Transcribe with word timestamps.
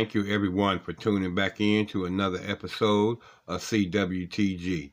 Thank 0.00 0.14
you, 0.14 0.32
everyone, 0.32 0.78
for 0.78 0.94
tuning 0.94 1.34
back 1.34 1.60
in 1.60 1.84
to 1.88 2.06
another 2.06 2.40
episode 2.46 3.18
of 3.46 3.60
CWTG. 3.60 4.92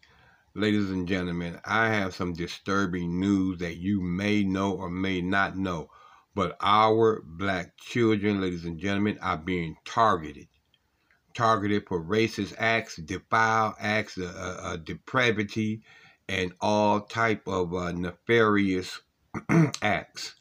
Ladies 0.53 0.91
and 0.91 1.07
gentlemen, 1.07 1.61
I 1.63 1.88
have 1.88 2.13
some 2.13 2.34
disturbing 2.34 3.17
news 3.17 3.59
that 3.59 3.77
you 3.77 4.01
may 4.01 4.43
know 4.43 4.73
or 4.73 4.89
may 4.89 5.21
not 5.21 5.55
know, 5.55 5.89
but 6.35 6.57
our 6.59 7.23
black 7.25 7.77
children, 7.77 8.41
ladies 8.41 8.65
and 8.65 8.77
gentlemen, 8.77 9.17
are 9.21 9.38
being 9.38 9.77
targeted. 9.85 10.49
Targeted 11.34 11.87
for 11.87 12.03
racist 12.03 12.53
acts, 12.57 12.98
defile 12.98 13.77
acts, 13.79 14.17
uh, 14.17 14.26
uh, 14.26 14.62
uh 14.62 14.76
depravity, 14.76 15.84
and 16.27 16.51
all 16.59 16.99
type 16.99 17.48
of 17.48 17.73
uh, 17.73 17.93
nefarious 17.93 18.99
acts 19.81 20.35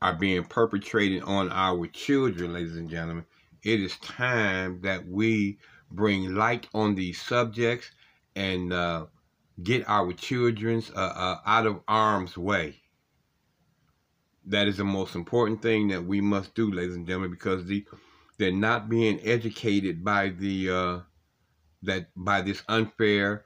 are 0.00 0.14
being 0.14 0.42
perpetrated 0.42 1.22
on 1.22 1.48
our 1.52 1.86
children, 1.86 2.54
ladies 2.54 2.76
and 2.76 2.90
gentlemen 2.90 3.24
it 3.64 3.80
is 3.80 3.96
time 3.98 4.80
that 4.82 5.06
we 5.06 5.58
bring 5.90 6.34
light 6.34 6.66
on 6.74 6.94
these 6.94 7.20
subjects 7.20 7.90
and 8.34 8.72
uh, 8.72 9.06
get 9.62 9.88
our 9.88 10.12
children's 10.12 10.90
uh, 10.90 10.94
uh, 10.94 11.40
out 11.46 11.66
of 11.66 11.80
harm's 11.86 12.36
way. 12.36 12.80
That 14.46 14.66
is 14.66 14.78
the 14.78 14.84
most 14.84 15.14
important 15.14 15.62
thing 15.62 15.88
that 15.88 16.04
we 16.04 16.20
must 16.20 16.54
do, 16.54 16.72
ladies 16.72 16.96
and 16.96 17.06
gentlemen, 17.06 17.30
because 17.30 17.66
the 17.66 17.86
they're 18.38 18.50
not 18.50 18.88
being 18.88 19.20
educated 19.22 20.02
by 20.02 20.30
the 20.30 20.70
uh, 20.70 20.98
that 21.82 22.08
by 22.16 22.40
this 22.40 22.62
unfair 22.68 23.44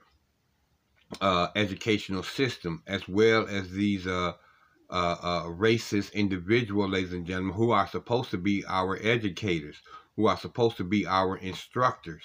uh, 1.21 1.49
educational 1.55 2.23
system, 2.23 2.83
as 2.87 3.07
well 3.07 3.47
as 3.47 3.71
these 3.71 4.07
uh, 4.07 4.33
racist 4.91 6.15
individuals, 6.15 6.91
ladies 6.91 7.13
and 7.13 7.27
gentlemen, 7.27 7.55
who 7.55 7.73
are 7.73 7.87
supposed 7.87 8.31
to 8.31 8.39
be 8.39 8.65
our 8.67 8.99
educators, 9.03 9.83
who 10.17 10.27
are 10.27 10.37
supposed 10.39 10.79
to 10.79 10.85
be 10.85 11.07
our 11.07 11.37
instructors. 11.37 12.25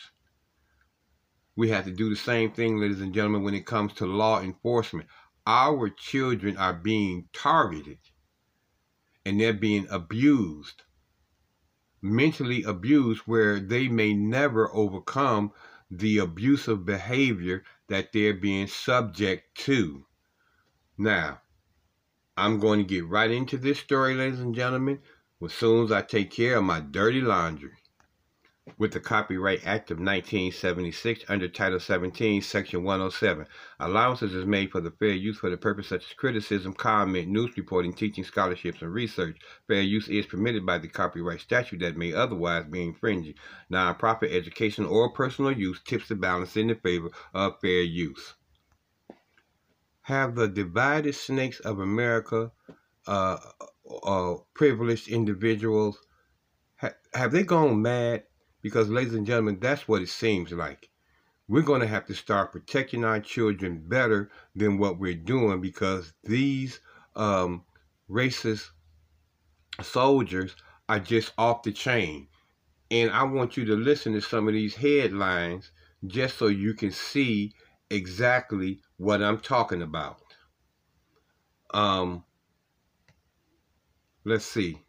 We 1.57 1.69
have 1.69 1.83
to 1.85 1.91
do 1.91 2.09
the 2.09 2.15
same 2.15 2.51
thing, 2.51 2.79
ladies 2.79 3.01
and 3.01 3.13
gentlemen, 3.13 3.43
when 3.43 3.53
it 3.53 3.65
comes 3.65 3.93
to 3.95 4.05
law 4.05 4.41
enforcement. 4.41 5.09
Our 5.45 5.89
children 5.89 6.55
are 6.55 6.73
being 6.73 7.27
targeted 7.33 7.99
and 9.25 9.39
they're 9.39 9.53
being 9.53 9.87
abused, 9.89 10.83
mentally 12.01 12.63
abused, 12.63 13.21
where 13.25 13.59
they 13.59 13.87
may 13.89 14.13
never 14.13 14.73
overcome 14.73 15.51
the 15.89 16.19
abusive 16.19 16.85
behavior 16.85 17.63
that 17.87 18.13
they're 18.13 18.33
being 18.33 18.67
subject 18.67 19.55
to. 19.55 20.05
Now, 20.97 21.41
I'm 22.37 22.59
going 22.59 22.79
to 22.79 22.85
get 22.85 23.05
right 23.05 23.29
into 23.29 23.57
this 23.57 23.79
story, 23.79 24.15
ladies 24.15 24.39
and 24.39 24.55
gentlemen, 24.55 24.99
as 25.43 25.53
soon 25.53 25.83
as 25.83 25.91
I 25.91 26.01
take 26.01 26.31
care 26.31 26.57
of 26.57 26.63
my 26.63 26.79
dirty 26.79 27.19
laundry 27.19 27.80
with 28.77 28.93
the 28.93 28.99
Copyright 28.99 29.65
Act 29.65 29.89
of 29.89 29.97
1976 29.97 31.25
under 31.27 31.47
Title 31.47 31.79
17, 31.79 32.43
Section 32.43 32.83
107. 32.83 33.47
Allowances 33.79 34.35
is 34.35 34.45
made 34.45 34.71
for 34.71 34.81
the 34.81 34.91
fair 34.91 35.13
use 35.13 35.39
for 35.39 35.49
the 35.49 35.57
purpose 35.57 35.87
such 35.87 36.05
as 36.05 36.13
criticism, 36.13 36.73
comment, 36.73 37.27
news 37.27 37.57
reporting, 37.57 37.91
teaching, 37.91 38.23
scholarships, 38.23 38.83
and 38.83 38.93
research. 38.93 39.37
Fair 39.67 39.81
use 39.81 40.07
is 40.09 40.27
permitted 40.27 40.63
by 40.63 40.77
the 40.77 40.87
copyright 40.87 41.41
statute 41.41 41.79
that 41.79 41.97
may 41.97 42.13
otherwise 42.13 42.65
be 42.65 42.83
infringing. 42.83 43.33
Non-profit 43.69 44.31
education 44.31 44.85
or 44.85 45.11
personal 45.11 45.51
use 45.51 45.81
tips 45.83 46.07
the 46.07 46.15
balance 46.15 46.55
in 46.55 46.67
the 46.67 46.75
favor 46.75 47.09
of 47.33 47.59
fair 47.61 47.81
use. 47.81 48.35
Have 50.03 50.35
the 50.35 50.47
divided 50.47 51.15
snakes 51.15 51.59
of 51.61 51.79
America, 51.79 52.51
uh, 53.07 53.37
uh, 54.03 54.35
privileged 54.53 55.07
individuals, 55.07 55.99
ha 56.77 56.91
have 57.13 57.31
they 57.31 57.43
gone 57.43 57.81
mad? 57.81 58.23
Because, 58.61 58.89
ladies 58.89 59.13
and 59.13 59.25
gentlemen, 59.25 59.59
that's 59.59 59.87
what 59.87 60.01
it 60.01 60.09
seems 60.09 60.51
like. 60.51 60.89
We're 61.47 61.61
going 61.61 61.81
to 61.81 61.87
have 61.87 62.05
to 62.05 62.13
start 62.13 62.51
protecting 62.51 63.03
our 63.03 63.19
children 63.19 63.83
better 63.87 64.31
than 64.55 64.77
what 64.77 64.99
we're 64.99 65.15
doing 65.15 65.59
because 65.59 66.13
these 66.23 66.79
um, 67.15 67.65
racist 68.09 68.69
soldiers 69.81 70.55
are 70.87 70.99
just 70.99 71.33
off 71.37 71.63
the 71.63 71.71
chain. 71.71 72.27
And 72.89 73.11
I 73.11 73.23
want 73.23 73.57
you 73.57 73.65
to 73.65 73.75
listen 73.75 74.13
to 74.13 74.21
some 74.21 74.47
of 74.47 74.53
these 74.53 74.75
headlines 74.75 75.71
just 76.05 76.37
so 76.37 76.47
you 76.47 76.73
can 76.73 76.91
see 76.91 77.53
exactly 77.89 78.81
what 78.97 79.21
I'm 79.21 79.39
talking 79.39 79.81
about. 79.81 80.21
Um, 81.73 82.23
let's 84.25 84.45
see. 84.45 84.81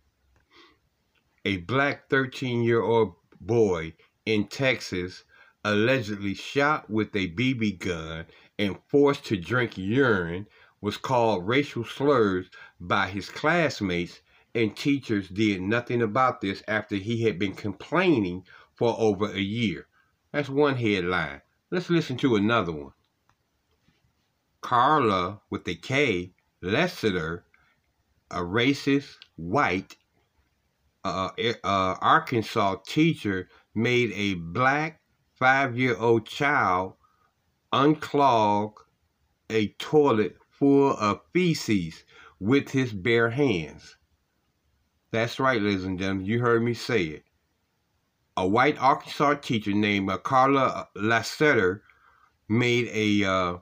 A 1.44 1.58
black 1.58 2.08
13 2.08 2.62
year 2.62 2.82
old 2.82 3.14
boy 3.46 3.94
in 4.24 4.46
Texas 4.46 5.24
allegedly 5.64 6.34
shot 6.34 6.88
with 6.90 7.14
a 7.14 7.28
BB 7.32 7.78
gun 7.78 8.26
and 8.58 8.78
forced 8.88 9.24
to 9.26 9.36
drink 9.36 9.76
urine 9.76 10.46
was 10.80 10.96
called 10.96 11.46
racial 11.46 11.84
slurs 11.84 12.50
by 12.80 13.08
his 13.08 13.28
classmates 13.28 14.20
and 14.54 14.76
teachers 14.76 15.28
did 15.28 15.62
nothing 15.62 16.02
about 16.02 16.40
this 16.40 16.62
after 16.68 16.96
he 16.96 17.22
had 17.22 17.38
been 17.38 17.54
complaining 17.54 18.44
for 18.74 18.94
over 18.98 19.30
a 19.30 19.40
year. 19.40 19.86
That's 20.32 20.48
one 20.48 20.76
headline. 20.76 21.42
Let's 21.70 21.88
listen 21.88 22.16
to 22.18 22.36
another 22.36 22.72
one. 22.72 22.92
Carla 24.60 25.40
with 25.50 25.66
a 25.68 25.74
K, 25.74 26.32
Lassiter, 26.60 27.44
a 28.30 28.40
racist 28.40 29.16
white 29.36 29.96
uh, 31.04 31.30
uh, 31.64 31.94
Arkansas 32.00 32.76
teacher 32.86 33.48
made 33.74 34.12
a 34.14 34.34
black 34.34 35.00
five-year-old 35.38 36.26
child 36.26 36.94
unclog 37.72 38.74
a 39.50 39.68
toilet 39.78 40.36
full 40.50 40.96
of 40.96 41.20
feces 41.32 42.04
with 42.38 42.70
his 42.70 42.92
bare 42.92 43.30
hands. 43.30 43.96
That's 45.10 45.40
right, 45.40 45.60
ladies 45.60 45.84
and 45.84 45.98
gentlemen. 45.98 46.26
You 46.26 46.40
heard 46.40 46.62
me 46.62 46.74
say 46.74 47.04
it. 47.04 47.24
A 48.36 48.46
white 48.46 48.78
Arkansas 48.78 49.34
teacher 49.34 49.72
named 49.72 50.10
Carla 50.22 50.88
Lassiter 50.96 51.82
made 52.48 52.88
a 52.92 53.28
uh, 53.28 53.56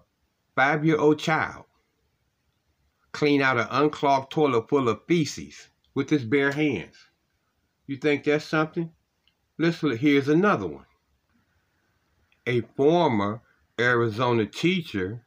five-year-old 0.55 1.19
child 1.19 1.65
clean 3.12 3.43
out 3.43 3.59
an 3.59 3.67
unclogged 3.71 4.31
toilet 4.31 4.69
full 4.69 4.89
of 4.89 5.00
feces 5.09 5.69
with 5.95 6.09
his 6.11 6.25
bare 6.25 6.53
hands. 6.53 7.09
You 7.91 7.97
think 7.97 8.23
that's 8.23 8.45
something? 8.45 8.93
Listen, 9.59 9.97
here's 9.97 10.28
another 10.28 10.69
one. 10.69 10.87
A 12.47 12.61
former 12.61 13.43
Arizona 13.81 14.47
teacher 14.47 15.27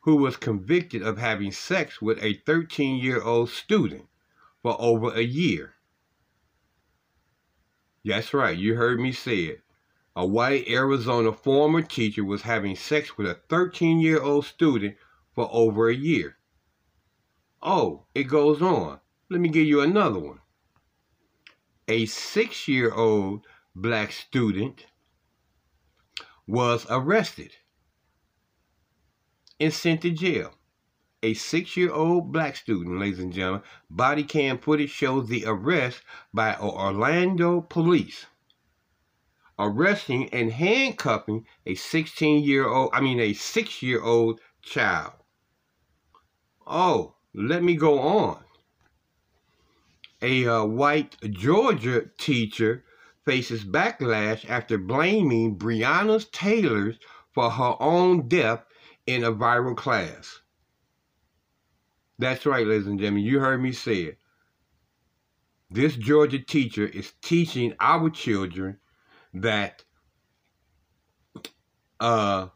who 0.00 0.16
was 0.16 0.36
convicted 0.36 1.02
of 1.02 1.18
having 1.18 1.52
sex 1.52 2.02
with 2.02 2.18
a 2.20 2.34
13-year-old 2.34 3.50
student 3.50 4.08
for 4.60 4.74
over 4.80 5.14
a 5.14 5.22
year. 5.22 5.74
That's 8.04 8.34
right, 8.34 8.58
you 8.58 8.74
heard 8.74 8.98
me 8.98 9.12
say 9.12 9.42
it. 9.42 9.60
A 10.16 10.26
white 10.26 10.66
Arizona 10.66 11.32
former 11.32 11.80
teacher 11.80 12.24
was 12.24 12.42
having 12.42 12.74
sex 12.74 13.16
with 13.16 13.28
a 13.28 13.38
13-year-old 13.48 14.46
student 14.46 14.96
for 15.32 15.48
over 15.52 15.88
a 15.88 15.94
year. 15.94 16.38
Oh, 17.62 18.06
it 18.16 18.24
goes 18.24 18.60
on. 18.60 18.98
Let 19.28 19.40
me 19.40 19.48
give 19.48 19.68
you 19.68 19.80
another 19.80 20.18
one 20.18 20.39
a 21.90 22.06
six 22.06 22.68
year 22.68 22.92
old 22.94 23.44
black 23.74 24.12
student 24.12 24.86
was 26.46 26.86
arrested 26.88 27.50
and 29.58 29.74
sent 29.74 30.02
to 30.02 30.10
jail. 30.10 30.54
A 31.24 31.34
six 31.34 31.76
year 31.76 31.92
old 31.92 32.30
black 32.30 32.54
student, 32.54 33.00
ladies 33.00 33.18
and 33.18 33.32
gentlemen, 33.32 33.62
body 33.90 34.22
cam 34.22 34.58
footage 34.58 34.90
shows 34.90 35.28
the 35.28 35.44
arrest 35.44 36.02
by 36.32 36.56
Orlando 36.56 37.60
police 37.60 38.26
arresting 39.58 40.28
and 40.30 40.52
handcuffing 40.52 41.44
a 41.66 41.74
16 41.74 42.44
year 42.44 42.68
old, 42.68 42.90
I 42.94 43.00
mean, 43.00 43.18
a 43.18 43.32
six 43.32 43.82
year 43.82 44.00
old 44.00 44.40
child. 44.62 45.12
Oh, 46.66 47.16
let 47.34 47.64
me 47.64 47.74
go 47.74 47.98
on. 47.98 48.44
A 50.22 50.46
uh, 50.46 50.64
white 50.64 51.16
Georgia 51.30 52.06
teacher 52.18 52.84
faces 53.24 53.64
backlash 53.64 54.48
after 54.48 54.78
blaming 54.78 55.56
Breonna 55.56 56.30
Taylor 56.30 56.94
for 57.32 57.50
her 57.50 57.74
own 57.80 58.28
death 58.28 58.64
in 59.06 59.24
a 59.24 59.32
viral 59.32 59.76
class. 59.76 60.40
That's 62.18 62.44
right, 62.44 62.66
ladies 62.66 62.86
and 62.86 62.98
gentlemen. 62.98 63.24
You 63.24 63.40
heard 63.40 63.62
me 63.62 63.72
say 63.72 64.02
it. 64.02 64.18
This 65.70 65.96
Georgia 65.96 66.38
teacher 66.38 66.86
is 66.86 67.12
teaching 67.22 67.74
our 67.80 68.10
children 68.10 68.78
that 69.32 69.84
uh, 72.00 72.48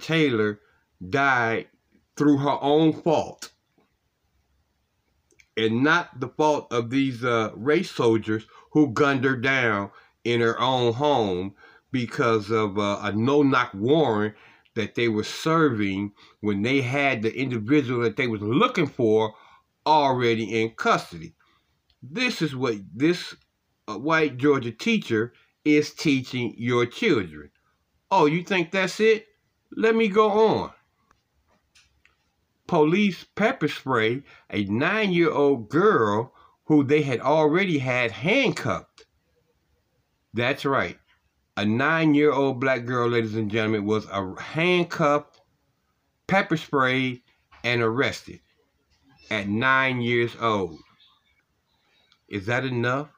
Taylor 0.00 0.60
died 1.08 1.68
through 2.16 2.38
her 2.38 2.58
own 2.62 2.92
fault 2.94 3.50
and 5.56 5.82
not 5.82 6.20
the 6.20 6.28
fault 6.28 6.72
of 6.72 6.90
these 6.90 7.24
uh, 7.24 7.50
race 7.54 7.90
soldiers 7.90 8.46
who 8.72 8.92
gunned 8.92 9.24
her 9.24 9.36
down 9.36 9.90
in 10.24 10.40
her 10.40 10.60
own 10.60 10.92
home 10.92 11.54
because 11.92 12.50
of 12.50 12.78
uh, 12.78 12.98
a 13.02 13.12
no-knock 13.12 13.70
warrant 13.74 14.34
that 14.74 14.94
they 14.94 15.08
were 15.08 15.24
serving 15.24 16.12
when 16.40 16.62
they 16.62 16.82
had 16.82 17.22
the 17.22 17.34
individual 17.34 18.02
that 18.02 18.16
they 18.16 18.26
was 18.26 18.42
looking 18.42 18.86
for 18.86 19.32
already 19.86 20.60
in 20.60 20.70
custody. 20.70 21.34
This 22.02 22.42
is 22.42 22.54
what 22.54 22.76
this 22.94 23.34
uh, 23.88 23.96
white 23.96 24.36
Georgia 24.36 24.72
teacher 24.72 25.32
is 25.64 25.94
teaching 25.94 26.54
your 26.58 26.84
children. 26.86 27.50
Oh, 28.10 28.26
you 28.26 28.42
think 28.42 28.70
that's 28.70 29.00
it? 29.00 29.26
Let 29.72 29.94
me 29.96 30.08
go 30.08 30.30
on. 30.30 30.72
Police 32.66 33.24
pepper 33.24 33.68
spray 33.68 34.22
a 34.50 34.64
nine-year-old 34.64 35.68
girl 35.68 36.34
who 36.64 36.82
they 36.82 37.02
had 37.02 37.20
already 37.20 37.78
had 37.78 38.10
handcuffed. 38.10 39.06
That's 40.34 40.64
right. 40.64 40.98
A 41.56 41.64
nine-year-old 41.64 42.60
black 42.60 42.84
girl, 42.84 43.08
ladies 43.08 43.36
and 43.36 43.50
gentlemen, 43.50 43.86
was 43.86 44.06
a 44.10 44.40
handcuffed, 44.40 45.40
pepper 46.26 46.56
sprayed, 46.56 47.22
and 47.64 47.82
arrested 47.82 48.40
at 49.30 49.48
nine 49.48 50.00
years 50.00 50.36
old. 50.40 50.78
Is 52.28 52.46
that 52.46 52.64
enough 52.64 53.08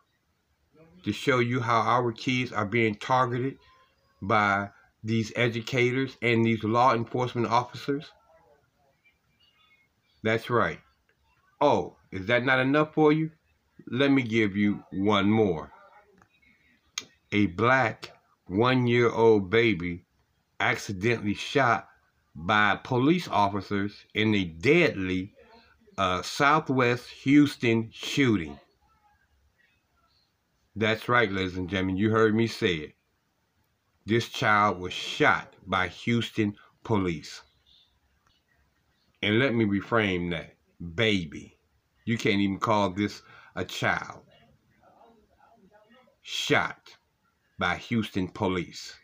to 1.04 1.12
show 1.12 1.38
you 1.38 1.60
how 1.60 1.80
our 1.80 2.12
kids 2.12 2.52
are 2.52 2.66
being 2.66 2.94
targeted 2.94 3.58
by 4.20 4.70
these 5.02 5.32
educators 5.36 6.16
and 6.20 6.44
these 6.44 6.62
law 6.62 6.94
enforcement 6.94 7.46
officers? 7.46 8.12
That's 10.22 10.50
right. 10.50 10.80
Oh, 11.60 11.96
is 12.10 12.26
that 12.26 12.44
not 12.44 12.60
enough 12.60 12.94
for 12.94 13.12
you? 13.12 13.30
Let 13.90 14.10
me 14.10 14.22
give 14.22 14.56
you 14.56 14.84
one 14.92 15.30
more. 15.30 15.72
A 17.32 17.46
black 17.46 18.10
one-year-old 18.46 19.50
baby 19.50 20.04
accidentally 20.60 21.34
shot 21.34 21.88
by 22.34 22.78
police 22.82 23.28
officers 23.28 24.06
in 24.14 24.34
a 24.34 24.44
deadly 24.44 25.34
uh, 25.96 26.22
Southwest 26.22 27.08
Houston 27.22 27.90
shooting. 27.92 28.58
That's 30.76 31.08
right, 31.08 31.30
ladies 31.30 31.56
and 31.56 31.68
gentlemen. 31.68 31.96
You 31.96 32.10
heard 32.10 32.34
me 32.34 32.46
say 32.46 32.74
it. 32.74 32.92
This 34.06 34.28
child 34.28 34.78
was 34.78 34.92
shot 34.92 35.54
by 35.66 35.88
Houston 35.88 36.56
police. 36.84 37.42
And 39.22 39.38
let 39.38 39.54
me 39.54 39.64
reframe 39.64 40.30
that. 40.30 40.54
Baby. 40.94 41.58
You 42.04 42.16
can't 42.16 42.40
even 42.40 42.58
call 42.58 42.90
this 42.90 43.22
a 43.56 43.64
child. 43.64 44.22
Shot 46.22 46.96
by 47.58 47.76
Houston 47.76 48.28
police 48.28 48.94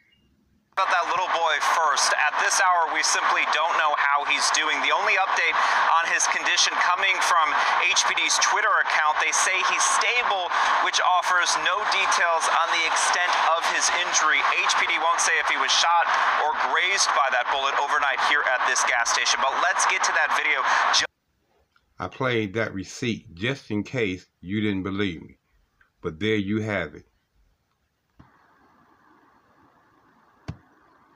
about 0.75 0.89
that 0.91 1.07
little 1.09 1.34
boy 1.55 1.63
first. 1.79 2.11
At 2.19 2.35
this 2.43 2.59
hour, 2.59 2.91
we 2.91 3.03
simply 3.03 3.47
don't 3.55 3.75
know 3.79 3.95
how 3.99 4.27
he's 4.27 4.47
doing. 4.59 4.75
The 4.83 4.91
only 4.91 5.15
update 5.23 5.55
on 6.03 6.11
his 6.11 6.27
condition 6.35 6.75
coming 6.83 7.15
from 7.23 7.47
HPD's 7.95 8.39
Twitter 8.43 8.71
account, 8.83 9.15
they 9.23 9.31
say 9.31 9.55
he's 9.71 9.87
stable, 9.87 10.51
which 10.83 10.99
offers 10.99 11.55
no 11.63 11.77
details 11.95 12.45
on 12.51 12.67
the 12.75 12.83
extent 12.91 13.31
of 13.55 13.63
his 13.71 13.87
injury. 14.03 14.43
HPD 14.67 14.99
won't 14.99 15.23
say 15.23 15.35
if 15.39 15.47
he 15.47 15.59
was 15.63 15.71
shot 15.71 16.07
or 16.43 16.59
grazed 16.71 17.11
by 17.15 17.29
that 17.31 17.47
bullet 17.55 17.75
overnight 17.79 18.19
here 18.27 18.43
at 18.51 18.61
this 18.67 18.83
gas 18.91 19.15
station. 19.15 19.39
But 19.39 19.55
let's 19.63 19.87
get 19.87 20.03
to 20.03 20.13
that 20.19 20.35
video. 20.35 20.59
I 21.99 22.09
played 22.11 22.55
that 22.55 22.75
receipt 22.75 23.35
just 23.35 23.71
in 23.71 23.85
case 23.85 24.27
you 24.41 24.61
didn't 24.61 24.83
believe 24.83 25.23
me. 25.23 25.39
But 26.03 26.19
there 26.19 26.37
you 26.37 26.61
have 26.61 26.95
it. 26.95 27.07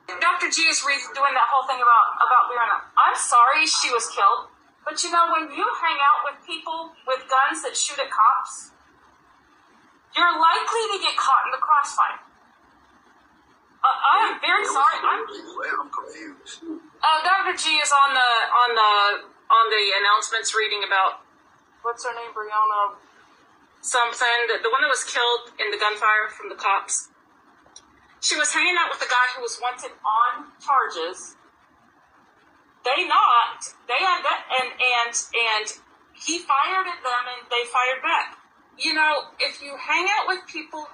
Dr. 0.08 0.49
G 0.49 0.64
is 0.72 0.81
doing 0.81 1.34
that 1.37 1.49
whole 1.52 1.69
thing 1.69 1.76
about 1.76 2.06
about 2.16 2.49
Breonna. 2.49 2.81
I'm 2.96 3.12
sorry 3.12 3.69
she 3.69 3.93
was 3.93 4.08
killed, 4.08 4.49
but 4.84 4.96
you 5.05 5.12
know 5.12 5.28
when 5.28 5.52
you 5.52 5.66
hang 5.84 6.00
out 6.00 6.25
with 6.25 6.40
people 6.49 6.96
with 7.05 7.28
guns 7.28 7.60
that 7.69 7.76
shoot 7.76 8.00
at 8.00 8.08
cops, 8.08 8.72
you're 10.16 10.32
likely 10.32 10.84
to 10.96 10.99
get 11.05 11.12
caught 11.20 11.44
in 11.44 11.52
the 11.52 11.60
crossfire. 11.60 12.25
Uh, 13.78 13.87
I 13.87 14.14
am 14.32 14.34
very 14.40 14.64
sorry. 14.64 14.96
I'm, 15.05 15.22
I'm 15.22 15.90
confused. 15.93 16.64
uh, 17.04 17.19
Dr. 17.22 17.54
G 17.61 17.76
is 17.76 17.93
on 17.93 18.11
the 18.16 18.31
on 18.64 18.70
the 18.72 18.93
on 19.28 19.64
the 19.69 19.84
announcements 20.00 20.56
reading 20.56 20.88
about 20.88 21.20
what's 21.84 22.02
her 22.08 22.16
name, 22.16 22.32
Brianna 22.32 22.96
something, 23.81 24.38
the, 24.50 24.58
the 24.62 24.70
one 24.75 24.82
that 24.82 24.90
was 24.90 25.04
killed 25.06 25.54
in 25.61 25.70
the 25.70 25.78
gunfire 25.78 26.28
from 26.34 26.49
the 26.49 26.58
cops. 26.58 27.08
She 28.20 28.37
was 28.37 28.53
hanging 28.53 28.76
out 28.79 28.91
with 28.91 29.00
the 29.00 29.11
guy 29.11 29.26
who 29.37 29.43
was 29.43 29.59
wanted 29.62 29.93
on 30.03 30.50
charges. 30.59 31.37
They 32.85 33.06
knocked. 33.06 33.75
They 33.87 33.99
had 33.99 34.23
that, 34.23 34.43
and 34.61 34.70
and 34.75 35.15
and 35.15 35.67
he 36.15 36.38
fired 36.38 36.87
at 36.87 37.03
them, 37.03 37.23
and 37.31 37.47
they 37.50 37.69
fired 37.70 38.03
back. 38.03 38.38
You 38.79 38.94
know, 38.94 39.35
if 39.38 39.62
you 39.62 39.76
hang 39.76 40.06
out 40.06 40.29
with 40.29 40.47
people 40.47 40.87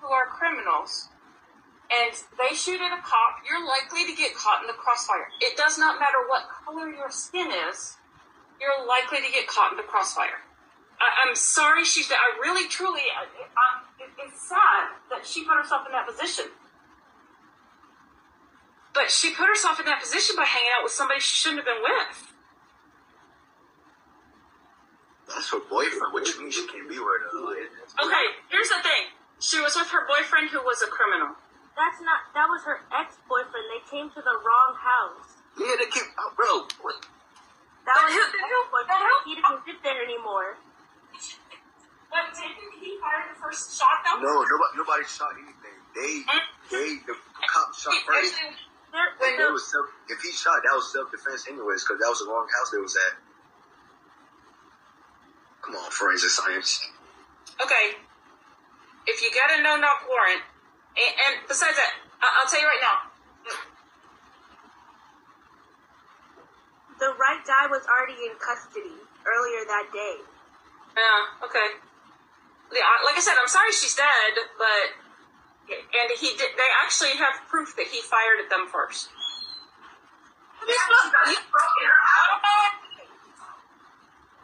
who 0.00 0.08
are 0.08 0.26
criminals 0.26 1.08
and 1.88 2.12
they 2.36 2.54
shoot 2.54 2.80
at 2.80 2.92
a 2.92 3.02
cop, 3.02 3.44
you're 3.48 3.64
likely 3.66 4.04
to 4.04 4.16
get 4.16 4.34
caught 4.34 4.60
in 4.62 4.66
the 4.66 4.74
crossfire. 4.74 5.28
It 5.40 5.56
does 5.56 5.78
not 5.78 6.00
matter 6.00 6.24
what 6.28 6.48
color 6.64 6.88
your 6.88 7.10
skin 7.10 7.48
is, 7.68 7.96
you're 8.60 8.86
likely 8.86 9.18
to 9.18 9.32
get 9.32 9.46
caught 9.46 9.72
in 9.72 9.76
the 9.76 9.84
crossfire. 9.84 10.40
I, 11.00 11.28
am 11.28 11.34
sorry 11.34 11.84
she's. 11.84 12.10
I 12.10 12.38
really, 12.40 12.68
truly, 12.68 13.02
I, 13.16 13.24
I, 13.24 13.66
it's 14.24 14.48
sad 14.48 14.94
that 15.10 15.26
she 15.26 15.44
put 15.44 15.56
herself 15.56 15.86
in 15.86 15.92
that 15.92 16.06
position. 16.06 16.46
But 18.94 19.10
she 19.10 19.34
put 19.34 19.48
herself 19.48 19.80
in 19.80 19.86
that 19.86 20.00
position 20.00 20.36
by 20.36 20.44
hanging 20.44 20.70
out 20.78 20.84
with 20.86 20.92
somebody 20.92 21.18
she 21.20 21.34
shouldn't 21.34 21.66
have 21.66 21.66
been 21.66 21.82
with. 21.82 22.18
That's 25.26 25.50
her 25.50 25.60
boyfriend, 25.66 26.12
which 26.14 26.30
means 26.38 26.54
she 26.54 26.66
can't 26.68 26.86
be 26.88 27.00
with 27.00 27.22
her. 27.26 28.06
Okay, 28.06 28.26
here's 28.52 28.68
the 28.70 28.78
thing. 28.84 29.10
She 29.40 29.58
was 29.60 29.74
with 29.74 29.88
her 29.90 30.06
boyfriend 30.06 30.50
who 30.54 30.62
was 30.62 30.78
a 30.84 30.86
criminal. 30.86 31.34
That's 31.74 31.98
not. 32.06 32.22
That 32.38 32.46
was 32.46 32.62
her 32.70 32.86
ex-boyfriend. 32.94 33.66
They 33.66 33.82
came 33.90 34.06
to 34.14 34.20
the 34.22 34.36
wrong 34.46 34.72
house. 34.78 35.42
Yeah, 35.58 35.74
they 35.74 35.90
came. 35.90 36.06
Oh, 36.14 36.30
bro, 36.38 36.70
what? 36.86 37.02
That 37.82 37.98
But 37.98 38.04
was 38.06 38.14
who- 38.14 38.20
her 38.22 38.30
who- 38.30 38.62
ex-boyfriend. 38.62 39.02
who- 39.02 39.22
He 39.26 39.32
didn't 39.34 39.58
live 39.66 39.80
there 39.82 40.00
anymore. 40.06 40.54
But 42.14 42.30
didn't 42.30 42.78
he 42.78 42.94
fire 43.02 43.26
the 43.26 43.34
first 43.42 43.74
shot 43.74 44.06
though? 44.06 44.22
No, 44.22 44.46
nobody, 44.46 44.72
nobody 44.78 45.02
shot 45.10 45.34
anything. 45.34 45.78
They, 45.98 46.22
they, 46.70 46.88
the 47.10 47.14
cops 47.50 47.82
shot 47.82 47.98
first. 48.06 48.34
actually- 48.38 48.54
There, 48.94 49.10
And 49.42 49.50
was 49.50 49.66
self, 49.66 49.90
if 50.06 50.22
he 50.22 50.30
shot, 50.30 50.62
that 50.62 50.70
was 50.78 50.86
self 50.94 51.10
defense 51.10 51.50
anyways, 51.50 51.82
because 51.82 51.98
that 51.98 52.06
was 52.06 52.22
the 52.22 52.30
wrong 52.30 52.46
house 52.46 52.70
they 52.70 52.78
was 52.78 52.94
at. 52.94 53.18
Come 55.66 55.74
on, 55.74 55.90
forensic 55.90 56.30
science. 56.30 56.78
Okay, 57.58 57.98
if 59.10 59.18
you 59.22 59.30
get 59.34 59.58
a 59.58 59.62
no 59.62 59.74
knock 59.74 60.06
warrant, 60.06 60.42
and, 60.94 61.12
and 61.26 61.34
besides 61.50 61.74
that, 61.74 61.98
I, 62.22 62.26
I'll 62.38 62.46
tell 62.50 62.62
you 62.62 62.66
right 62.70 62.82
now, 62.82 62.96
the 67.02 67.10
right 67.18 67.42
guy 67.42 67.66
was 67.66 67.82
already 67.90 68.18
in 68.30 68.38
custody 68.38 68.94
earlier 69.26 69.62
that 69.66 69.90
day. 69.92 70.16
Yeah, 70.94 71.46
okay. 71.50 71.68
Yeah, 72.74 72.82
like 73.06 73.16
I 73.16 73.22
said, 73.22 73.38
I'm 73.40 73.48
sorry 73.48 73.70
she's 73.70 73.94
dead, 73.94 74.34
but 74.58 74.86
and 75.70 76.08
he 76.18 76.34
did. 76.36 76.50
They 76.58 76.70
actually 76.82 77.16
have 77.16 77.34
proof 77.48 77.74
that 77.76 77.86
he 77.86 78.00
fired 78.02 78.42
at 78.42 78.50
them 78.50 78.66
first. 78.66 79.08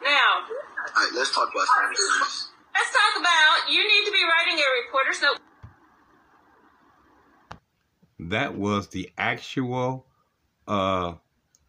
Now, 0.03 0.47
All 0.47 1.03
right, 1.03 1.11
let's 1.13 1.33
talk 1.33 1.49
about 1.53 1.67
science. 1.67 2.49
let's 2.73 2.89
talk 2.91 3.19
about 3.21 3.69
you 3.69 3.83
need 3.83 4.05
to 4.05 4.11
be 4.11 4.23
writing 4.23 4.59
a 4.59 4.67
reporter's 4.85 5.21
note. 5.21 5.37
That 8.19 8.55
was 8.55 8.87
the 8.89 9.11
actual 9.17 10.07
uh, 10.67 11.13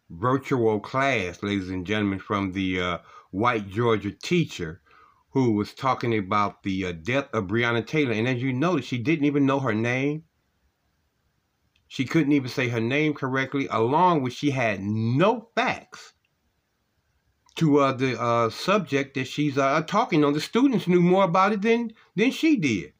virtual 0.09 0.79
class, 0.79 1.43
ladies 1.43 1.69
and 1.69 1.85
gentlemen, 1.85 2.19
from 2.19 2.53
the 2.53 2.79
uh, 2.81 2.97
white 3.31 3.67
Georgia 3.69 4.11
teacher 4.11 4.81
who 5.33 5.53
was 5.53 5.73
talking 5.73 6.15
about 6.15 6.61
the 6.61 6.85
uh, 6.85 6.91
death 6.91 7.27
of 7.33 7.45
Breonna 7.45 7.85
Taylor. 7.85 8.13
And 8.13 8.27
as 8.27 8.41
you 8.41 8.53
notice, 8.53 8.85
she 8.85 8.99
didn't 8.99 9.25
even 9.25 9.47
know 9.47 9.59
her 9.59 9.73
name. 9.73 10.23
She 11.87 12.05
couldn't 12.05 12.33
even 12.33 12.49
say 12.49 12.69
her 12.69 12.79
name 12.79 13.15
correctly, 13.15 13.67
along 13.69 14.21
with 14.21 14.33
she 14.33 14.51
had 14.51 14.81
no 14.81 15.49
facts 15.55 16.13
to 17.55 17.79
uh, 17.79 17.93
the 17.93 18.19
uh, 18.21 18.49
subject 18.51 19.15
that 19.15 19.25
she's 19.25 19.57
uh, 19.57 19.81
talking 19.81 20.23
on. 20.23 20.33
The 20.33 20.39
students 20.39 20.87
knew 20.87 21.01
more 21.01 21.23
about 21.23 21.51
it 21.51 21.63
than, 21.63 21.93
than 22.15 22.29
she 22.29 22.55
did. 22.55 22.93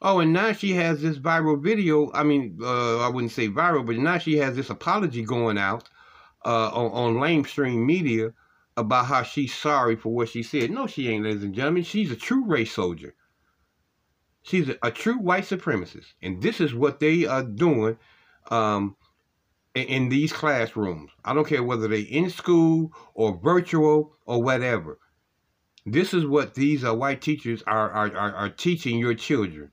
Oh, 0.00 0.20
and 0.20 0.32
now 0.32 0.52
she 0.52 0.72
has 0.72 1.02
this 1.02 1.18
viral 1.18 1.62
video. 1.62 2.10
I 2.12 2.22
mean, 2.22 2.58
uh, 2.62 2.98
I 3.00 3.08
wouldn't 3.08 3.32
say 3.32 3.48
viral, 3.48 3.84
but 3.84 3.96
now 3.96 4.16
she 4.16 4.38
has 4.38 4.56
this 4.56 4.70
apology 4.70 5.22
going 5.22 5.58
out 5.58 5.88
uh, 6.46 6.68
on, 6.68 6.90
on 6.92 7.14
lamestream 7.16 7.84
media 7.84 8.32
about 8.76 9.06
how 9.06 9.22
she's 9.22 9.54
sorry 9.54 9.96
for 9.96 10.12
what 10.12 10.28
she 10.28 10.42
said. 10.42 10.70
No, 10.70 10.86
she 10.86 11.08
ain't, 11.08 11.24
ladies 11.24 11.44
and 11.44 11.54
gentlemen. 11.54 11.84
She's 11.84 12.10
a 12.10 12.16
true 12.16 12.44
race 12.44 12.72
soldier. 12.72 13.14
She's 14.42 14.68
a, 14.68 14.76
a 14.82 14.90
true 14.90 15.18
white 15.18 15.44
supremacist. 15.44 16.14
And 16.20 16.42
this 16.42 16.60
is 16.60 16.74
what 16.74 17.00
they 17.00 17.24
are 17.24 17.42
doing 17.42 17.96
um, 18.50 18.96
in, 19.74 19.84
in 19.84 20.08
these 20.08 20.32
classrooms. 20.32 21.10
I 21.24 21.34
don't 21.34 21.46
care 21.46 21.62
whether 21.62 21.88
they're 21.88 22.04
in 22.08 22.30
school 22.30 22.92
or 23.14 23.40
virtual 23.42 24.16
or 24.26 24.42
whatever. 24.42 24.98
This 25.86 26.14
is 26.14 26.26
what 26.26 26.54
these 26.54 26.84
uh, 26.84 26.94
white 26.94 27.20
teachers 27.20 27.62
are, 27.66 27.90
are, 27.90 28.16
are, 28.16 28.34
are 28.34 28.50
teaching 28.50 28.98
your 28.98 29.14
children, 29.14 29.70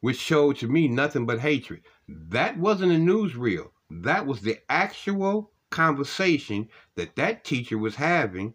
which 0.00 0.18
showed 0.18 0.56
to 0.58 0.68
me 0.68 0.88
nothing 0.88 1.26
but 1.26 1.40
hatred. 1.40 1.82
That 2.08 2.58
wasn't 2.58 2.92
a 2.92 2.96
newsreel. 2.96 3.70
That 3.90 4.26
was 4.26 4.40
the 4.40 4.58
actual 4.68 5.52
conversation 5.70 6.68
that 6.96 7.16
that 7.16 7.44
teacher 7.44 7.78
was 7.78 7.94
having 7.94 8.54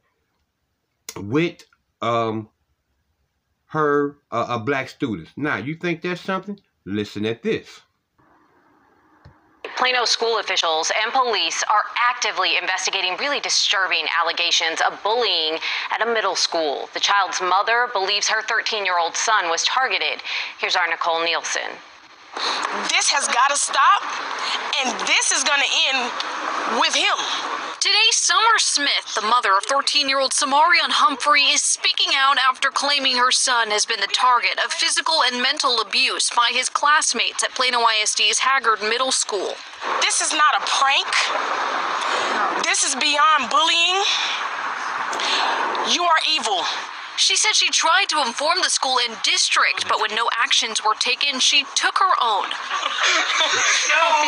with 1.17 1.63
um 2.01 2.49
her 3.67 4.17
uh, 4.31 4.57
black 4.59 4.87
students. 4.87 5.31
Now, 5.35 5.57
you 5.57 5.75
think 5.75 6.01
that's 6.01 6.21
something? 6.21 6.57
Listen 6.85 7.25
at 7.25 7.43
this. 7.43 7.81
Plano 9.75 10.05
school 10.05 10.39
officials 10.39 10.91
and 11.03 11.11
police 11.11 11.61
are 11.63 11.83
actively 12.01 12.57
investigating 12.57 13.17
really 13.17 13.41
disturbing 13.41 14.05
allegations 14.21 14.79
of 14.89 15.01
bullying 15.03 15.57
at 15.91 16.01
a 16.01 16.05
middle 16.05 16.35
school. 16.35 16.87
The 16.93 17.01
child's 17.01 17.41
mother 17.41 17.89
believes 17.91 18.29
her 18.29 18.41
13 18.43 18.85
year 18.85 18.97
old 18.97 19.17
son 19.17 19.49
was 19.49 19.63
targeted. 19.63 20.21
Here's 20.59 20.77
our 20.77 20.87
Nicole 20.87 21.23
Nielsen. 21.25 21.75
This 22.91 23.11
has 23.11 23.27
got 23.27 23.49
to 23.49 23.57
stop, 23.57 24.01
and 24.81 24.91
this 25.07 25.31
is 25.31 25.43
going 25.43 25.61
to 25.61 25.71
end 25.91 26.11
with 26.79 26.95
him. 26.95 27.17
Today, 27.79 28.09
Summer 28.11 28.57
Smith, 28.57 29.13
the 29.13 29.21
mother 29.21 29.53
of 29.55 29.63
13 29.69 30.09
year 30.09 30.19
old 30.19 30.31
Samarion 30.31 30.89
Humphrey, 30.89 31.43
is 31.53 31.61
speaking 31.61 32.17
out 32.17 32.37
after 32.41 32.69
claiming 32.69 33.17
her 33.17 33.31
son 33.31 33.69
has 33.69 33.85
been 33.85 34.01
the 34.01 34.09
target 34.11 34.57
of 34.65 34.73
physical 34.73 35.21
and 35.21 35.41
mental 35.41 35.79
abuse 35.79 36.31
by 36.35 36.49
his 36.51 36.67
classmates 36.67 37.43
at 37.43 37.53
Plano 37.53 37.85
ISD's 37.85 38.39
Haggard 38.39 38.81
Middle 38.81 39.11
School. 39.11 39.53
This 40.01 40.19
is 40.19 40.33
not 40.33 40.57
a 40.57 40.65
prank, 40.65 41.13
this 42.65 42.83
is 42.83 42.95
beyond 42.95 43.49
bullying. 43.49 44.01
You 45.93 46.03
are 46.03 46.21
evil. 46.27 46.65
She 47.17 47.35
said 47.35 47.55
she 47.55 47.69
tried 47.69 48.05
to 48.09 48.21
inform 48.21 48.59
the 48.61 48.69
school 48.69 48.97
and 48.99 49.15
district, 49.23 49.87
but 49.87 49.99
when 50.01 50.13
no 50.15 50.29
actions 50.37 50.83
were 50.83 50.95
taken, 50.99 51.39
she 51.39 51.65
took 51.75 51.97
her 51.99 52.13
own. 52.21 52.45
No. 53.89 54.27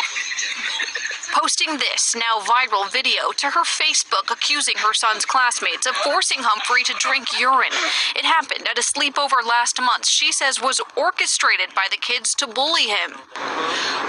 Posting 1.32 1.76
this 1.76 2.16
now 2.16 2.40
viral 2.40 2.90
video 2.90 3.32
to 3.36 3.50
her 3.50 3.64
Facebook 3.64 4.32
accusing 4.32 4.76
her 4.78 4.94
son's 4.94 5.24
classmates 5.24 5.86
of 5.86 5.94
forcing 5.96 6.40
Humphrey 6.40 6.82
to 6.84 6.94
drink 6.98 7.38
urine. 7.38 7.74
It 8.16 8.24
happened 8.24 8.66
at 8.68 8.78
a 8.78 8.82
sleepover 8.82 9.44
last 9.44 9.80
month, 9.80 10.06
she 10.06 10.32
says 10.32 10.60
was 10.60 10.80
orchestrated 10.96 11.74
by 11.74 11.86
the 11.90 11.98
kids 12.00 12.34
to 12.36 12.46
bully 12.46 12.88
him. 12.88 13.20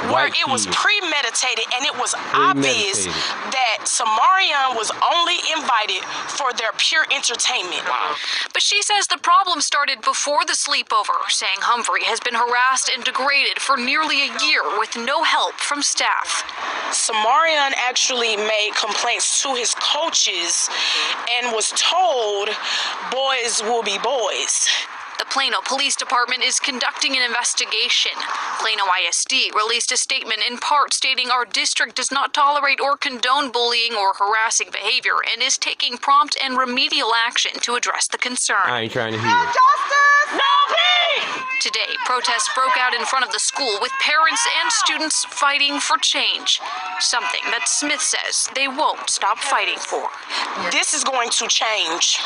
Where 0.10 0.28
it 0.28 0.48
was 0.48 0.66
premeditated 0.72 1.66
and 1.76 1.86
it 1.86 1.94
was 2.00 2.16
obvious 2.34 3.06
that 3.06 3.84
Samarion 3.84 4.76
was 4.80 4.90
only 5.12 5.38
invited 5.54 6.02
for 6.40 6.54
their 6.54 6.72
pure 6.78 7.06
entertainment. 7.12 7.84
But 8.54 8.64
she 8.64 8.82
says 8.82 9.08
the 9.08 9.20
problem 9.20 9.60
started 9.62 10.02
before 10.02 10.46
the 10.48 10.56
sleepover, 10.56 11.20
saying 11.28 11.62
Humphrey 11.62 12.04
has 12.06 12.20
been 12.20 12.34
harassed 12.34 12.90
and 12.96 13.04
degraded 13.04 13.60
for 13.60 13.76
nearly 13.78 14.24
a 14.24 14.34
year 14.40 14.64
with 14.80 14.96
no 14.96 15.24
help 15.24 15.56
from 15.60 15.84
staff. 15.84 16.48
Samarion 17.10 17.74
actually 17.76 18.38
made 18.38 18.72
complaints 18.80 19.42
to 19.42 19.56
his 19.56 19.74
coaches 19.74 20.70
and 21.34 21.52
was 21.56 21.74
told 21.76 22.50
boys 23.10 23.64
will 23.64 23.82
be 23.82 23.98
boys. 23.98 24.70
The 25.18 25.26
Plano 25.26 25.58
Police 25.66 25.96
Department 25.96 26.44
is 26.44 26.60
conducting 26.60 27.18
an 27.18 27.24
investigation. 27.24 28.12
Plano 28.60 28.84
ISD 29.08 29.56
released 29.56 29.92
a 29.92 29.98
statement 29.98 30.44
in 30.48 30.60
part 30.60 30.94
stating 30.94 31.32
our 31.32 31.46
district 31.46 31.96
does 31.96 32.12
not 32.12 32.32
tolerate 32.32 32.80
or 32.80 32.96
condone 32.96 33.52
bullying 33.52 33.96
or 33.96 34.14
harassing 34.14 34.70
behavior 34.72 35.18
and 35.34 35.42
is 35.42 35.58
taking 35.58 35.98
prompt 35.98 36.38
and 36.44 36.60
remedial 36.60 37.14
action 37.16 37.54
to 37.62 37.74
address 37.74 38.08
the 38.08 38.20
concern. 38.20 38.62
I 38.66 38.82
ain't 38.82 38.92
trying 38.92 39.14
to 39.14 39.20
hear 39.20 39.28
it. 39.28 39.56
Today, 41.60 41.92
protests 42.06 42.50
broke 42.56 42.78
out 42.78 42.94
in 42.94 43.04
front 43.04 43.26
of 43.26 43.34
the 43.34 43.40
school 43.40 43.80
with 43.82 43.92
parents 44.00 44.48
and 44.62 44.72
students 44.72 45.26
fighting 45.26 45.82
for 45.82 45.98
change. 45.98 46.62
Something 47.02 47.42
that 47.52 47.68
Smith 47.68 48.00
says 48.00 48.48
they 48.56 48.70
won't 48.70 49.10
stop 49.10 49.38
fighting 49.40 49.78
for. 49.78 50.08
This 50.72 50.94
is 50.94 51.04
going 51.04 51.30
to 51.32 51.48
change. 51.50 52.18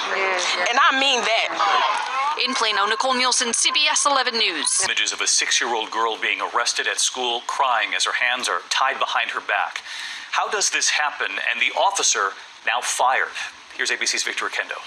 And 0.69 0.77
I 0.77 0.99
mean 0.99 1.19
that. 1.25 2.37
In 2.45 2.53
Plano, 2.53 2.85
Nicole 2.85 3.15
Nielsen, 3.15 3.49
CBS 3.49 4.05
11 4.05 4.37
News. 4.37 4.69
Images 4.83 5.11
of 5.11 5.19
a 5.19 5.25
six 5.25 5.59
year 5.59 5.73
old 5.73 5.89
girl 5.89 6.15
being 6.21 6.37
arrested 6.53 6.85
at 6.85 6.99
school, 6.99 7.41
crying 7.47 7.95
as 7.95 8.05
her 8.05 8.13
hands 8.13 8.47
are 8.47 8.61
tied 8.69 8.99
behind 8.99 9.31
her 9.31 9.41
back. 9.41 9.81
How 10.29 10.47
does 10.47 10.69
this 10.69 10.89
happen? 10.89 11.31
And 11.31 11.59
the 11.59 11.73
officer 11.75 12.33
now 12.67 12.81
fired. 12.81 13.33
Here's 13.75 13.89
ABC's 13.89 14.21
Victor 14.21 14.45
Oquendo. 14.45 14.77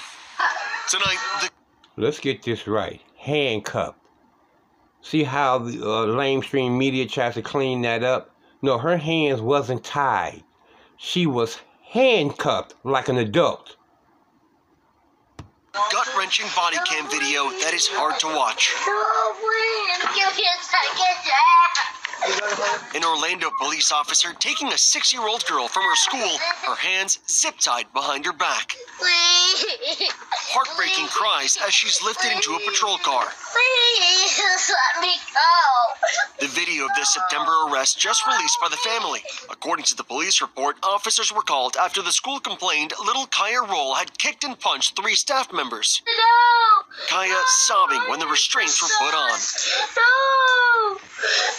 Tonight, 0.88 1.18
the 1.40 1.50
Let's 1.96 2.20
get 2.20 2.44
this 2.44 2.68
right. 2.68 3.00
Handcuffed. 3.16 3.98
See 5.08 5.22
how 5.22 5.58
the 5.58 5.78
uh, 5.78 6.06
lamestream 6.06 6.76
media 6.76 7.06
tries 7.06 7.34
to 7.34 7.42
clean 7.42 7.82
that 7.82 8.02
up? 8.02 8.34
No, 8.60 8.76
her 8.76 8.96
hands 8.96 9.40
wasn't 9.40 9.84
tied. 9.84 10.42
She 10.96 11.28
was 11.28 11.60
handcuffed 11.84 12.74
like 12.82 13.08
an 13.08 13.16
adult. 13.16 13.76
gut 15.72 16.08
wrenching 16.18 16.46
body 16.56 16.78
cam 16.88 17.08
video 17.08 17.44
that 17.62 17.72
is 17.72 17.86
hard 17.86 18.18
to 18.18 18.26
watch. 18.26 18.74
An 22.94 23.04
Orlando 23.04 23.50
police 23.60 23.92
officer 23.92 24.32
taking 24.38 24.72
a 24.72 24.78
six 24.78 25.12
year 25.12 25.26
old 25.26 25.44
girl 25.46 25.68
from 25.68 25.82
her 25.84 25.96
school, 25.96 26.38
her 26.66 26.74
hands 26.76 27.18
zip 27.28 27.54
tied 27.60 27.92
behind 27.92 28.24
her 28.26 28.32
back. 28.32 28.74
Heartbreaking 30.50 31.06
cries 31.06 31.58
as 31.66 31.74
she's 31.74 32.02
lifted 32.02 32.32
into 32.32 32.54
a 32.54 32.60
patrol 32.60 32.98
car. 32.98 33.26
Please 33.52 34.70
let 34.70 35.02
me 35.02 35.14
go. 35.32 36.46
The 36.46 36.48
video 36.48 36.84
of 36.84 36.90
this 36.96 37.12
September 37.14 37.52
arrest 37.68 37.98
just 37.98 38.26
released 38.26 38.58
by 38.60 38.68
the 38.68 38.76
family. 38.76 39.20
According 39.50 39.84
to 39.86 39.96
the 39.96 40.04
police 40.04 40.40
report, 40.40 40.76
officers 40.82 41.32
were 41.32 41.42
called 41.42 41.76
after 41.76 42.02
the 42.02 42.12
school 42.12 42.40
complained 42.40 42.92
little 43.04 43.26
Kaia 43.26 43.66
Rolle 43.68 43.94
had 43.94 44.18
kicked 44.18 44.44
and 44.44 44.58
punched 44.58 44.96
three 44.96 45.14
staff 45.14 45.52
members. 45.52 46.02
No. 46.06 46.75
Kaia 47.08 47.42
sobbing 47.66 48.00
when 48.08 48.18
the 48.20 48.26
restraints 48.26 48.82
were 48.82 48.88
put 48.98 49.14
on. 49.14 49.38
No. 49.96 50.98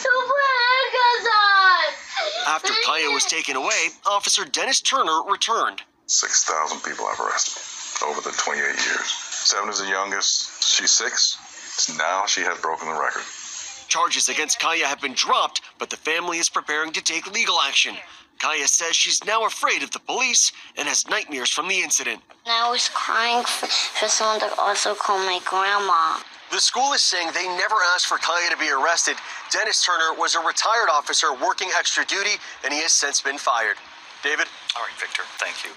Don't 0.04 0.28
put 0.28 0.44
handcuffs 0.64 1.28
on. 1.28 2.54
After 2.56 2.74
Kaia 2.86 3.14
was 3.14 3.26
taken 3.26 3.56
away, 3.56 3.90
Officer 4.06 4.46
Dennis 4.46 4.82
Turner 4.82 5.22
returned. 5.30 5.82
6,000 6.08 6.80
people 6.82 7.06
I've 7.06 7.20
arrested 7.20 7.62
over 8.06 8.22
the 8.22 8.32
28 8.32 8.64
years. 8.64 9.10
Seven 9.10 9.70
is 9.70 9.80
the 9.80 9.90
youngest. 9.90 10.64
She's 10.64 10.92
six. 10.92 11.38
Now 11.98 12.26
she 12.26 12.42
has 12.42 12.58
broken 12.60 12.88
the 12.88 13.00
record. 13.00 13.24
Charges 13.88 14.28
against 14.30 14.60
Kaia 14.60 14.84
have 14.84 15.02
been 15.02 15.14
dropped, 15.14 15.62
but 15.80 15.90
the 15.90 15.98
family 15.98 16.40
is 16.40 16.50
preparing 16.50 16.92
to 16.94 17.02
take 17.02 17.32
legal 17.34 17.58
action. 17.62 17.96
Kaia 18.38 18.68
says 18.68 18.96
she's 18.96 19.24
now 19.26 19.46
afraid 19.46 19.84
of 19.84 19.92
the 19.92 20.00
police 20.00 20.52
and 20.78 20.88
has 20.88 21.08
nightmares 21.10 21.50
from 21.50 21.68
the 21.68 21.82
incident. 21.82 22.22
I 22.46 22.70
was 22.70 22.90
crying 22.90 23.44
for, 23.44 23.68
for 23.68 24.08
someone 24.08 24.40
to 24.40 24.60
also 24.60 24.96
call 24.96 25.18
my 25.20 25.40
grandma. 25.46 26.20
The 26.52 26.60
school 26.62 26.94
is 26.94 27.02
saying 27.02 27.32
they 27.34 27.48
never 27.48 27.76
asked 27.94 28.08
for 28.08 28.18
Kaia 28.18 28.50
to 28.52 28.58
be 28.58 28.70
arrested. 28.72 29.16
Dennis 29.52 29.84
Turner 29.84 30.18
was 30.18 30.36
a 30.36 30.40
retired 30.40 30.90
officer 30.90 31.34
working 31.34 31.70
extra 31.78 32.06
duty, 32.06 32.40
and 32.64 32.74
he 32.74 32.82
has 32.82 32.94
since 32.94 33.22
been 33.22 33.38
fired. 33.38 33.76
David? 34.24 34.48
All 34.76 34.84
right, 34.84 35.00
Victor, 35.00 35.24
thank 35.38 35.66
you. 35.66 35.72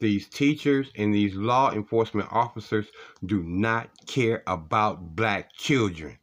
These 0.00 0.28
teachers 0.28 0.90
and 0.96 1.14
these 1.14 1.34
law 1.34 1.72
enforcement 1.72 2.28
officers 2.30 2.86
do 3.24 3.42
not 3.42 3.88
care 4.06 4.42
about 4.46 5.16
black 5.16 5.52
children. 5.52 6.18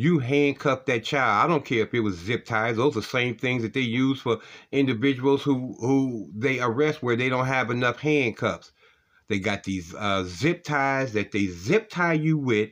You 0.00 0.20
handcuff 0.20 0.84
that 0.84 1.02
child. 1.02 1.44
I 1.44 1.52
don't 1.52 1.64
care 1.64 1.82
if 1.82 1.92
it 1.92 1.98
was 1.98 2.14
zip 2.14 2.44
ties. 2.46 2.76
Those 2.76 2.96
are 2.96 3.00
the 3.00 3.06
same 3.06 3.34
things 3.34 3.62
that 3.62 3.72
they 3.72 3.80
use 3.80 4.20
for 4.20 4.38
individuals 4.70 5.42
who 5.42 5.76
who 5.80 6.30
they 6.32 6.60
arrest 6.60 7.02
where 7.02 7.16
they 7.16 7.28
don't 7.28 7.46
have 7.46 7.68
enough 7.68 7.98
handcuffs. 7.98 8.70
They 9.26 9.40
got 9.40 9.64
these 9.64 9.92
uh, 9.96 10.22
zip 10.22 10.62
ties 10.62 11.14
that 11.14 11.32
they 11.32 11.46
zip 11.46 11.90
tie 11.90 12.12
you 12.12 12.38
with 12.38 12.70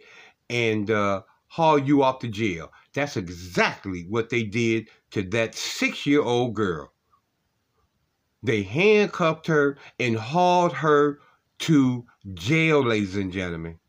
and 0.48 0.88
uh, 0.88 1.22
haul 1.48 1.80
you 1.80 2.04
off 2.04 2.20
to 2.20 2.28
jail. 2.28 2.70
That's 2.94 3.16
exactly 3.16 4.06
what 4.08 4.30
they 4.30 4.44
did 4.44 4.88
to 5.10 5.22
that 5.30 5.56
six 5.56 6.06
year 6.06 6.22
old 6.22 6.54
girl. 6.54 6.92
They 8.44 8.62
handcuffed 8.62 9.48
her 9.48 9.78
and 9.98 10.14
hauled 10.16 10.74
her 10.74 11.18
to 11.58 12.06
jail, 12.34 12.84
ladies 12.84 13.16
and 13.16 13.32
gentlemen. 13.32 13.80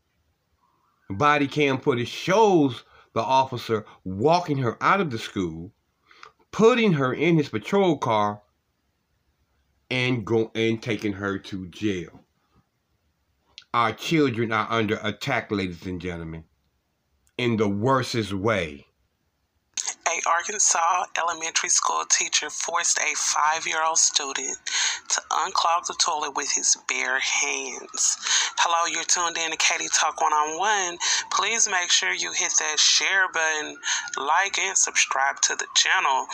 Body 1.08 1.46
cam 1.46 1.78
footage 1.78 2.08
shows 2.08 2.82
the 3.18 3.24
officer 3.24 3.84
walking 4.04 4.58
her 4.58 4.80
out 4.80 5.00
of 5.00 5.10
the 5.10 5.18
school, 5.18 5.72
putting 6.52 6.92
her 6.92 7.12
in 7.12 7.36
his 7.36 7.48
patrol 7.48 7.98
car, 7.98 8.40
and 9.90 10.24
go 10.24 10.52
and 10.54 10.80
taking 10.80 11.14
her 11.14 11.36
to 11.36 11.66
jail. 11.66 12.22
Our 13.74 13.92
children 13.92 14.52
are 14.52 14.68
under 14.70 15.00
attack, 15.02 15.50
ladies 15.50 15.84
and 15.84 16.00
gentlemen, 16.00 16.44
in 17.36 17.56
the 17.56 17.68
worstest 17.68 18.32
way. 18.32 18.86
A 20.08 20.26
Arkansas 20.26 21.04
elementary 21.20 21.68
school 21.68 22.02
teacher 22.08 22.48
forced 22.48 22.98
a 22.98 23.14
five 23.14 23.66
year 23.66 23.82
old 23.86 23.98
student 23.98 24.56
to 25.10 25.20
unclog 25.30 25.86
the 25.86 25.94
toilet 25.98 26.34
with 26.34 26.50
his 26.50 26.78
bare 26.88 27.18
hands. 27.18 28.16
Hello, 28.56 28.90
you're 28.90 29.04
tuned 29.04 29.36
in 29.36 29.50
to 29.50 29.56
Katie 29.58 29.88
Talk 29.92 30.20
One 30.22 30.32
on 30.32 30.58
One. 30.58 30.98
Please 31.30 31.68
make 31.68 31.90
sure 31.90 32.12
you 32.12 32.32
hit 32.32 32.52
that 32.58 32.78
share 32.78 33.28
button, 33.32 33.76
like, 34.16 34.58
and 34.58 34.76
subscribe 34.78 35.40
to 35.42 35.56
the 35.56 35.66
channel. 35.74 36.26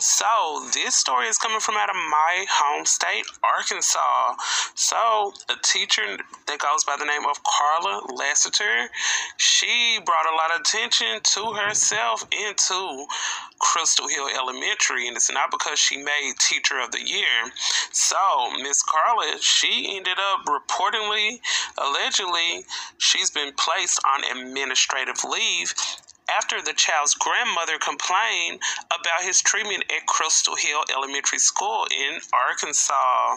So, 0.00 0.66
this 0.74 0.96
story 0.96 1.26
is 1.26 1.38
coming 1.38 1.60
from 1.60 1.76
out 1.76 1.88
of 1.88 1.96
my 1.96 2.46
home 2.50 2.84
state, 2.84 3.26
Arkansas. 3.56 4.34
So, 4.74 5.32
a 5.48 5.54
teacher 5.62 6.18
that 6.48 6.58
goes 6.58 6.82
by 6.82 6.96
the 6.98 7.06
name 7.06 7.26
of 7.30 7.38
Carla 7.44 8.02
Lassiter, 8.12 8.90
she 9.36 10.00
brought 10.04 10.26
a 10.26 10.34
lot 10.34 10.50
of 10.54 10.62
attention 10.62 11.20
to 11.22 11.52
herself 11.54 12.26
and 12.32 12.56
to 12.56 13.06
Crystal 13.58 14.08
Hill 14.08 14.28
Elementary, 14.34 15.06
and 15.06 15.16
it's 15.16 15.30
not 15.30 15.50
because 15.50 15.78
she 15.78 15.96
made 15.96 16.32
Teacher 16.38 16.80
of 16.80 16.90
the 16.92 17.06
Year. 17.06 17.52
So, 17.92 18.16
Miss 18.62 18.82
Carla, 18.82 19.36
she 19.40 19.96
ended 19.96 20.16
up 20.18 20.46
reportedly, 20.46 21.40
allegedly, 21.78 22.64
she's 22.98 23.30
been 23.30 23.52
placed 23.56 24.00
on 24.04 24.38
administrative 24.38 25.22
leave 25.24 25.74
after 26.30 26.62
the 26.62 26.72
child's 26.72 27.14
grandmother 27.14 27.78
complained 27.78 28.60
about 28.86 29.22
his 29.22 29.40
treatment 29.40 29.84
at 29.94 30.06
Crystal 30.06 30.56
Hill 30.56 30.82
Elementary 30.94 31.38
School 31.38 31.86
in 31.90 32.20
Arkansas. 32.48 33.36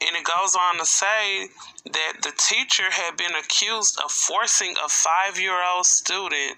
And 0.00 0.16
it 0.16 0.24
goes 0.24 0.54
on 0.54 0.78
to 0.78 0.86
say 0.86 1.48
that 1.84 2.22
the 2.22 2.32
teacher 2.36 2.90
had 2.90 3.16
been 3.16 3.34
accused 3.34 3.98
of 4.04 4.10
forcing 4.10 4.74
a 4.84 4.88
five 4.88 5.38
year 5.38 5.56
old 5.64 5.86
student 5.86 6.56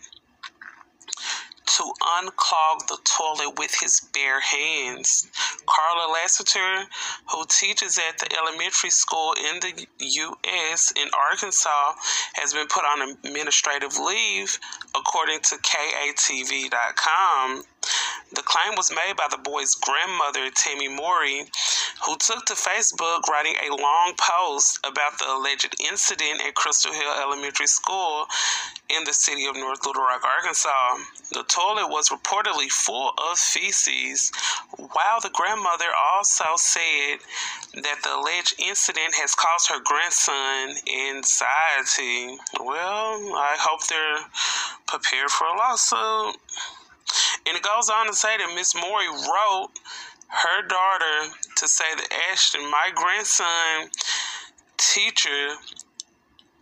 to 1.66 1.92
unclog 2.18 2.87
the 2.88 2.99
toilet 3.04 3.58
with 3.58 3.75
his 3.80 4.00
bare 4.12 4.40
hands. 4.40 5.28
Carla 5.66 6.12
Lassiter, 6.12 6.87
who 7.30 7.44
teaches 7.49 7.99
at 7.99 8.18
the 8.18 8.37
elementary 8.37 8.90
school 8.90 9.32
in 9.32 9.61
the 9.61 9.87
U.S. 9.99 10.92
in 10.96 11.08
Arkansas, 11.30 11.94
has 12.35 12.52
been 12.52 12.66
put 12.68 12.85
on 12.85 13.16
administrative 13.25 13.99
leave, 13.99 14.58
according 14.94 15.40
to 15.40 15.56
KATV.com. 15.56 17.64
The 18.33 18.43
claim 18.43 18.75
was 18.76 18.90
made 18.90 19.16
by 19.16 19.28
the 19.31 19.38
boy's 19.38 19.75
grandmother, 19.75 20.50
Tammy 20.50 20.88
Murray, 20.88 21.47
who 22.05 22.16
took 22.19 22.45
to 22.47 22.55
Facebook 22.55 23.26
writing 23.28 23.55
a 23.57 23.75
long 23.75 24.14
post 24.19 24.78
about 24.85 25.19
the 25.19 25.26
alleged 25.33 25.75
incident 25.81 26.42
at 26.46 26.55
Crystal 26.55 26.92
Hill 26.92 27.12
Elementary 27.20 27.66
School 27.66 28.27
in 28.88 29.05
the 29.05 29.12
city 29.12 29.46
of 29.46 29.57
North 29.57 29.85
Little 29.87 30.03
Rock, 30.03 30.22
Arkansas. 30.25 30.99
The 31.33 31.44
toilet 31.44 31.88
was 31.88 32.09
reportedly 32.09 32.70
full 32.70 33.14
of 33.31 33.38
feces, 33.38 34.31
while 34.77 35.20
the 35.22 35.31
grandmother 35.33 35.90
also 36.12 36.44
said 36.57 37.18
that 37.75 38.03
the 38.03 38.14
alleged 38.14 38.55
incident 38.59 39.14
has 39.14 39.35
caused 39.35 39.68
her 39.68 39.81
grandson 39.85 40.77
anxiety. 41.09 42.38
Well, 42.61 43.35
I 43.35 43.57
hope 43.59 43.87
they're 43.87 44.25
prepared 44.87 45.31
for 45.31 45.46
a 45.46 45.57
lawsuit. 45.57 46.37
And 47.47 47.57
it 47.57 47.62
goes 47.62 47.88
on 47.88 48.07
to 48.07 48.14
say 48.14 48.37
that 48.37 48.55
Miss 48.55 48.75
Murray 48.75 49.09
wrote 49.09 49.71
her 50.29 50.66
daughter 50.66 51.33
to 51.57 51.69
say 51.69 51.85
that 51.97 52.09
Ashton, 52.33 52.62
my 52.71 52.90
grandson 52.95 53.90
teacher, 54.77 55.55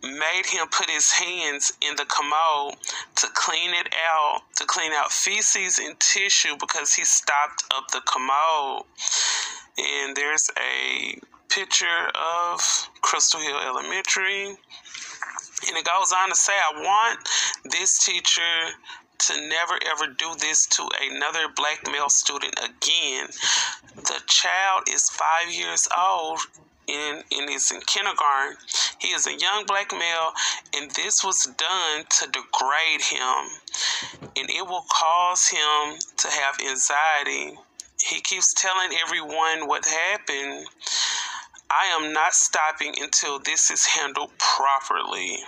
made 0.02 0.44
him 0.46 0.66
put 0.68 0.90
his 0.90 1.10
hands 1.10 1.72
in 1.80 1.96
the 1.96 2.04
commode 2.04 2.74
to 3.16 3.26
clean 3.32 3.72
it 3.72 3.92
out, 4.12 4.42
to 4.56 4.64
clean 4.66 4.92
out 4.92 5.10
feces 5.10 5.78
and 5.78 5.98
tissue 5.98 6.54
because 6.60 6.92
he 6.92 7.04
stopped 7.04 7.64
up 7.74 7.88
the 7.90 8.02
commode. 8.06 8.84
And 9.78 10.14
there's 10.14 10.50
a 10.58 11.18
picture 11.48 12.10
of 12.14 12.60
Crystal 13.00 13.40
Hill 13.40 13.58
Elementary. 13.58 14.46
And 14.46 15.76
it 15.76 15.84
goes 15.84 16.12
on 16.12 16.28
to 16.28 16.34
say, 16.34 16.52
I 16.52 16.80
want 16.80 17.20
this 17.64 18.04
teacher 18.04 18.42
to 19.26 19.40
never 19.48 19.78
ever 19.90 20.12
do 20.12 20.34
this 20.38 20.66
to 20.66 20.88
another 21.10 21.48
black 21.54 21.86
male 21.90 22.08
student 22.08 22.54
again. 22.58 23.28
The 23.96 24.20
child 24.26 24.84
is 24.88 25.08
five 25.10 25.52
years 25.52 25.88
old 25.96 26.40
and, 26.88 27.24
and 27.32 27.50
is 27.50 27.70
in 27.70 27.80
kindergarten. 27.86 28.56
He 28.98 29.08
is 29.08 29.26
a 29.26 29.38
young 29.38 29.64
black 29.66 29.92
male, 29.92 30.32
and 30.76 30.90
this 30.90 31.24
was 31.24 31.48
done 31.56 32.04
to 32.20 32.26
degrade 32.26 33.02
him, 33.02 34.28
and 34.36 34.50
it 34.50 34.66
will 34.66 34.84
cause 34.92 35.48
him 35.48 35.98
to 36.18 36.28
have 36.28 36.56
anxiety. 36.60 37.58
He 38.00 38.20
keeps 38.20 38.52
telling 38.54 38.90
everyone 39.04 39.68
what 39.68 39.86
happened. 39.86 40.66
I 41.70 41.86
am 41.98 42.12
not 42.12 42.34
stopping 42.34 42.94
until 43.00 43.38
this 43.38 43.70
is 43.70 43.86
handled 43.86 44.32
properly 44.38 45.38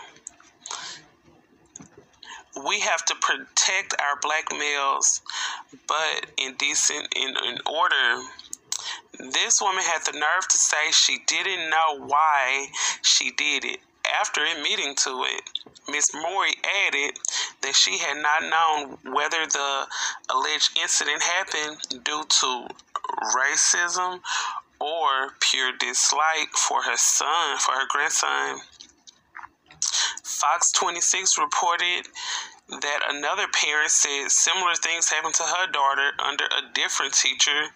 we 2.64 2.80
have 2.80 3.04
to 3.06 3.14
protect 3.20 3.94
our 4.00 4.18
black 4.20 4.50
males, 4.50 5.20
but 5.86 6.26
in 6.38 6.54
decent 6.54 7.08
in, 7.14 7.28
in 7.28 7.58
order. 7.66 8.22
This 9.32 9.60
woman 9.60 9.82
had 9.82 10.04
the 10.04 10.18
nerve 10.18 10.46
to 10.48 10.58
say 10.58 10.90
she 10.92 11.18
didn't 11.26 11.70
know 11.70 12.06
why 12.06 12.68
she 13.02 13.30
did 13.32 13.64
it. 13.64 13.80
After 14.20 14.44
admitting 14.44 14.94
to 14.96 15.24
it, 15.24 15.42
Miss 15.88 16.14
Murray 16.14 16.54
added 16.86 17.18
that 17.62 17.74
she 17.74 17.98
had 17.98 18.18
not 18.18 18.42
known 18.42 19.14
whether 19.14 19.46
the 19.46 19.86
alleged 20.30 20.78
incident 20.80 21.22
happened 21.22 22.04
due 22.04 22.24
to 22.28 22.68
racism 23.34 24.20
or 24.78 25.34
pure 25.40 25.72
dislike 25.78 26.50
for 26.56 26.82
her 26.82 26.96
son, 26.96 27.58
for 27.58 27.72
her 27.72 27.86
grandson. 27.88 28.60
Fox 30.26 30.72
26 30.72 31.38
reported 31.38 32.08
that 32.68 33.00
another 33.10 33.46
parent 33.52 33.90
said 33.90 34.28
similar 34.28 34.74
things 34.74 35.08
happened 35.08 35.34
to 35.34 35.44
her 35.44 35.70
daughter 35.70 36.10
under 36.18 36.44
a 36.44 36.74
different 36.74 37.14
teacher 37.14 37.66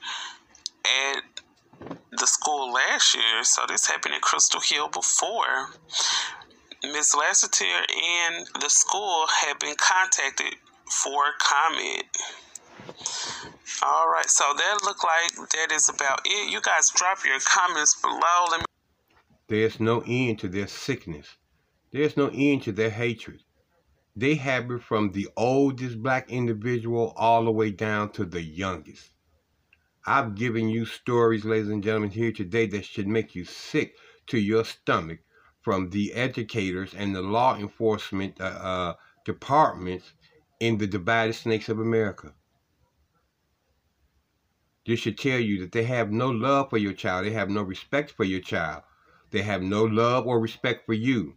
at 0.84 1.22
the 2.10 2.26
school 2.26 2.72
last 2.72 3.14
year. 3.14 3.44
So 3.44 3.62
this 3.68 3.86
happened 3.86 4.14
at 4.14 4.20
Crystal 4.20 4.60
Hill 4.60 4.88
before. 4.88 5.68
Ms. 6.82 7.14
Lassiter 7.16 7.64
and 7.64 8.46
the 8.60 8.68
school 8.68 9.26
have 9.42 9.60
been 9.60 9.76
contacted 9.78 10.56
for 10.90 11.22
comment. 11.38 12.04
All 13.82 14.08
right, 14.08 14.28
so 14.28 14.44
that 14.56 14.78
looked 14.82 15.04
like 15.04 15.50
that 15.52 15.72
is 15.72 15.88
about 15.88 16.22
it. 16.24 16.50
You 16.50 16.60
guys 16.60 16.90
drop 16.96 17.24
your 17.24 17.38
comments 17.44 17.94
below. 18.02 18.46
Let 18.50 18.60
me 18.60 18.66
There's 19.46 19.78
no 19.78 20.02
end 20.04 20.40
to 20.40 20.48
their 20.48 20.66
sickness. 20.66 21.36
There's 21.92 22.16
no 22.16 22.30
end 22.32 22.62
to 22.62 22.72
their 22.72 22.90
hatred. 22.90 23.42
They 24.14 24.36
have 24.36 24.70
it 24.70 24.82
from 24.82 25.12
the 25.12 25.28
oldest 25.36 26.02
black 26.02 26.30
individual 26.30 27.12
all 27.16 27.44
the 27.44 27.50
way 27.50 27.70
down 27.70 28.12
to 28.12 28.24
the 28.24 28.42
youngest. 28.42 29.10
I've 30.06 30.34
given 30.34 30.68
you 30.68 30.86
stories, 30.86 31.44
ladies 31.44 31.68
and 31.68 31.82
gentlemen, 31.82 32.10
here 32.10 32.32
today 32.32 32.66
that 32.68 32.84
should 32.84 33.08
make 33.08 33.34
you 33.34 33.44
sick 33.44 33.96
to 34.28 34.38
your 34.38 34.64
stomach 34.64 35.20
from 35.62 35.90
the 35.90 36.14
educators 36.14 36.94
and 36.94 37.14
the 37.14 37.22
law 37.22 37.56
enforcement 37.56 38.40
uh, 38.40 38.44
uh, 38.44 38.94
departments 39.24 40.12
in 40.58 40.78
the 40.78 40.86
divided 40.86 41.34
snakes 41.34 41.68
of 41.68 41.78
America. 41.78 42.34
This 44.86 45.00
should 45.00 45.18
tell 45.18 45.38
you 45.38 45.60
that 45.60 45.72
they 45.72 45.84
have 45.84 46.10
no 46.10 46.30
love 46.30 46.70
for 46.70 46.78
your 46.78 46.94
child. 46.94 47.26
They 47.26 47.32
have 47.32 47.50
no 47.50 47.62
respect 47.62 48.12
for 48.12 48.24
your 48.24 48.40
child. 48.40 48.82
They 49.30 49.42
have 49.42 49.62
no 49.62 49.84
love 49.84 50.26
or 50.26 50.40
respect 50.40 50.86
for 50.86 50.94
you. 50.94 51.36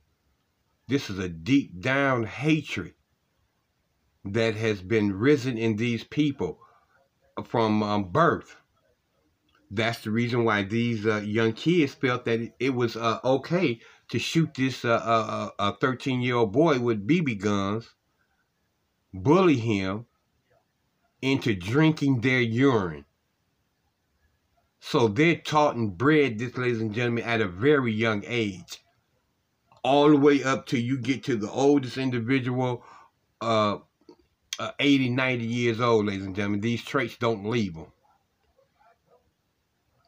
This 0.88 1.10
is 1.10 1.20
a 1.20 1.30
deep 1.30 1.82
down 1.82 2.26
hatred. 2.26 2.94
that 4.26 4.56
has 4.56 4.82
been 4.82 5.14
risen 5.14 5.58
in 5.58 5.76
these 5.76 6.04
people 6.04 6.60
from 7.44 7.84
um, 7.84 8.12
birth. 8.12 8.56
That's 9.72 10.02
the 10.02 10.12
reason 10.12 10.46
why 10.46 10.64
these 10.64 11.06
uh, 11.06 11.18
young 11.18 11.54
kids 11.54 11.94
felt 11.96 12.26
that 12.26 12.54
it, 12.60 12.70
was 12.72 12.96
uh, 12.96 13.20
okay 13.24 13.82
to 14.10 14.20
shoot 14.20 14.54
this 14.56 14.86
uh, 14.86 15.50
uh, 15.60 15.72
13 15.74 16.22
year 16.22 16.36
old 16.36 16.54
boy 16.54 16.80
with 16.80 17.08
BB 17.08 17.40
guns, 17.40 17.90
bully 19.14 19.58
him 19.58 20.06
into 21.22 21.56
drinking 21.56 22.22
their 22.22 22.42
urine. 22.42 23.06
So 24.80 25.08
they're 25.08 25.38
taught 25.38 25.76
and 25.76 25.98
bred 25.98 26.38
this, 26.40 26.58
ladies 26.58 26.82
and 26.82 26.94
gentlemen, 26.94 27.24
at 27.24 27.42
a 27.42 27.48
very 27.48 27.94
young 27.94 28.24
age. 28.28 28.83
All 29.84 30.10
the 30.10 30.18
way 30.18 30.44
up 30.44 30.66
till 30.66 30.80
you 30.80 30.98
get 30.98 31.24
to 31.26 31.36
the 31.36 31.52
oldest 31.52 31.98
individual, 31.98 32.84
uh, 33.42 33.78
uh, 34.60 34.72
80, 34.80 35.10
90 35.10 35.46
years 35.46 35.82
old, 35.82 36.06
ladies 36.06 36.26
and 36.26 36.36
gentlemen. 36.36 36.62
These 36.62 36.84
traits 36.84 37.18
don't 37.18 37.46
leave 37.46 37.74
them. 37.76 37.88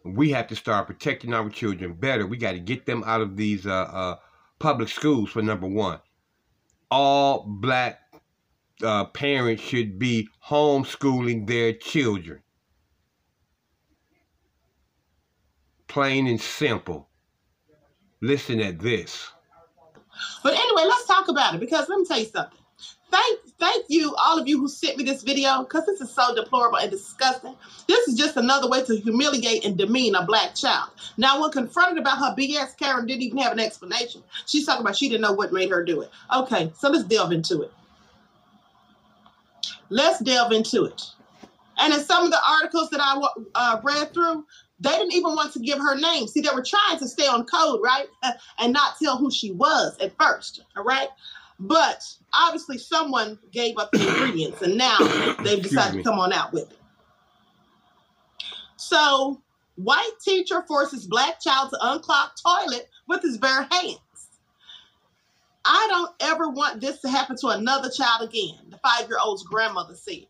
We 0.04 0.32
have 0.32 0.48
to 0.48 0.56
start 0.56 0.88
protecting 0.88 1.34
our 1.34 1.50
children 1.50 1.94
better. 1.94 2.28
We 2.28 2.38
got 2.38 2.52
to 2.52 2.60
get 2.60 2.86
them 2.86 3.04
out 3.06 3.22
of 3.22 3.38
these 3.38 3.66
uh, 3.66 3.74
uh, 3.74 4.16
public 4.60 4.90
schools 4.90 5.32
for 5.32 5.42
number 5.42 5.68
one. 5.68 6.00
All 6.92 7.44
black 7.48 8.00
uh, 8.84 9.06
parents 9.06 9.64
should 9.64 9.98
be 9.98 10.30
homeschooling 10.48 11.48
their 11.48 11.74
children. 11.74 12.42
Plain 15.88 16.28
and 16.28 16.42
simple. 16.42 17.10
Listen 18.22 18.60
at 18.60 18.80
this. 18.80 19.32
But 20.43 20.54
anyway, 20.54 20.84
let's 20.88 21.06
talk 21.06 21.28
about 21.28 21.56
it 21.56 21.60
because 21.60 21.88
let 21.89 21.99
me 21.99 22.06
tell 22.06 22.19
you 22.19 22.25
something. 22.25 22.60
Thank, 23.12 23.39
thank 23.60 23.86
you, 23.88 24.13
all 24.15 24.38
of 24.38 24.47
you 24.47 24.60
who 24.60 24.67
sent 24.67 24.97
me 24.97 25.06
this 25.06 25.23
video, 25.23 25.63
because 25.63 25.86
this 25.86 26.01
is 26.01 26.12
so 26.12 26.36
deplorable 26.36 26.80
and 26.80 26.91
disgusting. 26.91 27.56
This 27.88 28.08
is 28.10 28.15
just 28.17 28.36
another 28.36 28.67
way 28.67 28.84
to 28.84 28.95
humiliate 28.97 29.63
and 29.63 29.78
demean 29.78 30.15
a 30.15 30.25
black 30.25 30.54
child. 30.54 30.89
Now, 31.15 31.39
when 31.41 31.51
confronted 31.51 31.97
about 31.97 32.17
her 32.17 32.36
BS, 32.38 32.78
Karen 32.78 33.06
didn't 33.06 33.21
even 33.21 33.38
have 33.38 33.54
an 33.54 33.60
explanation. 33.60 34.21
She's 34.47 34.65
talking 34.65 34.82
about 34.82 34.97
she 34.97 35.08
didn't 35.08 35.21
know 35.21 35.32
what 35.32 35.54
made 35.54 35.69
her 35.69 35.84
do 35.84 36.01
it. 36.01 36.10
Okay, 36.36 36.73
so 36.78 36.89
let's 36.89 37.06
delve 37.06 37.32
into 37.32 37.62
it. 37.62 37.71
Let's 39.89 40.19
delve 40.19 40.51
into 40.51 40.84
it. 40.84 41.01
And 41.78 41.93
in 41.93 41.99
some 42.01 42.25
of 42.25 42.32
the 42.32 42.39
articles 42.47 42.89
that 42.89 42.99
I 43.01 43.21
uh, 43.54 43.80
read 43.84 44.13
through, 44.13 44.45
they 44.80 44.92
didn't 44.92 45.14
even 45.14 45.36
want 45.36 45.54
to 45.54 45.60
give 45.60 45.80
her 45.80 45.96
name. 45.96 46.28
See, 46.28 46.42
they 46.42 46.54
were 46.54 46.64
trying 46.64 47.00
to 47.00 47.08
stay 47.08 47.28
on 47.28 47.46
code, 47.46 47.80
right? 47.84 48.08
And 48.60 48.74
not 48.74 48.96
tell 49.02 49.18
who 49.18 49.32
she 49.32 49.52
was 49.52 49.98
at 50.00 50.14
first, 50.20 50.62
all 50.76 50.84
right? 50.84 51.10
But 51.60 52.04
obviously, 52.34 52.78
someone 52.78 53.40
gave 53.52 53.78
up 53.78 53.92
the 53.92 54.08
ingredients, 54.08 54.62
and 54.62 54.78
now 54.78 54.98
they've 55.44 55.62
decided 55.62 55.98
to 55.98 56.04
come 56.04 56.20
on 56.20 56.34
out 56.34 56.54
with 56.54 56.72
it. 56.72 56.80
So, 58.78 59.42
white 59.76 60.12
teacher 60.24 60.64
forces 60.68 61.08
black 61.08 61.42
child 61.42 61.70
to 61.72 61.78
unclog 61.78 62.30
toilet 62.44 62.90
with 63.08 63.22
his 63.22 63.38
bare 63.38 63.68
hands. 63.72 64.00
I 65.64 65.88
don't 65.90 66.12
ever 66.22 66.50
want 66.50 66.82
this 66.82 67.02
to 67.02 67.10
happen 67.10 67.36
to 67.38 67.48
another 67.48 67.90
child 67.90 68.28
again, 68.28 68.60
the 68.70 68.78
five 68.78 69.08
year 69.08 69.18
old's 69.24 69.44
grandmother 69.44 69.96
said. 69.96 70.28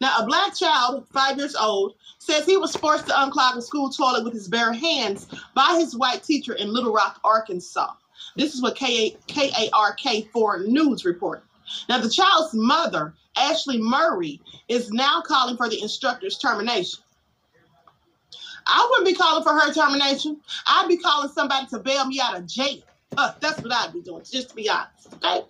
Now, 0.00 0.18
a 0.18 0.26
black 0.26 0.56
child, 0.56 1.06
five 1.08 1.36
years 1.36 1.54
old, 1.54 1.94
says 2.18 2.46
he 2.46 2.56
was 2.56 2.74
forced 2.74 3.06
to 3.06 3.12
unclog 3.12 3.56
a 3.56 3.62
school 3.62 3.90
toilet 3.90 4.24
with 4.24 4.32
his 4.32 4.48
bare 4.48 4.72
hands 4.72 5.26
by 5.54 5.76
his 5.78 5.94
white 5.96 6.22
teacher 6.22 6.54
in 6.54 6.72
Little 6.72 6.92
Rock, 6.92 7.20
Arkansas. 7.22 7.92
This 8.36 8.54
is 8.54 8.62
what 8.62 8.76
KARK4 8.76 10.66
News 10.66 11.04
reported. 11.04 11.42
Now, 11.88 11.98
the 12.00 12.08
child's 12.08 12.54
mother, 12.54 13.14
Ashley 13.36 13.80
Murray, 13.80 14.40
is 14.68 14.90
now 14.90 15.20
calling 15.20 15.56
for 15.56 15.68
the 15.68 15.80
instructor's 15.82 16.38
termination. 16.38 17.00
I 18.66 18.86
wouldn't 18.90 19.08
be 19.08 19.14
calling 19.14 19.42
for 19.42 19.52
her 19.52 19.72
termination. 19.72 20.40
I'd 20.66 20.88
be 20.88 20.96
calling 20.96 21.30
somebody 21.30 21.66
to 21.68 21.78
bail 21.78 22.06
me 22.06 22.20
out 22.20 22.38
of 22.38 22.46
jail. 22.46 22.82
That's 23.16 23.60
what 23.60 23.72
I'd 23.72 23.92
be 23.92 24.00
doing, 24.00 24.22
just 24.30 24.50
to 24.50 24.54
be 24.54 24.68
honest. 24.68 25.12
Okay. 25.14 25.42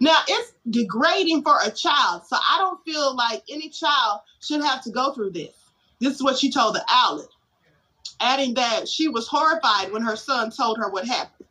Now 0.00 0.16
it's 0.28 0.52
degrading 0.68 1.42
for 1.42 1.56
a 1.64 1.70
child, 1.70 2.22
so 2.26 2.36
I 2.36 2.58
don't 2.58 2.82
feel 2.84 3.14
like 3.14 3.42
any 3.48 3.68
child 3.68 4.20
should 4.40 4.62
have 4.62 4.82
to 4.84 4.90
go 4.90 5.12
through 5.12 5.30
this. 5.30 5.54
This 6.00 6.14
is 6.14 6.22
what 6.22 6.38
she 6.38 6.50
told 6.50 6.74
the 6.74 6.84
outlet, 6.88 7.28
adding 8.20 8.54
that 8.54 8.88
she 8.88 9.08
was 9.08 9.28
horrified 9.28 9.92
when 9.92 10.02
her 10.02 10.16
son 10.16 10.50
told 10.50 10.78
her 10.78 10.90
what 10.90 11.06
happened. 11.06 11.46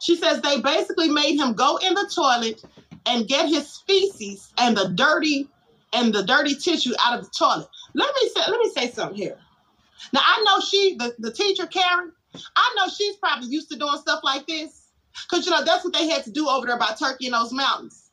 She 0.00 0.16
says 0.16 0.40
they 0.40 0.60
basically 0.60 1.08
made 1.08 1.36
him 1.36 1.54
go 1.54 1.78
in 1.78 1.94
the 1.94 2.10
toilet 2.14 2.62
and 3.06 3.26
get 3.26 3.48
his 3.48 3.78
feces 3.86 4.52
and 4.58 4.76
the 4.76 4.90
dirty 4.90 5.48
and 5.92 6.12
the 6.12 6.22
dirty 6.22 6.54
tissue 6.54 6.92
out 7.00 7.18
of 7.18 7.24
the 7.24 7.30
toilet. 7.30 7.68
Let 7.94 8.14
me 8.20 8.28
say, 8.28 8.42
let 8.48 8.60
me 8.60 8.70
say 8.70 8.90
something 8.90 9.16
here. 9.16 9.38
Now 10.12 10.20
I 10.22 10.44
know 10.46 10.60
she, 10.60 10.96
the, 10.96 11.14
the 11.18 11.32
teacher 11.32 11.66
Karen, 11.66 12.12
I 12.56 12.74
know 12.76 12.88
she's 12.88 13.16
probably 13.16 13.48
used 13.48 13.70
to 13.70 13.78
doing 13.78 13.98
stuff 13.98 14.20
like 14.22 14.46
this. 14.46 14.82
Cause 15.28 15.46
you 15.46 15.50
know 15.50 15.64
that's 15.64 15.82
what 15.82 15.94
they 15.94 16.08
had 16.08 16.24
to 16.24 16.30
do 16.30 16.48
over 16.48 16.66
there 16.66 16.78
by 16.78 16.94
Turkey 16.98 17.26
in 17.26 17.32
those 17.32 17.52
mountains. 17.52 18.10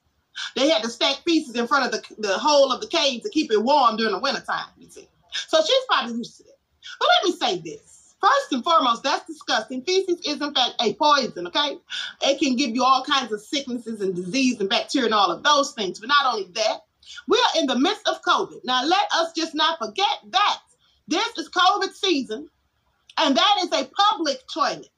They 0.56 0.70
had 0.70 0.84
to 0.84 0.90
stack 0.90 1.18
feces 1.26 1.56
in 1.56 1.68
front 1.68 1.86
of 1.86 1.92
the, 1.92 2.16
the 2.22 2.38
hole 2.38 2.72
of 2.72 2.82
the 2.82 2.88
cave 2.88 3.22
to 3.24 3.30
keep 3.30 3.52
it 3.52 3.62
warm 3.62 3.98
during 3.98 4.14
the 4.14 4.20
wintertime, 4.20 4.68
you 4.78 4.90
see. 4.90 5.08
So 5.48 5.60
she's 5.62 5.86
probably 5.88 6.16
used 6.16 6.38
to 6.38 6.44
it. 6.44 6.60
But 7.00 7.10
let 7.18 7.26
me 7.26 7.38
say 7.38 7.62
this. 7.62 8.16
First 8.22 8.54
and 8.54 8.64
foremost, 8.64 9.04
that's 9.04 9.28
disgusting. 9.28 9.82
Feces 9.82 10.22
is 10.26 10.42
in 10.42 10.54
fact 10.54 10.76
a 10.80 10.94
poison, 10.94 11.48
okay? 11.48 11.78
It 12.22 12.40
can 12.40 12.56
give 12.56 12.70
you 12.70 12.84
all 12.84 13.04
kinds 13.04 13.34
of 13.34 13.42
sicknesses 13.42 14.00
and 14.00 14.16
disease 14.16 14.60
and 14.62 14.70
bacteria 14.70 15.08
and 15.08 15.14
all 15.14 15.30
of 15.30 15.44
those 15.44 15.74
things. 15.74 16.00
But 16.00 16.08
not 16.08 16.34
only 16.34 16.50
that, 16.54 16.80
we 17.28 17.38
are 17.38 17.60
in 17.60 17.68
the 17.68 17.78
midst 17.78 18.08
of 18.08 18.22
COVID. 18.22 18.62
Now 18.64 18.86
let 18.86 19.12
us 19.14 19.34
just 19.34 19.54
not 19.54 19.78
forget 19.78 20.20
that 20.30 20.60
this 21.08 21.38
is 21.38 21.50
COVID 21.50 21.94
season, 21.94 22.50
and 23.18 23.36
that 23.36 23.56
is 23.64 23.72
a 23.72 23.90
public 24.10 24.38
toilet. 24.54 24.90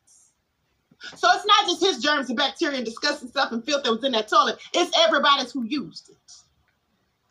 So 1.16 1.28
it's 1.34 1.46
not 1.46 1.66
just 1.68 1.82
his 1.84 2.02
germs 2.02 2.30
and 2.30 2.38
bacteria 2.38 2.78
and 2.78 2.86
disgusting 2.86 3.30
stuff 3.30 3.52
and 3.52 3.64
filth 3.64 3.84
that 3.84 3.92
was 3.92 4.04
in 4.04 4.14
that 4.14 4.28
toilet. 4.28 4.58
It's 4.74 4.98
everybody's 4.98 5.52
who 5.52 5.64
used 5.64 6.10
it. 6.10 6.16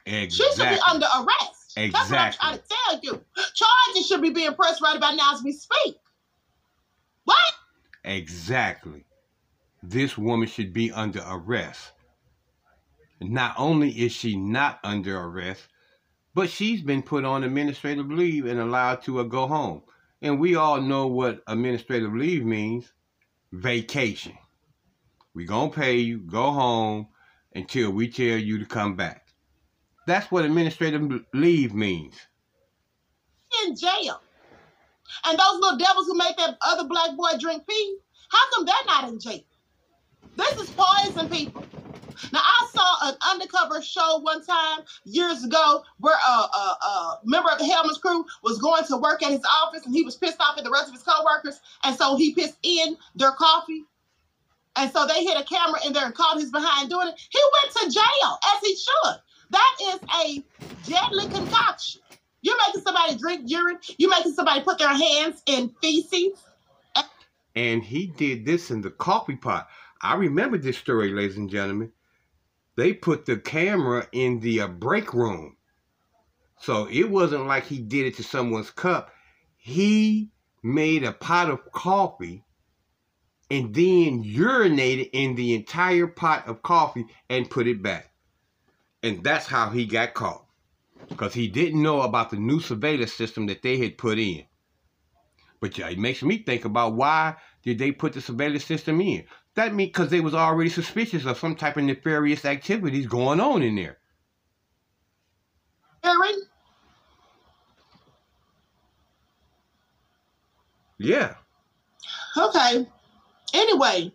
Exactly. 0.06 0.30
She 0.30 0.56
should 0.56 0.70
be 0.70 0.80
under 0.88 1.06
arrest. 1.06 1.72
Exactly. 1.76 1.90
That's 1.90 2.10
what 2.10 2.20
I'm 2.20 2.32
trying 2.32 2.58
to 2.58 2.64
tell 2.68 3.00
you. 3.02 3.24
Charges 3.54 4.06
should 4.06 4.22
be 4.22 4.30
being 4.30 4.54
pressed 4.54 4.80
right 4.80 4.96
about 4.96 5.16
now 5.16 5.34
as 5.34 5.42
we 5.42 5.52
speak. 5.52 5.96
What? 7.24 7.36
Exactly. 8.04 9.04
This 9.82 10.16
woman 10.16 10.46
should 10.46 10.72
be 10.72 10.92
under 10.92 11.22
arrest. 11.26 11.92
Not 13.20 13.54
only 13.58 13.90
is 13.90 14.12
she 14.12 14.36
not 14.36 14.78
under 14.84 15.18
arrest, 15.18 15.68
but 16.34 16.50
she's 16.50 16.82
been 16.82 17.02
put 17.02 17.24
on 17.24 17.44
administrative 17.44 18.10
leave 18.10 18.46
and 18.46 18.60
allowed 18.60 19.02
to 19.04 19.20
uh, 19.20 19.22
go 19.22 19.46
home. 19.46 19.82
And 20.24 20.40
we 20.40 20.56
all 20.56 20.80
know 20.80 21.06
what 21.06 21.42
administrative 21.46 22.14
leave 22.14 22.46
means 22.46 22.90
vacation. 23.52 24.32
We're 25.34 25.46
going 25.46 25.70
to 25.70 25.76
pay 25.76 25.98
you, 25.98 26.18
go 26.18 26.50
home 26.50 27.08
until 27.54 27.90
we 27.90 28.08
tell 28.08 28.38
you 28.38 28.58
to 28.58 28.64
come 28.64 28.96
back. 28.96 29.26
That's 30.06 30.30
what 30.30 30.46
administrative 30.46 31.20
leave 31.34 31.74
means. 31.74 32.14
In 33.66 33.76
jail. 33.76 34.22
And 35.26 35.38
those 35.38 35.60
little 35.60 35.78
devils 35.78 36.06
who 36.06 36.16
made 36.16 36.34
that 36.38 36.56
other 36.66 36.88
black 36.88 37.14
boy 37.18 37.38
drink 37.38 37.66
pee, 37.68 37.96
how 38.30 38.50
come 38.54 38.64
they're 38.64 38.74
not 38.86 39.08
in 39.10 39.20
jail? 39.20 39.44
This 40.36 40.58
is 40.58 40.70
poison, 40.74 41.28
people. 41.28 41.66
Now, 42.32 42.40
I 42.40 42.68
saw 42.72 43.08
an 43.08 43.16
undercover 43.30 43.82
show 43.82 44.18
one 44.20 44.44
time 44.44 44.80
years 45.04 45.44
ago 45.44 45.82
where 45.98 46.14
a, 46.14 46.30
a, 46.30 46.78
a, 46.82 47.20
member 47.24 47.50
of 47.50 47.58
the 47.58 47.64
Hellman's 47.64 47.98
crew 47.98 48.24
was 48.42 48.58
going 48.58 48.84
to 48.84 48.96
work 48.96 49.22
at 49.22 49.30
his 49.32 49.44
office 49.62 49.84
and 49.84 49.94
he 49.94 50.02
was 50.02 50.16
pissed 50.16 50.40
off 50.40 50.58
at 50.58 50.64
the 50.64 50.70
rest 50.70 50.88
of 50.88 50.94
his 50.94 51.02
coworkers. 51.02 51.60
And 51.82 51.96
so 51.96 52.16
he 52.16 52.34
pissed 52.34 52.58
in 52.62 52.96
their 53.14 53.32
coffee. 53.32 53.84
And 54.76 54.90
so 54.92 55.06
they 55.06 55.24
hit 55.24 55.40
a 55.40 55.44
camera 55.44 55.80
in 55.86 55.92
there 55.92 56.04
and 56.04 56.14
caught 56.14 56.38
his 56.38 56.50
behind 56.50 56.90
doing 56.90 57.08
it. 57.08 57.14
He 57.30 57.40
went 57.62 57.76
to 57.76 58.00
jail, 58.00 58.38
as 58.54 58.60
he 58.62 58.76
should. 58.76 59.16
That 59.50 59.76
is 59.82 60.00
a 60.20 60.90
deadly 60.90 61.28
concoction. 61.28 62.00
You're 62.42 62.56
making 62.66 62.82
somebody 62.82 63.16
drink 63.16 63.42
urine. 63.46 63.78
You're 63.98 64.10
making 64.10 64.34
somebody 64.34 64.62
put 64.62 64.78
their 64.78 64.88
hands 64.88 65.42
in 65.46 65.72
feces. 65.80 66.42
And 67.56 67.84
he 67.84 68.08
did 68.08 68.44
this 68.44 68.70
in 68.70 68.80
the 68.80 68.90
coffee 68.90 69.36
pot. 69.36 69.68
I 70.02 70.16
remember 70.16 70.58
this 70.58 70.76
story, 70.76 71.12
ladies 71.12 71.36
and 71.36 71.48
gentlemen. 71.48 71.92
They 72.76 72.92
put 72.92 73.26
the 73.26 73.36
camera 73.36 74.08
in 74.12 74.40
the 74.40 74.62
uh, 74.62 74.68
break 74.68 75.14
room. 75.14 75.56
So 76.58 76.88
it 76.90 77.10
wasn't 77.10 77.46
like 77.46 77.66
he 77.66 77.78
did 77.78 78.06
it 78.06 78.16
to 78.16 78.22
someone's 78.22 78.70
cup. 78.70 79.12
He 79.56 80.30
made 80.62 81.04
a 81.04 81.12
pot 81.12 81.50
of 81.50 81.70
coffee 81.72 82.44
and 83.50 83.74
then 83.74 84.24
urinated 84.24 85.10
in 85.12 85.34
the 85.34 85.54
entire 85.54 86.06
pot 86.06 86.48
of 86.48 86.62
coffee 86.62 87.06
and 87.28 87.50
put 87.50 87.66
it 87.66 87.82
back. 87.82 88.10
And 89.02 89.22
that's 89.22 89.46
how 89.46 89.70
he 89.70 89.86
got 89.86 90.14
caught. 90.14 90.46
Because 91.08 91.34
he 91.34 91.48
didn't 91.48 91.82
know 91.82 92.00
about 92.00 92.30
the 92.30 92.36
new 92.36 92.60
surveillance 92.60 93.12
system 93.12 93.46
that 93.46 93.62
they 93.62 93.76
had 93.76 93.98
put 93.98 94.18
in. 94.18 94.44
But 95.60 95.76
yeah, 95.76 95.90
it 95.90 95.98
makes 95.98 96.22
me 96.22 96.38
think 96.38 96.64
about 96.64 96.94
why 96.94 97.36
did 97.62 97.78
they 97.78 97.92
put 97.92 98.14
the 98.14 98.20
surveillance 98.20 98.64
system 98.64 99.00
in? 99.00 99.24
That 99.56 99.74
means 99.74 99.90
because 99.90 100.10
they 100.10 100.20
was 100.20 100.34
already 100.34 100.70
suspicious 100.70 101.24
of 101.24 101.38
some 101.38 101.54
type 101.54 101.76
of 101.76 101.84
nefarious 101.84 102.44
activities 102.44 103.06
going 103.06 103.40
on 103.40 103.62
in 103.62 103.76
there. 103.76 103.98
Aaron, 106.04 106.42
Yeah. 110.98 111.34
Okay. 112.36 112.86
Anyway, 113.52 114.12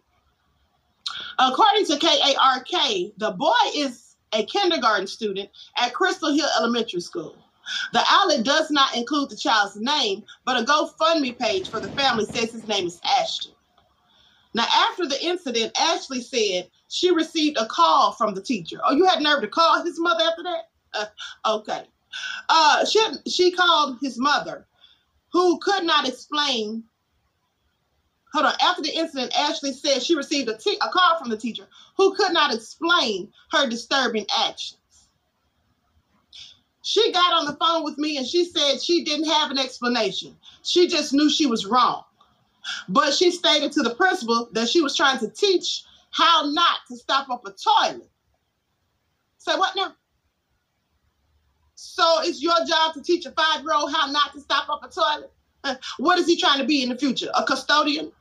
according 1.38 1.86
to 1.86 1.97
KARK, 1.97 3.13
the 3.17 3.32
boy 3.32 3.54
is 3.75 4.15
a 4.34 4.43
kindergarten 4.45 5.08
student 5.08 5.49
at 5.78 5.93
Crystal 5.93 6.34
Hill 6.34 6.47
Elementary 6.58 7.02
School. 7.02 7.36
The 7.93 8.04
outlet 8.08 8.43
does 8.43 8.71
not 8.71 8.95
include 8.95 9.30
the 9.30 9.38
child's 9.38 9.75
name, 9.78 10.23
but 10.45 10.60
a 10.60 10.65
GoFundMe 10.65 11.38
page 11.38 11.69
for 11.69 11.80
the 11.80 11.89
family 11.91 12.25
says 12.25 12.52
his 12.52 12.67
name 12.67 12.88
is 12.88 12.99
Ashton. 13.19 13.54
Now, 14.53 14.65
after 14.73 15.05
the 15.05 15.23
incident, 15.23 15.77
Ashley 15.79 16.21
said 16.21 16.69
she 16.88 17.12
received 17.12 17.57
a 17.57 17.67
call 17.67 18.13
from 18.13 18.33
the 18.33 18.41
teacher. 18.41 18.79
Oh, 18.83 18.95
you 18.95 19.05
had 19.05 19.21
nerve 19.21 19.41
to 19.41 19.47
call 19.47 19.83
his 19.83 19.99
mother 19.99 20.23
after 20.23 20.43
that? 20.43 20.69
Uh, 20.93 21.57
okay. 21.57 21.83
Uh, 22.49 22.85
she, 22.85 22.99
she 23.27 23.51
called 23.51 23.99
his 24.01 24.17
mother, 24.17 24.65
who 25.31 25.59
could 25.59 25.83
not 25.83 26.07
explain 26.07 26.83
hold 28.33 28.45
on. 28.45 28.53
After 28.62 28.81
the 28.81 28.95
incident, 28.95 29.38
Ashley 29.38 29.73
said 29.73 30.01
she 30.01 30.15
received 30.15 30.49
a, 30.49 30.57
call 30.89 31.17
from 31.17 31.29
the 31.29 31.38
teacher 31.38 31.67
who 31.97 32.15
could 32.15 32.31
not 32.31 32.53
explain 32.53 33.31
her 33.51 33.67
disturbing 33.67 34.25
actions. 34.38 34.77
She 36.81 37.12
got 37.12 37.33
on 37.33 37.45
the 37.45 37.57
phone 37.57 37.83
with 37.83 37.97
me 37.97 38.17
and 38.17 38.25
she 38.25 38.45
said 38.45 38.81
she 38.81 39.03
didn't 39.03 39.29
have 39.29 39.51
an 39.51 39.59
explanation. 39.59 40.35
She 40.63 40.88
just 40.88 41.13
knew 41.13 41.29
she 41.29 41.45
was 41.45 41.65
wrong. 41.65 42.03
But 42.88 43.13
she 43.13 43.32
stated 43.32 43.72
to 43.74 43.82
the 43.82 43.95
principal 43.95 44.50
that 44.54 44.69
she 44.69 44.82
was 44.82 44.95
trying 44.95 45.19
to 45.19 45.30
teach 45.30 45.84
how 46.12 46.43
not 46.52 46.80
to 46.88 46.98
stop 46.98 47.30
up 47.30 47.45
a 47.45 47.52
toilet. 47.52 48.10
Say 49.38 49.56
what 49.56 49.76
now? 49.76 49.93
So 51.76 52.22
it's 52.24 52.41
your 52.41 52.65
job 52.67 52.93
to 52.95 53.02
teach 53.02 53.26
a 53.26 53.32
five 53.32 53.62
year 53.62 53.74
old 53.74 53.93
how 53.93 54.08
not 54.12 54.34
to 54.34 54.41
stop 54.41 54.69
up 54.69 54.84
a 54.84 54.89
toilet? 54.89 55.32
What 55.98 56.19
is 56.19 56.28
he 56.28 56.38
trying 56.38 56.60
to 56.60 56.65
be 56.65 56.84
in 56.84 56.89
the 56.89 56.98
future? 56.98 57.30
A 57.36 57.43
custodian? 57.43 58.12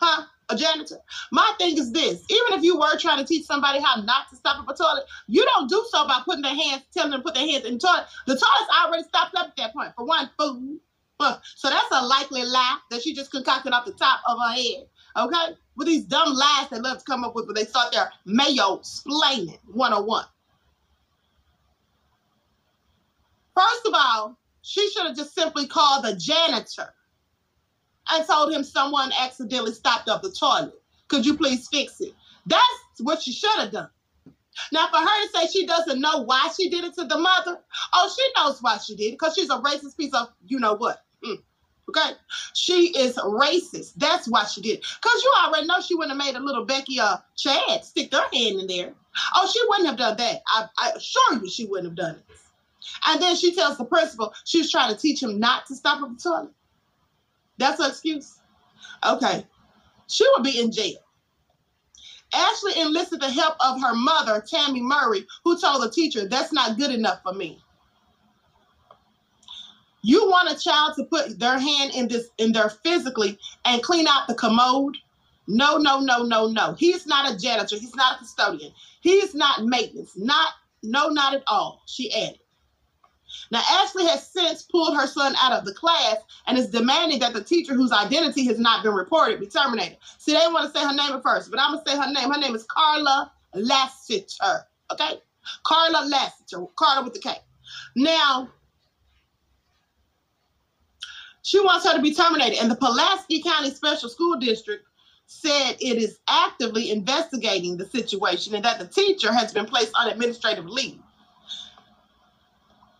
Huh? 0.00 0.24
A 0.48 0.56
janitor? 0.56 0.98
My 1.30 1.52
thing 1.58 1.78
is 1.78 1.92
this 1.92 2.24
even 2.28 2.58
if 2.58 2.62
you 2.62 2.76
were 2.76 2.98
trying 2.98 3.18
to 3.18 3.24
teach 3.24 3.46
somebody 3.46 3.80
how 3.80 4.02
not 4.02 4.28
to 4.30 4.36
stop 4.36 4.58
up 4.58 4.68
a 4.68 4.74
toilet, 4.74 5.04
you 5.26 5.44
don't 5.44 5.68
do 5.68 5.86
so 5.90 6.06
by 6.06 6.20
putting 6.24 6.42
their 6.42 6.54
hands, 6.54 6.82
telling 6.92 7.12
them 7.12 7.20
to 7.20 7.24
put 7.24 7.34
their 7.34 7.46
hands 7.46 7.64
in 7.64 7.74
the 7.74 7.80
toilet. 7.80 8.06
The 8.26 8.34
toilet's 8.34 8.70
already 8.84 9.04
stopped 9.04 9.34
up 9.36 9.48
at 9.48 9.56
that 9.56 9.72
point. 9.72 9.92
For 9.96 10.04
one, 10.04 10.28
food. 10.38 10.80
So 11.20 11.68
that's 11.68 11.90
a 11.92 12.06
likely 12.06 12.44
lie 12.44 12.78
that 12.90 13.02
she 13.02 13.14
just 13.14 13.30
concocted 13.30 13.72
off 13.72 13.84
the 13.84 13.92
top 13.92 14.20
of 14.26 14.38
her 14.38 14.54
head. 14.54 14.86
Okay? 15.16 15.56
With 15.76 15.86
these 15.86 16.04
dumb 16.04 16.32
lies 16.32 16.68
they 16.70 16.78
love 16.78 16.98
to 16.98 17.04
come 17.04 17.24
up 17.24 17.34
with 17.34 17.46
when 17.46 17.54
they 17.54 17.64
start 17.64 17.92
their 17.92 18.10
mayo 18.24 18.78
splaining 18.78 19.58
101. 19.66 20.24
First 23.54 23.86
of 23.86 23.92
all, 23.94 24.38
she 24.62 24.88
should 24.90 25.06
have 25.06 25.16
just 25.16 25.34
simply 25.34 25.66
called 25.66 26.04
the 26.04 26.16
janitor 26.16 26.94
and 28.10 28.26
told 28.26 28.52
him 28.52 28.64
someone 28.64 29.12
accidentally 29.20 29.72
stopped 29.72 30.08
up 30.08 30.22
the 30.22 30.30
toilet. 30.30 30.74
Could 31.08 31.26
you 31.26 31.36
please 31.36 31.68
fix 31.68 32.00
it? 32.00 32.14
That's 32.46 33.00
what 33.00 33.22
she 33.22 33.32
should 33.32 33.58
have 33.58 33.72
done. 33.72 33.90
Now, 34.72 34.88
for 34.88 34.98
her 34.98 35.04
to 35.04 35.28
say 35.32 35.46
she 35.46 35.66
doesn't 35.66 36.00
know 36.00 36.22
why 36.22 36.50
she 36.56 36.68
did 36.68 36.84
it 36.84 36.94
to 36.94 37.04
the 37.04 37.18
mother, 37.18 37.58
oh, 37.94 38.14
she 38.16 38.32
knows 38.36 38.60
why 38.60 38.78
she 38.78 38.96
did 38.96 39.08
it 39.08 39.12
because 39.12 39.34
she's 39.34 39.50
a 39.50 39.58
racist 39.58 39.96
piece 39.96 40.14
of 40.14 40.28
you 40.46 40.58
know 40.58 40.74
what. 40.74 41.02
Mm. 41.24 41.42
Okay? 41.88 42.12
She 42.54 42.96
is 42.96 43.16
racist. 43.16 43.94
That's 43.96 44.28
why 44.28 44.44
she 44.44 44.60
did 44.60 44.78
it. 44.78 44.86
Because 45.02 45.22
you 45.22 45.32
already 45.44 45.66
know 45.66 45.80
she 45.80 45.94
wouldn't 45.94 46.18
have 46.18 46.26
made 46.26 46.38
a 46.38 46.44
little 46.44 46.64
Becky 46.64 47.00
uh, 47.00 47.18
Chad 47.36 47.84
stick 47.84 48.10
their 48.10 48.22
hand 48.32 48.60
in 48.60 48.66
there. 48.66 48.94
Oh, 49.34 49.50
she 49.52 49.60
wouldn't 49.68 49.88
have 49.88 49.98
done 49.98 50.16
that. 50.16 50.42
I, 50.46 50.66
I 50.78 50.90
assure 50.96 51.42
you 51.42 51.50
she 51.50 51.66
wouldn't 51.66 51.88
have 51.88 51.96
done 51.96 52.16
it. 52.16 52.36
And 53.06 53.20
then 53.20 53.36
she 53.36 53.54
tells 53.54 53.76
the 53.76 53.84
principal 53.84 54.32
she 54.44 54.58
was 54.58 54.70
trying 54.70 54.94
to 54.94 55.00
teach 55.00 55.22
him 55.22 55.38
not 55.38 55.66
to 55.66 55.74
stop 55.74 56.02
at 56.02 56.16
the 56.16 56.22
toilet. 56.22 56.50
That's 57.58 57.82
her 57.82 57.88
excuse. 57.88 58.38
Okay. 59.06 59.44
She 60.06 60.24
will 60.34 60.42
be 60.42 60.58
in 60.58 60.72
jail. 60.72 60.96
Ashley 62.32 62.80
enlisted 62.80 63.20
the 63.20 63.30
help 63.30 63.56
of 63.64 63.80
her 63.80 63.94
mother, 63.94 64.42
Tammy 64.46 64.80
Murray, 64.80 65.26
who 65.44 65.60
told 65.60 65.82
the 65.82 65.90
teacher, 65.90 66.28
That's 66.28 66.52
not 66.52 66.78
good 66.78 66.92
enough 66.92 67.22
for 67.22 67.32
me. 67.32 67.60
You 70.02 70.28
want 70.30 70.50
a 70.50 70.58
child 70.58 70.94
to 70.96 71.04
put 71.04 71.38
their 71.38 71.58
hand 71.58 71.92
in 71.94 72.08
this 72.08 72.28
in 72.38 72.52
there 72.52 72.70
physically 72.70 73.38
and 73.64 73.82
clean 73.82 74.06
out 74.06 74.28
the 74.28 74.34
commode? 74.34 74.96
No, 75.46 75.78
no, 75.78 76.00
no, 76.00 76.22
no, 76.22 76.46
no. 76.48 76.74
He's 76.74 77.06
not 77.06 77.32
a 77.32 77.36
janitor. 77.36 77.76
He's 77.76 77.96
not 77.96 78.16
a 78.16 78.18
custodian. 78.18 78.72
He's 79.00 79.34
not 79.34 79.64
maintenance. 79.64 80.12
Not, 80.16 80.52
no, 80.82 81.08
not 81.08 81.34
at 81.34 81.42
all. 81.48 81.82
She 81.86 82.12
added. 82.12 82.38
Now, 83.50 83.62
Ashley 83.68 84.06
has 84.06 84.26
since 84.26 84.62
pulled 84.62 84.96
her 84.96 85.06
son 85.06 85.34
out 85.42 85.52
of 85.52 85.64
the 85.64 85.74
class 85.74 86.16
and 86.46 86.56
is 86.56 86.70
demanding 86.70 87.20
that 87.20 87.32
the 87.32 87.42
teacher 87.42 87.74
whose 87.74 87.92
identity 87.92 88.44
has 88.46 88.58
not 88.58 88.82
been 88.82 88.94
reported 88.94 89.40
be 89.40 89.46
terminated. 89.46 89.98
See, 90.18 90.32
they 90.32 90.38
want 90.48 90.72
to 90.72 90.78
say 90.78 90.84
her 90.84 90.94
name 90.94 91.12
at 91.12 91.22
first, 91.22 91.50
but 91.50 91.60
I'm 91.60 91.74
going 91.74 91.84
to 91.84 91.90
say 91.90 91.96
her 91.96 92.12
name. 92.12 92.30
Her 92.30 92.38
name 92.40 92.54
is 92.54 92.64
Carla 92.64 93.32
Lassiter. 93.54 94.66
Okay? 94.92 95.20
Carla 95.64 96.06
Lassiter. 96.06 96.64
Carla 96.76 97.04
with 97.04 97.14
the 97.14 97.20
K. 97.20 97.34
Now, 97.96 98.48
she 101.50 101.58
wants 101.58 101.84
her 101.84 101.96
to 101.96 102.00
be 102.00 102.14
terminated, 102.14 102.60
and 102.60 102.70
the 102.70 102.76
Pulaski 102.76 103.42
County 103.42 103.70
Special 103.70 104.08
School 104.08 104.38
District 104.38 104.86
said 105.26 105.72
it 105.80 106.00
is 106.00 106.20
actively 106.28 106.92
investigating 106.92 107.76
the 107.76 107.86
situation 107.86 108.54
and 108.54 108.64
that 108.64 108.78
the 108.78 108.86
teacher 108.86 109.32
has 109.32 109.52
been 109.52 109.66
placed 109.66 109.90
on 109.98 110.08
administrative 110.08 110.66
leave. 110.66 111.00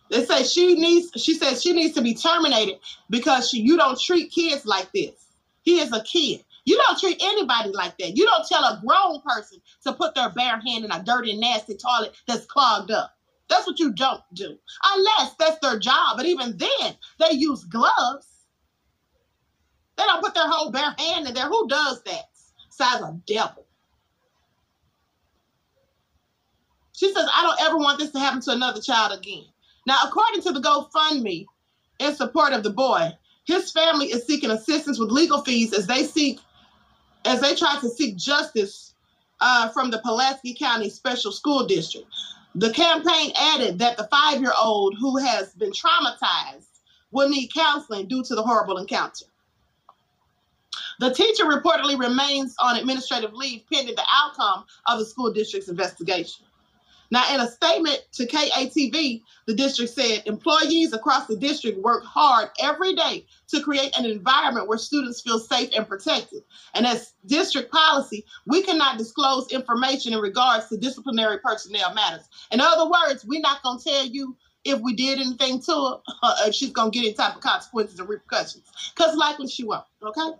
They 0.09 0.25
say 0.25 0.43
she 0.43 0.75
needs. 0.75 1.11
She 1.15 1.35
says 1.35 1.61
she 1.61 1.71
needs 1.71 1.95
to 1.95 2.01
be 2.01 2.13
terminated 2.13 2.79
because 3.09 3.49
she, 3.49 3.61
you 3.61 3.77
don't 3.77 3.97
treat 3.97 4.31
kids 4.31 4.65
like 4.65 4.91
this. 4.91 5.27
He 5.61 5.79
is 5.79 5.93
a 5.93 6.03
kid. 6.03 6.43
You 6.65 6.75
don't 6.75 6.99
treat 6.99 7.23
anybody 7.23 7.69
like 7.69 7.97
that. 7.99 8.17
You 8.17 8.25
don't 8.25 8.45
tell 8.45 8.65
a 8.65 8.81
grown 8.85 9.21
person 9.21 9.61
to 9.85 9.93
put 9.93 10.13
their 10.13 10.29
bare 10.29 10.59
hand 10.59 10.83
in 10.83 10.91
a 10.91 11.01
dirty, 11.01 11.37
nasty 11.37 11.77
toilet 11.77 12.15
that's 12.27 12.45
clogged 12.47 12.91
up. 12.91 13.15
That's 13.47 13.65
what 13.65 13.79
you 13.79 13.93
don't 13.93 14.23
do, 14.33 14.57
unless 14.93 15.35
that's 15.39 15.59
their 15.59 15.79
job. 15.79 16.17
But 16.17 16.25
even 16.25 16.57
then, 16.57 16.97
they 17.17 17.31
use 17.31 17.63
gloves. 17.63 18.27
They 19.97 20.03
don't 20.03 20.23
put 20.23 20.33
their 20.33 20.47
whole 20.47 20.71
bare 20.71 20.95
hand 20.97 21.27
in 21.27 21.33
there. 21.33 21.47
Who 21.47 21.67
does 21.67 22.01
that? 22.03 22.29
Size 22.69 23.01
a 23.01 23.19
devil. 23.27 23.65
She 26.93 27.13
says, 27.13 27.27
I 27.33 27.41
don't 27.41 27.67
ever 27.67 27.77
want 27.77 27.99
this 27.99 28.11
to 28.11 28.19
happen 28.19 28.41
to 28.41 28.51
another 28.51 28.81
child 28.81 29.17
again. 29.17 29.45
Now, 29.87 29.97
according 30.05 30.43
to 30.43 30.51
the 30.51 30.59
GoFundMe 30.59 31.45
in 31.99 32.15
support 32.15 32.53
of 32.53 32.63
the 32.63 32.69
boy, 32.69 33.11
his 33.45 33.71
family 33.71 34.07
is 34.07 34.25
seeking 34.25 34.51
assistance 34.51 34.99
with 34.99 35.09
legal 35.09 35.41
fees 35.41 35.73
as 35.73 35.87
they 35.87 36.03
seek, 36.03 36.39
as 37.25 37.41
they 37.41 37.55
try 37.55 37.77
to 37.81 37.89
seek 37.89 38.17
justice 38.17 38.93
uh, 39.39 39.69
from 39.69 39.89
the 39.89 39.99
Pulaski 39.99 40.53
County 40.53 40.89
Special 40.89 41.31
School 41.31 41.65
District. 41.65 42.07
The 42.53 42.71
campaign 42.71 43.31
added 43.35 43.79
that 43.79 43.97
the 43.97 44.07
five-year-old 44.11 44.95
who 44.99 45.17
has 45.17 45.53
been 45.53 45.71
traumatized 45.71 46.67
will 47.11 47.29
need 47.29 47.53
counseling 47.53 48.07
due 48.07 48.23
to 48.23 48.35
the 48.35 48.43
horrible 48.43 48.77
encounter. 48.77 49.25
The 50.99 51.13
teacher 51.13 51.45
reportedly 51.45 51.99
remains 51.99 52.55
on 52.59 52.77
administrative 52.77 53.33
leave 53.33 53.63
pending 53.71 53.95
the 53.95 54.05
outcome 54.07 54.65
of 54.87 54.99
the 54.99 55.05
school 55.05 55.33
district's 55.33 55.69
investigation. 55.69 56.45
Now, 57.11 57.33
in 57.33 57.41
a 57.41 57.47
statement 57.51 57.99
to 58.13 58.25
KATV, 58.25 59.21
the 59.45 59.53
district 59.53 59.91
said 59.91 60.23
employees 60.25 60.93
across 60.93 61.27
the 61.27 61.35
district 61.35 61.79
work 61.79 62.05
hard 62.05 62.49
every 62.61 62.95
day 62.95 63.25
to 63.49 63.61
create 63.61 63.97
an 63.97 64.05
environment 64.05 64.69
where 64.69 64.77
students 64.77 65.19
feel 65.19 65.37
safe 65.37 65.69
and 65.75 65.85
protected. 65.85 66.43
And 66.73 66.87
as 66.87 67.13
district 67.25 67.69
policy, 67.69 68.25
we 68.47 68.63
cannot 68.63 68.97
disclose 68.97 69.51
information 69.51 70.13
in 70.13 70.19
regards 70.19 70.69
to 70.69 70.77
disciplinary 70.77 71.39
personnel 71.39 71.93
matters. 71.93 72.29
In 72.49 72.61
other 72.61 72.89
words, 72.89 73.25
we're 73.25 73.41
not 73.41 73.61
going 73.61 73.79
to 73.79 73.83
tell 73.83 74.05
you 74.05 74.37
if 74.63 74.79
we 74.79 74.93
did 74.93 75.19
anything 75.19 75.59
to 75.63 75.99
her, 76.21 76.33
if 76.47 76.55
she's 76.55 76.71
going 76.71 76.91
to 76.91 76.97
get 76.97 77.05
any 77.05 77.13
type 77.13 77.35
of 77.35 77.41
consequences 77.41 77.99
or 77.99 78.05
repercussions, 78.05 78.63
because 78.95 79.17
likely 79.17 79.47
she 79.47 79.65
won't, 79.65 79.83
okay? 80.01 80.31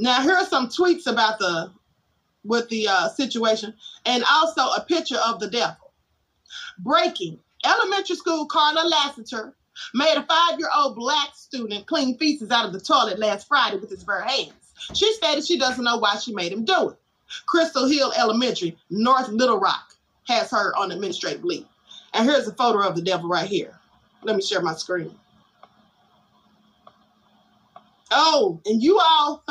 Now, 0.00 0.22
here 0.22 0.34
are 0.34 0.46
some 0.46 0.68
tweets 0.68 1.06
about 1.06 1.38
the 1.38 1.70
with 2.42 2.70
the 2.70 2.88
uh, 2.88 3.08
situation, 3.10 3.74
and 4.06 4.24
also 4.32 4.62
a 4.62 4.82
picture 4.88 5.18
of 5.18 5.40
the 5.40 5.50
devil. 5.50 5.92
Breaking: 6.78 7.38
Elementary 7.66 8.16
school 8.16 8.46
Carla 8.46 8.88
Lassiter 8.88 9.54
made 9.92 10.16
a 10.16 10.22
five-year-old 10.22 10.96
black 10.96 11.34
student 11.34 11.86
clean 11.86 12.16
feces 12.16 12.50
out 12.50 12.64
of 12.64 12.72
the 12.72 12.80
toilet 12.80 13.18
last 13.18 13.46
Friday 13.46 13.76
with 13.76 13.90
his 13.90 14.02
bare 14.02 14.22
hands. 14.22 14.72
She 14.94 15.12
stated 15.12 15.44
she 15.44 15.58
doesn't 15.58 15.84
know 15.84 15.98
why 15.98 16.16
she 16.16 16.34
made 16.34 16.52
him 16.52 16.64
do 16.64 16.88
it. 16.88 16.96
Crystal 17.44 17.86
Hill 17.86 18.14
Elementary, 18.18 18.78
North 18.88 19.28
Little 19.28 19.60
Rock, 19.60 19.94
has 20.26 20.50
her 20.50 20.74
on 20.78 20.92
administrative 20.92 21.44
leave. 21.44 21.66
And 22.14 22.26
here's 22.26 22.48
a 22.48 22.54
photo 22.54 22.88
of 22.88 22.96
the 22.96 23.02
devil 23.02 23.28
right 23.28 23.46
here. 23.46 23.78
Let 24.22 24.34
me 24.34 24.40
share 24.40 24.62
my 24.62 24.74
screen. 24.74 25.14
Oh, 28.10 28.60
and 28.64 28.82
you 28.82 28.98
all, 28.98 29.44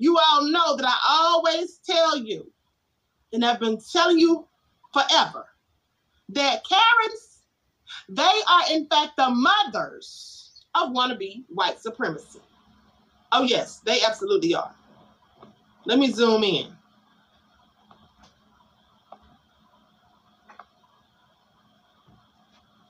you 0.00 0.18
all 0.18 0.50
know 0.50 0.76
that 0.76 0.86
I 0.86 0.98
always 1.10 1.78
tell 1.86 2.16
you, 2.16 2.50
and 3.34 3.44
I've 3.44 3.60
been 3.60 3.78
telling 3.92 4.18
you 4.18 4.46
forever, 4.94 5.46
that 6.30 6.62
Karens, 6.66 7.42
they 8.08 8.22
are 8.22 8.62
in 8.72 8.86
fact 8.86 9.12
the 9.18 9.28
mothers 9.28 10.62
of 10.74 10.92
wannabe 10.92 11.44
white 11.50 11.78
supremacy. 11.80 12.40
Oh, 13.30 13.42
yes, 13.42 13.80
they 13.84 14.00
absolutely 14.02 14.54
are. 14.54 14.74
Let 15.84 15.98
me 15.98 16.10
zoom 16.10 16.44
in. 16.44 16.68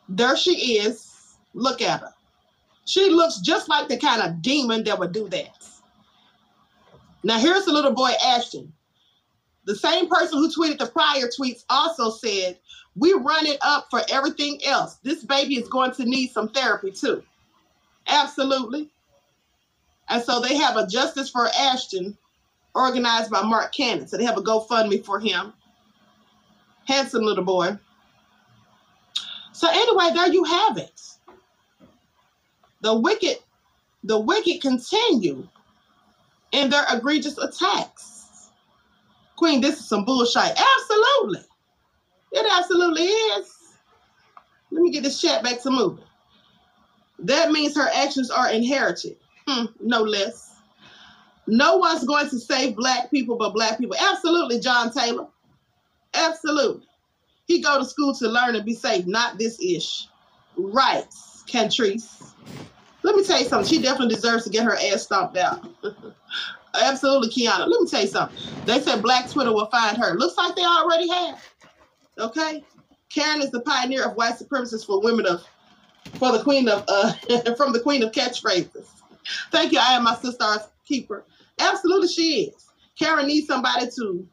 There 0.09 0.37
she 0.37 0.77
is. 0.79 1.37
Look 1.55 1.83
at 1.83 2.01
her. 2.03 2.14
She 2.85 3.11
looks 3.11 3.40
just 3.40 3.68
like 3.68 3.88
the 3.88 3.96
kind 3.96 4.23
of 4.23 4.40
demon 4.42 4.85
that 4.85 4.99
would 4.99 5.12
do 5.12 5.29
that. 5.31 5.69
Now, 7.22 7.38
here's 7.38 7.64
the 7.64 7.72
little 7.72 7.92
boy, 7.92 8.12
Ashton. 8.24 8.72
The 9.66 9.76
same 9.76 10.09
person 10.09 10.38
who 10.38 10.50
tweeted 10.50 10.78
the 10.78 10.87
prior 10.87 11.28
tweets 11.28 11.64
also 11.68 12.11
said, 12.11 12.59
We 12.96 13.12
run 13.12 13.46
it 13.46 13.59
up 13.61 13.88
for 13.90 14.00
everything 14.11 14.64
else. 14.64 14.96
This 15.02 15.22
baby 15.24 15.56
is 15.56 15.68
going 15.68 15.92
to 15.92 16.04
need 16.04 16.33
some 16.33 16.48
therapy 16.48 16.90
too. 16.90 17.22
Absolutely. 18.06 18.90
And 20.09 20.22
so 20.22 20.40
they 20.40 20.56
have 20.56 20.76
a 20.76 20.87
Justice 20.87 21.30
for 21.30 21.48
Ashton 21.48 22.16
organized 22.74 23.30
by 23.30 23.42
Mark 23.42 23.72
Cannon. 23.72 24.09
So 24.09 24.16
they 24.16 24.24
have 24.24 24.38
a 24.38 24.42
GoFundMe 24.42 25.04
for 25.04 25.20
him. 25.20 25.52
Handsome 26.87 27.22
little 27.22 27.44
boy. 27.44 27.78
So 29.52 29.68
anyway, 29.70 30.11
there 30.14 30.33
you 30.33 30.42
have 30.44 30.78
it. 30.78 31.00
The 32.80 32.94
wicked, 32.98 33.37
the 34.02 34.18
wicked 34.18 34.62
continue 34.62 35.46
in 36.53 36.71
their 36.71 36.85
egregious 36.91 37.39
attacks. 37.39 38.51
Queen, 39.37 39.61
this 39.61 39.79
is 39.79 39.89
some 39.89 40.05
bullshit. 40.05 40.43
Absolutely. 40.79 41.41
It 42.33 42.47
absolutely 42.59 43.05
is. 43.05 43.57
Let 44.71 44.83
me 44.83 44.91
get 44.91 45.03
this 45.03 45.21
chat 45.21 45.43
back 45.43 45.63
to 45.63 45.71
moving. 45.71 46.05
That 47.19 47.51
means 47.51 47.75
her 47.77 47.89
actions 47.95 48.31
are 48.31 48.51
inherited. 48.51 49.17
Hmm, 49.47 49.67
no 49.81 50.03
less. 50.03 50.57
No 51.47 51.77
one's 51.77 52.05
going 52.05 52.29
to 52.31 52.39
save 52.39 52.77
black 52.77 53.11
people 53.11 53.37
but 53.37 53.53
black 53.55 53.79
people. 53.79 53.97
Absolutely, 53.99 54.61
John 54.61 54.93
Taylor. 54.93 55.27
Absolutely. 56.15 56.87
He 57.47 57.61
go 57.61 57.79
to 57.79 57.85
school 57.85 58.15
to 58.15 58.29
learn 58.29 58.55
and 58.55 58.65
be 58.65 58.75
safe, 58.75 59.07
not 59.07 59.39
this 59.39 59.61
ish. 59.61 60.07
Right, 60.57 61.07
Cantrice. 61.47 62.19
Let 63.03 63.17
me 63.17 63.25
tell 63.25 63.41
you 63.41 63.47
something. 63.47 63.69
She 63.69 63.83
definitely 63.83 64.15
deserves 64.15 64.45
to 64.45 64.51
get 64.51 64.65
her 64.65 64.77
ass 64.77 65.03
stomped 65.03 65.37
out. 65.37 65.67
Absolutely, 66.81 67.29
Kiana. 67.29 67.67
Let 67.67 67.81
me 67.81 67.89
tell 67.89 68.03
you 68.03 68.07
something. 68.07 68.39
They 68.65 68.81
said 68.81 69.03
Black 69.03 69.29
Twitter 69.31 69.53
will 69.53 69.67
find 69.67 69.97
her. 69.97 70.15
Looks 70.15 70.37
like 70.37 70.55
they 70.55 70.65
already 70.65 71.09
have. 71.09 71.43
Okay? 72.19 72.65
Karen 73.09 73.43
is 73.43 73.51
the 73.51 73.61
pioneer 73.61 74.05
of 74.05 74.17
white 74.17 74.35
supremacists 74.35 74.87
for 74.87 75.01
women 75.01 75.27
of 75.27 75.43
for 76.19 76.33
the 76.33 76.43
queen 76.43 76.69
of 76.69 76.85
uh 76.89 77.13
from 77.57 77.73
the 77.73 77.81
queen 77.81 78.03
of 78.03 78.13
catchphrases. 78.13 78.87
Thank 79.51 79.73
you. 79.73 79.79
I 79.79 79.95
am 79.95 80.05
my 80.05 80.15
sister's 80.17 80.69
keeper. 80.87 81.25
Absolutely, 81.59 82.09
she 82.09 82.45
is. 82.45 82.69
Karen 82.99 83.27
needs 83.27 83.47
somebody 83.47 83.87
to 83.97 84.27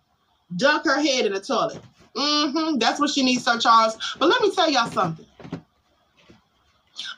dunk 0.56 0.86
her 0.86 1.02
head 1.02 1.26
in 1.26 1.34
the 1.34 1.42
toilet. 1.42 1.80
Mm-hmm. 2.16 2.78
That's 2.78 3.00
what 3.00 3.10
she 3.10 3.24
needs, 3.24 3.44
Sir 3.44 3.60
Charles. 3.60 3.98
But 4.20 4.30
let 4.30 4.42
me 4.42 4.52
tell 4.52 4.70
y'all 4.70 4.90
something. 4.90 5.26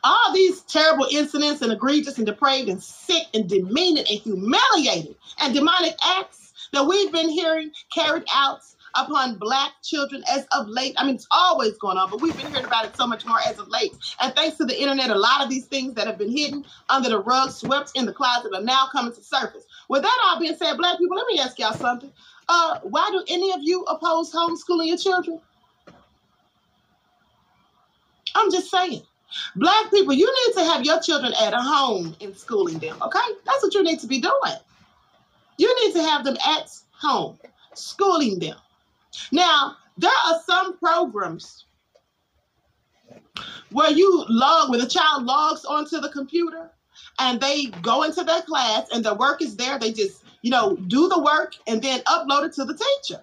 All 0.04 0.34
these 0.34 0.62
terrible 0.62 1.08
incidents 1.12 1.62
and 1.62 1.72
egregious 1.72 2.18
and 2.18 2.26
depraved 2.26 2.70
and 2.70 2.82
sick 2.82 3.24
and 3.34 3.48
demeaning 3.48 4.06
and 4.10 4.20
humiliating 4.20 5.16
and 5.40 5.54
demonic 5.54 5.96
acts 6.04 6.54
that 6.74 6.86
we've 6.86 7.12
been 7.12 7.30
hearing 7.30 7.72
carried 7.94 8.24
out 8.34 8.62
upon 8.96 9.38
black 9.38 9.72
children 9.84 10.24
as 10.32 10.46
of 10.52 10.68
late. 10.68 10.96
I 10.98 11.06
mean, 11.06 11.16
it's 11.16 11.28
always 11.32 11.78
going 11.78 11.98
on, 11.98 12.10
but 12.10 12.22
we've 12.22 12.36
been 12.36 12.48
hearing 12.48 12.66
about 12.66 12.86
it 12.86 12.96
so 12.96 13.06
much 13.08 13.26
more 13.26 13.40
as 13.48 13.60
of 13.60 13.68
late. 13.68 13.92
And 14.20 14.34
thanks 14.36 14.58
to 14.58 14.66
the 14.66 14.80
internet, 14.80 15.10
a 15.10 15.16
lot 15.16 15.44
of 15.44 15.50
these 15.50 15.66
things 15.66 15.94
that 15.96 16.08
have 16.08 16.18
been 16.18 16.32
hidden 16.32 16.66
under 16.90 17.10
the 17.10 17.20
rug, 17.20 17.52
swept 17.52 17.92
in 17.96 18.06
the 18.06 18.14
closet, 18.14 18.54
are 18.54 18.62
now 18.62 18.88
coming 18.92 19.14
to 19.14 19.24
surface. 19.24 19.66
With 19.90 20.02
that 20.04 20.18
all 20.26 20.40
being 20.40 20.56
said, 20.56 20.78
black 20.78 20.98
people, 20.98 21.18
let 21.18 21.28
me 21.28 21.40
ask 21.40 21.60
y'all 21.60 21.74
something. 21.74 22.12
Uh, 22.48 22.80
why 22.84 23.10
do 23.12 23.24
any 23.28 23.52
of 23.54 23.60
you 23.62 23.84
oppose 23.84 24.34
homeschooling 24.34 24.88
your 24.88 24.98
children? 24.98 25.40
I'm 28.36 28.52
just 28.52 28.70
saying. 28.72 29.02
Black 29.56 29.92
people, 29.92 30.14
you 30.14 30.26
need 30.26 30.54
to 30.56 30.64
have 30.66 30.84
your 30.84 31.00
children 31.02 31.34
at 31.42 31.54
home 31.54 32.16
in 32.20 32.36
schooling 32.36 32.80
them, 32.80 32.98
okay? 33.02 33.20
That's 33.46 33.64
what 33.64 33.74
you 33.74 33.84
need 33.84 34.00
to 34.00 34.08
be 34.08 34.20
doing. 34.20 34.58
You 35.58 35.86
need 35.86 35.94
to 35.94 36.04
have 36.04 36.24
them 36.24 36.38
at 36.46 36.72
home, 36.92 37.38
schooling 37.74 38.40
them. 38.40 38.56
Now, 39.32 39.76
there 39.98 40.12
are 40.28 40.42
some 40.46 40.78
programs 40.78 41.66
where 43.72 43.92
you 43.92 44.26
log, 44.30 44.70
where 44.70 44.80
the 44.80 44.88
child 44.88 45.24
logs 45.24 45.66
onto 45.66 46.00
the 46.00 46.10
computer 46.10 46.70
and 47.20 47.40
they 47.40 47.66
go 47.82 48.04
into 48.04 48.24
their 48.24 48.42
class 48.42 48.88
and 48.94 49.04
the 49.04 49.14
work 49.14 49.42
is 49.42 49.56
there. 49.56 49.78
They 49.78 49.92
just, 49.92 50.24
you 50.42 50.52
know, 50.52 50.76
do 50.76 51.08
the 51.10 51.20
work 51.20 51.54
and 51.68 51.82
then 51.82 52.00
upload 52.02 52.46
it 52.46 52.54
to 52.54 52.66
the 52.66 52.74
teacher. 52.74 53.22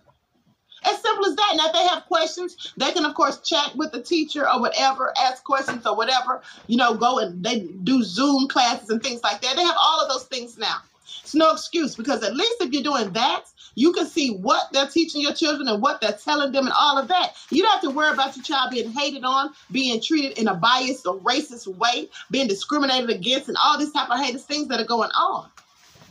As 0.86 1.02
simple 1.02 1.26
as 1.26 1.34
that. 1.36 1.54
Now, 1.56 1.66
if 1.66 1.72
they 1.72 1.86
have 1.86 2.04
questions, 2.04 2.72
they 2.76 2.92
can, 2.92 3.04
of 3.04 3.14
course, 3.14 3.40
chat 3.40 3.74
with 3.76 3.92
the 3.92 4.02
teacher 4.02 4.48
or 4.48 4.60
whatever, 4.60 5.12
ask 5.20 5.42
questions 5.42 5.84
or 5.86 5.96
whatever, 5.96 6.42
you 6.68 6.76
know, 6.76 6.94
go 6.94 7.18
and 7.18 7.44
they 7.44 7.60
do 7.60 8.02
Zoom 8.02 8.48
classes 8.48 8.90
and 8.90 9.02
things 9.02 9.22
like 9.22 9.40
that. 9.40 9.56
They 9.56 9.64
have 9.64 9.76
all 9.80 10.00
of 10.00 10.08
those 10.08 10.24
things 10.24 10.56
now. 10.56 10.76
It's 11.22 11.34
no 11.34 11.50
excuse 11.50 11.96
because 11.96 12.22
at 12.22 12.36
least 12.36 12.56
if 12.60 12.72
you're 12.72 12.82
doing 12.82 13.12
that, 13.14 13.44
you 13.74 13.92
can 13.92 14.06
see 14.06 14.30
what 14.36 14.72
they're 14.72 14.86
teaching 14.86 15.20
your 15.20 15.34
children 15.34 15.68
and 15.68 15.82
what 15.82 16.00
they're 16.00 16.12
telling 16.12 16.52
them 16.52 16.66
and 16.66 16.74
all 16.78 16.98
of 16.98 17.08
that. 17.08 17.34
You 17.50 17.62
don't 17.62 17.72
have 17.72 17.82
to 17.82 17.90
worry 17.90 18.12
about 18.12 18.36
your 18.36 18.44
child 18.44 18.70
being 18.70 18.90
hated 18.90 19.24
on, 19.24 19.50
being 19.70 20.00
treated 20.00 20.38
in 20.38 20.48
a 20.48 20.54
biased 20.54 21.06
or 21.06 21.18
racist 21.18 21.66
way, 21.76 22.08
being 22.30 22.48
discriminated 22.48 23.10
against, 23.10 23.48
and 23.48 23.56
all 23.62 23.78
these 23.78 23.92
type 23.92 24.08
of 24.08 24.18
haters 24.18 24.44
things 24.44 24.68
that 24.68 24.80
are 24.80 24.86
going 24.86 25.10
on. 25.10 25.50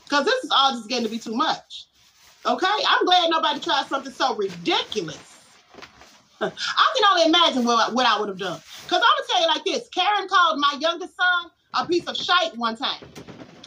Because 0.04 0.26
this 0.26 0.44
is 0.44 0.52
all 0.56 0.74
just 0.74 0.88
getting 0.88 1.06
to 1.06 1.12
be 1.12 1.18
too 1.18 1.34
much. 1.36 1.86
Okay? 2.46 2.68
I'm 2.88 3.06
glad 3.06 3.30
nobody 3.30 3.60
tried 3.60 3.88
something 3.88 4.12
so 4.14 4.36
ridiculous. 4.36 5.42
I 6.42 6.50
can 6.50 7.06
only 7.12 7.26
imagine 7.28 7.64
what, 7.66 7.94
what 7.94 8.06
I 8.06 8.20
would 8.20 8.30
have 8.30 8.38
done. 8.38 8.60
Because 8.88 9.02
I'm 9.02 9.18
going 9.18 9.28
to 9.28 9.28
tell 9.32 9.42
you 9.42 9.48
like 9.48 9.66
this 9.66 9.90
Karen 9.90 10.28
called 10.28 10.60
my 10.60 10.78
youngest 10.80 11.16
son 11.16 11.52
a 11.76 11.88
piece 11.88 12.08
of 12.08 12.16
shite 12.16 12.56
one 12.58 12.76
time. 12.76 13.02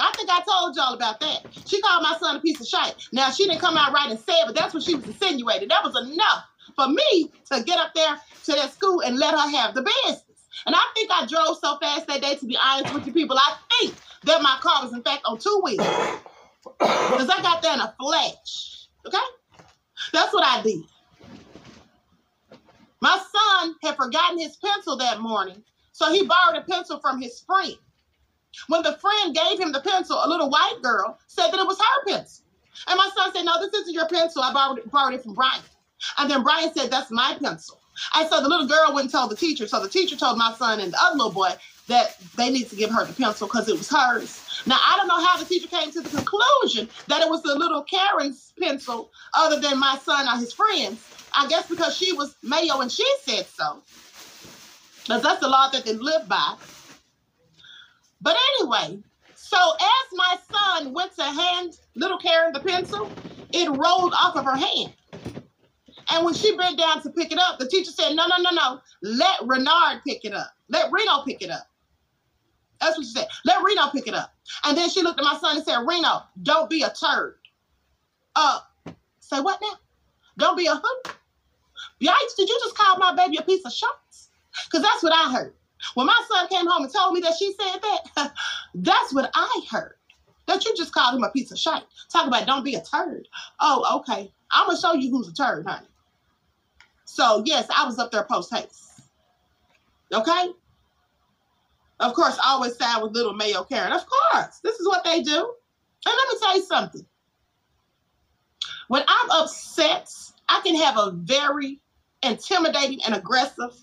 I 0.01 0.13
think 0.17 0.31
I 0.31 0.41
told 0.49 0.77
y'all 0.77 0.95
about 0.95 1.21
that. 1.21 1.41
She 1.51 1.81
called 1.81 2.03
my 2.03 2.17
son 2.21 2.37
a 2.37 2.41
piece 2.41 2.61
of 2.61 2.67
shite. 2.69 2.95
Now, 3.13 3.31
she 3.31 3.47
didn't 3.47 3.61
come 3.61 3.77
out 3.77 3.93
right 3.93 4.11
and 4.11 4.19
say 4.19 4.35
it, 4.35 4.47
but 4.47 4.55
that's 4.55 4.73
what 4.73 4.83
she 4.83 4.95
was 4.95 5.07
insinuating. 5.07 5.69
That 5.69 5.83
was 5.83 5.97
enough 5.97 6.45
for 6.77 6.89
me 6.89 7.33
to 7.53 7.63
get 7.65 7.79
up 7.79 7.93
there 7.95 8.17
to 8.45 8.53
that 8.53 8.73
school 8.73 9.01
and 9.01 9.19
let 9.19 9.35
her 9.35 9.51
have 9.59 9.75
the 9.75 9.83
business. 9.83 10.23
And 10.67 10.75
I 10.75 10.83
think 10.95 11.11
I 11.11 11.27
drove 11.27 11.59
so 11.59 11.79
fast 11.81 12.07
that 12.07 12.23
day, 12.23 12.37
to 12.37 12.47
be 12.47 12.57
honest 12.63 12.93
with 12.93 13.07
you 13.07 13.13
people, 13.13 13.37
I 13.39 13.55
think 13.81 13.97
that 14.25 14.43
my 14.43 14.59
car 14.61 14.85
was, 14.85 14.93
in 14.93 15.03
fact, 15.03 15.23
on 15.25 15.39
two 15.39 15.61
wheels. 15.65 15.97
Because 16.79 17.29
I 17.29 17.43
got 17.43 17.63
there 17.63 17.75
in 17.75 17.81
a 17.81 17.95
flash. 17.99 18.87
Okay? 19.07 19.19
That's 20.13 20.33
what 20.33 20.45
I 20.45 20.63
did. 20.63 20.83
My 23.01 23.19
son 23.19 23.75
had 23.83 23.97
forgotten 23.97 24.39
his 24.39 24.57
pencil 24.57 24.97
that 24.97 25.21
morning, 25.21 25.63
so 25.93 26.13
he 26.13 26.27
borrowed 26.27 26.63
a 26.63 26.65
pencil 26.69 26.99
from 27.01 27.21
his 27.21 27.41
friend. 27.41 27.75
When 28.67 28.83
the 28.83 28.99
friend 28.99 29.35
gave 29.35 29.61
him 29.61 29.73
the 29.73 29.81
pencil, 29.81 30.21
a 30.23 30.29
little 30.29 30.51
white 30.51 30.79
girl 30.83 31.19
said 31.27 31.51
that 31.51 31.61
it 31.61 31.67
was 31.67 31.79
her 31.79 32.13
pencil. 32.13 32.45
And 32.87 32.97
my 32.97 33.09
son 33.17 33.33
said, 33.33 33.45
No, 33.45 33.61
this 33.61 33.75
isn't 33.75 33.95
your 33.95 34.09
pencil. 34.09 34.43
I 34.43 34.53
borrowed 34.53 34.79
it, 34.79 34.91
borrowed 34.91 35.15
it 35.15 35.23
from 35.23 35.35
Brian. 35.35 35.63
And 36.19 36.31
then 36.31 36.43
Brian 36.43 36.73
said, 36.75 36.91
That's 36.91 37.11
my 37.11 37.37
pencil. 37.41 37.79
And 38.15 38.29
so 38.29 38.41
the 38.41 38.49
little 38.49 38.67
girl 38.67 38.95
went 38.95 39.07
and 39.07 39.13
told 39.13 39.31
the 39.31 39.37
teacher. 39.37 39.67
So 39.67 39.83
the 39.83 39.89
teacher 39.89 40.17
told 40.17 40.39
my 40.39 40.55
son 40.55 40.81
and 40.81 40.93
the 40.93 40.99
other 41.01 41.17
little 41.17 41.33
boy 41.33 41.51
that 41.89 42.17
they 42.37 42.51
need 42.51 42.69
to 42.71 42.77
give 42.77 42.91
her 42.91 43.05
the 43.05 43.13
pencil 43.13 43.47
because 43.47 43.69
it 43.69 43.77
was 43.77 43.91
hers. 43.91 44.63
Now, 44.67 44.77
I 44.77 44.97
don't 44.97 45.09
know 45.09 45.25
how 45.25 45.39
the 45.39 45.45
teacher 45.45 45.69
came 45.69 45.91
to 45.91 46.01
the 46.01 46.09
conclusion 46.09 46.89
that 47.09 47.23
it 47.23 47.29
was 47.29 47.43
the 47.43 47.55
little 47.55 47.83
Karen's 47.83 48.53
pencil 48.61 49.11
other 49.35 49.61
than 49.61 49.79
my 49.79 49.99
son 50.03 50.27
or 50.29 50.39
his 50.39 50.53
friends. 50.53 51.05
I 51.35 51.49
guess 51.49 51.69
because 51.69 51.97
she 51.97 52.13
was 52.13 52.37
Mayo 52.43 52.81
and 52.81 52.91
she 52.91 53.07
said 53.23 53.47
so. 53.47 53.83
Because 55.03 55.23
that's 55.23 55.41
the 55.41 55.49
law 55.49 55.69
that 55.73 55.85
they 55.85 55.95
live 55.95 56.29
by. 56.29 56.57
But 58.21 58.37
anyway, 58.61 58.99
so 59.35 59.57
as 59.57 60.13
my 60.13 60.37
son 60.53 60.93
went 60.93 61.15
to 61.17 61.23
hand 61.23 61.79
little 61.95 62.19
Karen 62.19 62.53
the 62.53 62.61
pencil, 62.61 63.11
it 63.53 63.69
rolled 63.69 64.13
off 64.13 64.37
of 64.37 64.45
her 64.45 64.57
hand. 64.57 64.93
And 66.11 66.25
when 66.25 66.35
she 66.35 66.57
bent 66.57 66.79
down 66.79 67.03
to 67.03 67.11
pick 67.11 67.33
it 67.33 67.39
up, 67.39 67.59
the 67.59 67.69
teacher 67.69 67.91
said, 67.91 68.15
No, 68.15 68.27
no, 68.27 68.37
no, 68.41 68.51
no. 68.51 68.81
Let 69.03 69.47
Renard 69.47 70.03
pick 70.05 70.25
it 70.25 70.33
up. 70.33 70.53
Let 70.69 70.91
Reno 70.91 71.23
pick 71.25 71.43
it 71.43 71.51
up. 71.51 71.67
That's 72.81 72.97
what 72.97 73.07
she 73.07 73.13
said. 73.13 73.27
Let 73.45 73.63
Reno 73.63 73.89
pick 73.91 74.07
it 74.07 74.15
up. 74.15 74.35
And 74.65 74.77
then 74.77 74.89
she 74.89 75.03
looked 75.03 75.19
at 75.21 75.25
my 75.25 75.39
son 75.39 75.57
and 75.57 75.65
said, 75.65 75.79
Reno, 75.87 76.23
don't 76.43 76.71
be 76.71 76.83
a 76.83 76.91
turd. 76.91 77.37
Uh, 78.37 78.61
say 79.21 79.41
what 79.41 79.61
now? 79.61 79.79
Don't 80.39 80.57
be 80.57 80.67
a 80.67 80.75
hood. 80.75 81.15
Yikes, 82.01 82.37
did 82.37 82.49
you 82.49 82.59
just 82.63 82.77
call 82.77 82.99
my 82.99 83.15
baby 83.15 83.37
a 83.39 83.43
piece 83.43 83.65
of 83.65 83.73
shit? 83.73 83.89
Because 84.67 84.83
that's 84.83 85.03
what 85.03 85.13
I 85.13 85.33
heard. 85.33 85.55
When 85.95 86.07
my 86.07 86.21
son 86.29 86.49
came 86.49 86.67
home 86.67 86.85
and 86.85 86.93
told 86.93 87.15
me 87.15 87.21
that 87.21 87.35
she 87.39 87.53
said 87.53 87.81
that, 87.83 88.33
that's 88.75 89.15
what 89.15 89.31
I 89.35 89.61
heard. 89.71 89.95
that 90.47 90.65
you 90.65 90.75
just 90.77 90.93
called 90.93 91.15
him 91.17 91.23
a 91.23 91.31
piece 91.31 91.53
of 91.53 91.59
shit. 91.59 91.83
Talk 92.11 92.27
about 92.27 92.47
don't 92.47 92.65
be 92.65 92.75
a 92.75 92.83
turd. 92.83 93.29
Oh, 93.61 94.01
okay. 94.01 94.33
I'm 94.51 94.67
gonna 94.67 94.81
show 94.81 94.95
you 94.95 95.11
who's 95.11 95.29
a 95.29 95.35
turd, 95.35 95.67
honey. 95.67 95.87
So 97.05 97.43
yes, 97.45 97.69
I 97.77 97.87
was 97.87 97.99
up 97.99 98.11
there 98.11 98.25
post 98.25 98.53
haste. 98.53 99.01
Okay. 100.13 100.49
Of 102.01 102.15
course, 102.15 102.39
I 102.39 102.53
always 102.53 102.77
side 102.77 103.03
with 103.03 103.13
little 103.13 103.35
Mayo 103.35 103.65
Karen. 103.65 103.93
Of 103.93 104.05
course, 104.07 104.61
this 104.63 104.79
is 104.79 104.87
what 104.87 105.05
they 105.05 105.23
do. 105.23 105.55
And 106.07 106.15
let 106.17 106.29
me 106.33 106.39
tell 106.41 106.57
you 106.57 106.63
something. 106.63 107.07
When 108.89 109.03
I'm 109.07 109.31
upset, 109.31 110.09
I 110.49 110.61
can 110.65 110.77
have 110.77 110.97
a 110.97 111.11
very 111.13 111.81
intimidating 112.23 113.01
and 113.05 113.15
aggressive 113.15 113.75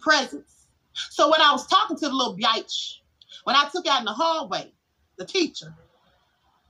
presence. 0.00 0.66
So 0.92 1.30
when 1.30 1.40
I 1.40 1.50
was 1.52 1.66
talking 1.66 1.96
to 1.96 2.08
the 2.08 2.14
little 2.14 2.36
bitch, 2.36 2.98
when 3.44 3.56
I 3.56 3.68
took 3.72 3.86
out 3.86 4.00
in 4.00 4.04
the 4.04 4.12
hallway, 4.12 4.72
the 5.16 5.24
teacher, 5.24 5.74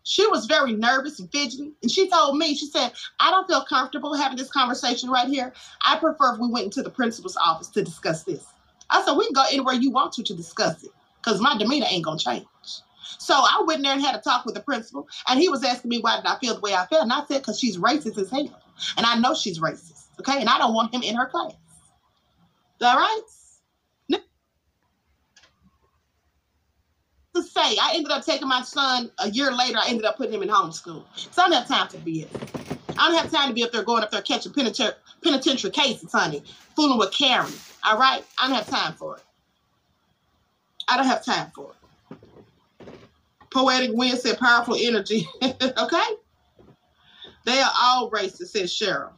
she 0.05 0.27
was 0.29 0.47
very 0.47 0.73
nervous 0.73 1.21
and 1.21 1.31
fidgety. 1.31 1.73
And 1.83 1.91
she 1.91 2.09
told 2.09 2.37
me, 2.37 2.55
she 2.55 2.67
said, 2.67 2.93
I 3.21 3.31
don't 3.31 3.47
feel 3.47 3.65
comfortable 3.65 4.15
having 4.15 4.37
this 4.37 4.51
conversation 4.51 5.11
right 5.11 5.29
here. 5.29 5.53
I 5.85 5.97
prefer 5.97 6.35
if 6.35 6.41
we 6.41 6.49
went 6.49 6.67
into 6.67 6.83
the 6.83 6.91
principal's 6.91 7.37
office 7.37 7.69
to 7.69 7.83
discuss 7.83 8.25
this. 8.25 8.45
I 8.91 9.05
said, 9.05 9.17
we 9.17 9.27
can 9.27 9.35
go 9.35 9.45
anywhere 9.51 9.75
you 9.75 9.91
want 9.91 10.13
to 10.15 10.23
to 10.23 10.35
discuss 10.35 10.83
it 10.83 10.91
because 11.23 11.41
my 11.41 11.57
demeanor 11.57 11.87
ain't 11.89 12.05
going 12.05 12.19
to 12.19 12.25
change. 12.25 12.47
So 13.19 13.35
I 13.35 13.63
went 13.67 13.79
in 13.79 13.83
there 13.83 13.93
and 13.93 14.03
had 14.03 14.15
a 14.15 14.21
talk 14.21 14.45
with 14.45 14.55
the 14.55 14.63
principal, 14.63 15.07
and 15.29 15.41
he 15.41 15.49
was 15.49 15.65
asking 15.65 15.89
me 15.89 16.01
why 16.01 16.17
did 16.17 16.27
I 16.27 16.39
feel 16.39 16.55
the 16.55 16.61
way 16.61 16.75
I 16.75 16.87
felt. 16.87 17.03
And 17.03 17.13
I 17.13 17.25
said, 17.27 17.39
because 17.39 17.59
she's 17.59 17.79
racist 17.79 18.19
as 18.19 18.31
hell. 18.31 18.61
And 18.97 19.07
I 19.07 19.17
know 19.19 19.35
she's 19.35 19.61
racist, 19.61 20.07
okay? 20.21 20.41
And 20.41 20.49
I 20.49 20.59
don't 20.59 20.75
want 20.75 20.95
him 20.95 21.03
in 21.03 21.15
her 21.15 21.27
class. 21.27 21.53
All 22.81 22.97
right? 22.97 23.21
To 27.35 27.43
say, 27.43 27.61
I 27.81 27.93
ended 27.95 28.13
up 28.13 28.27
taking 28.27 28.47
my 28.47 28.61
son 28.61 29.11
a 29.19 29.31
year 29.31 29.51
later, 29.53 29.79
I 29.79 29.89
ended 29.89 30.05
up 30.05 30.19
putting 30.19 30.35
him 30.35 30.43
in 30.43 30.51
homeschool. 30.51 31.03
So 31.15 31.43
I 31.43 31.49
don't 31.49 31.53
have 31.53 31.67
time 31.67 31.89
to 31.89 31.97
be 31.97 32.23
it. 32.23 32.31
I 32.99 33.09
don't 33.09 33.17
have 33.17 33.31
time 33.31 33.49
to 33.49 33.55
be 33.55 33.65
up 33.65 33.73
there 33.73 33.83
going 33.85 34.03
up 34.03 34.11
there 34.11 34.21
catching 34.21 34.53
penitentiary, 34.53 34.99
penitentiary 35.23 35.71
cases, 35.71 36.13
honey, 36.13 36.43
fooling 36.77 36.99
with 36.99 37.11
Karen. 37.11 37.51
All 37.85 37.99
right? 37.99 38.25
I 38.39 38.47
don't 38.47 38.57
have 38.57 38.69
time 38.69 38.95
for 38.95 39.17
it. 39.17 39.23
I 40.89 40.97
don't 40.97 41.07
have 41.07 41.25
time 41.25 41.51
for 41.55 41.73
it. 41.73 42.19
Poetic 43.51 43.91
wind 43.93 44.19
said 44.19 44.39
powerful 44.39 44.77
energy. 44.79 45.29
okay? 45.43 46.09
They 47.45 47.61
are 47.61 47.73
all 47.81 48.11
racist, 48.11 48.49
said 48.49 48.65
Cheryl. 48.65 49.11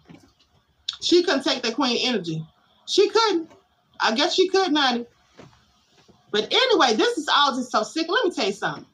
She 1.01 1.23
couldn't 1.23 1.45
take 1.45 1.63
the 1.63 1.73
queen 1.73 1.99
energy. 2.01 2.45
She 2.87 3.09
couldn't. 3.11 3.51
I 4.01 4.15
guess 4.15 4.35
she 4.35 4.49
could, 4.49 4.77
honey. 4.77 5.07
But 6.31 6.53
anyway, 6.53 6.95
this 6.95 7.17
is 7.17 7.29
all 7.29 7.55
just 7.55 7.71
so 7.71 7.83
sick. 7.83 8.09
Let 8.09 8.25
me 8.25 8.31
tell 8.31 8.47
you 8.47 8.53
something. 8.53 8.87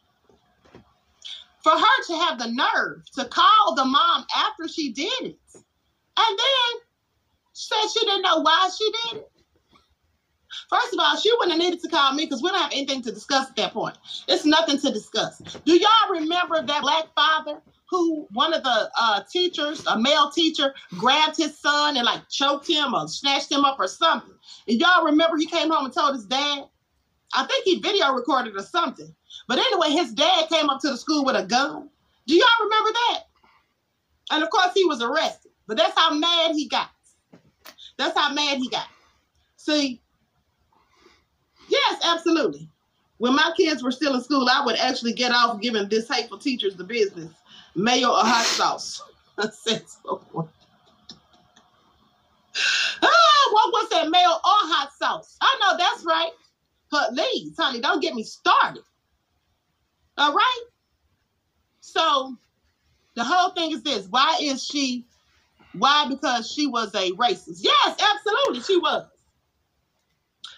For 1.63 1.73
her 1.73 2.05
to 2.07 2.17
have 2.17 2.39
the 2.39 2.51
nerve 2.51 3.03
to 3.15 3.25
call 3.27 3.75
the 3.75 3.85
mom 3.85 4.27
after 4.37 4.69
she 4.69 4.93
did 4.93 5.23
it, 5.23 5.39
and 5.55 6.39
then 6.39 6.81
said 7.53 7.89
she 7.93 8.01
didn't 8.01 8.23
know 8.23 8.41
why 8.41 8.69
she 8.77 8.93
did 8.93 9.19
it. 9.19 9.31
First 10.69 10.93
of 10.93 11.01
all, 11.01 11.17
she 11.17 11.31
wouldn't 11.33 11.53
have 11.53 11.61
needed 11.61 11.83
to 11.83 11.89
call 11.89 12.13
me 12.15 12.25
because 12.25 12.43
we 12.43 12.51
don't 12.51 12.61
have 12.61 12.73
anything 12.73 13.03
to 13.03 13.13
discuss 13.13 13.49
at 13.49 13.57
that 13.57 13.73
point. 13.73 13.97
It's 14.29 14.45
nothing 14.45 14.79
to 14.79 14.91
discuss. 14.91 15.39
Do 15.65 15.77
y'all 15.77 16.11
remember 16.11 16.63
that 16.63 16.83
black 16.83 17.07
father 17.15 17.61
who 17.89 18.27
one 18.33 18.55
of 18.55 18.63
the 18.63 18.91
uh, 18.99 19.23
teachers, 19.31 19.85
a 19.87 19.99
male 19.99 20.31
teacher, 20.31 20.75
grabbed 20.99 21.37
his 21.37 21.59
son 21.59 21.97
and 21.97 22.05
like 22.05 22.29
choked 22.29 22.69
him 22.69 22.95
or 22.95 23.09
snatched 23.09 23.51
him 23.51 23.65
up 23.65 23.79
or 23.79 23.89
something? 23.89 24.35
And 24.69 24.81
y'all 24.81 25.05
remember 25.05 25.37
he 25.37 25.47
came 25.47 25.71
home 25.71 25.85
and 25.85 25.95
told 25.95 26.15
his 26.15 26.27
dad? 26.27 26.65
I 27.33 27.45
think 27.45 27.65
he 27.65 27.81
video 27.81 28.13
recorded 28.13 28.57
or 28.57 28.63
something. 28.63 29.15
But 29.47 29.59
anyway, 29.59 29.91
his 29.91 30.13
dad 30.13 30.49
came 30.49 30.69
up 30.69 30.81
to 30.81 30.91
the 30.91 30.97
school 30.97 31.25
with 31.25 31.37
a 31.37 31.45
gun. 31.45 31.89
Do 32.27 32.35
y'all 32.35 32.47
remember 32.65 32.91
that? 32.93 33.21
And 34.33 34.43
of 34.43 34.51
course, 34.51 34.73
he 34.75 34.85
was 34.85 35.03
arrested. 35.03 35.51
But 35.67 35.77
that's 35.77 35.97
how 35.97 36.13
mad 36.13 36.53
he 36.53 36.69
got. 36.69 36.91
That's 37.97 38.19
how 38.19 38.33
mad 38.33 38.59
he 38.59 38.69
got. 38.69 38.87
See, 39.57 40.01
yes, 41.71 42.01
absolutely. 42.05 42.69
When 43.19 43.35
my 43.35 43.53
kids 43.57 43.83
were 43.83 43.91
still 43.91 44.15
in 44.15 44.23
school, 44.23 44.49
I 44.51 44.65
would 44.65 44.77
actually 44.77 45.13
get 45.13 45.33
off 45.33 45.61
giving 45.61 45.89
this 45.89 46.09
hateful 46.09 46.39
teachers 46.39 46.77
the 46.77 46.85
business 46.85 47.33
mayo 47.75 48.09
or 48.09 48.25
hot 48.25 48.45
sauce. 48.47 49.03
Ah, 53.03 53.51
what 53.53 53.73
was 53.73 53.89
that 53.91 54.11
mayo 54.11 54.29
or 54.29 54.41
hot 54.45 54.91
sauce? 54.99 55.37
I 55.41 55.59
know 55.61 55.79
that's 55.79 56.05
right. 56.05 56.31
But, 56.91 57.15
please, 57.15 57.55
honey, 57.57 57.81
don't 57.81 58.03
get 58.03 58.15
me 58.15 58.25
started. 58.25 58.83
All 60.19 60.35
right? 60.35 60.65
So 61.81 62.37
the 63.15 63.25
whole 63.25 63.51
thing 63.51 63.71
is 63.71 63.83
this. 63.83 64.09
Why 64.09 64.39
is 64.43 64.65
she 64.65 65.07
why? 65.73 66.07
Because 66.09 66.51
she 66.51 66.67
was 66.67 66.95
a 66.95 67.13
racist. 67.13 67.61
Yes, 67.63 68.01
absolutely, 68.15 68.63
she 68.63 68.77
was. 68.79 69.07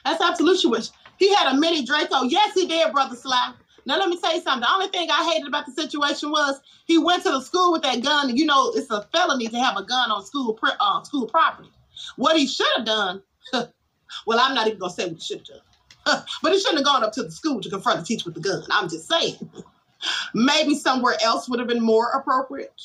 That's 0.04 0.22
absolutely 0.22 0.58
she 0.58 0.68
was. 0.68 0.92
He 1.22 1.32
had 1.32 1.54
a 1.54 1.56
mini 1.56 1.84
Draco. 1.84 2.24
Yes, 2.24 2.52
he 2.52 2.66
did, 2.66 2.92
brother 2.92 3.14
Sly. 3.14 3.52
Now 3.86 3.96
let 3.96 4.08
me 4.08 4.18
tell 4.18 4.34
you 4.34 4.42
something. 4.42 4.62
The 4.62 4.72
only 4.72 4.88
thing 4.88 5.08
I 5.08 5.30
hated 5.32 5.46
about 5.46 5.66
the 5.66 5.72
situation 5.72 6.32
was 6.32 6.60
he 6.86 6.98
went 6.98 7.22
to 7.22 7.30
the 7.30 7.40
school 7.40 7.70
with 7.70 7.82
that 7.82 8.02
gun, 8.02 8.36
you 8.36 8.44
know 8.44 8.72
it's 8.74 8.90
a 8.90 9.06
felony 9.12 9.46
to 9.46 9.56
have 9.56 9.76
a 9.76 9.84
gun 9.84 10.10
on 10.10 10.24
school 10.24 10.58
uh, 10.80 11.00
school 11.04 11.28
property. 11.28 11.70
What 12.16 12.36
he 12.36 12.48
should 12.48 12.66
have 12.76 12.84
done, 12.84 13.22
well, 13.52 14.40
I'm 14.40 14.52
not 14.52 14.66
even 14.66 14.80
gonna 14.80 14.92
say 14.92 15.04
what 15.06 15.14
he 15.14 15.20
should 15.20 15.46
have 15.46 15.46
done, 15.46 16.24
but 16.42 16.50
he 16.50 16.58
shouldn't 16.58 16.78
have 16.78 16.86
gone 16.86 17.04
up 17.04 17.12
to 17.12 17.22
the 17.22 17.30
school 17.30 17.60
to 17.60 17.70
confront 17.70 18.00
the 18.00 18.04
teacher 18.04 18.24
with 18.26 18.34
the 18.34 18.40
gun. 18.40 18.64
I'm 18.72 18.88
just 18.88 19.08
saying. 19.08 19.48
Maybe 20.34 20.74
somewhere 20.74 21.14
else 21.22 21.48
would 21.48 21.60
have 21.60 21.68
been 21.68 21.84
more 21.84 22.10
appropriate. 22.10 22.82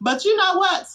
But 0.00 0.24
you 0.24 0.36
know 0.36 0.58
what? 0.58 0.88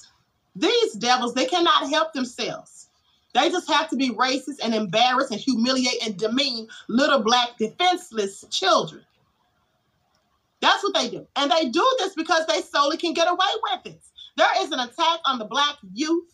These 0.57 0.95
devils, 0.95 1.33
they 1.33 1.45
cannot 1.45 1.89
help 1.89 2.11
themselves. 2.11 2.88
They 3.33 3.49
just 3.49 3.69
have 3.69 3.89
to 3.89 3.95
be 3.95 4.09
racist 4.09 4.57
and 4.63 4.73
embarrass 4.73 5.31
and 5.31 5.39
humiliate 5.39 6.03
and 6.05 6.17
demean 6.17 6.67
little 6.87 7.21
black 7.21 7.57
defenseless 7.59 8.43
children. 8.49 9.03
That's 10.61 10.83
what 10.83 10.93
they 10.93 11.09
do. 11.09 11.25
And 11.35 11.51
they 11.51 11.69
do 11.69 11.95
this 11.99 12.15
because 12.15 12.45
they 12.47 12.61
solely 12.61 12.97
can 12.97 13.13
get 13.13 13.29
away 13.29 13.37
with 13.63 13.93
it. 13.93 14.01
There 14.35 14.63
is 14.63 14.71
an 14.71 14.79
attack 14.79 15.19
on 15.25 15.37
the 15.37 15.45
black 15.45 15.75
youth 15.93 16.25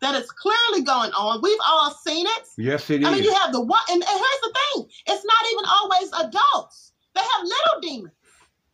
that 0.00 0.14
is 0.14 0.30
clearly 0.30 0.84
going 0.84 1.10
on. 1.12 1.40
We've 1.42 1.58
all 1.66 1.90
seen 1.92 2.26
it. 2.26 2.48
Yes, 2.58 2.90
it 2.90 3.04
I 3.04 3.10
is. 3.10 3.14
mean, 3.14 3.24
you 3.24 3.34
have 3.34 3.52
the 3.52 3.60
one, 3.60 3.80
and, 3.90 4.02
and 4.02 4.10
here's 4.10 4.40
the 4.42 4.54
thing 4.54 4.88
it's 5.06 5.24
not 5.24 5.52
even 5.52 5.64
always 5.66 6.28
adults, 6.28 6.92
they 7.14 7.20
have 7.20 7.42
little 7.42 7.80
demons. 7.80 8.14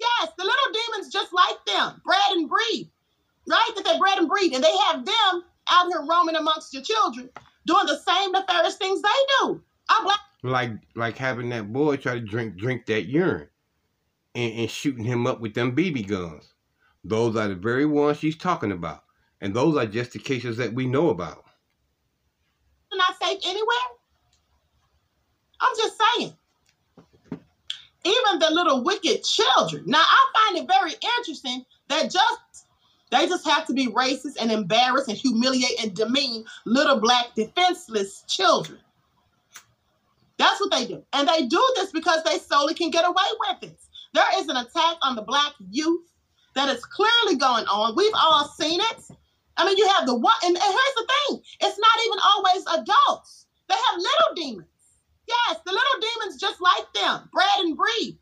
Yes, 0.00 0.30
the 0.36 0.44
little 0.44 0.72
demons 0.72 1.12
just 1.12 1.32
like 1.32 1.56
them, 1.66 2.00
bred 2.04 2.20
and 2.30 2.48
breed, 2.48 2.90
right? 3.48 3.70
That 3.76 3.84
they 3.84 3.98
bred 3.98 4.18
and 4.18 4.28
breed, 4.28 4.52
and 4.52 4.62
they 4.62 4.76
have 4.88 5.04
them 5.04 5.44
out 5.70 5.86
here 5.88 6.06
roaming 6.08 6.36
amongst 6.36 6.72
your 6.72 6.82
children 6.82 7.30
doing 7.68 7.86
the 7.86 7.98
same 7.98 8.32
nefarious 8.32 8.76
things 8.76 9.02
they 9.02 9.08
do. 9.40 9.62
I'm 9.90 10.04
black. 10.04 10.20
like 10.42 10.72
like 10.96 11.16
having 11.16 11.50
that 11.50 11.72
boy 11.72 11.96
try 11.96 12.14
to 12.14 12.20
drink 12.20 12.56
drink 12.56 12.86
that 12.86 13.06
urine 13.06 13.48
and, 14.34 14.52
and 14.54 14.70
shooting 14.70 15.04
him 15.04 15.26
up 15.26 15.40
with 15.40 15.54
them 15.54 15.76
BB 15.76 16.08
guns. 16.08 16.54
Those 17.04 17.36
are 17.36 17.48
the 17.48 17.54
very 17.54 17.86
ones 17.86 18.18
she's 18.18 18.36
talking 18.36 18.72
about. 18.72 19.04
And 19.40 19.54
those 19.54 19.76
are 19.76 19.86
just 19.86 20.12
the 20.12 20.18
cases 20.18 20.56
that 20.56 20.72
we 20.72 20.86
know 20.86 21.10
about. 21.10 21.44
not 22.92 23.14
safe 23.22 23.38
anywhere. 23.44 23.88
I'm 25.60 25.76
just 25.76 26.00
saying. 26.16 26.32
Even 28.04 28.38
the 28.38 28.50
little 28.50 28.82
wicked 28.82 29.22
children. 29.22 29.84
Now 29.86 30.02
I 30.02 30.32
find 30.34 30.58
it 30.58 30.68
very 30.68 30.92
interesting 31.18 31.64
that 31.88 32.04
just 32.04 32.38
they 33.10 33.26
just 33.26 33.46
have 33.48 33.66
to 33.66 33.72
be 33.72 33.86
racist 33.86 34.36
and 34.40 34.52
embarrass 34.52 35.08
and 35.08 35.16
humiliate 35.16 35.82
and 35.82 35.94
demean 35.94 36.44
little 36.66 37.00
black 37.00 37.34
defenseless 37.34 38.22
children. 38.26 38.78
That's 40.36 40.60
what 40.60 40.70
they 40.70 40.86
do. 40.86 41.02
And 41.12 41.28
they 41.28 41.46
do 41.46 41.72
this 41.76 41.90
because 41.90 42.22
they 42.22 42.38
solely 42.38 42.74
can 42.74 42.90
get 42.90 43.04
away 43.04 43.24
with 43.40 43.70
it. 43.70 43.78
There 44.14 44.40
is 44.40 44.48
an 44.48 44.56
attack 44.56 44.96
on 45.02 45.16
the 45.16 45.22
black 45.22 45.52
youth 45.70 46.06
that 46.54 46.68
is 46.68 46.84
clearly 46.84 47.36
going 47.36 47.66
on. 47.66 47.94
We've 47.96 48.12
all 48.14 48.48
seen 48.48 48.80
it. 48.80 49.04
I 49.56 49.66
mean, 49.66 49.76
you 49.76 49.88
have 49.88 50.06
the 50.06 50.14
one, 50.14 50.34
and, 50.44 50.56
and 50.56 50.64
here's 50.64 50.94
the 50.96 51.08
thing 51.08 51.42
it's 51.60 51.78
not 51.78 52.06
even 52.06 52.18
always 52.24 52.82
adults, 52.82 53.46
they 53.68 53.74
have 53.74 53.98
little 53.98 54.34
demons. 54.36 54.68
Yes, 55.26 55.58
the 55.66 55.72
little 55.72 56.00
demons 56.00 56.40
just 56.40 56.60
like 56.60 56.86
them, 56.94 57.28
bred 57.32 57.46
and 57.58 57.76
breed, 57.76 58.18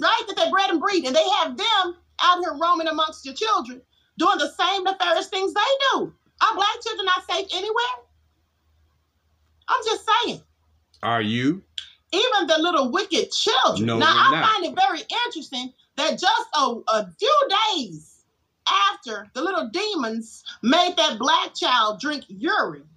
right? 0.00 0.22
That 0.26 0.36
they 0.36 0.50
bred 0.50 0.70
and 0.70 0.80
breed, 0.80 1.04
and 1.06 1.14
they 1.14 1.28
have 1.38 1.56
them 1.56 1.96
out 2.22 2.40
here 2.40 2.58
roaming 2.60 2.88
amongst 2.88 3.24
your 3.24 3.34
children 3.34 3.80
doing 4.18 4.38
the 4.38 4.50
same 4.50 4.84
nefarious 4.84 5.28
things 5.28 5.54
they 5.54 5.60
do. 5.92 6.12
Are 6.42 6.54
black 6.54 6.82
children 6.82 7.06
not 7.06 7.26
safe 7.30 7.48
anywhere? 7.54 8.04
I'm 9.68 9.84
just 9.84 10.08
saying. 10.24 10.42
Are 11.02 11.22
you? 11.22 11.62
Even 12.12 12.46
the 12.46 12.58
little 12.58 12.90
wicked 12.90 13.30
children. 13.30 13.86
No, 13.86 13.98
now, 13.98 14.12
I 14.14 14.30
not. 14.32 14.50
find 14.50 14.66
it 14.66 14.74
very 14.74 15.00
interesting 15.26 15.72
that 15.96 16.18
just 16.18 16.48
a, 16.54 16.80
a 16.88 17.10
few 17.18 17.48
days 17.74 18.24
after 18.68 19.28
the 19.34 19.42
little 19.42 19.68
demons 19.68 20.44
made 20.62 20.94
that 20.96 21.18
black 21.18 21.54
child 21.54 22.00
drink 22.00 22.24
urine, 22.28 22.88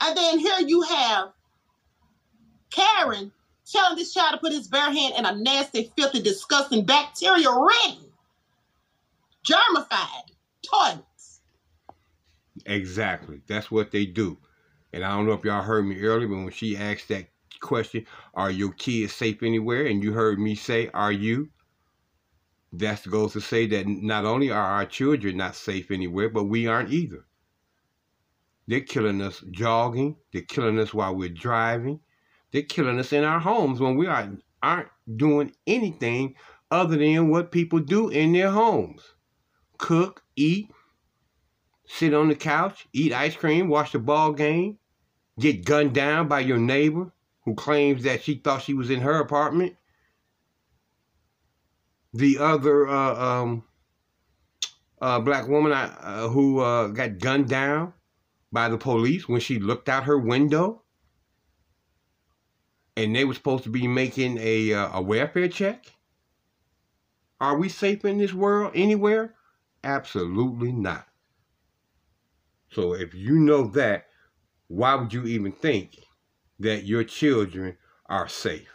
and 0.00 0.16
then 0.16 0.38
here 0.38 0.60
you 0.60 0.82
have 0.82 1.32
Karen 2.70 3.30
telling 3.70 3.96
this 3.96 4.14
child 4.14 4.32
to 4.32 4.38
put 4.38 4.52
his 4.52 4.68
bare 4.68 4.90
hand 4.90 5.14
in 5.16 5.26
a 5.26 5.36
nasty, 5.36 5.92
filthy, 5.96 6.22
disgusting, 6.22 6.84
bacteria-ridden, 6.84 8.04
germified 9.46 10.30
toilets. 10.62 11.40
Exactly. 12.66 13.40
That's 13.46 13.70
what 13.70 13.90
they 13.90 14.06
do. 14.06 14.38
And 14.92 15.04
I 15.04 15.10
don't 15.10 15.26
know 15.26 15.32
if 15.32 15.44
y'all 15.44 15.62
heard 15.62 15.86
me 15.86 16.00
earlier, 16.00 16.28
but 16.28 16.36
when 16.36 16.50
she 16.50 16.76
asked 16.76 17.08
that 17.08 17.28
question, 17.60 18.06
are 18.34 18.50
your 18.50 18.72
kids 18.72 19.12
safe 19.12 19.42
anywhere? 19.42 19.86
And 19.86 20.02
you 20.02 20.12
heard 20.12 20.38
me 20.38 20.54
say, 20.54 20.90
are 20.94 21.12
you? 21.12 21.50
That 22.72 23.08
goes 23.08 23.32
to 23.32 23.40
say 23.40 23.66
that 23.68 23.86
not 23.86 24.24
only 24.24 24.50
are 24.50 24.62
our 24.62 24.86
children 24.86 25.36
not 25.36 25.56
safe 25.56 25.90
anywhere, 25.90 26.28
but 26.28 26.44
we 26.44 26.66
aren't 26.66 26.92
either. 26.92 27.26
They're 28.66 28.80
killing 28.80 29.22
us 29.22 29.42
jogging. 29.50 30.16
They're 30.32 30.42
killing 30.42 30.78
us 30.78 30.92
while 30.92 31.14
we're 31.14 31.30
driving. 31.30 32.00
They're 32.52 32.62
killing 32.62 32.98
us 32.98 33.12
in 33.12 33.24
our 33.24 33.40
homes 33.40 33.80
when 33.80 33.96
we 33.96 34.06
are, 34.06 34.30
aren't 34.62 34.88
doing 35.16 35.52
anything 35.66 36.34
other 36.70 36.96
than 36.96 37.30
what 37.30 37.50
people 37.52 37.78
do 37.78 38.10
in 38.10 38.32
their 38.32 38.50
homes. 38.50 39.02
Cook, 39.78 40.22
eat, 40.38 40.70
sit 41.86 42.14
on 42.14 42.28
the 42.28 42.34
couch, 42.34 42.86
eat 42.92 43.12
ice 43.12 43.36
cream, 43.36 43.68
watch 43.68 43.92
the 43.92 43.98
ball 43.98 44.32
game, 44.32 44.78
get 45.38 45.64
gunned 45.64 45.94
down 45.94 46.28
by 46.28 46.40
your 46.40 46.58
neighbor 46.58 47.12
who 47.44 47.54
claims 47.54 48.02
that 48.04 48.22
she 48.22 48.34
thought 48.34 48.62
she 48.62 48.74
was 48.74 48.90
in 48.90 49.00
her 49.00 49.18
apartment. 49.20 49.76
The 52.12 52.38
other 52.38 52.86
uh, 52.86 53.14
um, 53.14 53.64
uh, 55.00 55.20
black 55.20 55.48
woman 55.48 55.72
uh, 55.72 56.28
who 56.28 56.60
uh, 56.60 56.88
got 56.88 57.18
gunned 57.18 57.48
down 57.48 57.94
by 58.52 58.68
the 58.68 58.78
police 58.78 59.28
when 59.28 59.40
she 59.40 59.58
looked 59.58 59.88
out 59.88 60.04
her 60.04 60.18
window. 60.18 60.82
And 62.96 63.14
they 63.14 63.24
were 63.24 63.34
supposed 63.34 63.64
to 63.64 63.70
be 63.70 63.86
making 63.86 64.38
a, 64.38 64.74
uh, 64.74 64.98
a 64.98 65.02
welfare 65.02 65.48
check. 65.48 65.86
Are 67.40 67.56
we 67.56 67.68
safe 67.68 68.04
in 68.04 68.18
this 68.18 68.34
world 68.34 68.72
anywhere? 68.74 69.34
Absolutely 69.84 70.72
not. 70.72 71.06
So 72.70 72.94
if 72.94 73.14
you 73.14 73.38
know 73.38 73.68
that, 73.68 74.06
why 74.68 74.94
would 74.94 75.12
you 75.12 75.24
even 75.24 75.52
think 75.52 75.98
that 76.58 76.84
your 76.84 77.04
children 77.04 77.76
are 78.06 78.28
safe? 78.28 78.68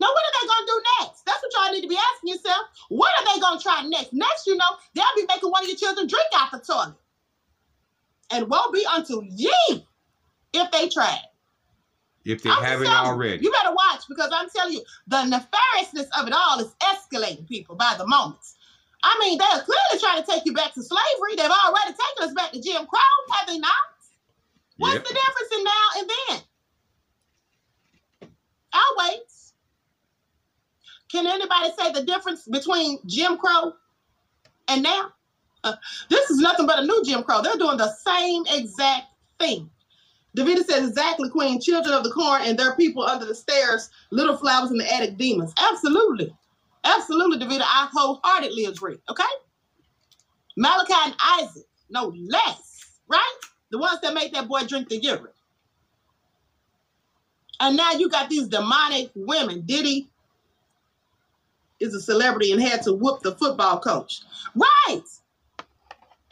Now, 0.00 0.08
what 0.08 0.22
are 0.22 0.40
they 0.40 0.46
going 0.46 0.66
to 0.66 0.72
do 0.72 0.82
next? 1.00 1.24
That's 1.24 1.42
what 1.42 1.52
y'all 1.54 1.72
need 1.72 1.82
to 1.82 1.88
be 1.88 1.96
asking 1.96 2.34
yourself. 2.34 2.66
What 2.88 3.12
are 3.18 3.34
they 3.34 3.40
going 3.40 3.58
to 3.58 3.62
try 3.62 3.82
next? 3.86 4.12
Next, 4.12 4.46
you 4.46 4.56
know, 4.56 4.76
they'll 4.94 5.04
be 5.16 5.26
making 5.26 5.50
one 5.50 5.62
of 5.62 5.68
your 5.68 5.78
children 5.78 6.06
drink 6.06 6.26
out 6.36 6.52
the 6.52 6.58
toilet. 6.58 6.94
And 8.30 8.48
won't 8.48 8.74
be 8.74 8.84
unto 8.86 9.22
ye 9.24 9.52
if 10.52 10.70
they 10.70 10.88
try. 10.88 11.18
If 12.24 12.42
they 12.42 12.50
I'm 12.50 12.62
haven't 12.62 12.86
already. 12.88 13.42
You 13.44 13.52
better 13.52 13.74
watch 13.74 14.02
because 14.08 14.30
I'm 14.32 14.48
telling 14.54 14.74
you, 14.74 14.82
the 15.06 15.16
nefariousness 15.16 16.08
of 16.18 16.26
it 16.26 16.32
all 16.34 16.58
is 16.58 16.74
escalating 16.82 17.46
people 17.46 17.76
by 17.76 17.94
the 17.98 18.06
moments. 18.06 18.56
I 19.04 19.16
mean, 19.20 19.38
they're 19.38 19.62
clearly 19.62 20.00
trying 20.00 20.22
to 20.22 20.30
take 20.30 20.44
you 20.46 20.54
back 20.54 20.72
to 20.74 20.82
slavery. 20.82 21.36
They've 21.36 21.50
already 21.50 21.92
taken 21.92 22.28
us 22.28 22.34
back 22.34 22.52
to 22.52 22.60
Jim 22.60 22.86
Crow, 22.86 23.00
have 23.32 23.46
they 23.46 23.58
not? 23.58 23.72
What's 24.78 24.94
yep. 24.94 25.04
the 25.04 25.14
difference 25.14 25.52
in 25.56 25.64
now 25.64 25.86
and 25.98 26.10
then? 26.10 26.40
I'll 28.72 28.96
wait. 28.98 29.20
Can 31.12 31.26
anybody 31.26 31.70
say 31.78 31.92
the 31.92 32.04
difference 32.04 32.48
between 32.50 32.98
Jim 33.06 33.36
Crow 33.36 33.74
and 34.68 34.82
now? 34.82 35.12
Uh, 35.62 35.76
this 36.08 36.30
is 36.30 36.38
nothing 36.38 36.66
but 36.66 36.78
a 36.80 36.86
new 36.86 37.02
Jim 37.04 37.22
Crow. 37.22 37.42
They're 37.42 37.56
doing 37.56 37.76
the 37.76 37.92
same 38.04 38.44
exact 38.48 39.04
thing. 39.38 39.70
Davida 40.36 40.64
says 40.64 40.88
exactly, 40.88 41.30
Queen, 41.30 41.60
children 41.60 41.94
of 41.94 42.02
the 42.02 42.10
corn 42.10 42.42
and 42.44 42.58
their 42.58 42.74
people 42.74 43.04
under 43.04 43.24
the 43.24 43.34
stairs, 43.34 43.88
little 44.10 44.36
flowers 44.36 44.72
in 44.72 44.78
the 44.78 44.92
attic 44.92 45.16
demons. 45.16 45.54
Absolutely. 45.58 46.34
Absolutely, 46.84 47.38
Davida. 47.38 47.62
I 47.62 47.88
wholeheartedly 47.92 48.66
agree. 48.66 48.98
Okay? 49.10 49.24
Malachi 50.56 50.94
and 51.04 51.14
Isaac, 51.40 51.66
no 51.90 52.14
less, 52.28 52.98
right? 53.08 53.36
The 53.70 53.78
ones 53.78 54.00
that 54.02 54.14
made 54.14 54.32
that 54.34 54.46
boy 54.48 54.60
drink 54.64 54.88
the 54.88 54.98
urine. 54.98 55.28
And 57.60 57.76
now 57.76 57.92
you 57.92 58.08
got 58.08 58.28
these 58.28 58.48
demonic 58.48 59.10
women. 59.14 59.62
Diddy 59.62 60.08
is 61.80 61.94
a 61.94 62.00
celebrity 62.00 62.52
and 62.52 62.62
had 62.62 62.82
to 62.82 62.92
whoop 62.92 63.22
the 63.22 63.34
football 63.34 63.80
coach. 63.80 64.20
Right. 64.54 65.02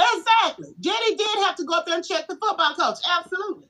Exactly. 0.00 0.74
Diddy 0.80 1.16
did 1.16 1.38
have 1.44 1.56
to 1.56 1.64
go 1.64 1.74
up 1.74 1.86
there 1.86 1.96
and 1.96 2.04
check 2.04 2.26
the 2.28 2.36
football 2.36 2.74
coach. 2.74 2.98
Absolutely. 3.18 3.68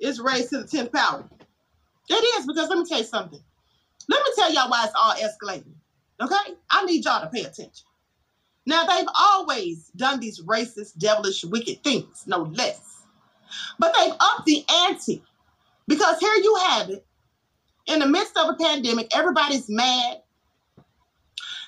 It's 0.00 0.18
raised 0.20 0.50
to 0.50 0.62
the 0.62 0.64
10th 0.64 0.92
power. 0.92 1.24
It 2.08 2.14
is 2.40 2.46
because 2.46 2.68
let 2.68 2.78
me 2.78 2.84
tell 2.84 2.98
you 2.98 3.04
something. 3.04 3.40
Let 4.12 4.22
me 4.22 4.30
tell 4.36 4.52
y'all 4.52 4.70
why 4.70 4.84
it's 4.84 4.94
all 4.94 5.14
escalating. 5.14 5.72
Okay? 6.20 6.54
I 6.70 6.84
need 6.84 7.04
y'all 7.04 7.22
to 7.22 7.28
pay 7.28 7.40
attention. 7.40 7.86
Now, 8.66 8.84
they've 8.84 9.08
always 9.18 9.90
done 9.96 10.20
these 10.20 10.42
racist, 10.42 10.98
devilish, 10.98 11.44
wicked 11.44 11.82
things, 11.82 12.24
no 12.26 12.42
less. 12.42 13.04
But 13.78 13.94
they've 13.98 14.12
upped 14.12 14.44
the 14.44 14.64
ante 14.86 15.22
because 15.88 16.18
here 16.20 16.34
you 16.34 16.56
have 16.68 16.90
it. 16.90 17.04
In 17.86 18.00
the 18.00 18.06
midst 18.06 18.36
of 18.36 18.50
a 18.50 18.54
pandemic, 18.54 19.16
everybody's 19.16 19.68
mad. 19.68 20.18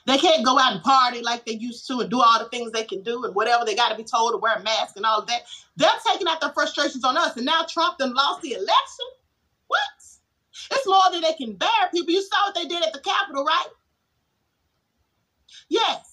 They 0.07 0.18
can't 0.18 0.45
go 0.45 0.59
out 0.59 0.74
and 0.74 0.82
party 0.82 1.22
like 1.22 1.47
they 1.47 1.53
used 1.53 1.86
to 1.88 2.01
and 2.01 2.11
do 2.11 2.20
all 2.20 2.38
the 2.38 2.49
things 2.51 2.70
they 2.72 2.84
can 2.84 3.03
do 3.03 3.24
and 3.24 3.34
whatever 3.34 3.64
they 3.64 3.74
got 3.74 3.88
to 3.88 3.97
be 3.97 4.05
told 4.05 4.32
to 4.32 4.36
wear 4.36 4.55
a 4.55 4.62
mask 4.62 4.97
and 4.97 5.07
all 5.07 5.20
of 5.20 5.26
that. 5.28 5.42
They're 5.76 5.88
taking 6.07 6.28
out 6.28 6.42
their 6.42 6.53
frustrations 6.53 7.05
on 7.05 7.16
us. 7.16 7.36
And 7.36 7.47
now 7.47 7.62
Trump 7.68 7.99
then 7.99 8.12
lost 8.14 8.42
the 8.42 8.53
election. 8.53 9.07
It's 10.71 10.87
more 10.87 11.11
than 11.11 11.23
they 11.23 11.35
can 11.35 11.55
bear, 11.55 11.69
people. 11.93 12.13
You 12.13 12.23
saw 12.23 12.47
what 12.47 12.55
they 12.55 12.67
did 12.67 12.85
at 12.85 12.93
the 12.93 13.01
Capitol, 13.01 13.45
right? 13.45 13.69
Yes. 15.69 16.11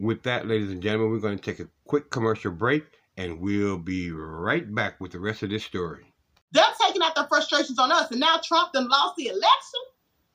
With 0.00 0.22
that, 0.22 0.46
ladies 0.46 0.70
and 0.70 0.80
gentlemen, 0.80 1.10
we're 1.10 1.18
going 1.18 1.38
to 1.38 1.42
take 1.42 1.58
a 1.58 1.68
quick 1.84 2.08
commercial 2.10 2.52
break 2.52 2.84
and 3.16 3.40
we'll 3.40 3.78
be 3.78 4.12
right 4.12 4.72
back 4.72 5.00
with 5.00 5.10
the 5.10 5.18
rest 5.18 5.42
of 5.42 5.50
this 5.50 5.64
story. 5.64 6.12
They're 6.52 6.64
taking 6.80 7.02
out 7.02 7.16
their 7.16 7.26
frustrations 7.26 7.78
on 7.78 7.90
us, 7.90 8.10
and 8.12 8.20
now 8.20 8.38
Trump 8.42 8.72
then 8.72 8.88
lost 8.88 9.16
the 9.16 9.26
election? 9.26 9.80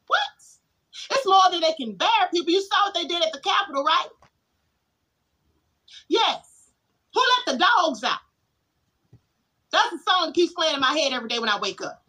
What? 0.07 0.19
It's 1.11 1.25
more 1.25 1.49
than 1.49 1.61
they 1.61 1.73
can 1.73 1.95
bear, 1.95 2.09
people. 2.31 2.51
You 2.51 2.61
saw 2.61 2.85
what 2.85 2.93
they 2.93 3.05
did 3.05 3.23
at 3.23 3.31
the 3.31 3.39
Capitol, 3.39 3.83
right? 3.83 4.07
Yes. 6.09 6.71
Who 7.13 7.21
let 7.21 7.53
the 7.57 7.65
dogs 7.65 8.03
out? 8.03 8.19
That's 9.73 9.89
the 9.91 9.99
song 10.07 10.27
that 10.27 10.35
keeps 10.35 10.53
playing 10.53 10.75
in 10.75 10.79
my 10.79 10.95
head 10.97 11.13
every 11.13 11.27
day 11.27 11.39
when 11.39 11.49
I 11.49 11.59
wake 11.59 11.81
up. 11.81 12.03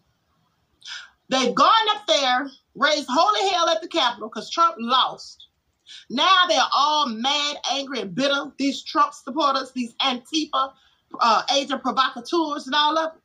They've 1.31 1.55
gone 1.55 1.89
up 1.97 2.07
there, 2.07 2.51
raised 2.75 3.09
holy 3.09 3.51
hell 3.51 3.71
at 3.71 3.81
the 3.81 3.89
Capitol 3.89 4.29
because 4.29 4.51
Trump 4.51 4.77
lost. 4.79 5.49
Now 6.11 6.45
they're 6.49 6.61
all 6.75 7.09
mad, 7.09 7.57
angry, 7.73 8.01
and 8.01 8.15
bitter. 8.15 8.53
These 8.59 8.83
Trump 8.83 9.15
supporters, 9.15 9.73
these 9.73 9.95
Antifa 9.95 10.73
uh, 11.21 11.43
agent 11.55 11.83
provocateurs, 11.83 12.67
and 12.67 12.75
all 12.75 12.99
of 12.99 13.12
them. 13.12 13.21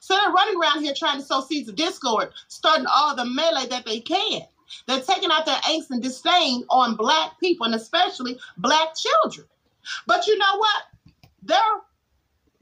So 0.00 0.14
they're 0.14 0.32
running 0.32 0.60
around 0.60 0.82
here 0.82 0.94
trying 0.96 1.20
to 1.20 1.24
sow 1.24 1.40
seeds 1.40 1.68
of 1.68 1.76
discord, 1.76 2.30
starting 2.48 2.86
all 2.92 3.14
the 3.14 3.24
melee 3.24 3.66
that 3.68 3.86
they 3.86 4.00
can. 4.00 4.42
They're 4.86 5.00
taking 5.00 5.30
out 5.30 5.46
their 5.46 5.56
angst 5.56 5.90
and 5.90 6.02
disdain 6.02 6.64
on 6.70 6.96
black 6.96 7.38
people 7.38 7.66
and 7.66 7.74
especially 7.74 8.38
black 8.56 8.96
children. 8.96 9.46
But 10.06 10.26
you 10.26 10.38
know 10.38 10.56
what? 10.56 10.82
They're 11.42 11.80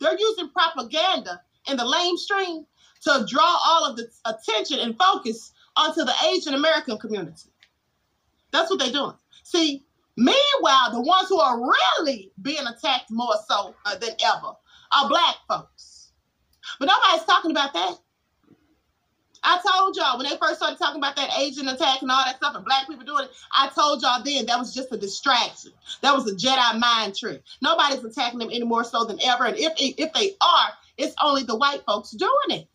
they're 0.02 0.18
using 0.18 0.50
propaganda 0.50 1.40
in 1.68 1.76
the 1.76 1.84
lamestream 1.84 2.64
to 3.02 3.26
draw 3.28 3.58
all 3.64 3.90
of 3.90 3.96
the 3.96 4.08
attention 4.24 4.78
and 4.78 4.96
focus 4.98 5.52
onto 5.76 6.04
the 6.04 6.14
Asian 6.26 6.54
American 6.54 6.98
community. 6.98 7.50
That's 8.52 8.70
what 8.70 8.78
they're 8.78 8.92
doing. 8.92 9.14
See, 9.44 9.84
meanwhile, 10.16 10.92
the 10.92 11.00
ones 11.00 11.28
who 11.28 11.40
are 11.40 11.58
really 11.58 12.30
being 12.42 12.66
attacked 12.66 13.10
more 13.10 13.34
so 13.48 13.74
uh, 13.86 13.96
than 13.96 14.10
ever 14.24 14.52
are 14.96 15.08
black 15.08 15.36
folks. 15.48 16.10
But 16.78 16.86
nobody's 16.86 17.26
talking 17.26 17.50
about 17.50 17.72
that. 17.72 17.96
I 19.44 19.60
told 19.66 19.96
y'all 19.96 20.18
when 20.18 20.28
they 20.28 20.36
first 20.36 20.56
started 20.56 20.78
talking 20.78 21.00
about 21.00 21.16
that 21.16 21.36
Asian 21.38 21.68
attack 21.68 22.02
and 22.02 22.10
all 22.10 22.24
that 22.24 22.36
stuff 22.36 22.54
and 22.54 22.64
black 22.64 22.86
people 22.86 23.04
doing 23.04 23.24
it, 23.24 23.30
I 23.52 23.68
told 23.68 24.02
y'all 24.02 24.22
then 24.24 24.46
that 24.46 24.58
was 24.58 24.74
just 24.74 24.92
a 24.92 24.96
distraction. 24.96 25.72
That 26.00 26.14
was 26.14 26.30
a 26.30 26.34
Jedi 26.34 26.78
mind 26.78 27.16
trick. 27.16 27.42
Nobody's 27.60 28.04
attacking 28.04 28.38
them 28.38 28.50
any 28.52 28.64
more 28.64 28.84
so 28.84 29.04
than 29.04 29.18
ever. 29.22 29.46
And 29.46 29.56
if 29.58 29.72
if 29.78 30.12
they 30.12 30.36
are, 30.40 30.68
it's 30.96 31.14
only 31.22 31.42
the 31.42 31.56
white 31.56 31.82
folks 31.84 32.10
doing 32.12 32.30
it. 32.50 32.68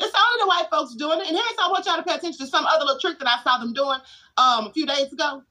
It's 0.00 0.14
only 0.14 0.42
the 0.42 0.46
white 0.46 0.68
folks 0.70 0.94
doing 0.94 1.20
it. 1.20 1.28
And 1.28 1.36
here's 1.36 1.58
I 1.58 1.68
want 1.70 1.86
y'all 1.86 1.96
to 1.96 2.02
pay 2.02 2.14
attention 2.14 2.44
to 2.44 2.50
some 2.50 2.66
other 2.66 2.84
little 2.84 3.00
trick 3.00 3.18
that 3.18 3.28
I 3.28 3.42
saw 3.42 3.58
them 3.58 3.72
doing 3.72 3.98
um, 4.36 4.66
a 4.66 4.72
few 4.72 4.86
days 4.86 5.12
ago. 5.12 5.42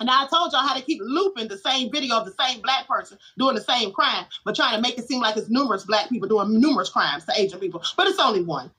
And 0.00 0.10
I 0.10 0.26
told 0.26 0.52
y'all 0.52 0.66
how 0.66 0.74
to 0.74 0.82
keep 0.82 1.00
looping 1.02 1.48
the 1.48 1.56
same 1.56 1.90
video 1.90 2.16
of 2.16 2.26
the 2.26 2.32
same 2.32 2.60
black 2.60 2.88
person 2.88 3.16
doing 3.38 3.54
the 3.54 3.60
same 3.60 3.92
crime, 3.92 4.26
but 4.44 4.56
trying 4.56 4.74
to 4.74 4.82
make 4.82 4.98
it 4.98 5.06
seem 5.06 5.20
like 5.20 5.36
it's 5.36 5.48
numerous 5.48 5.84
black 5.84 6.08
people 6.08 6.28
doing 6.28 6.60
numerous 6.60 6.90
crimes 6.90 7.24
to 7.26 7.32
Asian 7.36 7.60
people. 7.60 7.82
But 7.96 8.08
it's 8.08 8.18
only 8.18 8.42
one. 8.42 8.70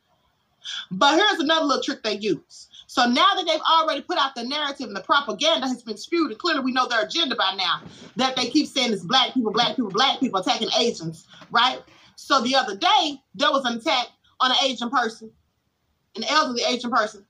But 0.91 1.15
here's 1.15 1.39
another 1.39 1.65
little 1.65 1.83
trick 1.83 2.03
they 2.03 2.17
use. 2.17 2.69
So 2.87 3.05
now 3.05 3.33
that 3.35 3.45
they've 3.47 3.59
already 3.59 4.01
put 4.01 4.17
out 4.17 4.35
the 4.35 4.43
narrative 4.43 4.87
and 4.87 4.95
the 4.95 5.01
propaganda 5.01 5.67
has 5.67 5.83
been 5.83 5.97
spewed, 5.97 6.31
and 6.31 6.39
clearly 6.39 6.61
we 6.61 6.71
know 6.71 6.87
their 6.87 7.03
agenda 7.03 7.35
by 7.35 7.55
now, 7.57 7.81
that 8.15 8.35
they 8.35 8.49
keep 8.49 8.67
saying 8.67 8.93
it's 8.93 9.03
black 9.03 9.33
people, 9.33 9.51
black 9.51 9.75
people, 9.75 9.91
black 9.91 10.19
people 10.19 10.39
attacking 10.39 10.69
Asians, 10.77 11.27
right? 11.51 11.81
So 12.15 12.41
the 12.41 12.55
other 12.55 12.75
day, 12.75 13.21
there 13.33 13.51
was 13.51 13.65
an 13.65 13.77
attack 13.77 14.07
on 14.39 14.51
an 14.51 14.57
Asian 14.63 14.89
person, 14.89 15.31
an 16.15 16.23
elderly 16.29 16.63
Asian 16.63 16.91
person. 16.91 17.25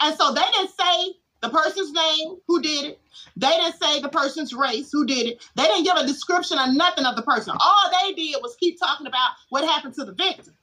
And 0.00 0.16
so 0.16 0.32
they 0.32 0.44
didn't 0.52 0.70
say 0.70 1.14
the 1.40 1.48
person's 1.48 1.92
name, 1.92 2.36
who 2.46 2.60
did 2.60 2.86
it. 2.86 3.00
They 3.36 3.48
didn't 3.48 3.80
say 3.80 4.00
the 4.00 4.08
person's 4.08 4.54
race, 4.54 4.90
who 4.92 5.06
did 5.06 5.26
it. 5.26 5.42
They 5.56 5.64
didn't 5.64 5.84
give 5.84 5.96
a 5.96 6.06
description 6.06 6.58
or 6.58 6.72
nothing 6.72 7.04
of 7.04 7.16
the 7.16 7.22
person. 7.22 7.54
All 7.58 7.90
they 8.02 8.12
did 8.12 8.36
was 8.42 8.56
keep 8.56 8.78
talking 8.78 9.06
about 9.06 9.30
what 9.48 9.64
happened 9.64 9.94
to 9.94 10.04
the 10.04 10.12
victim. 10.12 10.54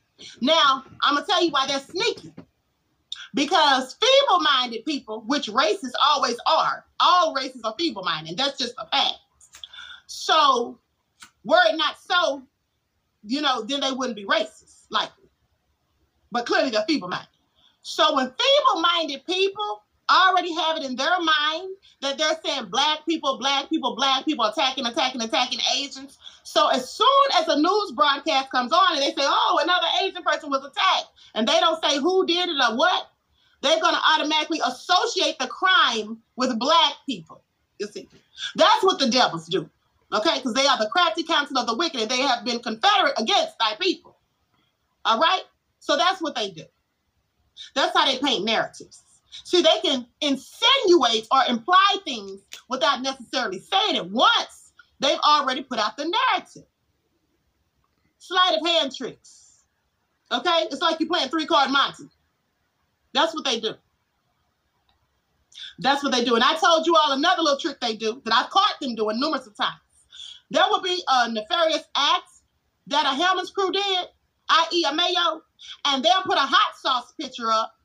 Now, 0.42 0.84
I'm 1.04 1.16
going 1.16 1.26
to 1.26 1.32
tell 1.32 1.44
you 1.44 1.52
why 1.52 1.68
they're 1.68 1.80
sneaky. 1.80 2.34
Because 3.34 3.96
feeble 3.96 4.40
minded 4.40 4.86
people, 4.86 5.22
which 5.28 5.48
races 5.48 5.96
always 6.02 6.38
are, 6.48 6.86
all 7.00 7.36
races 7.36 7.62
are 7.64 7.76
feeble 7.78 8.04
minded. 8.04 8.38
That's 8.38 8.58
just 8.58 8.74
a 8.78 8.88
fact. 8.88 9.16
So, 10.08 10.80
were 11.44 11.60
it 11.70 11.78
not 11.78 11.98
so, 12.00 12.42
you 13.24 13.42
know, 13.42 13.64
then 13.64 13.82
they 13.82 13.92
wouldn't 13.92 14.16
be 14.16 14.26
racist, 14.26 14.86
likely. 14.90 15.30
But 16.32 16.46
clearly 16.46 16.70
they're 16.70 16.86
feeble 16.88 17.10
minded. 17.10 17.28
So, 17.82 18.16
when 18.16 18.26
feeble 18.28 18.82
minded 18.82 19.26
people 19.26 19.84
already 20.10 20.54
have 20.54 20.78
it 20.78 20.84
in 20.84 20.96
their 20.96 21.20
mind 21.20 21.76
that 22.02 22.18
they're 22.18 22.38
saying 22.46 22.66
black 22.70 23.06
people, 23.06 23.38
black 23.38 23.70
people, 23.70 23.96
black 23.96 24.26
people 24.26 24.46
attacking, 24.46 24.86
attacking, 24.86 25.22
attacking 25.22 25.60
Asians. 25.76 26.18
So 26.44 26.70
as 26.70 26.90
soon 26.90 27.08
as 27.36 27.48
a 27.48 27.60
news 27.60 27.92
broadcast 27.92 28.52
comes 28.52 28.72
on 28.72 28.94
and 28.94 29.02
they 29.02 29.10
say, 29.10 29.24
oh, 29.24 29.60
another 29.62 29.88
Asian 30.04 30.24
person 30.24 30.50
was 30.50 30.64
attacked, 30.64 31.12
and 31.36 31.48
they 31.48 31.60
don't 31.60 31.84
say 31.84 32.00
who 32.00 32.26
did 32.26 32.50
it 32.50 32.56
or 32.70 32.78
what, 32.78 33.08
they're 33.62 33.82
going 33.82 33.96
to 33.96 34.02
automatically 34.16 34.62
associate 34.66 35.38
the 35.40 35.48
crime 35.48 36.20
with 36.36 36.58
black 36.60 36.94
people. 37.06 37.42
You 37.80 37.88
see, 37.88 38.08
that's 38.56 38.84
what 38.84 39.00
the 39.00 39.10
devils 39.10 39.48
do. 39.48 39.70
Okay, 40.14 40.38
because 40.38 40.54
they 40.54 40.66
are 40.66 40.78
the 40.78 40.90
crafty 40.90 41.24
counsel 41.24 41.58
of 41.58 41.68
the 41.68 41.76
wicked 41.76 42.00
and 42.00 42.10
they 42.10 42.22
have 42.22 42.46
been 42.46 42.60
confederate 42.60 43.14
against 43.18 43.60
thy 43.60 43.76
people. 43.80 44.18
All 45.04 45.20
right, 45.20 45.42
so 45.80 45.98
that's 45.98 46.22
what 46.22 46.36
they 46.36 46.52
do. 46.52 46.64
That's 47.76 47.98
how 47.98 48.06
they 48.06 48.18
paint 48.20 48.46
narratives. 48.46 49.02
See, 49.30 49.62
they 49.62 49.80
can 49.82 50.06
insinuate 50.22 51.28
or 51.32 51.42
imply 51.48 51.96
things 52.04 52.42
without 52.70 53.02
necessarily 53.02 53.60
saying 53.60 53.96
it. 53.96 54.10
Once 54.10 54.74
they've 55.00 55.20
already 55.20 55.64
put 55.64 55.80
out 55.80 55.98
the 55.98 56.12
narrative. 56.34 56.64
Sleight 58.20 58.60
of 58.60 58.68
hand 58.68 58.96
tricks. 58.96 59.64
Okay? 60.32 60.68
It's 60.72 60.82
like 60.82 61.00
you're 61.00 61.10
playing 61.10 61.30
three 61.30 61.46
card 61.46 61.72
Monty. 61.72 62.10
That's 63.14 63.34
what 63.34 63.46
they 63.46 63.60
do. 63.60 63.74
That's 65.80 66.04
what 66.04 66.12
they 66.12 66.26
do. 66.26 66.36
And 66.36 66.44
I 66.44 66.56
told 66.56 66.86
you 66.86 66.96
all 66.96 67.14
another 67.14 67.42
little 67.42 67.60
trick 67.60 67.80
they 67.80 67.96
do 67.96 68.22
that 68.26 68.34
I've 68.34 68.50
caught 68.50 68.76
them 68.82 68.96
doing 68.96 69.20
numerous 69.20 69.48
of 69.48 69.56
times. 69.56 69.80
There 70.50 70.64
will 70.70 70.82
be 70.82 71.02
a 71.08 71.32
nefarious 71.32 71.84
act 71.96 72.30
that 72.88 73.06
a 73.06 73.16
Hellmann's 73.16 73.52
crew 73.52 73.72
did, 73.72 74.08
i.e., 74.50 74.86
a 74.90 74.94
mayo, 74.94 75.42
and 75.86 76.04
they'll 76.04 76.24
put 76.24 76.38
a 76.38 76.42
hot 76.42 76.78
sauce 76.78 77.14
picture 77.20 77.52
up 77.52 77.77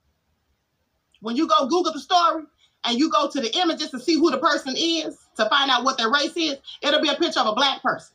when 1.23 1.37
you 1.37 1.49
go 1.49 1.67
Google 1.67 1.93
the 1.93 2.01
story 2.01 2.45
and 2.85 2.99
you 2.99 3.11
go 3.11 3.31
to 3.31 3.41
the 3.41 3.57
images 3.59 3.91
to 3.91 4.01
see 4.01 4.15
who 4.15 4.31
the 4.31 4.39
person 4.39 4.75
is 4.77 5.17
to 5.37 5.49
find 5.49 5.71
out 5.71 5.85
what 5.85 5.97
their 5.97 6.11
race 6.11 6.37
is, 6.37 6.57
it'll 6.83 7.01
be 7.01 7.09
a 7.09 7.15
picture 7.15 7.41
of 7.41 7.47
a 7.47 7.55
black 7.55 7.83
person. 7.83 8.15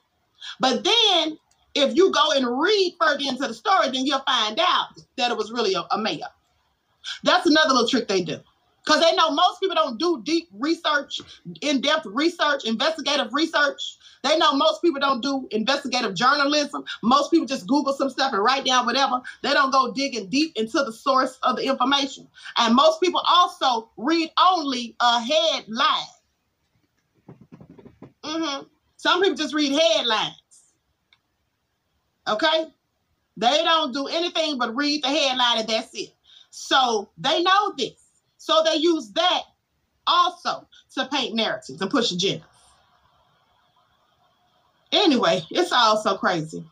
But 0.60 0.84
then 0.84 1.38
if 1.74 1.96
you 1.96 2.12
go 2.12 2.32
and 2.36 2.60
read 2.60 2.96
further 3.00 3.24
into 3.28 3.48
the 3.48 3.54
story, 3.54 3.88
then 3.90 4.06
you'll 4.06 4.20
find 4.20 4.60
out 4.60 4.90
that 5.18 5.32
it 5.32 5.38
was 5.38 5.52
really 5.52 5.74
a, 5.74 5.82
a 5.92 5.98
mayor. 5.98 6.28
That's 7.24 7.48
another 7.48 7.74
little 7.74 7.88
trick 7.88 8.08
they 8.08 8.22
do. 8.22 8.40
Because 8.88 9.02
they 9.02 9.14
know 9.18 9.32
most 9.32 9.60
people 9.60 9.76
don't 9.76 10.00
do 10.00 10.22
deep 10.24 10.48
research, 10.54 11.20
in 11.60 11.82
depth 11.82 12.06
research, 12.06 12.64
investigative 12.64 13.34
research. 13.34 13.98
They 14.24 14.38
know 14.38 14.54
most 14.54 14.82
people 14.82 15.02
don't 15.02 15.22
do 15.22 15.46
investigative 15.52 16.16
journalism. 16.16 16.86
Most 17.04 17.30
people 17.30 17.46
just 17.46 17.68
Google 17.68 17.92
some 17.92 18.10
stuff 18.10 18.32
and 18.32 18.42
write 18.42 18.64
down 18.64 18.86
whatever. 18.86 19.22
They 19.44 19.52
don't 19.52 19.72
go 19.72 19.92
digging 19.92 20.30
deep 20.30 20.54
into 20.56 20.86
the 20.86 20.94
source 20.94 21.38
of 21.44 21.58
the 21.58 21.64
information. 21.64 22.30
And 22.56 22.76
most 22.76 23.02
people 23.02 23.22
also 23.30 23.90
read 23.98 24.32
only 24.42 24.96
a 25.02 25.20
headline. 25.20 26.08
Mm-hmm. 28.24 28.64
Some 28.96 29.22
people 29.22 29.36
just 29.36 29.54
read 29.54 29.78
headlines. 29.78 30.34
Okay? 32.26 32.68
They 33.36 33.64
don't 33.66 33.94
do 33.94 34.08
anything 34.08 34.58
but 34.58 34.74
read 34.78 35.04
the 35.04 35.10
headline 35.10 35.58
and 35.58 35.68
that's 35.68 35.94
it. 35.94 36.14
So 36.52 37.10
they 37.18 37.44
know 37.44 37.74
this. 37.78 38.07
So 38.48 38.64
they 38.64 38.78
use 38.78 39.10
that 39.10 39.42
also 40.08 40.66
to 40.94 41.06
paint 41.12 41.36
narratives 41.36 41.82
and 41.82 41.92
push 41.92 42.14
agenda. 42.14 42.46
Anyway, 44.94 45.42
it's 45.52 45.74
all 45.74 45.98
so 45.98 46.18
crazy. 46.18 46.64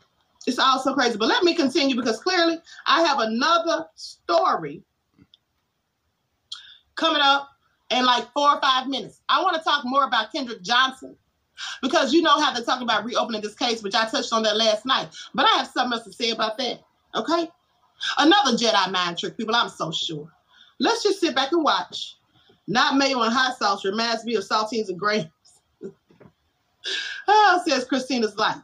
It's 0.47 0.57
all 0.57 0.79
so 0.79 0.93
crazy. 0.93 1.17
But 1.17 1.27
let 1.27 1.43
me 1.43 1.53
continue 1.53 1.97
because 1.97 2.21
clearly 2.21 2.59
I 2.87 3.01
have 3.01 3.19
another 3.19 3.87
story 3.95 4.83
coming 6.95 7.21
up 7.21 7.49
in 7.89 8.05
like 8.05 8.31
four 8.31 8.51
or 8.51 8.61
five 8.61 8.87
minutes. 8.87 9.19
I 9.27 9.43
want 9.43 9.57
to 9.57 9.61
talk 9.61 9.83
more 9.83 10.05
about 10.05 10.31
Kendrick 10.31 10.61
Johnson 10.61 11.13
because 11.81 12.13
you 12.13 12.21
know 12.21 12.39
how 12.39 12.53
they're 12.53 12.63
talking 12.63 12.87
about 12.87 13.03
reopening 13.03 13.41
this 13.41 13.53
case, 13.53 13.83
which 13.83 13.95
I 13.95 14.07
touched 14.07 14.31
on 14.31 14.43
that 14.43 14.55
last 14.55 14.85
night. 14.85 15.09
But 15.33 15.45
I 15.45 15.57
have 15.57 15.67
something 15.67 15.91
else 15.91 16.05
to 16.05 16.13
say 16.13 16.29
about 16.29 16.57
that. 16.57 16.79
Okay? 17.15 17.51
Another 18.17 18.55
Jedi 18.55 18.91
mind 18.93 19.17
trick, 19.17 19.35
people, 19.35 19.55
I'm 19.55 19.67
so 19.67 19.91
sure. 19.91 20.31
Let's 20.79 21.03
just 21.03 21.19
sit 21.19 21.35
back 21.35 21.51
and 21.51 21.63
watch. 21.63 22.17
Not 22.67 22.97
mayo 22.97 23.21
and 23.21 23.33
hot 23.33 23.57
sauce 23.57 23.85
reminds 23.85 24.25
me 24.25 24.35
of 24.35 24.43
saltines 24.43 24.89
and 24.89 24.99
grapes. 24.99 25.29
oh, 27.27 27.61
says 27.65 27.85
Christina's 27.85 28.37
life. 28.37 28.57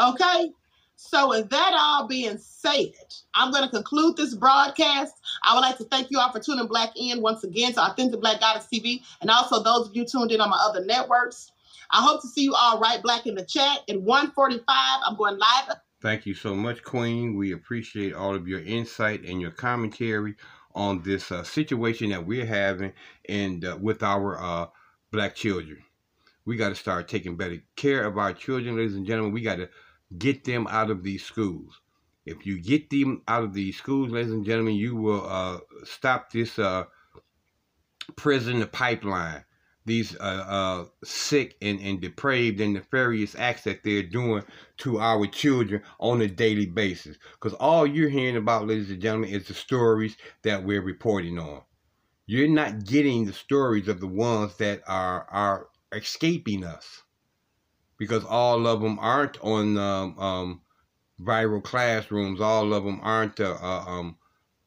Okay? 0.00 0.52
So, 1.00 1.28
with 1.28 1.48
that 1.50 1.74
all 1.78 2.06
being 2.08 2.38
said, 2.38 2.92
I'm 3.34 3.52
going 3.52 3.62
to 3.62 3.70
conclude 3.70 4.16
this 4.16 4.34
broadcast. 4.34 5.14
I 5.44 5.54
would 5.54 5.60
like 5.60 5.78
to 5.78 5.84
thank 5.84 6.10
you 6.10 6.18
all 6.18 6.32
for 6.32 6.40
tuning 6.40 6.66
black 6.66 6.90
in 6.96 7.22
once 7.22 7.44
again 7.44 7.72
to 7.74 7.80
Authentic 7.80 8.20
Black 8.20 8.40
Goddess 8.40 8.66
TV 8.72 9.00
and 9.20 9.30
also 9.30 9.62
those 9.62 9.88
of 9.88 9.96
you 9.96 10.04
tuned 10.04 10.32
in 10.32 10.40
on 10.40 10.50
my 10.50 10.58
other 10.60 10.84
networks. 10.84 11.52
I 11.90 12.02
hope 12.02 12.20
to 12.22 12.28
see 12.28 12.42
you 12.42 12.54
all 12.54 12.80
right 12.80 13.02
black 13.02 13.26
in 13.26 13.34
the 13.34 13.44
chat. 13.44 13.80
At 13.88 14.00
145, 14.02 14.64
I'm 15.06 15.16
going 15.16 15.38
live. 15.38 15.76
Thank 16.00 16.26
you 16.26 16.34
so 16.34 16.54
much, 16.54 16.82
Queen. 16.82 17.36
We 17.36 17.52
appreciate 17.52 18.12
all 18.12 18.34
of 18.34 18.46
your 18.46 18.60
insight 18.60 19.24
and 19.24 19.40
your 19.40 19.50
commentary 19.50 20.36
on 20.78 21.02
this 21.02 21.32
uh, 21.32 21.42
situation 21.42 22.10
that 22.10 22.24
we're 22.24 22.46
having 22.46 22.92
and 23.28 23.64
uh, 23.64 23.76
with 23.80 24.02
our 24.02 24.40
uh, 24.40 24.66
black 25.10 25.34
children. 25.34 25.82
We 26.46 26.56
got 26.56 26.68
to 26.70 26.76
start 26.76 27.08
taking 27.08 27.36
better 27.36 27.58
care 27.76 28.04
of 28.04 28.16
our 28.16 28.32
children, 28.32 28.76
ladies 28.76 28.94
and 28.94 29.04
gentlemen. 29.04 29.32
We 29.32 29.42
got 29.42 29.56
to 29.56 29.68
get 30.16 30.44
them 30.44 30.68
out 30.70 30.90
of 30.90 31.02
these 31.02 31.24
schools. 31.24 31.80
If 32.24 32.46
you 32.46 32.60
get 32.60 32.90
them 32.90 33.22
out 33.26 33.42
of 33.42 33.54
these 33.54 33.76
schools, 33.76 34.10
ladies 34.10 34.32
and 34.32 34.46
gentlemen, 34.46 34.74
you 34.76 34.94
will 34.94 35.28
uh, 35.28 35.58
stop 35.84 36.30
this 36.30 36.58
uh, 36.58 36.84
prison 38.16 38.64
pipeline 38.68 39.44
these 39.88 40.14
uh, 40.20 40.44
uh, 40.48 40.84
sick 41.02 41.56
and, 41.60 41.80
and 41.80 42.00
depraved 42.00 42.60
and 42.60 42.74
nefarious 42.74 43.34
acts 43.36 43.64
that 43.64 43.82
they're 43.82 44.02
doing 44.02 44.44
to 44.78 45.00
our 45.00 45.26
children 45.26 45.82
on 45.98 46.22
a 46.22 46.28
daily 46.28 46.66
basis. 46.66 47.16
Because 47.32 47.54
all 47.54 47.86
you're 47.86 48.08
hearing 48.08 48.36
about, 48.36 48.68
ladies 48.68 48.90
and 48.90 49.02
gentlemen, 49.02 49.30
is 49.30 49.48
the 49.48 49.54
stories 49.54 50.16
that 50.42 50.62
we're 50.62 50.82
reporting 50.82 51.38
on. 51.38 51.62
You're 52.26 52.48
not 52.48 52.84
getting 52.84 53.24
the 53.24 53.32
stories 53.32 53.88
of 53.88 54.00
the 54.00 54.06
ones 54.06 54.56
that 54.58 54.82
are 54.86 55.26
are 55.30 55.68
escaping 55.92 56.62
us, 56.62 57.02
because 57.96 58.24
all 58.24 58.66
of 58.66 58.82
them 58.82 58.98
aren't 59.00 59.40
on 59.40 59.78
um, 59.78 60.18
um, 60.18 60.60
viral 61.18 61.64
classrooms. 61.64 62.40
All 62.40 62.74
of 62.74 62.84
them 62.84 63.00
aren't 63.02 63.40
uh, 63.40 63.56
uh 63.60 63.84
um, 63.86 64.18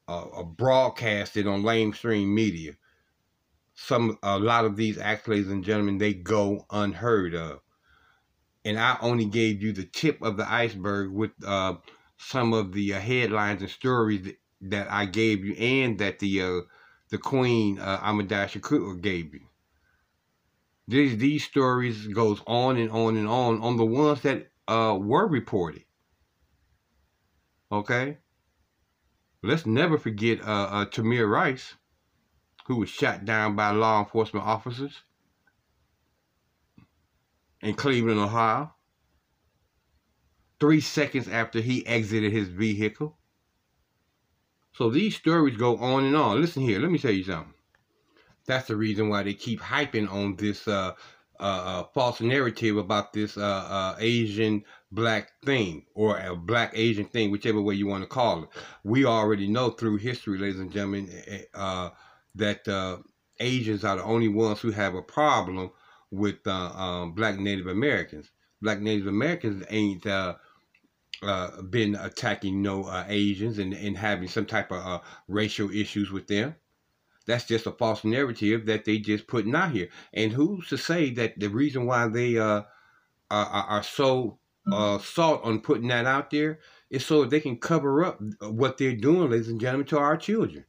uh, 0.07 0.43
broadcasted 0.43 1.45
on 1.45 1.61
mainstream 1.61 2.33
media 2.33 2.75
some 3.73 4.17
a 4.21 4.37
lot 4.37 4.65
of 4.65 4.75
these 4.75 4.97
acts, 4.97 5.27
ladies 5.27 5.49
and 5.49 5.63
gentlemen, 5.63 5.97
they 5.97 6.13
go 6.13 6.65
unheard 6.69 7.33
of. 7.35 7.61
And 8.63 8.79
I 8.79 8.97
only 9.01 9.25
gave 9.25 9.61
you 9.61 9.73
the 9.73 9.85
tip 9.85 10.21
of 10.21 10.37
the 10.37 10.49
iceberg 10.51 11.11
with 11.11 11.31
uh, 11.45 11.75
some 12.17 12.53
of 12.53 12.73
the 12.73 12.93
uh, 12.93 12.99
headlines 12.99 13.61
and 13.61 13.71
stories 13.71 14.33
that, 14.61 14.91
I 14.91 15.05
gave 15.05 15.43
you, 15.43 15.55
and 15.55 15.97
that 15.97 16.19
the 16.19 16.41
uh, 16.41 16.61
the 17.09 17.17
Queen 17.17 17.79
uh, 17.79 17.99
Ahmadiyya 17.99 18.47
Shakur 18.47 19.01
gave 19.01 19.33
you. 19.33 19.47
These 20.87 21.17
these 21.17 21.43
stories 21.43 22.07
goes 22.07 22.41
on 22.45 22.77
and 22.77 22.91
on 22.91 23.17
and 23.17 23.27
on 23.27 23.61
on 23.61 23.77
the 23.77 23.85
ones 23.85 24.21
that 24.21 24.51
uh, 24.67 24.97
were 24.99 25.27
reported. 25.27 25.85
Okay. 27.71 28.17
Let's 29.43 29.65
never 29.65 29.97
forget 29.97 30.41
uh, 30.41 30.67
uh, 30.69 30.85
Tamir 30.85 31.27
Rice 31.27 31.73
who 32.65 32.77
was 32.77 32.89
shot 32.89 33.25
down 33.25 33.55
by 33.55 33.71
law 33.71 33.99
enforcement 33.99 34.45
officers 34.45 35.01
in 37.61 37.75
Cleveland, 37.75 38.19
Ohio, 38.19 38.73
three 40.59 40.81
seconds 40.81 41.27
after 41.27 41.59
he 41.61 41.85
exited 41.85 42.31
his 42.31 42.49
vehicle. 42.49 43.17
So 44.73 44.89
these 44.89 45.15
stories 45.15 45.57
go 45.57 45.77
on 45.77 46.05
and 46.05 46.15
on. 46.15 46.41
Listen 46.41 46.63
here, 46.63 46.79
let 46.79 46.91
me 46.91 46.97
tell 46.97 47.11
you 47.11 47.23
something. 47.23 47.53
That's 48.45 48.67
the 48.67 48.75
reason 48.75 49.09
why 49.09 49.23
they 49.23 49.33
keep 49.33 49.59
hyping 49.59 50.11
on 50.11 50.35
this 50.35 50.67
uh, 50.67 50.93
uh, 51.39 51.43
uh, 51.43 51.83
false 51.93 52.21
narrative 52.21 52.77
about 52.77 53.13
this 53.13 53.37
uh, 53.37 53.41
uh, 53.41 53.95
Asian 53.99 54.63
black 54.91 55.31
thing 55.43 55.85
or 55.95 56.17
a 56.19 56.35
black 56.35 56.71
Asian 56.75 57.05
thing, 57.05 57.31
whichever 57.31 57.61
way 57.61 57.75
you 57.75 57.87
want 57.87 58.03
to 58.03 58.07
call 58.07 58.43
it. 58.43 58.49
We 58.83 59.05
already 59.05 59.47
know 59.47 59.71
through 59.71 59.97
history, 59.97 60.37
ladies 60.37 60.59
and 60.59 60.71
gentlemen, 60.71 61.09
eh, 61.11 61.37
eh, 61.37 61.43
uh, 61.53 61.89
that 62.35 62.67
uh, 62.67 62.97
Asians 63.39 63.83
are 63.83 63.97
the 63.97 64.03
only 64.03 64.27
ones 64.27 64.59
who 64.59 64.71
have 64.71 64.95
a 64.95 65.01
problem 65.01 65.71
with 66.11 66.45
uh, 66.45 66.51
um, 66.51 67.13
black 67.13 67.37
Native 67.37 67.67
Americans. 67.67 68.31
Black 68.61 68.79
Native 68.79 69.07
Americans 69.07 69.63
ain't 69.69 70.05
uh, 70.05 70.35
uh, 71.23 71.61
been 71.63 71.95
attacking 71.95 72.61
no 72.61 72.83
uh, 72.83 73.05
Asians 73.07 73.59
and, 73.59 73.73
and 73.73 73.97
having 73.97 74.27
some 74.27 74.45
type 74.45 74.71
of 74.71 74.85
uh, 74.85 74.99
racial 75.27 75.71
issues 75.71 76.11
with 76.11 76.27
them. 76.27 76.55
That's 77.27 77.45
just 77.45 77.67
a 77.67 77.71
false 77.71 78.03
narrative 78.03 78.65
that 78.65 78.85
they 78.85 78.97
just 78.97 79.27
putting 79.27 79.55
out 79.55 79.71
here. 79.71 79.89
And 80.13 80.31
who's 80.31 80.67
to 80.69 80.77
say 80.77 81.11
that 81.11 81.39
the 81.39 81.49
reason 81.49 81.85
why 81.85 82.07
they 82.07 82.37
are, 82.37 82.65
are 83.29 83.83
so 83.83 84.39
uh, 84.71 84.99
salt 84.99 85.41
on 85.43 85.61
putting 85.61 85.87
that 85.87 86.05
out 86.05 86.31
there 86.31 86.59
is 86.89 87.05
so 87.05 87.23
they 87.23 87.39
can 87.39 87.57
cover 87.57 88.03
up 88.03 88.19
what 88.41 88.77
they're 88.77 88.95
doing, 88.95 89.29
ladies 89.29 89.47
and 89.47 89.61
gentlemen, 89.61 89.87
to 89.87 89.97
our 89.97 90.17
children. 90.17 90.65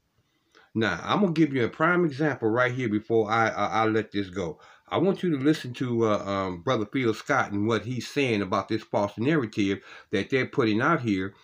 Now, 0.75 1.01
I'm 1.03 1.21
gonna 1.21 1.33
give 1.33 1.53
you 1.53 1.65
a 1.65 1.69
prime 1.69 2.05
example 2.07 2.49
right 2.49 2.73
here 2.73 2.89
before 2.89 3.31
I 3.31 3.49
I, 3.49 3.85
let 3.87 4.11
this 4.11 4.31
go. 4.31 4.59
I 4.89 4.97
want 4.99 5.23
you 5.23 5.31
to 5.37 5.45
listen 5.45 5.75
to 5.75 6.07
uh, 6.07 6.19
um, 6.19 6.63
Brother 6.63 6.87
Phil 6.87 7.13
Scott 7.13 7.53
and 7.53 7.67
what 7.67 7.85
he's 7.85 8.09
saying 8.09 8.41
about 8.41 8.69
this 8.69 8.83
false 8.83 9.19
narrative 9.19 9.81
that 10.13 10.31
they're 10.31 10.47
putting 10.47 10.81
out 10.81 11.03
here 11.03 11.35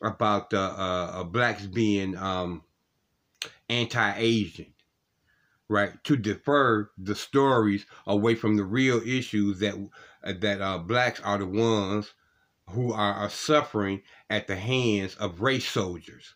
about 0.00 0.54
uh, 0.54 0.74
uh, 0.76 1.24
blacks 1.24 1.66
being 1.66 2.16
um, 2.16 2.62
anti-Asian, 3.68 4.72
right? 5.68 5.92
To 6.04 6.16
defer 6.16 6.90
the 6.96 7.14
stories 7.14 7.84
away 8.06 8.34
from 8.34 8.56
the 8.56 8.64
real 8.64 9.02
issues 9.06 9.58
that 9.58 9.74
uh, 10.24 10.32
that 10.40 10.62
uh, 10.62 10.78
blacks 10.78 11.20
are 11.20 11.38
the 11.38 11.46
ones 11.46 12.14
who 12.70 12.92
are, 12.92 13.14
are 13.14 13.30
suffering 13.30 14.02
at 14.30 14.46
the 14.46 14.56
hands 14.56 15.14
of 15.16 15.42
race 15.42 15.68
soldiers. 15.68 16.34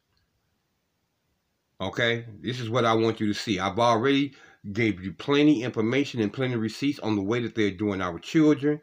Okay, 1.83 2.27
this 2.41 2.61
is 2.61 2.71
what 2.71 2.85
I 2.85 2.95
want 2.95 3.19
you 3.19 3.27
to 3.27 3.35
see. 3.35 3.59
I've 3.59 3.81
already 3.81 4.35
gave 4.73 5.03
you 5.03 5.13
plenty 5.13 5.65
information 5.65 6.21
and 6.21 6.33
plenty 6.33 6.55
receipts 6.55 7.01
on 7.01 7.17
the 7.17 7.23
way 7.23 7.41
that 7.41 7.57
they're 7.57 7.73
doing 7.73 8.01
our 8.01 8.21
children, 8.21 8.81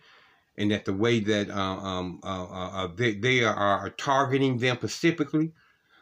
and 0.57 0.71
that 0.71 0.83
the 0.83 0.93
way 0.93 1.21
that 1.21 1.49
uh, 1.49 1.77
um, 1.77 2.19
uh, 2.25 2.43
uh, 2.43 2.69
uh 2.73 2.87
they, 2.93 3.13
they 3.15 3.45
are, 3.45 3.89
targeting 3.91 4.57
them 4.57 4.75
specifically, 4.75 5.53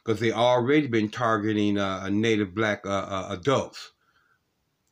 because 0.03 0.19
they 0.19 0.31
already 0.31 0.87
been 0.87 1.11
targeting 1.11 1.77
uh, 1.77 2.09
native 2.09 2.55
black 2.55 2.83
uh, 2.83 3.27
adults, 3.29 3.91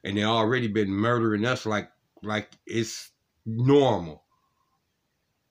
and 0.03 0.15
they 0.15 0.23
already 0.23 0.67
been 0.67 0.91
murdering 0.91 1.43
us 1.43 1.65
like 1.65 1.89
like 2.21 2.51
it's 2.67 3.09
normal. 3.47 4.21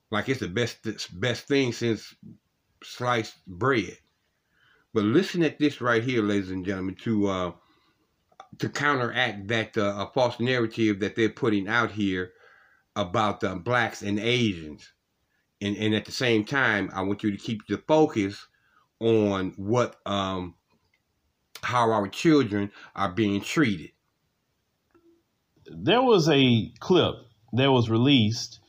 Like 0.09 0.29
it's 0.29 0.39
the 0.39 0.47
best 0.47 0.87
best 1.19 1.49
thing 1.49 1.73
since 1.73 2.15
sliced 2.81 3.45
bread. 3.45 3.97
But 4.95 5.03
listen 5.03 5.43
at 5.43 5.59
this 5.59 5.81
right 5.81 6.01
here, 6.01 6.23
ladies 6.23 6.51
and 6.51 6.65
gentlemen, 6.65 6.95
to 7.03 7.27
uh, 7.27 7.51
to 8.59 8.69
counteract 8.69 9.49
that 9.49 9.77
uh, 9.77 10.05
false 10.11 10.39
narrative 10.39 11.01
that 11.01 11.17
they're 11.17 11.27
putting 11.27 11.67
out 11.67 11.91
here 11.91 12.31
about 12.95 13.43
uh, 13.43 13.55
blacks 13.55 14.01
and 14.01 14.17
Asians. 14.17 14.93
And, 15.59 15.75
and 15.75 15.93
at 15.93 16.05
the 16.05 16.13
same 16.13 16.45
time, 16.45 16.89
I 16.93 17.01
want 17.01 17.23
you 17.23 17.31
to 17.31 17.37
keep 17.37 17.67
the 17.67 17.77
focus 17.77 18.47
on 19.01 19.51
what 19.57 19.97
um, 20.05 20.55
how 21.61 21.91
our 21.91 22.07
children 22.07 22.71
are 22.95 23.11
being 23.11 23.41
treated. 23.41 23.91
There 25.65 26.03
was 26.03 26.29
a 26.29 26.71
clip 26.79 27.15
that 27.51 27.69
was 27.69 27.89
released 27.89 28.61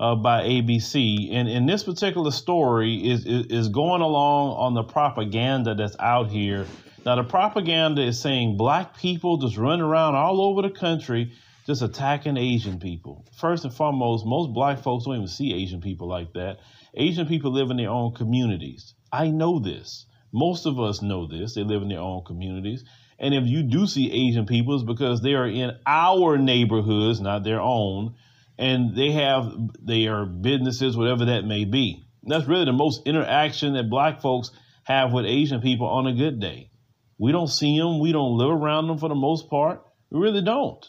uh, 0.00 0.16
by 0.16 0.42
ABC, 0.42 1.32
and 1.32 1.48
in 1.48 1.66
this 1.66 1.84
particular 1.84 2.30
story 2.30 2.96
is, 2.96 3.24
is 3.24 3.46
is 3.46 3.68
going 3.68 4.02
along 4.02 4.56
on 4.56 4.74
the 4.74 4.82
propaganda 4.82 5.74
that's 5.74 5.96
out 6.00 6.30
here. 6.30 6.66
Now, 7.06 7.16
the 7.16 7.24
propaganda 7.24 8.02
is 8.02 8.20
saying 8.20 8.56
black 8.56 8.96
people 8.96 9.36
just 9.36 9.56
run 9.56 9.80
around 9.80 10.14
all 10.14 10.40
over 10.40 10.62
the 10.62 10.70
country 10.70 11.32
just 11.66 11.82
attacking 11.82 12.36
Asian 12.36 12.78
people. 12.78 13.24
First 13.38 13.64
and 13.64 13.72
foremost, 13.72 14.26
most 14.26 14.52
black 14.52 14.82
folks 14.82 15.04
don't 15.04 15.16
even 15.16 15.28
see 15.28 15.52
Asian 15.54 15.80
people 15.80 16.08
like 16.08 16.32
that. 16.34 16.58
Asian 16.94 17.26
people 17.26 17.52
live 17.52 17.70
in 17.70 17.76
their 17.76 17.90
own 17.90 18.14
communities. 18.14 18.94
I 19.12 19.28
know 19.28 19.58
this. 19.58 20.06
Most 20.32 20.66
of 20.66 20.80
us 20.80 21.00
know 21.00 21.26
this. 21.26 21.54
They 21.54 21.62
live 21.62 21.82
in 21.82 21.88
their 21.88 22.00
own 22.00 22.24
communities. 22.24 22.84
And 23.18 23.32
if 23.32 23.44
you 23.46 23.62
do 23.62 23.86
see 23.86 24.28
Asian 24.28 24.46
people, 24.46 24.74
it's 24.74 24.84
because 24.84 25.22
they 25.22 25.34
are 25.34 25.46
in 25.46 25.72
our 25.86 26.36
neighborhoods, 26.36 27.20
not 27.20 27.44
their 27.44 27.60
own 27.60 28.14
and 28.58 28.96
they 28.96 29.12
have 29.12 29.52
their 29.82 30.24
businesses, 30.24 30.96
whatever 30.96 31.26
that 31.26 31.44
may 31.44 31.64
be. 31.64 32.04
And 32.22 32.32
that's 32.32 32.46
really 32.46 32.64
the 32.64 32.72
most 32.72 33.02
interaction 33.06 33.74
that 33.74 33.90
black 33.90 34.20
folks 34.20 34.50
have 34.84 35.12
with 35.12 35.26
Asian 35.26 35.60
people 35.60 35.86
on 35.86 36.06
a 36.06 36.14
good 36.14 36.40
day. 36.40 36.70
We 37.18 37.32
don't 37.32 37.48
see 37.48 37.78
them, 37.78 38.00
we 38.00 38.12
don't 38.12 38.36
live 38.36 38.50
around 38.50 38.88
them 38.88 38.98
for 38.98 39.08
the 39.08 39.14
most 39.14 39.48
part. 39.48 39.82
We 40.10 40.20
really 40.20 40.42
don't. 40.42 40.84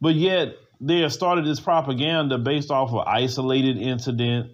But 0.00 0.14
yet 0.14 0.54
they 0.80 1.00
have 1.00 1.12
started 1.12 1.46
this 1.46 1.60
propaganda 1.60 2.38
based 2.38 2.70
off 2.70 2.90
of 2.90 3.06
isolated 3.06 3.78
incident 3.78 4.52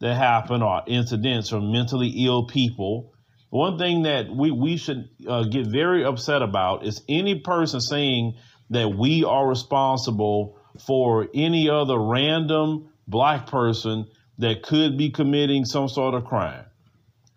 that 0.00 0.14
happened 0.14 0.62
or 0.62 0.82
incidents 0.86 1.48
from 1.50 1.72
mentally 1.72 2.08
ill 2.24 2.46
people. 2.46 3.12
One 3.50 3.78
thing 3.78 4.02
that 4.02 4.26
we, 4.28 4.50
we 4.50 4.76
should 4.76 5.08
uh, 5.26 5.44
get 5.44 5.66
very 5.66 6.04
upset 6.04 6.42
about 6.42 6.86
is 6.86 7.02
any 7.08 7.40
person 7.40 7.80
saying 7.80 8.36
that 8.70 8.88
we 8.88 9.24
are 9.24 9.46
responsible 9.46 10.57
for 10.86 11.28
any 11.34 11.68
other 11.68 11.98
random 11.98 12.88
black 13.06 13.46
person 13.46 14.06
that 14.38 14.62
could 14.62 14.96
be 14.96 15.10
committing 15.10 15.64
some 15.64 15.88
sort 15.88 16.14
of 16.14 16.24
crime. 16.24 16.64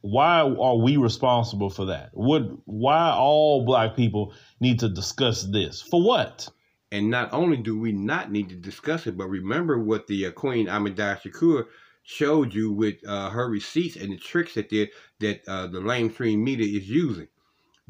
Why 0.02 0.40
are 0.40 0.78
we 0.78 0.98
responsible 0.98 1.70
for 1.70 1.86
that? 1.86 2.10
What 2.14 2.44
why 2.66 3.12
all 3.12 3.66
black 3.66 3.96
people 3.96 4.34
need 4.60 4.80
to 4.80 4.90
discuss 4.90 5.44
this? 5.44 5.82
For 5.82 6.02
what? 6.02 6.50
And 6.92 7.10
not 7.10 7.32
only 7.34 7.58
do 7.58 7.80
we 7.80 7.92
not 7.92 8.32
need 8.32 8.50
to 8.50 8.56
discuss 8.56 9.08
it, 9.08 9.16
but 9.16 9.28
remember 9.28 9.80
what 9.80 10.08
the 10.08 10.26
uh, 10.26 10.32
Queen 10.32 10.68
Ahmadiyya 10.68 11.22
Shakur 11.22 11.68
showed 12.04 12.54
you 12.54 12.74
with 12.74 12.96
uh, 13.08 13.30
her 13.30 13.48
receipts 13.48 13.96
and 13.96 14.12
the 14.12 14.18
tricks 14.18 14.56
that 14.56 14.70
that 15.20 15.42
uh, 15.48 15.68
the 15.68 15.80
lamestream 15.80 16.40
media 16.40 16.78
is 16.80 16.90
using. 16.90 17.28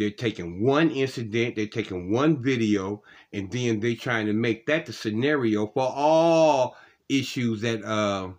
They're 0.02 0.10
taking 0.10 0.64
one 0.64 0.90
incident, 0.90 1.56
they're 1.56 1.68
taking 1.68 2.12
one 2.12 2.42
video, 2.42 3.04
and 3.32 3.52
then 3.52 3.80
they're 3.80 3.94
trying 3.94 4.26
to 4.26 4.34
make 4.34 4.66
that 4.66 4.88
the 4.88 4.94
scenario 4.94 5.68
for 5.68 5.94
all 5.96 6.76
issues 7.08 7.62
that 7.62 7.86
uh, 7.86 8.30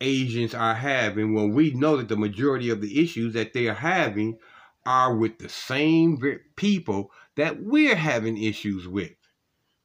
Asians 0.00 0.54
are 0.54 0.74
having. 0.74 1.34
When 1.34 1.54
we 1.54 1.70
know 1.70 1.98
that 1.98 2.08
the 2.08 2.16
majority 2.16 2.70
of 2.70 2.80
the 2.80 3.00
issues 3.00 3.34
that 3.34 3.52
they 3.52 3.68
are 3.68 3.74
having 3.74 4.38
are 4.84 5.14
with 5.14 5.38
the 5.38 5.48
same 5.48 6.18
people 6.56 7.12
that 7.36 7.62
we're 7.62 7.94
having 7.94 8.42
issues 8.42 8.88
with. 8.88 9.14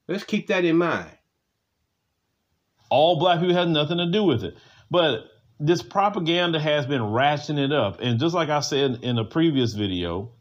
Let's 0.08 0.24
keep 0.24 0.48
that 0.48 0.66
in 0.66 0.78
mind. 0.78 1.16
All 2.90 3.20
black 3.20 3.40
people 3.40 3.54
have 3.54 3.68
nothing 3.68 4.00
to 4.00 4.10
do 4.10 4.24
with 4.24 4.44
it. 4.44 4.56
But 4.90 5.26
this 5.60 5.84
propaganda 5.84 6.60
has 6.60 6.88
been 6.88 7.02
ratcheting 7.02 7.64
it 7.64 7.72
up. 7.72 8.00
And 8.02 8.20
just 8.20 8.34
like 8.34 8.50
I 8.50 8.62
said 8.62 9.04
in 9.04 9.20
a 9.20 9.24
previous 9.24 9.74
video, 9.74 10.32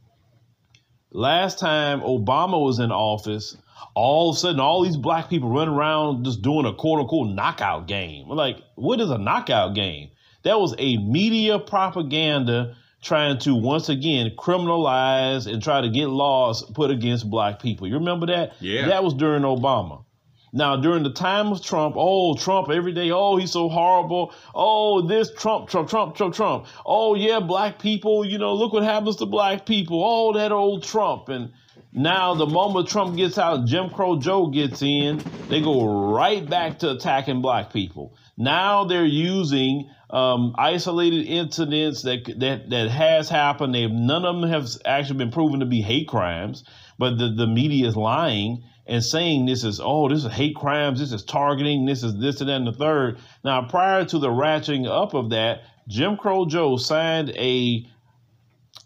Last 1.12 1.58
time 1.58 2.00
Obama 2.00 2.60
was 2.62 2.78
in 2.78 2.90
office, 2.90 3.56
all 3.94 4.30
of 4.30 4.36
a 4.36 4.38
sudden 4.38 4.60
all 4.60 4.82
these 4.82 4.96
black 4.96 5.28
people 5.28 5.50
run 5.50 5.68
around 5.68 6.24
just 6.24 6.42
doing 6.42 6.64
a 6.64 6.74
quote 6.74 7.00
unquote 7.00 7.28
knockout 7.28 7.86
game. 7.86 8.28
like, 8.28 8.58
what 8.76 9.00
is 9.00 9.10
a 9.10 9.18
knockout 9.18 9.74
game? 9.74 10.10
That 10.42 10.58
was 10.58 10.74
a 10.78 10.96
media 10.96 11.58
propaganda 11.58 12.76
trying 13.02 13.38
to 13.38 13.54
once 13.54 13.88
again 13.88 14.30
criminalize 14.38 15.52
and 15.52 15.62
try 15.62 15.80
to 15.80 15.88
get 15.88 16.08
laws 16.08 16.62
put 16.72 16.90
against 16.90 17.28
black 17.28 17.60
people. 17.60 17.86
You 17.86 17.94
remember 17.94 18.26
that? 18.26 18.54
Yeah. 18.60 18.88
That 18.88 19.04
was 19.04 19.14
during 19.14 19.42
Obama. 19.42 20.04
Now, 20.52 20.76
during 20.76 21.02
the 21.02 21.12
time 21.12 21.48
of 21.48 21.62
Trump, 21.62 21.94
oh, 21.96 22.34
Trump 22.34 22.68
every 22.68 22.92
day, 22.92 23.10
oh, 23.10 23.36
he's 23.36 23.52
so 23.52 23.70
horrible. 23.70 24.34
Oh, 24.54 25.00
this 25.00 25.30
Trump, 25.32 25.70
Trump, 25.70 25.88
Trump, 25.88 26.14
Trump, 26.14 26.34
Trump. 26.34 26.66
Oh, 26.84 27.14
yeah, 27.14 27.40
black 27.40 27.78
people, 27.78 28.24
you 28.24 28.36
know, 28.36 28.52
look 28.54 28.74
what 28.74 28.82
happens 28.82 29.16
to 29.16 29.26
black 29.26 29.64
people. 29.64 30.02
Oh, 30.04 30.34
that 30.34 30.52
old 30.52 30.84
Trump. 30.84 31.30
And 31.30 31.52
now, 31.92 32.34
the 32.34 32.46
moment 32.46 32.88
Trump 32.88 33.16
gets 33.16 33.38
out, 33.38 33.64
Jim 33.64 33.88
Crow 33.88 34.18
Joe 34.18 34.48
gets 34.48 34.82
in, 34.82 35.22
they 35.48 35.62
go 35.62 36.12
right 36.12 36.46
back 36.46 36.80
to 36.80 36.90
attacking 36.90 37.40
black 37.40 37.72
people. 37.72 38.14
Now 38.36 38.84
they're 38.84 39.04
using 39.04 39.90
um, 40.10 40.54
isolated 40.58 41.26
incidents 41.26 42.02
that 42.02 42.24
that 42.38 42.70
that 42.70 42.90
has 42.90 43.28
happened. 43.28 43.74
They've 43.74 43.90
none 43.90 44.24
of 44.24 44.40
them 44.40 44.50
have 44.50 44.68
actually 44.84 45.18
been 45.18 45.30
proven 45.30 45.60
to 45.60 45.66
be 45.66 45.82
hate 45.82 46.08
crimes, 46.08 46.64
but 46.98 47.18
the 47.18 47.28
the 47.28 47.46
media 47.46 47.86
is 47.88 47.96
lying 47.96 48.64
and 48.86 49.04
saying 49.04 49.46
this 49.46 49.64
is 49.64 49.80
oh 49.82 50.08
this 50.08 50.24
is 50.24 50.32
hate 50.32 50.56
crimes 50.56 50.98
this 50.98 51.12
is 51.12 51.22
targeting 51.22 51.86
this 51.86 52.02
is 52.02 52.18
this 52.18 52.40
and 52.40 52.48
that 52.48 52.56
and 52.56 52.66
the 52.66 52.72
third. 52.72 53.18
Now 53.44 53.62
prior 53.62 54.04
to 54.06 54.18
the 54.18 54.28
ratcheting 54.28 54.86
up 54.86 55.14
of 55.14 55.30
that 55.30 55.62
jim 55.88 56.16
crow 56.16 56.46
joe 56.46 56.76
signed 56.76 57.30
a 57.30 57.86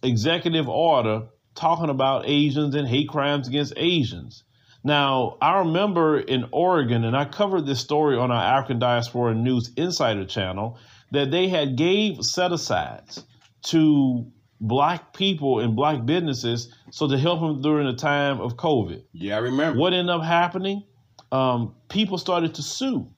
executive 0.03 0.69
order 0.69 1.23
talking 1.55 1.91
about 1.91 2.29
asians 2.29 2.75
and 2.75 2.87
hate 2.87 3.09
crimes 3.09 3.49
against 3.49 3.73
asians. 3.77 4.45
Now, 4.85 5.37
I 5.43 5.59
remember 5.59 6.21
in 6.21 6.47
Oregon, 6.53 7.03
and 7.03 7.17
I 7.17 7.25
covered 7.25 7.67
this 7.67 7.81
story 7.81 8.17
on 8.17 8.31
our 8.31 8.41
African 8.41 8.79
Diaspora 8.79 9.35
News 9.35 9.73
Insider 9.77 10.25
channel, 10.25 10.79
that 11.11 11.33
they 11.33 11.49
had 11.49 11.77
gave 11.77 12.25
set 12.25 12.53
asides 12.53 13.25
to 13.65 14.31
black 14.61 15.13
people 15.13 15.61
and 15.61 15.77
black 15.77 16.05
businesses 16.07 16.75
so 16.91 17.09
to 17.09 17.19
help 17.19 17.41
them 17.41 17.61
during 17.61 17.87
the 17.87 17.95
time 17.95 18.41
of 18.41 18.57
COVID. 18.57 19.03
Yeah, 19.13 19.37
I 19.37 19.41
remember. 19.41 19.79
What 19.79 19.93
ended 19.93 20.15
up 20.15 20.23
happening? 20.23 20.85
Um, 21.33 21.75
people 21.89 22.19
started 22.19 22.55
to 22.55 22.63
sue 22.63 23.11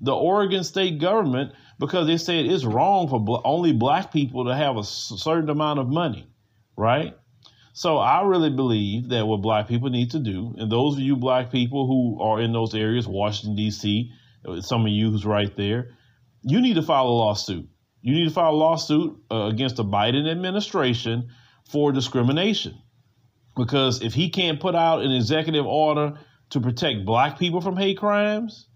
the 0.00 0.14
Oregon 0.14 0.64
state 0.64 0.98
government 0.98 1.52
because 1.78 2.06
they 2.06 2.16
said 2.16 2.46
it's 2.46 2.64
wrong 2.64 3.08
for 3.08 3.20
bl- 3.20 3.36
only 3.44 3.72
black 3.72 4.12
people 4.12 4.46
to 4.46 4.54
have 4.54 4.76
a 4.76 4.84
certain 4.84 5.50
amount 5.50 5.78
of 5.78 5.88
money, 5.88 6.28
right? 6.76 7.16
So 7.72 7.98
I 7.98 8.22
really 8.22 8.50
believe 8.50 9.08
that 9.08 9.26
what 9.26 9.42
black 9.42 9.66
people 9.66 9.90
need 9.90 10.12
to 10.12 10.20
do, 10.20 10.54
and 10.58 10.70
those 10.70 10.94
of 10.94 11.00
you 11.00 11.16
black 11.16 11.50
people 11.50 11.86
who 11.86 12.22
are 12.22 12.40
in 12.40 12.52
those 12.52 12.74
areas, 12.74 13.08
Washington 13.08 13.56
D.C., 13.56 14.12
some 14.60 14.82
of 14.82 14.92
you 14.92 15.10
who's 15.10 15.26
right 15.26 15.54
there, 15.56 15.96
you 16.42 16.60
need 16.60 16.74
to 16.74 16.82
file 16.82 17.06
a 17.06 17.08
lawsuit. 17.08 17.68
You 18.04 18.14
need 18.14 18.24
to 18.24 18.30
file 18.30 18.50
a 18.50 18.52
lawsuit 18.52 19.16
uh, 19.30 19.46
against 19.46 19.76
the 19.76 19.84
Biden 19.84 20.30
administration 20.30 21.30
for 21.64 21.90
discrimination. 21.90 22.76
Because 23.56 24.02
if 24.02 24.12
he 24.12 24.28
can't 24.28 24.60
put 24.60 24.74
out 24.74 25.02
an 25.02 25.10
executive 25.10 25.64
order 25.64 26.18
to 26.50 26.60
protect 26.60 27.06
black 27.06 27.38
people 27.38 27.62
from 27.62 27.78
hate 27.78 27.96
crimes, 27.96 28.66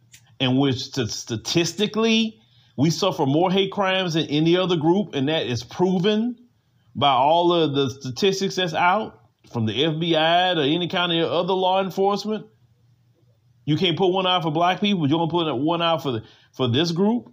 in 0.41 0.57
which 0.57 0.79
statistically 0.79 2.41
we 2.79 2.89
suffer 2.89 3.27
more 3.27 3.53
hate 3.53 3.71
crimes 3.71 4.15
than 4.15 4.25
any 4.29 4.57
other 4.57 4.77
group, 4.77 5.15
and 5.15 5.29
that 5.29 5.47
is 5.47 5.63
proven 5.63 6.39
by 6.97 7.11
all 7.11 7.53
of 7.53 7.75
the 7.75 7.91
statistics 7.91 8.55
that's 8.55 8.73
out 8.73 9.21
from 9.53 9.67
the 9.67 9.75
FBI 9.75 10.55
to 10.55 10.63
any 10.63 10.89
kind 10.89 11.13
of 11.13 11.31
other 11.31 11.53
law 11.53 11.83
enforcement. 11.83 12.47
You 13.67 13.77
can't 13.77 13.99
put 13.99 14.09
one 14.09 14.27
out 14.27 14.43
for 14.43 14.51
black 14.51 14.81
people, 14.81 15.03
but 15.03 15.11
you're 15.11 15.19
gonna 15.19 15.31
put 15.31 15.55
one 15.55 15.83
out 15.83 16.03
for 16.03 16.13
the, 16.13 16.25
for 16.55 16.67
this 16.67 16.93
group. 16.93 17.31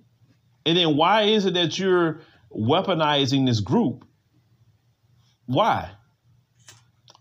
And 0.65 0.77
then 0.77 0.97
why 0.97 1.23
is 1.23 1.45
it 1.45 1.53
that 1.53 1.77
you're 1.77 2.21
weaponizing 2.55 3.45
this 3.45 3.59
group? 3.59 4.05
Why? 5.45 5.91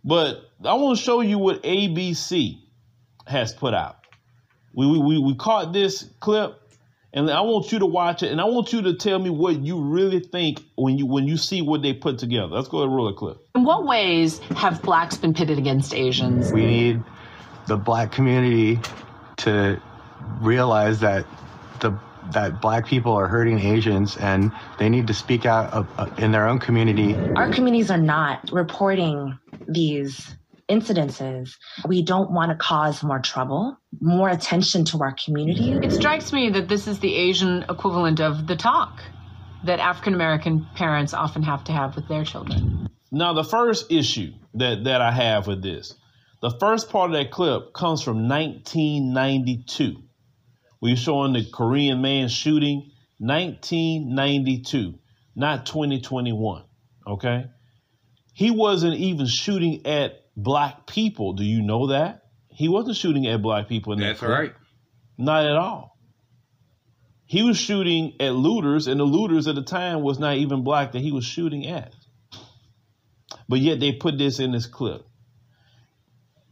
But 0.02 0.50
I 0.64 0.74
want 0.74 0.98
to 0.98 1.04
show 1.04 1.20
you 1.20 1.38
what 1.38 1.62
ABC 1.62 2.58
has 3.26 3.52
put 3.52 3.74
out. 3.74 3.96
We, 4.74 4.86
we, 4.86 5.18
we 5.18 5.34
caught 5.34 5.72
this 5.72 6.08
clip 6.20 6.60
and 7.14 7.30
I 7.30 7.42
want 7.42 7.70
you 7.70 7.78
to 7.78 7.86
watch 7.86 8.22
it 8.22 8.32
and 8.32 8.40
I 8.40 8.44
want 8.44 8.72
you 8.72 8.82
to 8.82 8.94
tell 8.94 9.18
me 9.18 9.30
what 9.30 9.60
you 9.60 9.80
really 9.80 10.18
think 10.18 10.60
when 10.74 10.98
you 10.98 11.06
when 11.06 11.28
you 11.28 11.36
see 11.36 11.62
what 11.62 11.80
they 11.80 11.92
put 11.92 12.18
together. 12.18 12.48
Let's 12.48 12.68
go 12.68 12.78
ahead 12.78 12.88
and 12.88 12.96
roll 12.96 13.08
a 13.08 13.14
clip. 13.14 13.38
In 13.54 13.64
what 13.64 13.86
ways 13.86 14.40
have 14.56 14.82
blacks 14.82 15.16
been 15.16 15.32
pitted 15.32 15.56
against 15.56 15.94
Asians? 15.94 16.52
We 16.52 16.66
need 16.66 17.04
the 17.68 17.76
black 17.76 18.10
community 18.10 18.80
to 19.38 19.80
realize 20.40 21.00
that 21.00 21.24
the 21.80 21.96
that 22.32 22.60
black 22.60 22.86
people 22.86 23.12
are 23.12 23.28
hurting 23.28 23.58
Asians 23.60 24.16
and 24.16 24.52
they 24.78 24.88
need 24.88 25.06
to 25.06 25.14
speak 25.14 25.46
out 25.46 25.72
uh, 25.72 25.84
uh, 25.98 26.10
in 26.18 26.32
their 26.32 26.48
own 26.48 26.58
community. 26.58 27.14
Our 27.14 27.52
communities 27.52 27.90
are 27.90 27.98
not 27.98 28.50
reporting 28.52 29.38
these 29.68 30.36
incidences. 30.68 31.56
We 31.86 32.02
don't 32.02 32.30
want 32.30 32.50
to 32.50 32.56
cause 32.56 33.02
more 33.02 33.20
trouble, 33.20 33.78
more 34.00 34.28
attention 34.28 34.84
to 34.86 35.02
our 35.02 35.14
community. 35.24 35.72
It 35.72 35.92
strikes 35.92 36.32
me 36.32 36.50
that 36.50 36.68
this 36.68 36.86
is 36.86 37.00
the 37.00 37.14
Asian 37.14 37.64
equivalent 37.68 38.20
of 38.20 38.46
the 38.46 38.56
talk 38.56 39.02
that 39.64 39.78
African 39.78 40.14
American 40.14 40.66
parents 40.74 41.14
often 41.14 41.42
have 41.42 41.64
to 41.64 41.72
have 41.72 41.96
with 41.96 42.08
their 42.08 42.24
children. 42.24 42.88
Now, 43.10 43.32
the 43.32 43.44
first 43.44 43.90
issue 43.92 44.32
that, 44.54 44.84
that 44.84 45.00
I 45.00 45.12
have 45.12 45.46
with 45.46 45.62
this, 45.62 45.94
the 46.42 46.50
first 46.50 46.90
part 46.90 47.10
of 47.10 47.16
that 47.16 47.30
clip 47.30 47.72
comes 47.72 48.02
from 48.02 48.28
1992. 48.28 50.03
We're 50.84 50.96
showing 50.96 51.32
the 51.32 51.46
Korean 51.50 52.02
man 52.02 52.28
shooting 52.28 52.90
1992, 53.16 54.98
not 55.34 55.64
2021. 55.64 56.62
Okay. 57.06 57.46
He 58.34 58.50
wasn't 58.50 58.96
even 58.96 59.26
shooting 59.26 59.86
at 59.86 60.20
black 60.36 60.86
people. 60.86 61.32
Do 61.32 61.42
you 61.42 61.62
know 61.62 61.86
that? 61.86 62.24
He 62.50 62.68
wasn't 62.68 62.98
shooting 62.98 63.26
at 63.26 63.40
black 63.40 63.66
people 63.66 63.94
in 63.94 64.00
That's 64.00 64.20
that 64.20 64.26
clip. 64.26 64.38
right. 64.38 64.52
Not 65.16 65.46
at 65.46 65.56
all. 65.56 65.96
He 67.24 67.42
was 67.42 67.56
shooting 67.56 68.16
at 68.20 68.34
looters, 68.34 68.86
and 68.86 69.00
the 69.00 69.04
looters 69.04 69.48
at 69.48 69.54
the 69.54 69.62
time 69.62 70.02
was 70.02 70.18
not 70.18 70.36
even 70.36 70.64
black 70.64 70.92
that 70.92 71.00
he 71.00 71.12
was 71.12 71.24
shooting 71.24 71.66
at. 71.66 71.94
But 73.48 73.60
yet 73.60 73.80
they 73.80 73.92
put 73.92 74.18
this 74.18 74.38
in 74.38 74.52
this 74.52 74.66
clip. 74.66 75.06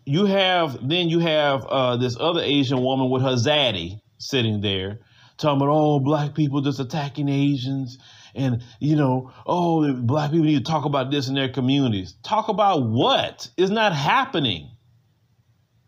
You 0.07 0.25
have 0.25 0.89
then 0.89 1.11
you 1.11 1.19
have 1.19 1.67
uh, 1.67 1.97
this 1.99 2.17
other 2.19 2.41
Asian 2.41 2.83
woman 2.83 3.11
with 3.11 3.21
her 3.21 3.35
zaddy 3.35 4.01
sitting 4.23 4.61
there 4.61 5.01
talking 5.39 5.63
about 5.63 5.73
oh 5.73 6.01
black 6.01 6.35
people 6.35 6.61
just 6.61 6.81
attacking 6.81 7.29
Asians 7.29 7.99
and 8.35 8.63
you 8.81 8.97
know 8.97 9.33
oh 9.47 9.93
black 9.93 10.31
people 10.31 10.47
need 10.47 10.65
to 10.65 10.71
talk 10.71 10.85
about 10.85 11.11
this 11.11 11.29
in 11.29 11.35
their 11.35 11.49
communities. 11.49 12.15
Talk 12.23 12.49
about 12.49 12.83
what 12.87 13.51
is 13.57 13.71
not 13.71 13.93
happening. 13.95 14.71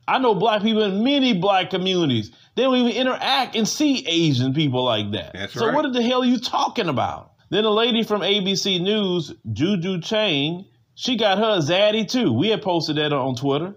I 0.07 0.19
know 0.19 0.35
black 0.35 0.63
people 0.63 0.83
in 0.83 1.03
many 1.03 1.33
black 1.33 1.71
communities. 1.71 2.31
They 2.57 2.63
don't 2.63 2.77
even 2.77 2.93
interact 2.93 3.57
and 3.57 3.67
see 3.67 4.07
Asian 4.07 4.53
people 4.53 4.85
like 4.85 5.13
that. 5.13 5.33
That's 5.33 5.55
so 5.55 5.67
right. 5.67 5.75
what 5.75 5.91
the 5.93 6.03
hell 6.03 6.23
are 6.23 6.27
you 6.27 6.39
talking 6.39 6.89
about? 6.89 7.33
Then 7.51 7.65
a 7.65 7.71
lady 7.71 8.03
from 8.03 8.21
ABC 8.21 8.81
News, 8.81 9.33
Juju 9.51 10.01
Chang, 10.01 10.67
she 10.95 11.17
got 11.17 11.39
her 11.39 11.61
zaddy 11.61 12.09
too. 12.09 12.33
We 12.33 12.49
had 12.49 12.63
posted 12.63 12.97
that 12.97 13.13
on 13.13 13.35
Twitter. 13.35 13.75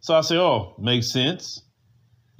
So 0.00 0.16
I 0.16 0.22
said, 0.22 0.38
oh, 0.38 0.74
makes 0.78 1.12
sense. 1.12 1.62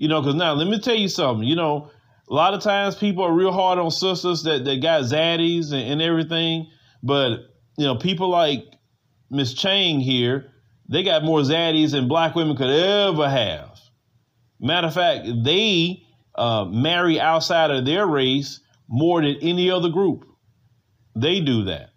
You 0.01 0.09
know, 0.09 0.23
because 0.23 0.35
now 0.35 0.55
let 0.55 0.67
me 0.67 0.81
tell 0.81 0.95
you 0.95 1.09
something. 1.09 1.47
You 1.47 1.57
know, 1.57 1.91
a 2.27 2.33
lot 2.33 2.55
of 2.55 2.63
times 2.63 2.97
people 2.97 3.23
are 3.23 3.35
real 3.35 3.53
hard 3.53 3.79
on 3.79 3.91
sisters 3.91 4.45
that, 4.45 4.65
that 4.65 4.81
got 4.81 5.03
zaddies 5.03 5.73
and, 5.73 5.83
and 5.93 6.01
everything. 6.01 6.71
But, 7.03 7.41
you 7.77 7.85
know, 7.85 7.97
people 7.97 8.31
like 8.31 8.65
Miss 9.29 9.53
Chang 9.53 10.01
here, 10.01 10.53
they 10.89 11.03
got 11.03 11.23
more 11.23 11.41
zaddies 11.41 11.91
than 11.91 12.09
black 12.09 12.35
women 12.35 12.57
could 12.57 12.71
ever 12.71 13.29
have. 13.29 13.79
Matter 14.59 14.87
of 14.87 14.95
fact, 14.95 15.27
they 15.45 16.03
uh, 16.35 16.65
marry 16.65 17.21
outside 17.21 17.71
of 17.71 17.85
their 17.85 18.07
race 18.07 18.61
more 18.89 19.21
than 19.21 19.37
any 19.43 19.71
other 19.71 19.91
group. 19.91 20.25
They 21.15 21.41
do 21.41 21.65
that. 21.65 21.91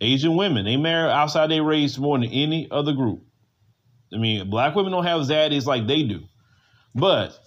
Asian 0.00 0.36
women, 0.36 0.66
they 0.66 0.76
marry 0.76 1.10
outside 1.10 1.50
their 1.50 1.64
race 1.64 1.98
more 1.98 2.16
than 2.16 2.28
any 2.28 2.68
other 2.70 2.92
group. 2.92 3.24
I 4.14 4.18
mean, 4.18 4.48
black 4.48 4.76
women 4.76 4.92
don't 4.92 5.02
have 5.02 5.22
zaddies 5.22 5.66
like 5.66 5.88
they 5.88 6.04
do. 6.04 6.20
But 6.94 7.38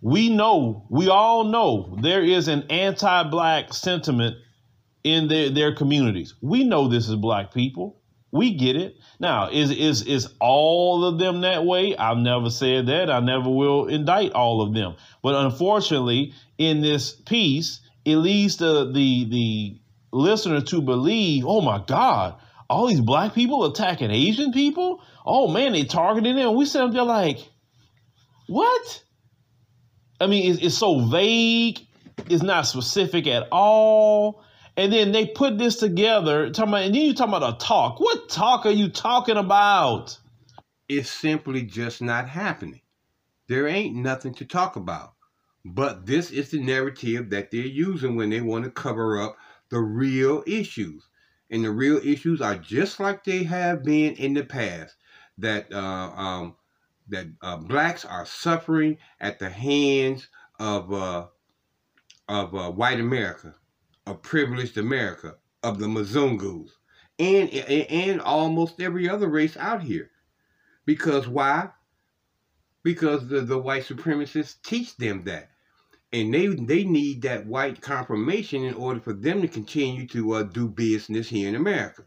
we 0.00 0.28
know, 0.28 0.86
we 0.90 1.08
all 1.08 1.44
know 1.44 1.96
there 2.00 2.22
is 2.22 2.48
an 2.48 2.64
anti-black 2.70 3.72
sentiment 3.72 4.36
in 5.04 5.28
their, 5.28 5.50
their 5.50 5.74
communities. 5.74 6.34
We 6.40 6.64
know 6.64 6.88
this 6.88 7.08
is 7.08 7.16
black 7.16 7.52
people. 7.52 8.00
We 8.30 8.54
get 8.54 8.76
it. 8.76 8.96
Now, 9.18 9.48
is 9.48 9.70
is 9.70 10.02
is 10.02 10.28
all 10.38 11.04
of 11.06 11.18
them 11.18 11.40
that 11.40 11.64
way? 11.64 11.96
I've 11.96 12.18
never 12.18 12.50
said 12.50 12.86
that. 12.88 13.10
I 13.10 13.20
never 13.20 13.48
will 13.48 13.86
indict 13.86 14.32
all 14.32 14.60
of 14.60 14.74
them. 14.74 14.96
But 15.22 15.34
unfortunately, 15.34 16.34
in 16.58 16.82
this 16.82 17.12
piece, 17.12 17.80
it 18.04 18.16
leads 18.16 18.58
the 18.58 18.92
the 18.92 19.24
the 19.30 19.80
listener 20.12 20.60
to 20.60 20.82
believe, 20.82 21.44
oh 21.46 21.62
my 21.62 21.82
God, 21.86 22.34
all 22.68 22.86
these 22.86 23.00
black 23.00 23.34
people 23.34 23.64
attacking 23.64 24.10
Asian 24.10 24.52
people? 24.52 25.02
Oh 25.24 25.48
man, 25.48 25.72
they 25.72 25.84
targeting 25.84 26.36
them. 26.36 26.54
We 26.54 26.66
sit 26.66 26.82
up 26.82 26.92
there 26.92 27.04
like, 27.04 27.48
what? 28.48 29.02
I 30.20 30.26
mean, 30.26 30.50
it's, 30.50 30.62
it's 30.62 30.78
so 30.78 31.06
vague. 31.06 31.80
It's 32.28 32.42
not 32.42 32.62
specific 32.62 33.26
at 33.26 33.46
all. 33.52 34.42
And 34.76 34.92
then 34.92 35.12
they 35.12 35.26
put 35.26 35.58
this 35.58 35.76
together, 35.76 36.50
talking 36.50 36.70
about, 36.70 36.82
and 36.82 36.94
then 36.94 37.02
you 37.02 37.14
talking 37.14 37.34
about 37.34 37.54
a 37.54 37.64
talk. 37.64 38.00
What 38.00 38.28
talk 38.28 38.64
are 38.66 38.70
you 38.70 38.88
talking 38.88 39.36
about? 39.36 40.18
It's 40.88 41.10
simply 41.10 41.62
just 41.62 42.00
not 42.00 42.28
happening. 42.28 42.80
There 43.48 43.66
ain't 43.66 43.96
nothing 43.96 44.34
to 44.34 44.44
talk 44.44 44.76
about. 44.76 45.14
But 45.64 46.06
this 46.06 46.30
is 46.30 46.50
the 46.50 46.60
narrative 46.60 47.30
that 47.30 47.50
they're 47.50 47.60
using 47.60 48.16
when 48.16 48.30
they 48.30 48.40
want 48.40 48.64
to 48.64 48.70
cover 48.70 49.20
up 49.20 49.36
the 49.70 49.80
real 49.80 50.44
issues. 50.46 51.08
And 51.50 51.64
the 51.64 51.70
real 51.70 51.98
issues 51.98 52.40
are 52.40 52.56
just 52.56 53.00
like 53.00 53.24
they 53.24 53.42
have 53.44 53.82
been 53.82 54.14
in 54.14 54.34
the 54.34 54.44
past. 54.44 54.96
That 55.38 55.72
uh, 55.72 55.76
um, 55.78 56.56
that 57.08 57.26
uh, 57.42 57.56
blacks 57.56 58.04
are 58.04 58.26
suffering 58.26 58.98
at 59.20 59.38
the 59.38 59.50
hands 59.50 60.28
of 60.58 60.92
uh, 60.92 61.26
of 62.28 62.54
uh, 62.54 62.70
white 62.70 63.00
America, 63.00 63.54
of 64.06 64.22
privileged 64.22 64.76
America, 64.76 65.36
of 65.62 65.78
the 65.78 65.86
Mzungus, 65.86 66.70
and, 67.18 67.50
and 67.50 67.90
and 67.90 68.20
almost 68.20 68.80
every 68.80 69.08
other 69.08 69.28
race 69.28 69.56
out 69.56 69.82
here. 69.82 70.10
Because 70.84 71.28
why? 71.28 71.70
Because 72.82 73.28
the, 73.28 73.40
the 73.40 73.58
white 73.58 73.84
supremacists 73.84 74.56
teach 74.62 74.96
them 74.96 75.24
that. 75.24 75.50
And 76.12 76.32
they 76.32 76.46
they 76.46 76.84
need 76.84 77.22
that 77.22 77.46
white 77.46 77.82
confirmation 77.82 78.64
in 78.64 78.74
order 78.74 79.00
for 79.00 79.12
them 79.12 79.42
to 79.42 79.48
continue 79.48 80.06
to 80.08 80.32
uh, 80.32 80.42
do 80.44 80.68
business 80.68 81.28
here 81.28 81.48
in 81.48 81.54
America. 81.54 82.04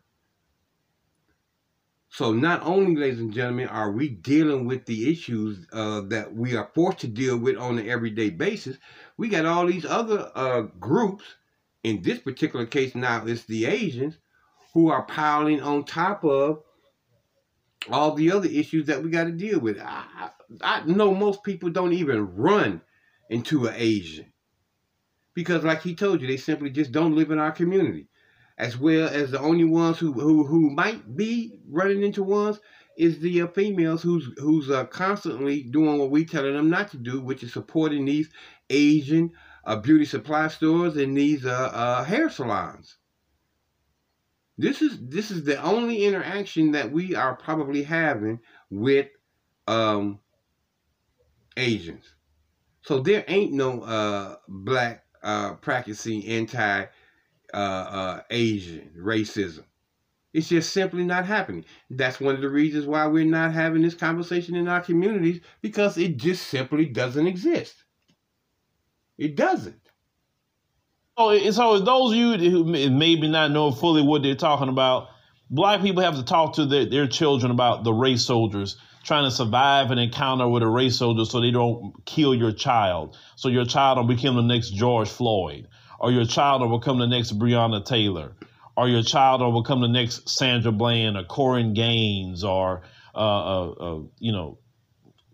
So 2.14 2.34
not 2.34 2.62
only, 2.64 3.00
ladies 3.00 3.22
and 3.22 3.34
gentlemen, 3.34 3.70
are 3.70 3.90
we 3.90 4.10
dealing 4.10 4.68
with 4.68 4.86
the 4.86 5.10
issues 5.10 5.66
uh, 5.72 6.02
that 6.10 6.36
we 6.36 6.58
are 6.58 6.70
forced 6.76 7.00
to 7.00 7.08
deal 7.08 7.38
with 7.38 7.56
on 7.56 7.80
an 7.80 7.88
everyday 7.88 8.30
basis, 8.30 8.78
we 9.16 9.30
got 9.30 9.46
all 9.46 9.66
these 9.66 9.86
other 9.86 10.30
uh, 10.36 10.64
groups. 10.78 11.24
In 11.86 12.02
this 12.02 12.20
particular 12.20 12.66
case, 12.66 12.96
now 12.96 13.26
it's 13.26 13.46
the 13.46 13.66
Asians 13.66 14.18
who 14.74 14.90
are 14.90 15.04
piling 15.04 15.62
on 15.62 15.86
top 15.86 16.26
of 16.26 16.64
all 17.90 18.14
the 18.14 18.32
other 18.34 18.50
issues 18.50 18.88
that 18.88 19.02
we 19.02 19.10
got 19.10 19.24
to 19.24 19.32
deal 19.32 19.62
with. 19.62 19.80
I, 19.80 20.32
I 20.62 20.84
know 20.84 21.16
most 21.16 21.46
people 21.46 21.70
don't 21.70 21.94
even 21.94 22.36
run 22.36 22.82
into 23.30 23.68
an 23.68 23.76
Asian 23.78 24.34
because, 25.34 25.64
like 25.64 25.82
he 25.82 25.96
told 25.96 26.22
you, 26.22 26.28
they 26.28 26.36
simply 26.36 26.72
just 26.72 26.92
don't 26.92 27.16
live 27.16 27.32
in 27.32 27.40
our 27.40 27.54
community. 27.54 28.10
As 28.62 28.78
well 28.78 29.10
as 29.10 29.32
the 29.32 29.40
only 29.40 29.64
ones 29.64 29.98
who 29.98 30.14
who, 30.14 30.46
who 30.46 30.70
might 30.70 31.18
be 31.18 31.58
running 31.68 32.04
into 32.04 32.22
ones 32.22 32.60
is 32.96 33.20
the 33.20 33.42
uh, 33.42 33.48
females 33.48 34.04
who's 34.04 34.30
who's 34.38 34.70
uh, 34.70 34.86
constantly 34.86 35.64
doing 35.64 35.98
what 35.98 36.12
we 36.12 36.24
telling 36.24 36.54
them 36.54 36.70
not 36.70 36.92
to 36.92 36.98
do, 36.98 37.20
which 37.20 37.42
is 37.42 37.52
supporting 37.52 38.06
these 38.06 38.30
Asian 38.70 39.32
uh, 39.66 39.78
beauty 39.78 40.06
supply 40.06 40.48
stores 40.48 40.96
and 40.96 41.18
these 41.18 41.44
uh, 41.44 41.72
uh, 41.74 42.04
hair 42.04 42.30
salons. 42.30 42.98
This 44.60 44.84
is 44.84 45.00
this 45.10 45.32
is 45.32 45.44
the 45.44 45.60
only 45.64 46.06
interaction 46.06 46.74
that 46.74 46.92
we 46.92 47.16
are 47.16 47.36
probably 47.36 47.82
having 47.82 48.42
with 48.70 49.08
um, 49.68 50.20
Asians. 51.58 52.14
So 52.84 53.00
there 53.00 53.26
ain't 53.28 53.54
no 53.54 53.82
uh, 53.82 54.36
black 54.48 55.04
practicing 55.62 56.28
anti 56.28 56.86
uh, 57.54 57.58
uh, 57.58 58.22
Asian 58.30 58.92
racism. 58.98 59.64
It's 60.34 60.48
just 60.48 60.72
simply 60.72 61.04
not 61.04 61.26
happening. 61.26 61.66
That's 61.90 62.22
one 62.22 62.36
of 62.36 62.42
the 62.42 62.50
reasons 62.50 62.86
why 62.86 63.06
we're 63.08 63.26
not 63.26 63.54
having 63.54 63.82
this 63.82 63.96
conversation 63.96 64.56
in 64.56 64.68
our 64.68 64.80
communities 64.80 65.42
because 65.62 65.98
it 65.98 66.18
just 66.18 66.48
simply 66.48 66.86
doesn't 66.86 67.28
exist. 67.28 67.76
It 69.18 69.36
doesn't. 69.36 69.82
Oh, 71.18 71.38
so 71.52 71.80
those 71.80 72.12
of 72.12 72.18
you 72.18 72.38
who 72.50 72.64
maybe 72.64 73.28
not 73.28 73.52
know 73.52 73.72
fully 73.72 74.02
what 74.02 74.24
they're 74.24 74.36
talking 74.36 74.70
about, 74.70 75.10
black 75.50 75.82
people 75.82 76.02
have 76.02 76.16
to 76.16 76.24
talk 76.24 76.56
to 76.56 76.66
their, 76.66 76.86
their 76.86 77.08
children 77.08 77.52
about 77.52 77.84
the 77.84 77.94
race 77.94 78.26
soldiers 78.26 78.78
trying 79.04 79.26
to 79.26 79.36
survive 79.36 79.92
an 79.92 79.98
encounter 79.98 80.48
with 80.48 80.64
a 80.64 80.68
race 80.68 80.98
soldier 80.98 81.26
so 81.26 81.42
they 81.42 81.52
don't 81.52 81.94
kill 82.06 82.34
your 82.34 82.52
child. 82.52 83.18
So 83.36 83.50
your 83.50 83.66
child 83.66 83.98
don't 83.98 84.08
become 84.08 84.36
the 84.36 84.42
next 84.42 84.70
George 84.72 85.10
Floyd, 85.10 85.68
or 86.02 86.12
your 86.12 86.26
child 86.26 86.64
will 86.64 86.80
become 86.80 86.98
the 86.98 87.06
next 87.06 87.38
Breonna 87.38 87.86
Taylor, 87.86 88.34
or 88.76 88.90
your 88.90 89.04
child 89.04 89.40
will 89.42 89.62
become 89.62 89.82
the 89.82 89.88
next 89.88 90.28
Sandra 90.28 90.72
Bland 90.72 91.16
or 91.16 91.24
Korryn 91.24 91.76
Gaines, 91.76 92.44
or 92.44 92.82
uh, 93.14 93.18
uh, 93.18 93.70
uh, 93.70 94.02
you 94.18 94.32
know 94.32 94.58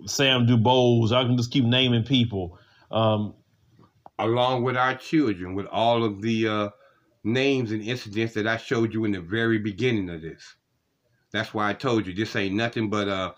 Sam 0.05 0.45
DuBose. 0.45 1.13
I 1.13 1.24
can 1.24 1.38
just 1.38 1.51
keep 1.51 1.63
naming 1.63 2.03
people. 2.03 2.59
Um, 2.91 3.34
along 4.20 4.63
with 4.63 4.76
our 4.76 4.95
children, 4.95 5.55
with 5.55 5.68
all 5.68 6.03
of 6.03 6.22
the 6.22 6.47
uh, 6.47 6.70
names 7.24 7.72
and 7.72 7.82
incidents 7.82 8.34
that 8.34 8.45
I 8.45 8.57
showed 8.57 8.93
you 8.93 9.05
in 9.05 9.13
the 9.13 9.22
very 9.22 9.59
beginning 9.59 10.09
of 10.09 10.22
this. 10.22 10.55
That's 11.32 11.53
why 11.53 11.70
I 11.70 11.74
told 11.74 12.07
you 12.07 12.13
this 12.13 12.36
ain't 12.36 12.55
nothing 12.55 12.89
but 12.89 13.07
a, 13.07 13.36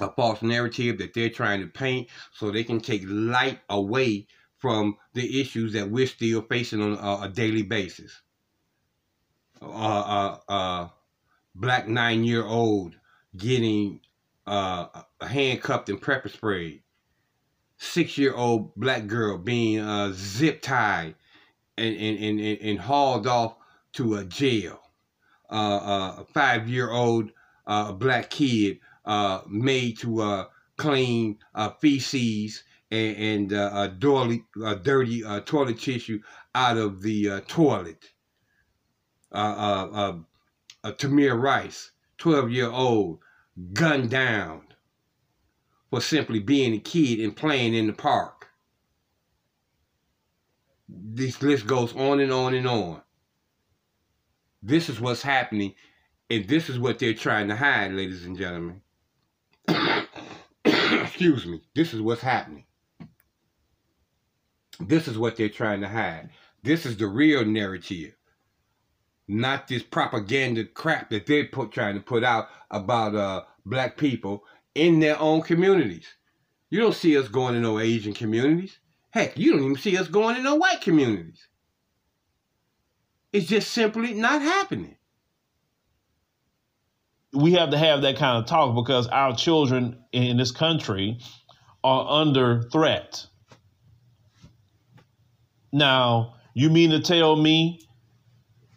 a 0.00 0.10
false 0.12 0.42
narrative 0.42 0.98
that 0.98 1.14
they're 1.14 1.30
trying 1.30 1.60
to 1.60 1.68
paint 1.68 2.08
so 2.32 2.50
they 2.50 2.64
can 2.64 2.80
take 2.80 3.02
light 3.06 3.60
away 3.68 4.26
from 4.58 4.96
the 5.14 5.40
issues 5.40 5.72
that 5.72 5.90
we're 5.90 6.06
still 6.06 6.42
facing 6.42 6.82
on 6.82 6.92
a, 6.92 7.26
a 7.26 7.28
daily 7.28 7.62
basis. 7.62 8.20
Uh, 9.62 9.66
uh, 9.66 10.38
uh, 10.48 10.88
black 11.54 11.88
nine-year-old 11.88 12.94
getting 13.36 14.00
uh, 14.46 14.86
handcuffed 15.20 15.88
and 15.88 16.00
pepper 16.00 16.28
sprayed 16.28 16.82
six-year-old 17.76 18.74
black 18.74 19.06
girl 19.06 19.38
being 19.38 19.78
uh, 19.78 20.10
zip 20.12 20.60
tied 20.60 21.14
and, 21.76 21.96
and, 21.96 22.18
and, 22.18 22.40
and 22.60 22.78
hauled 22.80 23.26
off 23.26 23.54
to 23.92 24.16
a 24.16 24.24
jail. 24.24 24.80
Uh, 25.50 26.16
a 26.18 26.26
five-year-old 26.34 27.30
uh, 27.66 27.92
black 27.92 28.30
kid 28.30 28.80
made 29.48 29.96
to 29.98 30.46
clean 30.76 31.38
feces 31.80 32.64
and, 32.90 33.16
and 33.16 33.52
uh, 33.52 33.88
dirty, 33.88 34.44
dirty 34.82 35.24
uh, 35.24 35.40
toilet 35.40 35.78
tissue 35.78 36.20
out 36.54 36.76
of 36.76 37.02
the 37.02 37.30
uh, 37.30 37.40
toilet. 37.46 38.12
Tamir 39.32 40.24
Rice, 41.40 41.92
12-year-old, 42.18 43.20
gunned 43.72 44.10
down 44.10 44.62
for 45.90 46.00
simply 46.00 46.40
being 46.40 46.74
a 46.74 46.78
kid 46.78 47.20
and 47.20 47.36
playing 47.36 47.74
in 47.74 47.86
the 47.86 47.92
park. 47.92 48.48
This 50.88 51.42
list 51.42 51.66
goes 51.66 51.94
on 51.94 52.20
and 52.20 52.32
on 52.32 52.54
and 52.54 52.66
on. 52.66 53.02
This 54.62 54.88
is 54.88 55.00
what's 55.00 55.22
happening, 55.22 55.74
and 56.30 56.48
this 56.48 56.68
is 56.68 56.78
what 56.78 56.98
they're 56.98 57.14
trying 57.14 57.48
to 57.48 57.56
hide, 57.56 57.92
ladies 57.92 58.24
and 58.24 58.36
gentlemen. 58.36 58.80
Excuse 60.64 61.46
me. 61.46 61.62
This 61.74 61.94
is 61.94 62.00
what's 62.00 62.22
happening. 62.22 62.64
This 64.80 65.08
is 65.08 65.18
what 65.18 65.36
they're 65.36 65.48
trying 65.48 65.80
to 65.80 65.88
hide. 65.88 66.30
This 66.62 66.86
is 66.86 66.96
the 66.96 67.06
real 67.06 67.44
narrative. 67.44 68.14
Not 69.26 69.68
this 69.68 69.82
propaganda 69.82 70.64
crap 70.64 71.10
that 71.10 71.26
they're 71.26 71.46
put, 71.46 71.72
trying 71.72 71.94
to 71.96 72.00
put 72.00 72.24
out 72.24 72.48
about 72.70 73.14
uh, 73.14 73.42
black 73.66 73.96
people 73.96 74.44
in 74.74 75.00
their 75.00 75.18
own 75.20 75.42
communities. 75.42 76.06
You 76.70 76.80
don't 76.80 76.94
see 76.94 77.16
us 77.16 77.28
going 77.28 77.54
to 77.54 77.60
no 77.60 77.78
Asian 77.78 78.14
communities. 78.14 78.78
Heck, 79.10 79.36
you 79.36 79.52
don't 79.52 79.64
even 79.64 79.76
see 79.76 79.96
us 79.96 80.08
going 80.08 80.36
to 80.36 80.42
no 80.42 80.56
white 80.56 80.80
communities. 80.80 81.48
It's 83.32 83.46
just 83.46 83.70
simply 83.72 84.14
not 84.14 84.42
happening. 84.42 84.96
We 87.32 87.52
have 87.54 87.70
to 87.70 87.78
have 87.78 88.02
that 88.02 88.16
kind 88.16 88.38
of 88.38 88.46
talk 88.46 88.74
because 88.74 89.06
our 89.08 89.36
children 89.36 90.02
in 90.12 90.38
this 90.38 90.50
country 90.50 91.18
are 91.84 92.22
under 92.22 92.62
threat. 92.70 93.26
Now, 95.72 96.34
you 96.54 96.70
mean 96.70 96.90
to 96.90 97.00
tell 97.00 97.36
me 97.36 97.80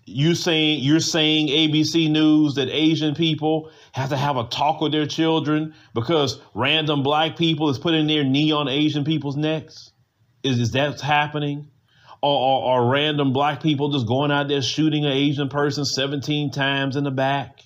you 0.05 0.35
saying 0.35 0.83
you're 0.83 0.99
saying 0.99 1.47
ABC 1.47 2.09
News 2.09 2.55
that 2.55 2.69
Asian 2.69 3.15
people 3.15 3.71
have 3.93 4.09
to 4.09 4.17
have 4.17 4.37
a 4.37 4.43
talk 4.45 4.81
with 4.81 4.91
their 4.91 5.05
children 5.05 5.73
because 5.93 6.41
random 6.53 7.03
black 7.03 7.37
people 7.37 7.69
is 7.69 7.79
putting 7.79 8.07
their 8.07 8.23
knee 8.23 8.51
on 8.51 8.67
Asian 8.67 9.03
people's 9.03 9.37
necks? 9.37 9.91
Is, 10.43 10.59
is 10.59 10.71
that 10.71 10.99
happening? 10.99 11.69
Or, 12.23 12.83
or 12.83 12.91
random 12.91 13.33
black 13.33 13.63
people 13.63 13.91
just 13.91 14.07
going 14.07 14.31
out 14.31 14.47
there 14.47 14.61
shooting 14.61 15.05
an 15.05 15.11
Asian 15.11 15.49
person 15.49 15.85
17 15.85 16.51
times 16.51 16.95
in 16.95 17.03
the 17.03 17.11
back? 17.11 17.61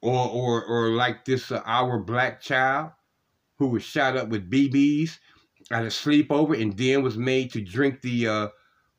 Or, 0.00 0.28
or, 0.28 0.64
or 0.64 0.90
like 0.90 1.24
this 1.24 1.50
uh, 1.50 1.60
our 1.64 1.98
black 1.98 2.40
child 2.40 2.90
who 3.58 3.68
was 3.68 3.82
shot 3.82 4.16
up 4.16 4.28
with 4.28 4.48
BBs 4.48 5.18
at 5.70 5.82
a 5.82 5.86
sleepover 5.86 6.60
and 6.60 6.76
then 6.76 7.02
was 7.02 7.16
made 7.16 7.52
to 7.52 7.60
drink 7.60 8.00
the 8.00 8.28
uh, 8.28 8.48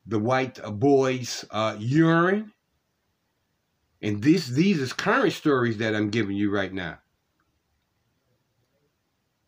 the 0.06 0.18
white 0.18 0.58
boys' 0.78 1.44
uh, 1.50 1.76
urine. 1.78 2.52
And 4.00 4.22
this, 4.22 4.46
these 4.46 4.80
is 4.80 4.92
current 4.92 5.32
stories 5.32 5.78
that 5.78 5.94
I'm 5.94 6.10
giving 6.10 6.36
you 6.36 6.50
right 6.50 6.72
now. 6.72 6.98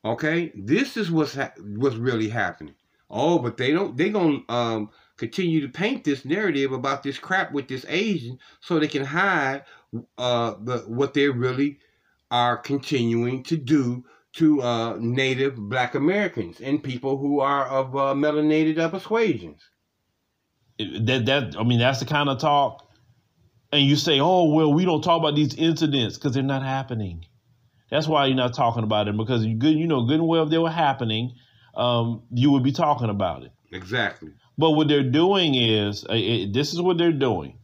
Okay, 0.04 0.50
this 0.54 0.96
is 0.96 1.10
what's 1.10 1.36
what's 1.58 1.96
really 1.96 2.28
happening. 2.28 2.74
Oh, 3.10 3.38
but 3.38 3.56
they 3.56 3.72
don't. 3.72 3.96
They 3.96 4.08
gonna 4.08 4.38
um, 4.48 4.90
continue 5.18 5.60
to 5.60 5.68
paint 5.68 6.04
this 6.04 6.24
narrative 6.24 6.72
about 6.72 7.02
this 7.02 7.18
crap 7.18 7.52
with 7.52 7.68
this 7.68 7.84
Asian, 7.88 8.38
so 8.60 8.78
they 8.78 8.88
can 8.88 9.04
hide 9.04 9.64
uh, 10.16 10.54
the 10.62 10.78
what 10.86 11.12
they 11.12 11.28
really 11.28 11.78
are 12.30 12.56
continuing 12.56 13.42
to 13.42 13.56
do 13.56 14.04
to 14.32 14.62
uh, 14.62 14.96
Native 15.00 15.56
Black 15.56 15.94
Americans 15.94 16.60
and 16.60 16.82
people 16.82 17.16
who 17.18 17.40
are 17.40 17.66
of 17.66 17.96
uh, 17.96 18.14
melanated 18.14 18.90
persuasions 18.90 19.60
that 20.80 21.26
that 21.26 21.56
I 21.58 21.64
mean 21.64 21.78
that's 21.78 22.00
the 22.00 22.06
kind 22.06 22.28
of 22.28 22.38
talk. 22.38 22.86
And 23.72 23.84
you 23.84 23.96
say, 23.96 24.20
oh 24.20 24.52
well, 24.52 24.72
we 24.72 24.84
don't 24.84 25.02
talk 25.02 25.20
about 25.20 25.36
these 25.36 25.54
incidents 25.54 26.16
because 26.16 26.32
they're 26.32 26.42
not 26.42 26.62
happening. 26.62 27.24
That's 27.90 28.08
why 28.08 28.26
you're 28.26 28.36
not 28.36 28.54
talking 28.54 28.84
about 28.84 29.08
it 29.08 29.16
because 29.16 29.44
you 29.44 29.56
good, 29.56 29.76
you 29.76 29.86
know, 29.86 30.04
good 30.04 30.20
and 30.20 30.28
well 30.28 30.44
if 30.44 30.50
they 30.50 30.58
were 30.58 30.70
happening, 30.70 31.34
um, 31.74 32.22
you 32.32 32.50
would 32.52 32.62
be 32.62 32.72
talking 32.72 33.10
about 33.10 33.42
it. 33.42 33.52
Exactly. 33.72 34.30
But 34.58 34.72
what 34.72 34.88
they're 34.88 35.02
doing 35.02 35.54
is, 35.54 36.04
uh, 36.04 36.14
it, 36.14 36.52
this 36.52 36.72
is 36.72 36.80
what 36.80 36.98
they're 36.98 37.12
doing. 37.12 37.58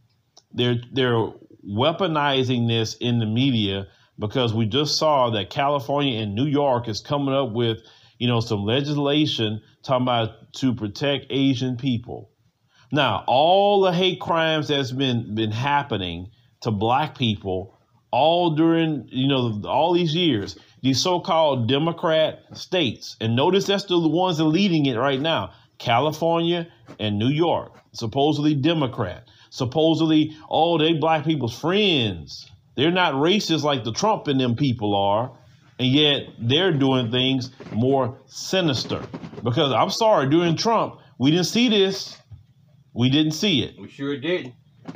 They're 0.53 0.77
they're 0.93 1.31
weaponizing 1.67 2.67
this 2.67 2.95
in 2.95 3.19
the 3.19 3.25
media 3.25 3.87
because 4.19 4.53
we 4.53 4.65
just 4.65 4.97
saw 4.97 5.31
that 5.31 5.49
California 5.49 6.21
and 6.21 6.35
New 6.35 6.45
York 6.45 6.87
is 6.87 7.01
coming 7.01 7.33
up 7.33 7.51
with, 7.51 7.79
you 8.17 8.27
know, 8.27 8.39
some 8.39 8.63
legislation 8.63 9.61
talking 9.83 10.03
about 10.03 10.53
to 10.53 10.73
protect 10.73 11.27
Asian 11.29 11.77
people. 11.77 12.31
Now, 12.91 13.23
all 13.27 13.81
the 13.81 13.91
hate 13.91 14.19
crimes 14.19 14.69
that's 14.69 14.91
been 14.91 15.35
been 15.35 15.51
happening 15.51 16.31
to 16.61 16.71
black 16.71 17.17
people 17.17 17.77
all 18.11 18.51
during 18.51 19.09
you 19.11 19.27
know 19.27 19.61
all 19.65 19.93
these 19.93 20.15
years. 20.15 20.57
These 20.81 21.01
so-called 21.01 21.67
Democrat 21.67 22.43
states, 22.53 23.17
and 23.19 23.35
notice 23.35 23.65
that's 23.65 23.85
the 23.85 23.99
ones 23.99 24.37
that 24.37 24.45
are 24.45 24.47
leading 24.47 24.85
it 24.85 24.95
right 24.95 25.19
now: 25.19 25.51
California 25.77 26.67
and 26.99 27.19
New 27.19 27.29
York, 27.29 27.73
supposedly 27.91 28.55
Democrat. 28.55 29.27
Supposedly, 29.49 30.35
oh, 30.49 30.77
they 30.77 30.93
black 30.93 31.25
people's 31.25 31.57
friends. 31.57 32.49
They're 32.77 32.91
not 32.91 33.15
racist 33.15 33.63
like 33.63 33.83
the 33.83 33.91
Trump 33.91 34.27
and 34.27 34.39
them 34.39 34.55
people 34.55 34.95
are, 34.95 35.35
and 35.79 35.87
yet 35.87 36.27
they're 36.39 36.71
doing 36.71 37.11
things 37.11 37.49
more 37.73 38.19
sinister. 38.27 39.03
Because 39.43 39.73
I'm 39.73 39.89
sorry, 39.89 40.29
during 40.29 40.55
Trump, 40.55 40.99
we 41.17 41.31
didn't 41.31 41.47
see 41.47 41.69
this. 41.69 42.15
We 42.93 43.09
didn't 43.09 43.31
see 43.31 43.63
it. 43.63 43.75
We 43.79 43.89
sure 43.89 44.15
didn't. 44.15 44.53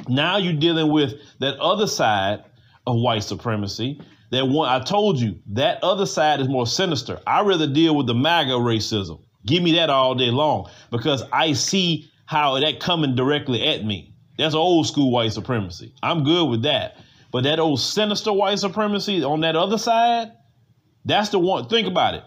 Now 0.08 0.38
you're 0.38 0.54
dealing 0.54 0.92
with 0.92 1.16
that 1.40 1.58
other 1.60 1.88
side 1.88 2.44
of 2.86 2.96
white 2.98 3.24
supremacy. 3.24 4.00
That 4.30 4.48
one 4.48 4.70
I 4.70 4.80
told 4.84 5.20
you, 5.20 5.40
that 5.54 5.84
other 5.84 6.06
side 6.06 6.40
is 6.40 6.48
more 6.48 6.68
sinister. 6.68 7.20
I 7.28 7.42
rather 7.42 7.68
deal 7.68 7.96
with 7.98 8.08
the 8.08 8.14
MAGA 8.14 8.54
racism. 8.54 9.24
Give 9.46 9.62
me 9.62 9.74
that 9.74 9.90
all 9.90 10.16
day 10.16 10.30
long 10.30 10.70
because 10.92 11.24
I 11.34 11.54
see 11.54 12.10
how 12.28 12.60
that 12.60 12.80
coming 12.80 13.16
directly 13.16 13.68
at 13.68 13.84
me. 13.84 14.14
That's 14.38 14.56
old 14.56 14.88
school 14.88 15.12
white 15.12 15.34
supremacy. 15.34 15.94
I'm 16.02 16.24
good 16.24 16.46
with 16.46 16.62
that. 16.64 16.96
But 17.32 17.44
that 17.46 17.60
old 17.60 17.80
sinister 17.80 18.34
white 18.34 18.60
supremacy 18.60 19.24
on 19.24 19.42
that 19.42 19.56
other 19.56 19.78
side, 19.78 20.32
that's 21.06 21.30
the 21.30 21.40
one. 21.40 21.68
Think 21.68 21.88
about 21.88 22.16
it. 22.16 22.24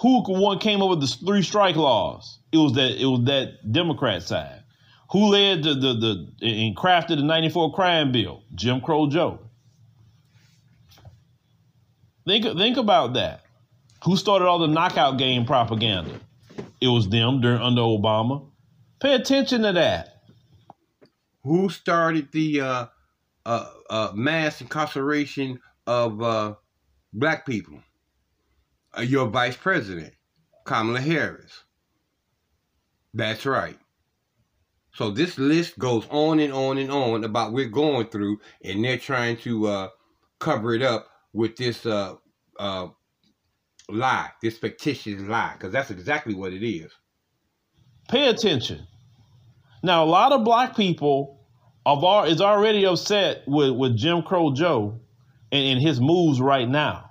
Who 0.00 0.22
one 0.26 0.58
came 0.58 0.82
up 0.82 0.90
with 0.90 1.00
the 1.00 1.06
three 1.06 1.42
strike 1.42 1.76
laws? 1.76 2.38
It 2.52 2.58
was 2.58 2.72
that 2.74 3.00
it 3.00 3.06
was 3.06 3.24
that 3.24 3.70
Democrat 3.70 4.22
side. 4.22 4.62
Who 5.12 5.28
led 5.28 5.62
the 5.62 5.74
the, 5.74 5.94
the 6.40 6.46
and 6.46 6.76
crafted 6.76 7.16
the 7.16 7.22
'94 7.22 7.72
crime 7.74 8.12
bill? 8.12 8.42
Jim 8.54 8.80
Crow 8.80 9.08
Joe. 9.08 9.40
Think 12.26 12.44
think 12.56 12.76
about 12.76 13.14
that. 13.14 13.42
Who 14.04 14.16
started 14.16 14.46
all 14.46 14.58
the 14.58 14.66
knockout 14.66 15.18
game 15.18 15.46
propaganda? 15.46 16.20
It 16.80 16.88
was 16.88 17.08
them 17.08 17.40
during 17.40 17.60
under 17.60 17.82
Obama. 17.82 18.46
Pay 19.00 19.14
attention 19.14 19.62
to 19.62 19.72
that. 19.72 20.22
Who 21.44 21.68
started 21.68 22.32
the 22.32 22.60
uh, 22.60 22.86
uh, 23.46 23.70
uh, 23.88 24.10
mass 24.12 24.60
incarceration 24.60 25.60
of 25.86 26.20
uh, 26.20 26.54
black 27.12 27.46
people? 27.46 27.80
Uh, 28.96 29.02
your 29.02 29.28
vice 29.28 29.56
president, 29.56 30.12
Kamala 30.64 31.00
Harris. 31.00 31.62
That's 33.14 33.46
right. 33.46 33.78
So 34.94 35.10
this 35.10 35.38
list 35.38 35.78
goes 35.78 36.06
on 36.10 36.40
and 36.40 36.52
on 36.52 36.78
and 36.78 36.90
on 36.90 37.22
about 37.24 37.52
we're 37.52 37.68
going 37.68 38.08
through, 38.08 38.40
and 38.64 38.84
they're 38.84 38.98
trying 38.98 39.36
to 39.38 39.66
uh, 39.66 39.88
cover 40.38 40.74
it 40.74 40.82
up 40.82 41.06
with 41.32 41.56
this 41.56 41.86
uh, 41.86 42.16
lie, 43.88 44.30
this 44.42 44.58
fictitious 44.58 45.20
lie, 45.20 45.52
because 45.52 45.72
that's 45.72 45.90
exactly 45.90 46.34
what 46.34 46.52
it 46.52 46.66
is. 46.66 46.90
Pay 48.08 48.28
attention. 48.28 48.86
Now, 49.82 50.02
a 50.02 50.06
lot 50.06 50.32
of 50.32 50.44
black 50.44 50.74
people 50.74 51.35
of 51.86 52.28
is 52.28 52.40
already 52.40 52.84
upset 52.84 53.44
with, 53.46 53.70
with 53.70 53.96
Jim 53.96 54.22
Crow 54.22 54.52
Joe 54.52 55.00
and, 55.52 55.64
and 55.64 55.80
his 55.80 56.00
moves 56.00 56.40
right 56.40 56.68
now, 56.68 57.10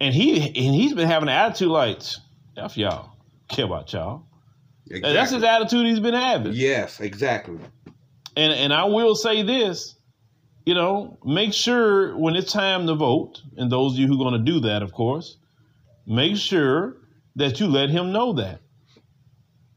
and 0.00 0.14
he 0.14 0.36
and 0.36 0.74
he's 0.74 0.92
been 0.92 1.08
having 1.08 1.30
an 1.30 1.34
attitude 1.34 1.68
like, 1.68 2.02
"F 2.56 2.76
y'all, 2.76 3.16
care 3.48 3.64
about 3.64 3.92
y'all." 3.92 4.26
Exactly. 4.88 5.12
That's 5.14 5.30
his 5.32 5.42
attitude 5.42 5.86
he's 5.86 5.98
been 5.98 6.14
having. 6.14 6.52
Yes, 6.52 7.00
exactly. 7.00 7.58
And 8.36 8.52
and 8.52 8.72
I 8.72 8.84
will 8.84 9.14
say 9.14 9.42
this, 9.42 9.96
you 10.66 10.74
know, 10.74 11.18
make 11.24 11.54
sure 11.54 12.16
when 12.18 12.36
it's 12.36 12.52
time 12.52 12.86
to 12.86 12.94
vote, 12.94 13.40
and 13.56 13.72
those 13.72 13.94
of 13.94 13.98
you 13.98 14.08
who 14.08 14.14
are 14.14 14.30
going 14.30 14.44
to 14.44 14.52
do 14.52 14.60
that, 14.68 14.82
of 14.82 14.92
course, 14.92 15.38
make 16.06 16.36
sure 16.36 16.98
that 17.36 17.60
you 17.60 17.66
let 17.66 17.88
him 17.88 18.12
know 18.12 18.34
that. 18.34 18.60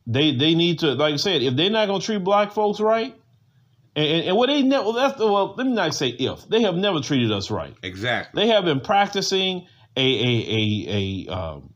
They 0.05 0.36
they 0.36 0.55
need 0.55 0.80
to, 0.80 0.93
like 0.95 1.13
I 1.13 1.17
said, 1.17 1.41
if 1.41 1.55
they're 1.55 1.70
not 1.70 1.88
going 1.88 2.01
to 2.01 2.05
treat 2.05 2.24
black 2.24 2.51
folks 2.51 2.82
right, 2.82 3.15
and, 4.00 4.08
and, 4.08 4.28
and 4.28 4.38
what 4.38 4.47
they 4.47 4.64
never, 4.64 4.86
well, 4.86 4.93
that's 4.93 5.20
well, 5.20 5.56
let 5.58 5.68
me 5.68 5.74
not 5.74 5.93
say 5.93 6.08
if 6.10 6.47
they 6.47 6.62
have 6.62 6.76
never 6.76 7.02
treated 7.02 7.32
us 7.34 7.52
right. 7.52 7.76
Exactly. 7.84 8.41
They 8.41 8.50
have 8.50 8.64
been 8.64 8.80
practicing 8.80 9.68
a 9.97 10.02
a 10.02 10.88
a, 10.88 11.28
a 11.28 11.36
um, 11.36 11.74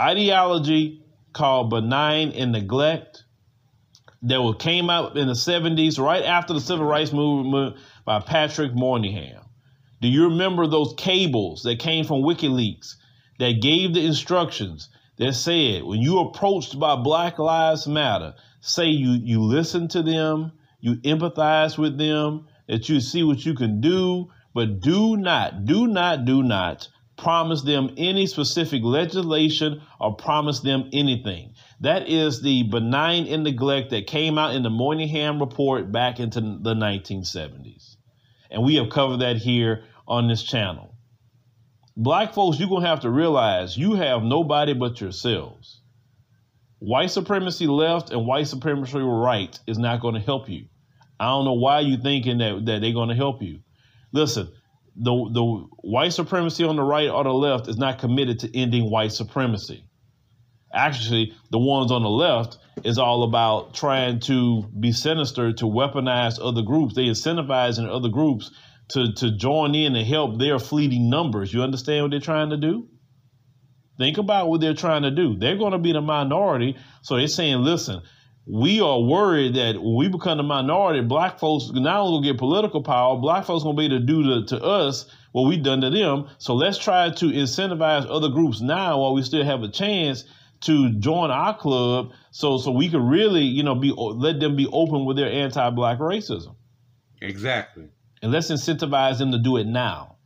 ideology 0.00 1.02
called 1.32 1.70
benign 1.70 2.30
and 2.30 2.52
neglect 2.52 3.24
that 4.22 4.56
came 4.58 4.88
out 4.88 5.18
in 5.18 5.26
the 5.26 5.34
70s 5.34 5.98
right 5.98 6.24
after 6.24 6.54
the 6.54 6.60
civil 6.60 6.86
rights 6.86 7.12
movement 7.12 7.76
by 8.04 8.20
patrick 8.20 8.72
moynihan 8.74 9.40
do 10.00 10.08
you 10.08 10.28
remember 10.28 10.66
those 10.66 10.94
cables 10.96 11.62
that 11.62 11.78
came 11.78 12.04
from 12.04 12.22
wikileaks 12.22 12.94
that 13.38 13.60
gave 13.60 13.92
the 13.92 14.04
instructions 14.04 14.88
that 15.18 15.34
said 15.34 15.82
when 15.82 16.00
you 16.00 16.20
approached 16.20 16.78
by 16.78 16.96
black 16.96 17.38
lives 17.38 17.86
matter 17.86 18.34
say 18.60 18.86
you 18.86 19.10
you 19.10 19.40
listen 19.40 19.88
to 19.88 20.02
them 20.02 20.52
you 20.84 20.96
empathize 20.96 21.78
with 21.78 21.96
them 21.96 22.46
that 22.68 22.88
you 22.88 23.00
see 23.00 23.22
what 23.22 23.44
you 23.44 23.54
can 23.54 23.80
do 23.80 24.28
but 24.54 24.80
do 24.80 25.16
not 25.16 25.64
do 25.64 25.86
not 25.86 26.24
do 26.24 26.42
not 26.42 26.88
promise 27.16 27.62
them 27.62 27.94
any 27.96 28.26
specific 28.26 28.82
legislation 28.82 29.80
or 30.00 30.14
promise 30.16 30.60
them 30.60 30.90
anything. 30.92 31.54
That 31.80 32.08
is 32.08 32.42
the 32.42 32.64
benign 32.64 33.26
and 33.28 33.44
neglect 33.44 33.90
that 33.90 34.06
came 34.06 34.36
out 34.36 34.54
in 34.54 34.62
the 34.62 34.70
Moynihan 34.70 35.38
report 35.38 35.90
back 35.90 36.20
into 36.20 36.40
the 36.40 36.74
1970s. 36.74 37.96
And 38.50 38.62
we 38.62 38.74
have 38.76 38.90
covered 38.90 39.20
that 39.20 39.36
here 39.36 39.84
on 40.06 40.28
this 40.28 40.42
channel. 40.42 40.94
Black 41.96 42.34
folks, 42.34 42.58
you're 42.58 42.68
going 42.68 42.82
to 42.82 42.88
have 42.88 43.00
to 43.00 43.10
realize 43.10 43.76
you 43.78 43.94
have 43.94 44.22
nobody 44.22 44.74
but 44.74 45.00
yourselves. 45.00 45.80
White 46.80 47.10
supremacy 47.10 47.66
left 47.66 48.10
and 48.10 48.26
white 48.26 48.48
supremacy 48.48 48.98
right 48.98 49.58
is 49.66 49.78
not 49.78 50.00
going 50.00 50.14
to 50.14 50.20
help 50.20 50.48
you. 50.48 50.66
I 51.18 51.26
don't 51.26 51.44
know 51.44 51.54
why 51.54 51.80
you're 51.80 52.00
thinking 52.00 52.38
that, 52.38 52.64
that 52.66 52.80
they're 52.80 52.92
going 52.92 53.08
to 53.08 53.14
help 53.14 53.42
you. 53.42 53.60
Listen, 54.12 54.48
the 54.96 55.12
the 55.32 55.66
white 55.82 56.12
supremacy 56.12 56.64
on 56.64 56.76
the 56.76 56.82
right 56.82 57.08
or 57.08 57.24
the 57.24 57.32
left 57.32 57.68
is 57.68 57.76
not 57.76 57.98
committed 57.98 58.40
to 58.40 58.58
ending 58.58 58.90
white 58.90 59.12
supremacy. 59.12 59.84
Actually, 60.72 61.32
the 61.50 61.58
ones 61.58 61.92
on 61.92 62.02
the 62.02 62.08
left 62.08 62.58
is 62.84 62.98
all 62.98 63.22
about 63.22 63.74
trying 63.74 64.18
to 64.20 64.64
be 64.78 64.92
sinister 64.92 65.52
to 65.52 65.64
weaponize 65.66 66.38
other 66.42 66.62
groups. 66.62 66.94
They 66.94 67.04
incentivize 67.04 67.78
in 67.78 67.88
other 67.88 68.08
groups 68.08 68.50
to 68.90 69.12
to 69.14 69.36
join 69.36 69.74
in 69.74 69.94
and 69.96 70.06
help 70.06 70.38
their 70.38 70.58
fleeting 70.58 71.10
numbers. 71.10 71.52
You 71.52 71.62
understand 71.62 72.04
what 72.04 72.10
they're 72.10 72.20
trying 72.20 72.50
to 72.50 72.56
do? 72.56 72.88
Think 73.98 74.18
about 74.18 74.48
what 74.48 74.60
they're 74.60 74.74
trying 74.74 75.02
to 75.02 75.12
do. 75.12 75.36
They're 75.36 75.56
going 75.56 75.72
to 75.72 75.78
be 75.78 75.92
the 75.92 76.00
minority, 76.00 76.76
so 77.02 77.16
they're 77.16 77.28
saying, 77.28 77.62
"Listen, 77.62 78.02
we 78.46 78.80
are 78.80 79.00
worried 79.00 79.54
that 79.54 79.80
when 79.80 79.96
we 79.96 80.08
become 80.08 80.36
the 80.36 80.42
minority, 80.42 81.00
black 81.00 81.38
folks 81.38 81.70
not 81.72 82.00
only 82.00 82.12
will 82.12 82.22
get 82.22 82.38
political 82.38 82.82
power, 82.82 83.16
black 83.16 83.44
folks 83.46 83.64
gonna 83.64 83.76
be 83.76 83.86
able 83.86 84.00
to 84.00 84.04
do 84.04 84.22
to, 84.22 84.58
to 84.58 84.62
us 84.62 85.06
what 85.32 85.48
we 85.48 85.56
done 85.56 85.80
to 85.80 85.90
them. 85.90 86.28
So 86.38 86.54
let's 86.54 86.76
try 86.76 87.10
to 87.10 87.26
incentivize 87.26 88.06
other 88.08 88.28
groups 88.28 88.60
now 88.60 89.00
while 89.00 89.14
we 89.14 89.22
still 89.22 89.44
have 89.44 89.62
a 89.62 89.68
chance 89.68 90.24
to 90.60 90.92
join 90.98 91.30
our 91.30 91.56
club, 91.56 92.12
so 92.30 92.58
so 92.58 92.70
we 92.70 92.88
can 92.88 93.06
really, 93.06 93.42
you 93.42 93.62
know, 93.62 93.74
be 93.74 93.92
let 93.92 94.40
them 94.40 94.56
be 94.56 94.66
open 94.72 95.04
with 95.04 95.16
their 95.16 95.30
anti-black 95.30 95.98
racism. 95.98 96.54
Exactly. 97.20 97.88
And 98.22 98.32
let's 98.32 98.50
incentivize 98.50 99.18
them 99.18 99.32
to 99.32 99.38
do 99.38 99.56
it 99.56 99.66
now. 99.66 100.16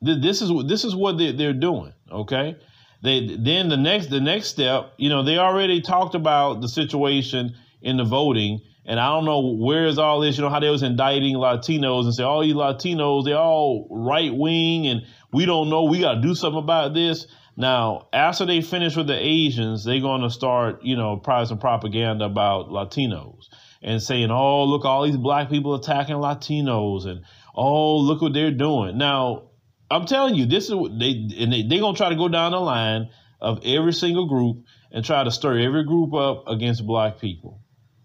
This 0.00 0.42
is 0.42 0.50
this 0.66 0.84
is 0.84 0.94
what 0.94 1.16
they're 1.18 1.52
doing. 1.52 1.92
Okay. 2.10 2.56
They 3.02 3.36
then 3.36 3.68
the 3.68 3.76
next 3.76 4.10
the 4.10 4.20
next 4.20 4.48
step, 4.48 4.92
you 4.96 5.08
know, 5.08 5.24
they 5.24 5.36
already 5.36 5.80
talked 5.80 6.14
about 6.14 6.60
the 6.60 6.68
situation 6.68 7.56
in 7.80 7.96
the 7.96 8.04
voting, 8.04 8.60
and 8.86 9.00
I 9.00 9.08
don't 9.08 9.24
know 9.24 9.54
where 9.56 9.86
is 9.86 9.98
all 9.98 10.20
this. 10.20 10.36
You 10.36 10.44
know 10.44 10.50
how 10.50 10.60
they 10.60 10.70
was 10.70 10.84
indicting 10.84 11.34
Latinos 11.34 12.04
and 12.04 12.14
say 12.14 12.22
all 12.22 12.44
you 12.44 12.54
Latinos 12.54 13.24
they 13.24 13.32
all 13.32 13.88
right 13.90 14.32
wing, 14.32 14.86
and 14.86 15.02
we 15.32 15.46
don't 15.46 15.68
know. 15.68 15.84
We 15.84 16.00
got 16.00 16.14
to 16.14 16.20
do 16.20 16.36
something 16.36 16.62
about 16.62 16.94
this. 16.94 17.26
Now, 17.56 18.06
after 18.12 18.46
they 18.46 18.62
finish 18.62 18.96
with 18.96 19.08
the 19.08 19.18
Asians, 19.18 19.84
they're 19.84 20.00
going 20.00 20.22
to 20.22 20.30
start, 20.30 20.84
you 20.84 20.96
know, 20.96 21.16
probably 21.16 21.46
some 21.46 21.58
propaganda 21.58 22.24
about 22.24 22.70
Latinos 22.70 23.48
and 23.82 24.00
saying, 24.00 24.30
"Oh, 24.30 24.64
look, 24.64 24.84
all 24.84 25.02
these 25.02 25.16
black 25.16 25.50
people 25.50 25.74
attacking 25.74 26.16
Latinos," 26.16 27.06
and 27.06 27.24
"Oh, 27.54 27.98
look 27.98 28.22
what 28.22 28.32
they're 28.32 28.52
doing." 28.52 28.96
Now, 28.96 29.48
I'm 29.92 30.06
telling 30.06 30.34
you, 30.34 30.46
this 30.46 30.68
is 30.68 30.74
what 30.74 30.98
they 30.98 31.10
and 31.38 31.52
they, 31.52 31.64
they're 31.68 31.80
gonna 31.80 31.96
try 31.96 32.08
to 32.08 32.16
go 32.16 32.28
down 32.28 32.52
the 32.52 32.60
line 32.60 33.10
of 33.40 33.60
every 33.64 33.92
single 33.92 34.26
group 34.26 34.64
and 34.90 35.04
try 35.04 35.22
to 35.22 35.30
stir 35.30 35.58
every 35.58 35.84
group 35.84 36.14
up 36.14 36.48
against 36.48 36.86
black 36.86 37.20
people, 37.20 37.60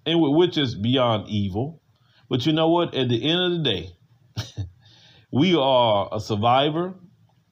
and 0.05 0.19
which 0.22 0.57
is 0.57 0.76
beyond 0.76 1.30
evil. 1.30 1.81
But 2.30 2.45
you 2.45 2.51
know 2.51 2.69
what? 2.69 2.93
At 2.93 3.07
the 3.07 3.23
end 3.23 3.39
of 3.39 3.51
the 3.51 3.64
day, 3.64 4.65
we 5.31 5.55
are 5.55 6.09
a 6.11 6.19
survivor. 6.19 6.95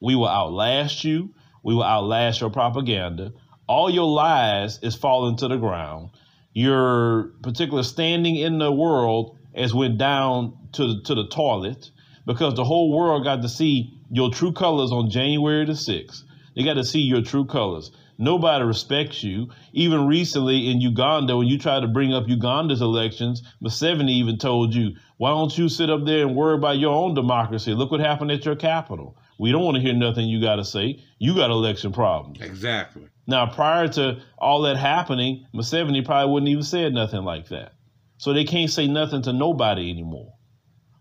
We 0.00 0.14
will 0.14 0.28
outlast 0.28 1.02
you. 1.02 1.34
We 1.64 1.74
will 1.74 1.82
outlast 1.82 2.42
your 2.42 2.50
propaganda. 2.50 3.32
All 3.66 3.88
your 3.88 4.06
lies 4.06 4.80
is 4.82 4.94
falling 4.94 5.38
to 5.38 5.48
the 5.48 5.56
ground. 5.56 6.10
Your 6.52 7.32
particular 7.42 7.84
standing 7.84 8.36
in 8.36 8.58
the 8.58 8.70
world 8.70 9.38
has 9.54 9.72
went 9.72 9.96
down 9.96 10.58
to 10.72 11.00
to 11.04 11.14
the 11.14 11.26
toilet 11.28 11.90
because 12.26 12.54
the 12.54 12.64
whole 12.64 12.94
world 12.94 13.24
got 13.24 13.40
to 13.40 13.48
see 13.48 13.95
your 14.10 14.30
true 14.30 14.52
colors 14.52 14.92
on 14.92 15.10
January 15.10 15.64
the 15.64 15.72
6th. 15.72 16.22
They 16.54 16.62
got 16.64 16.74
to 16.74 16.84
see 16.84 17.00
your 17.00 17.22
true 17.22 17.44
colors. 17.44 17.90
Nobody 18.18 18.64
respects 18.64 19.22
you. 19.22 19.50
Even 19.72 20.06
recently 20.06 20.70
in 20.70 20.80
Uganda, 20.80 21.36
when 21.36 21.46
you 21.46 21.58
tried 21.58 21.80
to 21.80 21.88
bring 21.88 22.14
up 22.14 22.28
Uganda's 22.28 22.80
elections, 22.80 23.42
Museveni 23.62 24.10
even 24.10 24.38
told 24.38 24.74
you, 24.74 24.96
why 25.18 25.30
don't 25.30 25.56
you 25.56 25.68
sit 25.68 25.90
up 25.90 26.04
there 26.06 26.26
and 26.26 26.34
worry 26.34 26.54
about 26.54 26.78
your 26.78 26.94
own 26.94 27.14
democracy? 27.14 27.74
Look 27.74 27.90
what 27.90 28.00
happened 28.00 28.30
at 28.30 28.44
your 28.44 28.56
capital. 28.56 29.18
We 29.38 29.52
don't 29.52 29.64
want 29.64 29.76
to 29.76 29.82
hear 29.82 29.92
nothing 29.92 30.28
you 30.28 30.40
got 30.40 30.56
to 30.56 30.64
say. 30.64 31.02
You 31.18 31.34
got 31.34 31.50
election 31.50 31.92
problems. 31.92 32.40
Exactly. 32.40 33.08
Now, 33.26 33.46
prior 33.46 33.88
to 33.88 34.22
all 34.38 34.62
that 34.62 34.76
happening, 34.76 35.46
Museveni 35.54 36.04
probably 36.04 36.32
wouldn't 36.32 36.48
even 36.48 36.62
said 36.62 36.94
nothing 36.94 37.22
like 37.22 37.48
that. 37.48 37.72
So 38.18 38.32
they 38.32 38.44
can't 38.44 38.70
say 38.70 38.86
nothing 38.86 39.22
to 39.22 39.32
nobody 39.32 39.90
anymore 39.90 40.32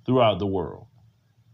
throughout 0.06 0.40
the 0.40 0.48
world. 0.48 0.85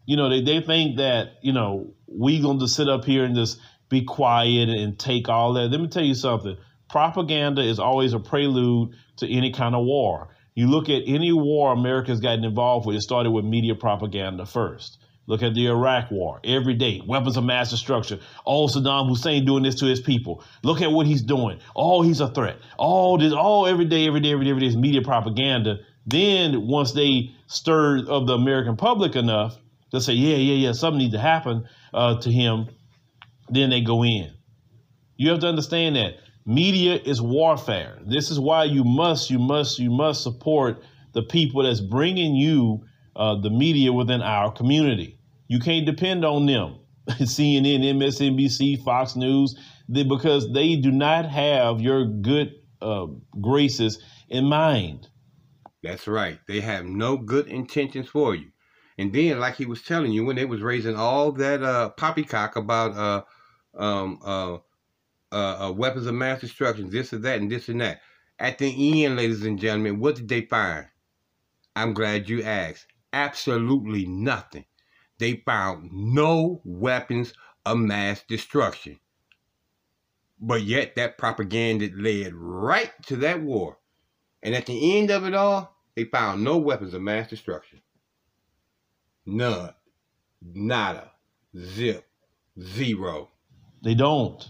You 0.05 0.17
know, 0.17 0.29
they, 0.29 0.41
they 0.41 0.61
think 0.61 0.97
that, 0.97 1.33
you 1.41 1.53
know, 1.53 1.93
we 2.07 2.41
going 2.41 2.59
to 2.59 2.67
sit 2.67 2.89
up 2.89 3.05
here 3.05 3.23
and 3.23 3.35
just 3.35 3.59
be 3.89 4.03
quiet 4.03 4.69
and 4.69 4.97
take 4.97 5.29
all 5.29 5.53
that. 5.53 5.69
Let 5.69 5.79
me 5.79 5.87
tell 5.87 6.03
you 6.03 6.15
something. 6.15 6.57
Propaganda 6.89 7.61
is 7.61 7.79
always 7.79 8.13
a 8.13 8.19
prelude 8.19 8.95
to 9.17 9.31
any 9.31 9.51
kind 9.51 9.75
of 9.75 9.85
war. 9.85 10.29
You 10.55 10.67
look 10.67 10.89
at 10.89 11.03
any 11.07 11.31
war 11.31 11.71
America's 11.71 12.19
gotten 12.19 12.43
involved 12.43 12.85
with, 12.85 12.97
it 12.97 13.01
started 13.01 13.31
with 13.31 13.45
media 13.45 13.75
propaganda 13.75 14.45
first. 14.45 14.97
Look 15.27 15.43
at 15.43 15.53
the 15.53 15.67
Iraq 15.67 16.11
war 16.11 16.41
every 16.43 16.73
day, 16.73 17.01
weapons 17.05 17.37
of 17.37 17.45
mass 17.45 17.69
destruction. 17.69 18.19
Oh, 18.45 18.67
Saddam 18.67 19.07
Hussein 19.07 19.45
doing 19.45 19.63
this 19.63 19.75
to 19.75 19.85
his 19.85 20.01
people. 20.01 20.43
Look 20.63 20.81
at 20.81 20.91
what 20.91 21.05
he's 21.05 21.21
doing. 21.21 21.59
Oh, 21.75 22.01
he's 22.01 22.19
a 22.19 22.27
threat. 22.27 22.57
All 22.77 23.17
this, 23.17 23.31
all 23.31 23.67
every 23.67 23.85
day, 23.85 24.07
every 24.07 24.19
day, 24.19 24.31
every 24.33 24.45
day, 24.45 24.51
every 24.51 24.61
day 24.61 24.67
is 24.67 24.75
media 24.75 25.01
propaganda. 25.01 25.77
Then 26.05 26.67
once 26.67 26.91
they 26.91 27.31
stir 27.47 28.05
of 28.07 28.27
the 28.27 28.33
American 28.33 28.75
public 28.75 29.15
enough, 29.15 29.57
they'll 29.91 30.01
say, 30.01 30.13
yeah, 30.13 30.37
yeah, 30.37 30.67
yeah, 30.67 30.71
something 30.71 30.99
needs 30.99 31.13
to 31.13 31.19
happen 31.19 31.67
uh, 31.93 32.19
to 32.21 32.31
him 32.31 32.69
then 33.51 33.69
they 33.69 33.81
go 33.81 34.03
in. 34.03 34.33
You 35.17 35.29
have 35.29 35.39
to 35.41 35.47
understand 35.47 35.95
that 35.97 36.15
media 36.45 36.95
is 36.95 37.21
warfare. 37.21 37.99
This 38.05 38.31
is 38.31 38.39
why 38.39 38.63
you 38.63 38.83
must, 38.83 39.29
you 39.29 39.37
must, 39.37 39.77
you 39.77 39.91
must 39.91 40.23
support 40.23 40.81
the 41.13 41.21
people 41.21 41.63
that's 41.63 41.81
bringing 41.81 42.35
you 42.35 42.85
uh, 43.15 43.39
the 43.39 43.49
media 43.49 43.91
within 43.91 44.21
our 44.21 44.51
community. 44.51 45.19
You 45.47 45.59
can't 45.59 45.85
depend 45.85 46.25
on 46.25 46.45
them. 46.45 46.77
CNN, 47.09 47.83
MSNBC, 47.95 48.83
Fox 48.83 49.15
News, 49.15 49.55
they, 49.89 50.03
because 50.03 50.51
they 50.53 50.75
do 50.77 50.91
not 50.91 51.25
have 51.25 51.81
your 51.81 52.05
good 52.05 52.53
uh, 52.81 53.07
graces 53.41 54.01
in 54.29 54.45
mind. 54.45 55.09
That's 55.83 56.07
right. 56.07 56.39
They 56.47 56.61
have 56.61 56.85
no 56.85 57.17
good 57.17 57.47
intentions 57.47 58.07
for 58.07 58.35
you. 58.35 58.51
And 59.01 59.11
then, 59.11 59.39
like 59.39 59.55
he 59.55 59.65
was 59.65 59.81
telling 59.81 60.11
you, 60.11 60.23
when 60.23 60.35
they 60.35 60.45
was 60.45 60.61
raising 60.61 60.95
all 60.95 61.31
that 61.31 61.63
uh, 61.63 61.89
poppycock 61.89 62.55
about 62.55 62.95
uh, 62.95 63.23
um, 63.75 64.19
uh, 64.23 64.57
uh, 65.31 65.69
uh, 65.69 65.71
weapons 65.71 66.05
of 66.05 66.13
mass 66.13 66.41
destruction, 66.41 66.91
this 66.91 67.11
and 67.11 67.23
that, 67.23 67.39
and 67.39 67.51
this 67.51 67.67
and 67.67 67.81
that. 67.81 68.01
At 68.37 68.59
the 68.59 69.03
end, 69.03 69.15
ladies 69.15 69.43
and 69.43 69.57
gentlemen, 69.57 69.99
what 69.99 70.17
did 70.17 70.27
they 70.27 70.41
find? 70.41 70.85
I'm 71.75 71.95
glad 71.95 72.29
you 72.29 72.43
asked. 72.43 72.85
Absolutely 73.11 74.05
nothing. 74.05 74.65
They 75.17 75.41
found 75.47 75.89
no 75.91 76.61
weapons 76.63 77.33
of 77.65 77.79
mass 77.79 78.21
destruction. 78.27 78.99
But 80.39 80.61
yet, 80.61 80.93
that 80.93 81.17
propaganda 81.17 81.89
led 81.95 82.35
right 82.35 82.91
to 83.07 83.15
that 83.15 83.41
war. 83.41 83.79
And 84.43 84.53
at 84.53 84.67
the 84.67 84.99
end 84.99 85.09
of 85.09 85.25
it 85.25 85.33
all, 85.33 85.75
they 85.95 86.03
found 86.03 86.43
no 86.43 86.59
weapons 86.59 86.93
of 86.93 87.01
mass 87.01 87.27
destruction. 87.27 87.81
None. 89.31 89.73
Nada. 90.41 91.11
Zip. 91.57 92.05
Zero. 92.59 93.29
They 93.81 93.95
don't. 93.95 94.45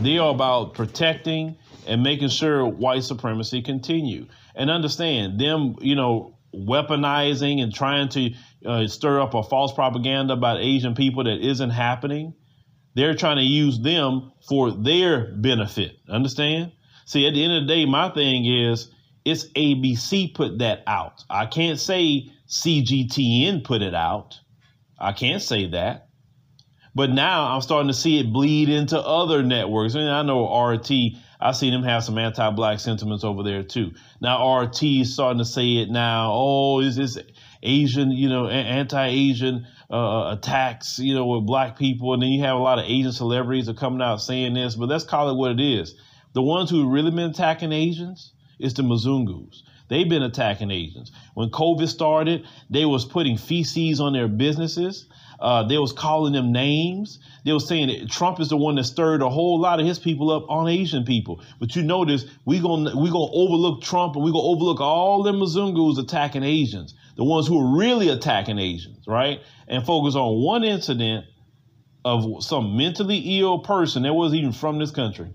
They 0.00 0.18
are 0.18 0.30
about 0.30 0.74
protecting 0.74 1.56
and 1.88 2.04
making 2.04 2.28
sure 2.28 2.64
white 2.64 3.02
supremacy 3.02 3.62
continue. 3.62 4.26
And 4.54 4.70
understand 4.70 5.40
them, 5.40 5.74
you 5.80 5.96
know, 5.96 6.38
weaponizing 6.54 7.60
and 7.60 7.74
trying 7.74 8.10
to 8.10 8.30
uh, 8.64 8.86
stir 8.86 9.20
up 9.20 9.34
a 9.34 9.42
false 9.42 9.72
propaganda 9.72 10.34
about 10.34 10.60
Asian 10.60 10.94
people 10.94 11.24
that 11.24 11.44
isn't 11.44 11.70
happening. 11.70 12.34
They're 12.94 13.14
trying 13.14 13.36
to 13.38 13.42
use 13.42 13.80
them 13.80 14.32
for 14.48 14.70
their 14.70 15.32
benefit. 15.32 15.98
Understand? 16.08 16.72
See, 17.06 17.26
at 17.26 17.34
the 17.34 17.42
end 17.42 17.54
of 17.54 17.62
the 17.62 17.74
day, 17.74 17.86
my 17.86 18.08
thing 18.10 18.44
is 18.46 18.88
it's 19.24 19.46
ABC 19.48 20.32
put 20.34 20.58
that 20.58 20.84
out. 20.86 21.24
I 21.28 21.46
can't 21.46 21.78
say 21.78 22.30
CGTN 22.48 23.64
put 23.64 23.82
it 23.82 23.94
out. 23.94 24.40
I 24.98 25.12
can't 25.12 25.42
say 25.42 25.68
that. 25.70 26.08
But 26.94 27.10
now 27.10 27.54
I'm 27.54 27.60
starting 27.60 27.88
to 27.88 27.94
see 27.94 28.18
it 28.18 28.32
bleed 28.32 28.68
into 28.68 28.98
other 28.98 29.42
networks. 29.42 29.94
I, 29.94 29.98
mean, 29.98 30.08
I 30.08 30.22
know 30.22 30.52
RT, 30.60 30.90
I 31.40 31.52
see 31.52 31.70
them 31.70 31.84
have 31.84 32.02
some 32.02 32.18
anti-black 32.18 32.80
sentiments 32.80 33.22
over 33.22 33.42
there 33.44 33.62
too. 33.62 33.92
Now 34.20 34.58
RT 34.58 34.82
is 34.82 35.12
starting 35.12 35.38
to 35.38 35.44
say 35.44 35.76
it 35.76 35.90
now. 35.90 36.32
Oh, 36.32 36.80
is 36.80 36.96
this 36.96 37.18
Asian, 37.62 38.10
you 38.10 38.28
know, 38.28 38.48
anti-Asian 38.48 39.66
uh, 39.90 39.94
uh, 39.94 40.32
attacks, 40.32 40.98
you 40.98 41.14
know, 41.14 41.26
with 41.26 41.46
black 41.46 41.78
people, 41.78 42.14
and 42.14 42.22
then 42.22 42.30
you 42.30 42.42
have 42.42 42.56
a 42.56 42.60
lot 42.60 42.78
of 42.78 42.86
Asian 42.86 43.12
celebrities 43.12 43.68
are 43.68 43.74
coming 43.74 44.02
out 44.02 44.20
saying 44.20 44.54
this. 44.54 44.74
But 44.74 44.88
let's 44.88 45.04
call 45.04 45.30
it 45.30 45.36
what 45.36 45.52
it 45.52 45.60
is. 45.60 45.94
The 46.32 46.42
ones 46.42 46.70
who 46.70 46.88
really 46.88 47.10
been 47.10 47.30
attacking 47.30 47.72
Asians 47.72 48.32
is 48.58 48.74
the 48.74 48.82
Mzungus. 48.82 49.62
They've 49.88 50.08
been 50.08 50.22
attacking 50.22 50.70
Asians. 50.70 51.12
When 51.34 51.50
COVID 51.50 51.88
started, 51.88 52.46
they 52.68 52.84
was 52.84 53.04
putting 53.04 53.36
feces 53.38 54.00
on 54.00 54.12
their 54.12 54.28
businesses. 54.28 55.06
Uh, 55.40 55.62
they 55.62 55.78
was 55.78 55.92
calling 55.92 56.32
them 56.32 56.52
names. 56.52 57.20
They 57.44 57.52
was 57.52 57.66
saying 57.66 57.88
that 57.88 58.10
Trump 58.10 58.40
is 58.40 58.48
the 58.48 58.56
one 58.56 58.74
that 58.74 58.84
stirred 58.84 59.22
a 59.22 59.28
whole 59.28 59.60
lot 59.60 59.80
of 59.80 59.86
his 59.86 59.98
people 59.98 60.30
up 60.30 60.44
on 60.48 60.68
Asian 60.68 61.04
people. 61.04 61.42
But 61.60 61.76
you 61.76 61.82
notice 61.82 62.24
we 62.44 62.58
gonna 62.60 62.96
we 62.96 63.08
gonna 63.10 63.32
overlook 63.32 63.82
Trump 63.82 64.16
and 64.16 64.24
we 64.24 64.32
gonna 64.32 64.42
overlook 64.42 64.80
all 64.80 65.22
them 65.22 65.36
Mzungus 65.36 65.98
attacking 65.98 66.42
Asians, 66.42 66.94
the 67.16 67.24
ones 67.24 67.46
who 67.46 67.60
are 67.60 67.78
really 67.78 68.08
attacking 68.08 68.58
Asians, 68.58 69.06
right? 69.06 69.40
And 69.68 69.86
focus 69.86 70.16
on 70.16 70.42
one 70.42 70.64
incident 70.64 71.26
of 72.04 72.42
some 72.42 72.76
mentally 72.76 73.38
ill 73.38 73.60
person 73.60 74.02
that 74.02 74.14
wasn't 74.14 74.40
even 74.40 74.52
from 74.52 74.78
this 74.78 74.90
country. 74.90 75.30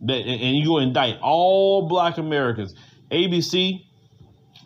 That 0.00 0.16
and 0.16 0.56
you 0.56 0.78
indict 0.78 1.20
all 1.20 1.86
Black 1.86 2.18
Americans. 2.18 2.74
ABC, 3.12 3.84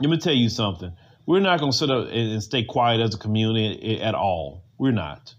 let 0.01 0.10
me 0.10 0.18
tell 0.18 0.35
you 0.35 0.48
something. 0.48 0.93
We're 1.27 1.40
not 1.40 1.59
going 1.59 1.73
to 1.73 1.77
sit 1.77 1.90
up 1.90 2.09
and 2.09 2.43
stay 2.43 2.64
quiet 2.64 3.01
as 3.01 3.14
a 3.14 3.18
community 3.18 4.01
at 4.01 4.14
all. 4.14 4.64
We're 4.78 4.93
not. 4.93 5.35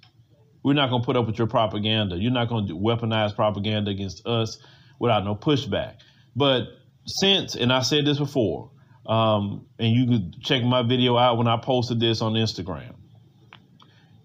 We're 0.64 0.74
not 0.74 0.90
going 0.90 1.02
to 1.02 1.06
put 1.06 1.16
up 1.16 1.26
with 1.26 1.38
your 1.38 1.48
propaganda. 1.48 2.18
You're 2.18 2.32
not 2.32 2.50
going 2.50 2.68
to 2.68 2.74
weaponize 2.74 3.34
propaganda 3.34 3.92
against 3.92 4.28
us 4.28 4.58
without 5.00 5.24
no 5.24 5.36
pushback. 5.36 5.96
But 6.36 6.64
since, 7.06 7.56
and 7.56 7.72
I 7.72 7.82
said 7.82 8.06
this 8.06 8.18
before, 8.18 8.72
um, 9.06 9.66
and 9.80 9.94
you 9.94 10.06
can 10.06 10.34
check 10.42 10.64
my 10.64 10.82
video 10.82 11.18
out 11.18 11.38
when 11.38 11.48
I 11.48 11.58
posted 11.58 12.02
this 12.02 12.22
on 12.22 12.34
Instagram. 12.34 12.96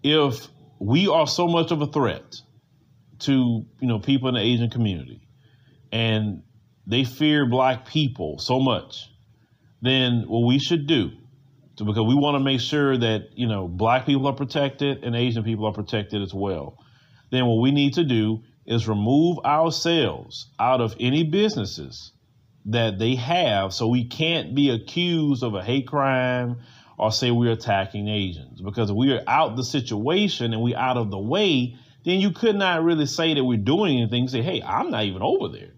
If 0.03 0.49
we 0.81 1.07
are 1.07 1.29
so 1.29 1.47
much 1.47 1.71
of 1.71 1.81
a 1.81 1.87
threat 1.87 2.41
to 3.21 3.65
you 3.81 3.87
know 3.87 4.01
people 4.01 4.29
in 4.29 4.35
the 4.35 4.41
Asian 4.41 4.69
community, 4.69 5.29
and 5.93 6.43
they 6.87 7.05
fear 7.05 7.49
black 7.49 7.87
people 7.87 8.39
so 8.39 8.59
much, 8.61 9.09
then 9.81 10.25
what 10.27 10.47
we 10.47 10.59
should 10.59 10.87
do 10.87 11.13
so 11.79 11.87
because 11.87 12.07
we 12.07 12.15
want 12.15 12.37
to 12.37 12.45
make 12.45 12.61
sure 12.61 12.97
that 12.97 13.31
you 13.35 13.47
know 13.49 13.67
black 13.67 14.07
people 14.07 14.27
are 14.27 14.35
protected 14.35 15.05
and 15.05 15.17
Asian 15.17 15.43
people 15.43 15.67
are 15.67 15.73
protected 15.73 16.23
as 16.23 16.33
well. 16.35 16.79
Then 17.31 17.47
what 17.47 17.63
we 17.63 17.71
need 17.71 17.95
to 17.95 18.05
do 18.05 18.43
is 18.67 18.87
remove 18.87 19.39
ourselves 19.45 20.51
out 20.61 20.81
of 20.81 20.95
any 21.01 21.25
businesses 21.25 22.13
that 22.67 22.99
they 22.99 23.17
have, 23.17 23.73
so 23.73 23.89
we 23.89 24.05
can't 24.05 24.55
be 24.55 24.71
accused 24.71 25.43
of 25.43 25.55
a 25.55 25.65
hate 25.65 25.89
crime 25.89 26.59
or 26.99 27.11
say 27.11 27.31
we're 27.31 27.53
attacking 27.53 28.09
Asians. 28.09 28.61
Because 28.61 28.91
if 28.91 28.97
we 28.97 29.13
are 29.13 29.25
out 29.27 29.57
the 29.57 29.65
situation 29.65 30.53
and 30.53 30.63
we 30.63 30.75
out 30.75 30.99
of 30.99 31.11
the 31.11 31.19
way, 31.19 31.75
then 32.05 32.21
you 32.21 32.33
could 32.33 32.55
not 32.55 32.85
really 32.85 33.07
say 33.07 33.35
that 33.35 33.43
we're 33.43 33.57
doing 33.57 33.99
anything. 33.99 34.29
Say, 34.29 34.43
hey, 34.43 34.63
I'm 34.63 34.91
not 34.91 35.05
even 35.05 35.23
over 35.23 35.49
there. 35.49 35.72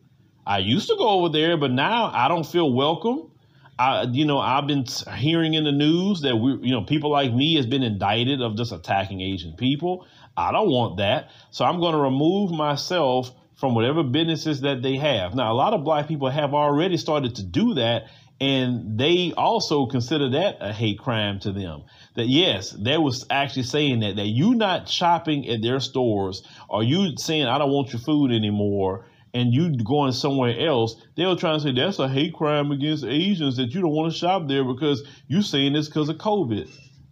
I 0.46 0.58
used 0.58 0.88
to 0.88 0.96
go 0.96 1.08
over 1.08 1.30
there, 1.30 1.56
but 1.56 1.70
now 1.70 2.10
I 2.12 2.28
don't 2.28 2.44
feel 2.44 2.72
welcome. 2.72 3.30
I, 3.78 4.02
you 4.04 4.24
know, 4.24 4.38
I've 4.38 4.66
been 4.66 4.84
hearing 5.16 5.54
in 5.54 5.64
the 5.64 5.72
news 5.72 6.20
that 6.20 6.36
we, 6.36 6.52
you 6.62 6.70
know, 6.70 6.82
people 6.82 7.10
like 7.10 7.32
me 7.32 7.56
has 7.56 7.66
been 7.66 7.82
indicted 7.82 8.40
of 8.40 8.56
just 8.56 8.72
attacking 8.72 9.20
Asian 9.20 9.54
people. 9.54 10.06
I 10.36 10.52
don't 10.52 10.68
want 10.68 10.98
that, 10.98 11.30
so 11.50 11.64
I'm 11.64 11.80
going 11.80 11.94
to 11.94 12.00
remove 12.00 12.50
myself 12.50 13.32
from 13.56 13.74
whatever 13.74 14.02
businesses 14.02 14.60
that 14.62 14.82
they 14.82 14.96
have. 14.96 15.34
Now, 15.34 15.52
a 15.52 15.54
lot 15.54 15.74
of 15.74 15.84
black 15.84 16.08
people 16.08 16.28
have 16.28 16.54
already 16.54 16.96
started 16.96 17.36
to 17.36 17.42
do 17.42 17.74
that, 17.74 18.04
and 18.40 18.98
they 18.98 19.32
also 19.36 19.86
consider 19.86 20.30
that 20.30 20.58
a 20.60 20.72
hate 20.72 20.98
crime 20.98 21.38
to 21.40 21.52
them. 21.52 21.84
That 22.14 22.26
yes, 22.26 22.70
they 22.70 22.98
was 22.98 23.26
actually 23.30 23.62
saying 23.62 24.00
that 24.00 24.16
that 24.16 24.26
you 24.26 24.54
not 24.54 24.88
shopping 24.88 25.48
at 25.48 25.62
their 25.62 25.80
stores, 25.80 26.42
or 26.68 26.82
you 26.82 27.16
saying 27.16 27.46
I 27.46 27.58
don't 27.58 27.70
want 27.70 27.92
your 27.92 28.00
food 28.00 28.30
anymore 28.30 29.06
and 29.34 29.52
you 29.52 29.76
going 29.76 30.12
somewhere 30.12 30.56
else, 30.58 30.94
they'll 31.16 31.36
try 31.36 31.52
and 31.52 31.62
say 31.62 31.72
that's 31.72 31.98
a 31.98 32.08
hate 32.08 32.32
crime 32.32 32.70
against 32.70 33.04
Asians 33.04 33.56
that 33.56 33.74
you 33.74 33.80
don't 33.80 33.90
want 33.90 34.12
to 34.12 34.18
shop 34.18 34.46
there 34.46 34.64
because 34.64 35.02
you're 35.26 35.42
saying 35.42 35.72
this 35.72 35.88
because 35.88 36.08
of 36.08 36.16
COVID. 36.16 36.70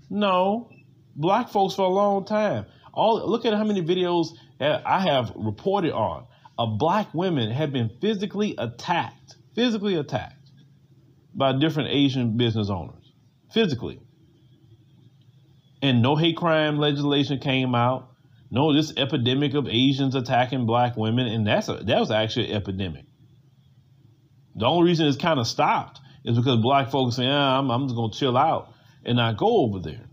No, 0.08 0.70
black 1.16 1.48
folks 1.48 1.74
for 1.74 1.82
a 1.82 1.88
long 1.88 2.24
time. 2.24 2.66
All 2.94 3.28
look 3.28 3.44
at 3.44 3.54
how 3.54 3.64
many 3.64 3.82
videos 3.82 4.28
I 4.60 5.00
have 5.00 5.32
reported 5.34 5.92
on 5.92 6.26
of 6.58 6.78
black 6.78 7.12
women 7.12 7.50
have 7.50 7.72
been 7.72 7.90
physically 8.00 8.54
attacked, 8.56 9.36
physically 9.54 9.96
attacked 9.96 10.50
by 11.34 11.58
different 11.58 11.88
Asian 11.90 12.36
business 12.36 12.70
owners, 12.70 13.12
physically. 13.52 13.98
And 15.80 16.02
no 16.02 16.14
hate 16.14 16.36
crime 16.36 16.78
legislation 16.78 17.40
came 17.40 17.74
out 17.74 18.11
no, 18.52 18.74
this 18.74 18.92
epidemic 18.98 19.54
of 19.54 19.66
Asians 19.66 20.14
attacking 20.14 20.66
black 20.66 20.94
women, 20.94 21.26
and 21.26 21.46
that's 21.46 21.70
a, 21.70 21.76
that 21.84 21.98
was 21.98 22.10
actually 22.10 22.50
an 22.50 22.56
epidemic. 22.58 23.06
The 24.56 24.66
only 24.66 24.90
reason 24.90 25.06
it's 25.06 25.16
kind 25.16 25.40
of 25.40 25.46
stopped 25.46 26.00
is 26.22 26.36
because 26.36 26.58
black 26.58 26.90
folks 26.90 27.16
say, 27.16 27.26
ah, 27.26 27.58
I'm, 27.58 27.70
I'm 27.70 27.84
just 27.84 27.96
going 27.96 28.12
to 28.12 28.18
chill 28.18 28.36
out 28.36 28.74
and 29.06 29.16
not 29.16 29.38
go 29.38 29.62
over 29.62 29.78
there. 29.78 30.04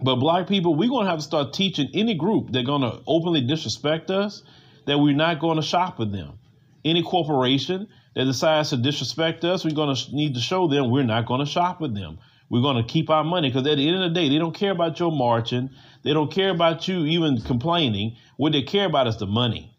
But 0.00 0.16
black 0.16 0.46
people, 0.46 0.76
we're 0.76 0.88
going 0.88 1.06
to 1.06 1.10
have 1.10 1.18
to 1.18 1.24
start 1.24 1.52
teaching 1.52 1.90
any 1.92 2.14
group 2.14 2.52
that's 2.52 2.64
going 2.64 2.82
to 2.82 3.00
openly 3.04 3.40
disrespect 3.40 4.12
us 4.12 4.44
that 4.86 4.98
we're 4.98 5.16
not 5.16 5.40
going 5.40 5.56
to 5.56 5.62
shop 5.62 5.98
with 5.98 6.12
them. 6.12 6.38
Any 6.84 7.02
corporation 7.02 7.88
that 8.14 8.26
decides 8.26 8.70
to 8.70 8.76
disrespect 8.76 9.44
us, 9.44 9.64
we're 9.64 9.74
going 9.74 9.94
to 9.94 10.14
need 10.14 10.34
to 10.34 10.40
show 10.40 10.68
them 10.68 10.88
we're 10.88 11.02
not 11.02 11.26
going 11.26 11.40
to 11.40 11.50
shop 11.50 11.80
with 11.80 11.96
them. 11.96 12.20
We're 12.50 12.62
going 12.62 12.76
to 12.76 12.82
keep 12.82 13.08
our 13.08 13.22
money 13.22 13.48
because 13.48 13.66
at 13.66 13.76
the 13.76 13.88
end 13.88 14.02
of 14.02 14.12
the 14.12 14.20
day, 14.20 14.28
they 14.28 14.38
don't 14.38 14.54
care 14.54 14.72
about 14.72 14.98
your 14.98 15.12
marching. 15.12 15.70
They 16.02 16.12
don't 16.12 16.32
care 16.32 16.50
about 16.50 16.88
you 16.88 17.06
even 17.06 17.40
complaining. 17.40 18.16
What 18.36 18.52
they 18.52 18.62
care 18.62 18.86
about 18.86 19.06
is 19.06 19.16
the 19.18 19.26
money. 19.26 19.74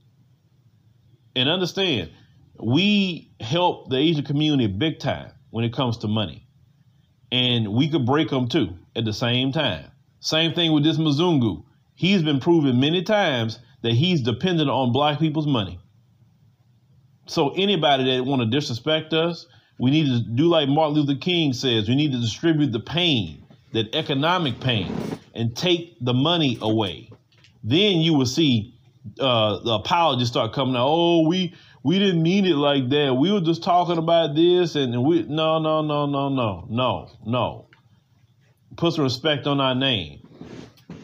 And 1.35 1.49
understand, 1.49 2.11
we 2.57 3.34
help 3.41 3.89
the 3.89 3.98
Asian 3.98 4.23
community 4.23 4.68
big 4.68 4.99
time 4.99 5.31
when 5.49 5.65
it 5.65 5.73
comes 5.73 5.98
to 5.99 6.07
money. 6.07 6.48
And 7.30 7.73
we 7.73 7.89
could 7.89 8.06
break 8.06 8.30
them 8.30 8.48
too 8.48 8.77
at 8.95 9.03
the 9.03 9.14
same 9.14 9.52
time. 9.52 9.91
Same 10.22 10.53
thing 10.53 10.72
with 10.72 10.84
this 10.84 10.98
Mzungu. 10.98 11.64
He's 11.95 12.23
been 12.23 12.39
proven 12.39 12.80
many 12.80 13.03
times 13.03 13.60
that 13.81 13.93
he's 13.93 14.22
dependent 14.22 14.69
on 14.69 14.93
black 14.93 15.19
people's 15.19 15.48
money. 15.48 15.80
So 17.27 17.49
anybody 17.49 18.15
that 18.15 18.26
want 18.26 18.41
to 18.41 18.45
disrespect 18.45 19.14
us, 19.14 19.48
we 19.82 19.90
need 19.90 20.06
to 20.06 20.20
do 20.20 20.48
like 20.48 20.70
Martin 20.70 20.94
Luther 20.94 21.20
King 21.20 21.53
says, 21.53 21.90
we 21.90 21.95
need 21.95 22.12
to 22.12 22.20
distribute 22.20 22.72
the 22.72 22.80
pain, 22.80 23.44
that 23.74 23.95
economic 23.95 24.60
pain, 24.60 24.95
and 25.34 25.58
take 25.58 25.98
the 25.99 26.14
money 26.14 26.60
away. 26.62 27.10
Then 27.64 27.98
you 27.98 28.14
will 28.14 28.28
see 28.28 28.76
uh, 29.20 29.58
the 29.64 29.72
apologies 29.72 30.28
start 30.28 30.53
coming 30.53 30.76
out. 30.76 30.86
Oh, 30.86 31.28
we 31.28 31.56
we 31.82 31.98
didn't 31.98 32.22
mean 32.22 32.45
it 32.45 32.58
like 32.58 32.90
that. 32.90 33.16
We 33.16 33.32
were 33.32 33.41
just 33.41 33.64
talking 33.64 33.98
about 33.98 34.36
this, 34.36 34.76
and 34.76 35.03
we 35.03 35.24
no 35.24 35.58
no 35.58 35.82
no 35.82 36.06
no 36.06 36.30
no 36.30 36.68
no 36.70 37.10
no. 37.26 37.66
Put 38.78 38.94
some 38.94 39.03
respect 39.03 39.48
on 39.48 39.60
our 39.60 39.74
name. 39.74 40.20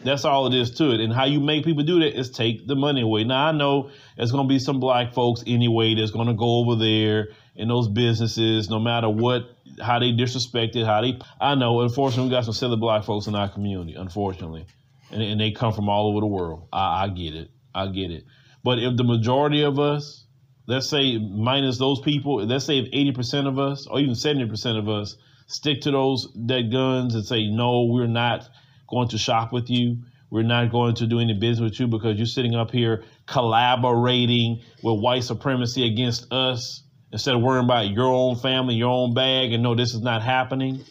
That's 0.04 0.24
all 0.24 0.46
it 0.46 0.54
is 0.54 0.70
to 0.76 0.92
it. 0.92 1.00
And 1.00 1.12
how 1.12 1.24
you 1.24 1.40
make 1.40 1.64
people 1.64 1.82
do 1.82 1.98
that 1.98 2.16
is 2.16 2.30
take 2.30 2.68
the 2.68 2.76
money 2.76 3.00
away. 3.00 3.24
Now 3.24 3.48
I 3.48 3.52
know 3.52 3.90
there's 4.16 4.30
gonna 4.30 4.46
be 4.46 4.60
some 4.60 4.78
black 4.78 5.14
folks 5.14 5.42
anyway 5.48 5.96
that's 5.96 6.12
gonna 6.12 6.34
go 6.34 6.58
over 6.60 6.76
there 6.76 7.30
in 7.58 7.66
those 7.66 7.88
businesses, 7.88 8.70
no 8.70 8.78
matter 8.78 9.10
what, 9.10 9.42
how 9.82 9.98
they 9.98 10.12
disrespected, 10.12 10.86
how 10.86 11.02
they. 11.02 11.18
I 11.40 11.56
know, 11.56 11.80
unfortunately, 11.80 12.30
we 12.30 12.30
got 12.30 12.44
some 12.44 12.54
silly 12.54 12.76
black 12.76 13.04
folks 13.04 13.26
in 13.26 13.34
our 13.34 13.48
community, 13.48 13.94
unfortunately, 13.94 14.64
and, 15.10 15.20
and 15.20 15.40
they 15.40 15.50
come 15.50 15.72
from 15.72 15.88
all 15.88 16.08
over 16.08 16.20
the 16.20 16.26
world. 16.26 16.68
I, 16.72 17.04
I 17.04 17.08
get 17.08 17.34
it, 17.34 17.50
I 17.74 17.88
get 17.88 18.12
it. 18.12 18.24
But 18.62 18.78
if 18.78 18.96
the 18.96 19.02
majority 19.02 19.62
of 19.62 19.80
us, 19.80 20.24
let's 20.68 20.88
say 20.88 21.18
minus 21.18 21.78
those 21.78 22.00
people, 22.00 22.36
let's 22.46 22.64
say 22.64 22.78
if 22.78 22.88
eighty 22.92 23.12
percent 23.12 23.48
of 23.48 23.58
us, 23.58 23.88
or 23.88 23.98
even 23.98 24.14
seventy 24.14 24.46
percent 24.46 24.78
of 24.78 24.88
us, 24.88 25.16
stick 25.48 25.80
to 25.82 25.90
those 25.90 26.30
dead 26.32 26.70
guns 26.70 27.16
and 27.16 27.24
say 27.24 27.48
no, 27.48 27.86
we're 27.86 28.06
not 28.06 28.48
going 28.88 29.08
to 29.08 29.18
shop 29.18 29.52
with 29.52 29.68
you. 29.68 29.98
We're 30.30 30.42
not 30.42 30.70
going 30.70 30.94
to 30.96 31.06
do 31.06 31.20
any 31.20 31.34
business 31.34 31.70
with 31.70 31.80
you 31.80 31.88
because 31.88 32.18
you're 32.18 32.26
sitting 32.26 32.54
up 32.54 32.70
here 32.70 33.02
collaborating 33.26 34.60
with 34.82 35.00
white 35.00 35.24
supremacy 35.24 35.90
against 35.90 36.30
us 36.32 36.82
instead 37.12 37.34
of 37.34 37.42
worrying 37.42 37.64
about 37.64 37.88
your 37.88 38.12
own 38.12 38.36
family, 38.36 38.74
your 38.74 38.90
own 38.90 39.14
bag, 39.14 39.52
and 39.52 39.62
no, 39.62 39.74
this 39.74 39.94
is 39.94 40.02
not 40.02 40.22
happening, 40.22 40.84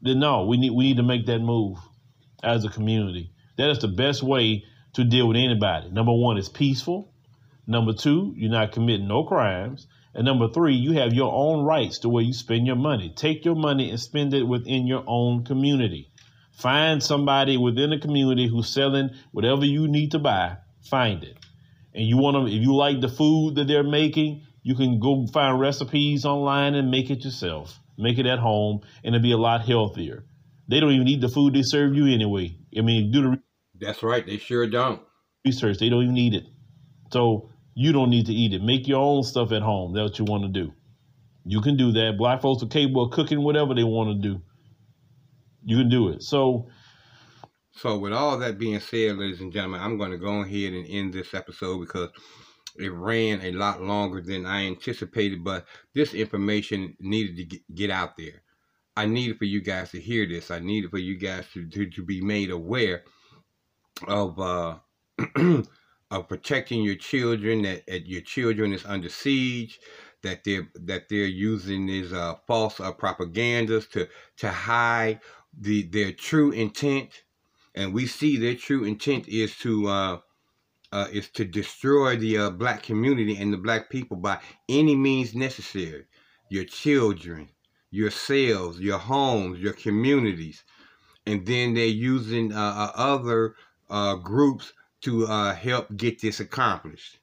then 0.00 0.18
no, 0.18 0.46
we 0.46 0.56
need 0.56 0.70
we 0.70 0.84
need 0.84 0.96
to 0.96 1.02
make 1.02 1.26
that 1.26 1.38
move 1.38 1.78
as 2.42 2.64
a 2.64 2.68
community. 2.68 3.30
That 3.56 3.70
is 3.70 3.78
the 3.78 3.88
best 3.88 4.22
way 4.22 4.64
to 4.94 5.04
deal 5.04 5.28
with 5.28 5.36
anybody. 5.36 5.90
Number 5.90 6.12
one, 6.12 6.38
it's 6.38 6.48
peaceful. 6.48 7.12
Number 7.66 7.92
two, 7.92 8.34
you're 8.36 8.50
not 8.50 8.72
committing 8.72 9.08
no 9.08 9.24
crimes. 9.24 9.86
And 10.14 10.26
number 10.26 10.48
three, 10.48 10.74
you 10.74 10.92
have 10.92 11.14
your 11.14 11.32
own 11.32 11.64
rights 11.64 12.00
to 12.00 12.08
where 12.08 12.22
you 12.22 12.32
spend 12.32 12.66
your 12.66 12.76
money. 12.76 13.12
Take 13.14 13.44
your 13.44 13.54
money 13.54 13.90
and 13.90 13.98
spend 13.98 14.34
it 14.34 14.42
within 14.42 14.86
your 14.86 15.04
own 15.06 15.44
community. 15.44 16.10
Find 16.50 17.02
somebody 17.02 17.56
within 17.56 17.90
the 17.90 17.98
community 17.98 18.46
who's 18.46 18.68
selling 18.68 19.10
whatever 19.30 19.64
you 19.64 19.88
need 19.88 20.10
to 20.10 20.18
buy. 20.18 20.58
Find 20.82 21.24
it. 21.24 21.38
And 21.94 22.06
you 22.06 22.18
want 22.18 22.36
to, 22.36 22.54
if 22.54 22.60
you 22.62 22.74
like 22.74 23.00
the 23.00 23.08
food 23.08 23.54
that 23.54 23.68
they're 23.68 23.82
making, 23.82 24.42
you 24.62 24.74
can 24.76 25.00
go 25.00 25.26
find 25.26 25.58
recipes 25.60 26.24
online 26.24 26.74
and 26.74 26.90
make 26.90 27.10
it 27.10 27.24
yourself. 27.24 27.78
Make 27.98 28.18
it 28.18 28.26
at 28.26 28.38
home, 28.38 28.80
and 29.04 29.14
it'll 29.14 29.22
be 29.22 29.32
a 29.32 29.36
lot 29.36 29.66
healthier. 29.66 30.24
They 30.68 30.80
don't 30.80 30.92
even 30.92 31.08
eat 31.08 31.20
the 31.20 31.28
food 31.28 31.54
they 31.54 31.62
serve 31.62 31.94
you 31.94 32.06
anyway. 32.06 32.56
I 32.76 32.80
mean, 32.80 33.10
do 33.12 33.22
the. 33.22 33.42
That's 33.78 34.02
right. 34.02 34.24
They 34.24 34.38
sure 34.38 34.66
don't. 34.66 35.02
Research. 35.44 35.78
They 35.78 35.88
don't 35.88 36.04
even 36.04 36.14
need 36.14 36.34
it. 36.34 36.44
So 37.12 37.50
you 37.74 37.92
don't 37.92 38.10
need 38.10 38.26
to 38.26 38.32
eat 38.32 38.54
it. 38.54 38.62
Make 38.62 38.88
your 38.88 39.00
own 39.00 39.24
stuff 39.24 39.52
at 39.52 39.62
home. 39.62 39.92
That's 39.92 40.10
what 40.10 40.18
you 40.18 40.24
want 40.24 40.44
to 40.44 40.60
do. 40.60 40.72
You 41.44 41.60
can 41.60 41.76
do 41.76 41.92
that. 41.92 42.16
Black 42.16 42.40
folks 42.40 42.62
are 42.62 42.68
capable 42.68 43.06
of 43.06 43.12
cooking 43.12 43.42
whatever 43.42 43.74
they 43.74 43.84
want 43.84 44.22
to 44.22 44.28
do. 44.28 44.40
You 45.64 45.76
can 45.76 45.88
do 45.88 46.08
it. 46.08 46.22
So. 46.22 46.68
So 47.74 47.98
with 47.98 48.12
all 48.12 48.38
that 48.38 48.58
being 48.58 48.80
said, 48.80 49.16
ladies 49.16 49.40
and 49.40 49.52
gentlemen, 49.52 49.80
I'm 49.80 49.96
going 49.96 50.10
to 50.10 50.18
go 50.18 50.42
ahead 50.42 50.74
and 50.74 50.86
end 50.88 51.14
this 51.14 51.32
episode 51.32 51.80
because 51.80 52.10
it 52.78 52.92
ran 52.92 53.40
a 53.42 53.52
lot 53.52 53.82
longer 53.82 54.20
than 54.20 54.46
I 54.46 54.66
anticipated, 54.66 55.44
but 55.44 55.66
this 55.94 56.14
information 56.14 56.96
needed 57.00 57.50
to 57.50 57.58
get 57.74 57.90
out 57.90 58.16
there. 58.16 58.42
I 58.96 59.06
needed 59.06 59.38
for 59.38 59.44
you 59.44 59.60
guys 59.60 59.90
to 59.92 60.00
hear 60.00 60.26
this. 60.26 60.50
I 60.50 60.58
needed 60.58 60.90
for 60.90 60.98
you 60.98 61.16
guys 61.16 61.46
to, 61.54 61.66
to, 61.66 61.86
to 61.90 62.04
be 62.04 62.20
made 62.20 62.50
aware 62.50 63.04
of 64.06 64.38
uh, 64.38 64.76
of 66.10 66.28
protecting 66.28 66.82
your 66.82 66.96
children. 66.96 67.62
That, 67.62 67.86
that, 67.86 68.06
your 68.06 68.20
children 68.20 68.72
is 68.72 68.84
under 68.84 69.08
siege. 69.08 69.80
That 70.22 70.44
they're 70.44 70.68
that 70.74 71.08
they're 71.08 71.24
using 71.24 71.86
these 71.86 72.12
uh, 72.12 72.36
false 72.46 72.80
uh, 72.80 72.92
propagandas 72.92 73.90
to 73.90 74.08
to 74.38 74.50
hide 74.50 75.20
the 75.58 75.84
their 75.84 76.12
true 76.12 76.50
intent. 76.50 77.22
And 77.74 77.94
we 77.94 78.06
see 78.06 78.36
their 78.36 78.54
true 78.54 78.84
intent 78.84 79.26
is 79.28 79.56
to 79.58 79.88
uh, 80.92 81.06
is 81.10 81.28
to 81.30 81.44
destroy 81.44 82.16
the 82.16 82.36
uh, 82.36 82.50
black 82.50 82.82
community 82.82 83.36
and 83.36 83.52
the 83.52 83.56
black 83.56 83.88
people 83.88 84.16
by 84.16 84.38
any 84.68 84.94
means 84.94 85.34
necessary. 85.34 86.04
Your 86.50 86.64
children, 86.64 87.48
yourselves, 87.90 88.78
your 88.78 88.98
homes, 88.98 89.58
your 89.58 89.72
communities. 89.72 90.62
And 91.26 91.46
then 91.46 91.74
they're 91.74 91.86
using 91.86 92.52
uh, 92.52 92.58
uh 92.58 92.92
other 92.94 93.54
uh, 93.88 94.16
groups 94.16 94.72
to 95.02 95.26
uh, 95.26 95.54
help 95.54 95.96
get 95.96 96.20
this 96.20 96.40
accomplished. 96.40 97.18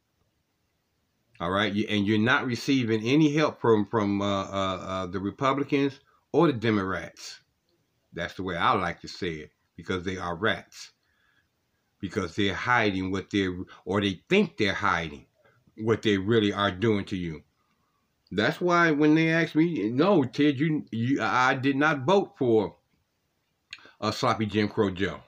All 1.39 1.51
right, 1.51 1.73
and 1.73 2.05
you're 2.05 2.17
not 2.17 2.45
receiving 2.45 3.01
any 3.01 3.33
help 3.33 3.61
from 3.61 3.85
from 3.85 4.19
the 4.19 5.19
Republicans 5.21 5.99
or 6.33 6.47
the 6.47 6.53
Democrats. 6.53 7.39
That's 8.11 8.33
the 8.33 8.43
way 8.43 8.57
I 8.57 8.73
like 8.73 8.99
to 9.01 9.07
say 9.07 9.35
it 9.35 9.51
because 9.77 10.03
they 10.03 10.17
are 10.17 10.35
rats 10.35 10.91
because 11.99 12.35
they're 12.35 12.53
hiding 12.53 13.11
what 13.11 13.29
they're, 13.29 13.55
or 13.85 14.01
they 14.01 14.21
think 14.29 14.57
they're 14.57 14.73
hiding 14.73 15.25
what 15.77 16.01
they 16.01 16.17
really 16.17 16.53
are 16.53 16.71
doing 16.71 17.05
to 17.05 17.17
you. 17.17 17.43
That's 18.31 18.61
why 18.61 18.91
when 18.91 19.15
they 19.15 19.29
ask 19.29 19.55
me, 19.55 19.89
no, 19.89 20.23
Ted, 20.23 20.59
you, 20.59 20.85
you 20.91 21.21
I 21.21 21.55
did 21.55 21.75
not 21.75 22.05
vote 22.05 22.33
for 22.37 22.75
a 23.99 24.13
sloppy 24.13 24.45
Jim 24.45 24.67
Crow 24.69 24.91
Joe. 24.91 25.21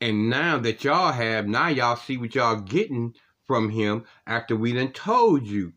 And 0.00 0.30
now 0.30 0.58
that 0.58 0.84
y'all 0.84 1.12
have, 1.12 1.46
now 1.46 1.68
y'all 1.68 1.96
see 1.96 2.16
what 2.16 2.34
y'all 2.34 2.60
getting 2.60 3.14
from 3.46 3.70
him 3.70 4.04
after 4.26 4.54
we 4.54 4.72
done 4.72 4.92
told 4.92 5.44
you 5.44 5.72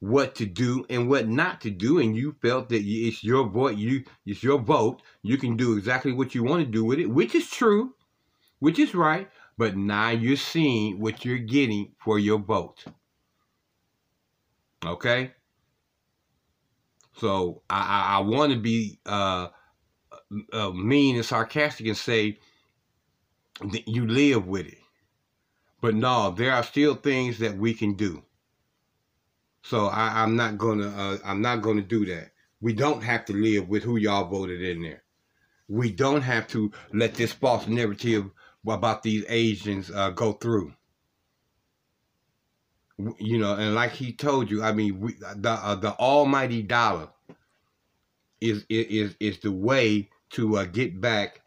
what 0.00 0.36
to 0.36 0.46
do 0.46 0.86
and 0.88 1.08
what 1.08 1.28
not 1.28 1.60
to 1.60 1.70
do, 1.70 1.98
and 1.98 2.16
you 2.16 2.36
felt 2.40 2.68
that 2.70 2.82
it's 2.82 3.22
your 3.22 3.46
vote, 3.48 3.76
you 3.76 4.04
it's 4.24 4.42
your 4.42 4.58
vote, 4.58 5.02
you 5.22 5.36
can 5.36 5.56
do 5.56 5.76
exactly 5.76 6.12
what 6.12 6.34
you 6.34 6.44
want 6.44 6.64
to 6.64 6.70
do 6.70 6.84
with 6.84 6.98
it, 6.98 7.10
which 7.10 7.34
is 7.34 7.50
true 7.50 7.94
which 8.58 8.78
is 8.78 8.94
right, 8.94 9.28
but 9.56 9.76
now 9.76 10.10
you're 10.10 10.36
seeing 10.36 11.00
what 11.00 11.24
you're 11.24 11.38
getting 11.38 11.92
for 11.98 12.18
your 12.18 12.38
vote. 12.38 12.84
Okay? 14.84 15.32
So 17.16 17.62
I, 17.68 17.80
I, 17.80 18.16
I 18.16 18.20
want 18.20 18.52
to 18.52 18.58
be 18.58 19.00
uh, 19.04 19.48
uh, 20.52 20.70
mean 20.70 21.16
and 21.16 21.24
sarcastic 21.24 21.86
and 21.86 21.96
say 21.96 22.38
that 23.60 23.88
you 23.88 24.06
live 24.06 24.46
with 24.46 24.66
it. 24.66 24.78
But 25.80 25.94
no, 25.94 26.30
there 26.30 26.52
are 26.52 26.62
still 26.62 26.94
things 26.94 27.38
that 27.38 27.56
we 27.56 27.74
can 27.74 27.94
do. 27.94 28.22
So 29.62 29.86
I, 29.86 30.22
I'm 30.22 30.36
not 30.36 30.58
gonna 30.58 30.88
uh, 30.88 31.18
I'm 31.24 31.42
not 31.42 31.62
gonna 31.62 31.82
do 31.82 32.06
that. 32.06 32.30
We 32.60 32.72
don't 32.72 33.02
have 33.02 33.24
to 33.26 33.32
live 33.32 33.68
with 33.68 33.82
who 33.82 33.96
y'all 33.96 34.28
voted 34.28 34.62
in 34.62 34.82
there. 34.82 35.02
We 35.68 35.92
don't 35.92 36.22
have 36.22 36.48
to 36.48 36.72
let 36.92 37.14
this 37.14 37.32
false 37.32 37.66
narrative 37.66 38.30
about 38.66 39.02
these 39.02 39.24
Asians 39.28 39.90
uh, 39.90 40.10
go 40.10 40.32
through. 40.32 40.72
You 43.18 43.38
know, 43.38 43.54
and 43.54 43.74
like 43.74 43.92
he 43.92 44.12
told 44.12 44.50
you, 44.50 44.62
I 44.62 44.72
mean, 44.72 44.98
we, 45.00 45.14
the 45.36 45.50
uh, 45.50 45.76
the 45.76 45.96
almighty 45.98 46.62
dollar 46.62 47.08
is 48.40 48.64
is 48.68 49.14
is 49.20 49.38
the 49.38 49.52
way 49.52 50.10
to 50.30 50.58
uh, 50.58 50.64
get 50.64 51.00
back 51.00 51.40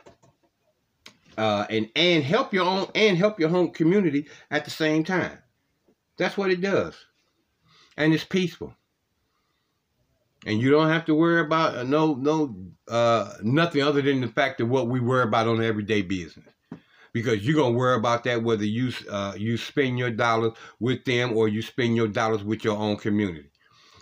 uh, 1.37 1.65
and 1.69 1.89
and 1.95 2.23
help 2.23 2.53
your 2.53 2.65
own 2.65 2.87
and 2.95 3.17
help 3.17 3.39
your 3.39 3.49
home 3.49 3.71
community 3.71 4.27
at 4.49 4.65
the 4.65 4.71
same 4.71 5.03
time. 5.03 5.37
That's 6.17 6.37
what 6.37 6.51
it 6.51 6.61
does, 6.61 6.95
and 7.97 8.13
it's 8.13 8.23
peaceful. 8.23 8.73
And 10.45 10.59
you 10.59 10.71
don't 10.71 10.89
have 10.89 11.05
to 11.05 11.15
worry 11.15 11.41
about 11.41 11.75
uh, 11.75 11.83
no 11.83 12.15
no 12.15 12.55
uh, 12.87 13.33
nothing 13.43 13.81
other 13.81 14.01
than 14.01 14.21
the 14.21 14.27
fact 14.27 14.61
of 14.61 14.69
what 14.69 14.87
we 14.87 14.99
worry 14.99 15.23
about 15.23 15.47
on 15.47 15.63
everyday 15.63 16.01
business, 16.01 16.53
because 17.13 17.45
you're 17.45 17.55
gonna 17.55 17.77
worry 17.77 17.95
about 17.95 18.23
that 18.23 18.43
whether 18.43 18.65
you 18.65 18.91
uh, 19.09 19.33
you 19.37 19.57
spend 19.57 19.97
your 19.97 20.11
dollars 20.11 20.53
with 20.79 21.03
them 21.05 21.35
or 21.35 21.47
you 21.47 21.61
spend 21.61 21.95
your 21.95 22.07
dollars 22.07 22.43
with 22.43 22.63
your 22.63 22.77
own 22.77 22.97
community. 22.97 23.49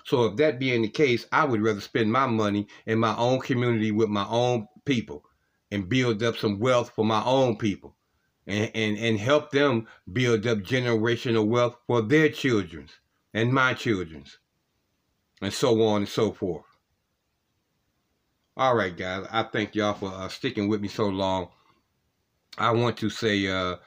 So 0.06 0.26
if 0.26 0.38
that 0.38 0.60
being 0.60 0.82
the 0.82 0.90
case, 0.90 1.26
I 1.32 1.46
would 1.46 1.62
rather 1.62 1.82
spend 1.82 2.12
my 2.12 2.26
money 2.26 2.68
in 2.88 3.00
my 3.00 3.16
own 3.16 3.40
community 3.42 3.92
with 3.92 4.10
my 4.10 4.26
own 4.28 4.68
people 4.86 5.24
and 5.72 5.88
build 5.88 6.24
up 6.24 6.36
some 6.36 6.60
wealth 6.60 6.92
for 6.96 7.06
my 7.06 7.24
own 7.24 7.58
people 7.58 7.96
and, 8.48 8.72
and, 8.74 8.98
and 8.98 9.20
help 9.20 9.52
them 9.52 9.88
build 10.12 10.48
up 10.48 10.60
generational 10.60 11.48
wealth 11.48 11.78
for 11.86 12.02
their 12.02 12.30
children's 12.30 12.92
and 13.34 13.54
my 13.54 13.74
children's 13.74 14.40
and 15.42 15.54
so 15.54 15.84
on 15.84 16.02
and 16.02 16.10
so 16.10 16.32
forth. 16.32 16.66
All 18.58 18.76
right, 18.76 18.96
guys. 18.96 19.26
I 19.32 19.44
thank 19.44 19.76
y'all 19.76 19.94
for 19.94 20.12
uh, 20.12 20.28
sticking 20.28 20.68
with 20.68 20.82
me 20.82 20.88
so 20.88 21.08
long. 21.08 21.50
I 22.58 22.72
want 22.72 22.98
to 22.98 23.10
say, 23.10 23.48
uh, 23.48 23.78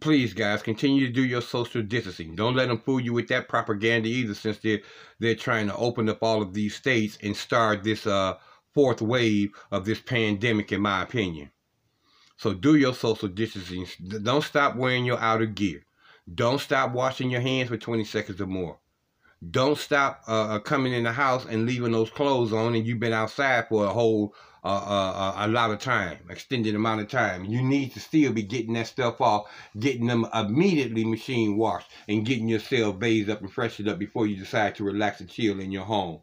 please, 0.00 0.34
guys, 0.34 0.62
continue 0.62 1.06
to 1.06 1.12
do 1.12 1.24
your 1.24 1.40
social 1.40 1.82
distancing. 1.82 2.36
Don't 2.36 2.56
let 2.56 2.68
them 2.68 2.78
fool 2.78 3.00
you 3.00 3.12
with 3.12 3.28
that 3.28 3.48
propaganda 3.48 4.08
either, 4.08 4.34
since 4.34 4.58
they're 4.58 4.80
they're 5.18 5.34
trying 5.34 5.66
to 5.68 5.76
open 5.76 6.08
up 6.08 6.22
all 6.22 6.42
of 6.42 6.54
these 6.54 6.74
states 6.74 7.18
and 7.22 7.36
start 7.36 7.82
this 7.82 8.06
uh 8.06 8.34
fourth 8.74 9.02
wave 9.02 9.50
of 9.70 9.84
this 9.84 10.00
pandemic, 10.00 10.72
in 10.72 10.80
my 10.80 11.02
opinion. 11.02 11.50
So 12.36 12.54
do 12.54 12.74
your 12.74 12.94
social 12.94 13.28
distancing. 13.28 13.86
Don't 14.22 14.42
stop 14.42 14.76
wearing 14.76 15.04
your 15.04 15.20
outer 15.20 15.46
gear. 15.46 15.84
Don't 16.34 16.60
stop 16.60 16.92
washing 16.92 17.30
your 17.30 17.40
hands 17.40 17.68
for 17.68 17.76
20 17.76 18.04
seconds 18.04 18.40
or 18.40 18.46
more. 18.46 18.78
Don't 19.50 19.78
stop 19.78 20.22
uh, 20.28 20.54
uh, 20.54 20.58
coming 20.60 20.92
in 20.92 21.04
the 21.04 21.12
house 21.12 21.44
and 21.44 21.66
leaving 21.66 21.92
those 21.92 22.10
clothes 22.10 22.52
on 22.52 22.74
and 22.74 22.86
you've 22.86 23.00
been 23.00 23.12
outside 23.12 23.68
for 23.68 23.84
a 23.84 23.92
whole 23.92 24.34
a 24.64 25.48
lot 25.48 25.70
of 25.70 25.78
time, 25.78 26.18
extended 26.30 26.74
amount 26.74 27.00
of 27.00 27.08
time. 27.08 27.44
You 27.44 27.62
need 27.62 27.92
to 27.94 28.00
still 28.00 28.32
be 28.32 28.42
getting 28.42 28.74
that 28.74 28.86
stuff 28.86 29.20
off, 29.20 29.50
getting 29.78 30.06
them 30.06 30.26
immediately 30.32 31.04
machine 31.04 31.56
washed, 31.56 31.90
and 32.08 32.24
getting 32.24 32.48
yourself 32.48 32.98
bathed 32.98 33.30
up 33.30 33.40
and 33.40 33.52
freshened 33.52 33.88
up 33.88 33.98
before 33.98 34.26
you 34.26 34.36
decide 34.36 34.76
to 34.76 34.84
relax 34.84 35.20
and 35.20 35.30
chill 35.30 35.58
in 35.60 35.72
your 35.72 35.84
home 35.84 36.20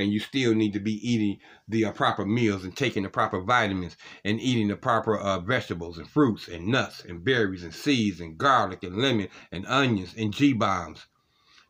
and 0.00 0.12
you 0.12 0.18
still 0.18 0.54
need 0.54 0.72
to 0.72 0.80
be 0.80 0.94
eating 1.06 1.38
the 1.68 1.84
uh, 1.84 1.92
proper 1.92 2.24
meals 2.24 2.64
and 2.64 2.74
taking 2.74 3.02
the 3.02 3.08
proper 3.08 3.40
vitamins 3.40 3.96
and 4.24 4.40
eating 4.40 4.68
the 4.68 4.76
proper 4.76 5.18
uh, 5.18 5.38
vegetables 5.40 5.98
and 5.98 6.08
fruits 6.08 6.48
and 6.48 6.66
nuts 6.66 7.04
and 7.04 7.22
berries 7.22 7.62
and 7.62 7.74
seeds 7.74 8.18
and 8.20 8.38
garlic 8.38 8.82
and 8.82 8.96
lemon 8.96 9.28
and 9.52 9.66
onions 9.66 10.14
and 10.16 10.32
G-bombs 10.32 11.06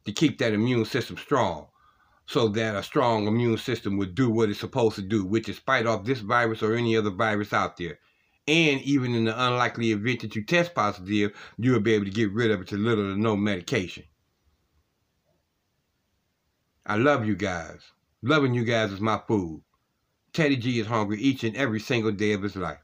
to 0.05 0.13
keep 0.13 0.39
that 0.39 0.53
immune 0.53 0.85
system 0.85 1.17
strong 1.17 1.67
so 2.31 2.47
that 2.47 2.77
a 2.77 2.83
strong 2.83 3.27
immune 3.27 3.59
system 3.59 3.97
would 3.97 4.15
do 4.15 4.31
what 4.31 4.49
it's 4.49 4.61
supposed 4.61 4.95
to 4.95 5.03
do, 5.03 5.25
which 5.25 5.49
is 5.49 5.59
fight 5.59 5.85
off 5.85 6.05
this 6.05 6.21
virus 6.21 6.63
or 6.63 6.75
any 6.77 6.97
other 6.97 7.11
virus 7.11 7.53
out 7.53 7.77
there. 7.77 7.99
And 8.47 8.81
even 8.83 9.17
in 9.17 9.25
the 9.25 9.33
unlikely 9.33 9.91
event 9.91 10.21
that 10.21 10.37
you 10.37 10.45
test 10.45 10.73
positive, 10.73 11.33
you 11.59 11.73
will 11.73 11.81
be 11.81 11.93
able 11.93 12.05
to 12.05 12.11
get 12.13 12.33
rid 12.33 12.53
of 12.53 12.61
it 12.61 12.71
with 12.71 12.81
little 12.81 13.11
or 13.11 13.17
no 13.17 13.37
medication. 13.37 14.05
I 16.87 16.99
love 16.99 17.27
you 17.27 17.35
guys. 17.35 17.81
Loving 18.23 18.55
you 18.55 18.65
guys 18.65 18.93
is 18.93 19.01
my 19.01 19.21
food. 19.27 19.65
Teddy 20.33 20.57
G 20.57 20.79
is 20.79 20.87
hungry 20.87 21.21
each 21.21 21.43
and 21.43 21.57
every 21.57 21.81
single 21.81 22.13
day 22.13 22.33
of 22.33 22.43
his 22.43 22.55
life. 22.55 22.79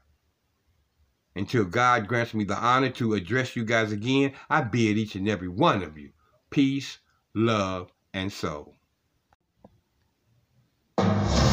Until 1.37 1.63
God 1.63 2.09
grants 2.09 2.33
me 2.33 2.43
the 2.43 2.57
honor 2.57 2.89
to 2.89 3.13
address 3.13 3.55
you 3.55 3.63
guys 3.63 3.93
again, 3.93 4.33
I 4.49 4.63
bid 4.63 4.97
each 4.97 5.15
and 5.15 5.29
every 5.29 5.47
one 5.47 5.83
of 5.83 5.97
you 5.97 6.11
peace, 6.49 6.97
love, 7.33 7.93
and 8.13 8.33
soul 8.33 8.76
you. 10.99 11.46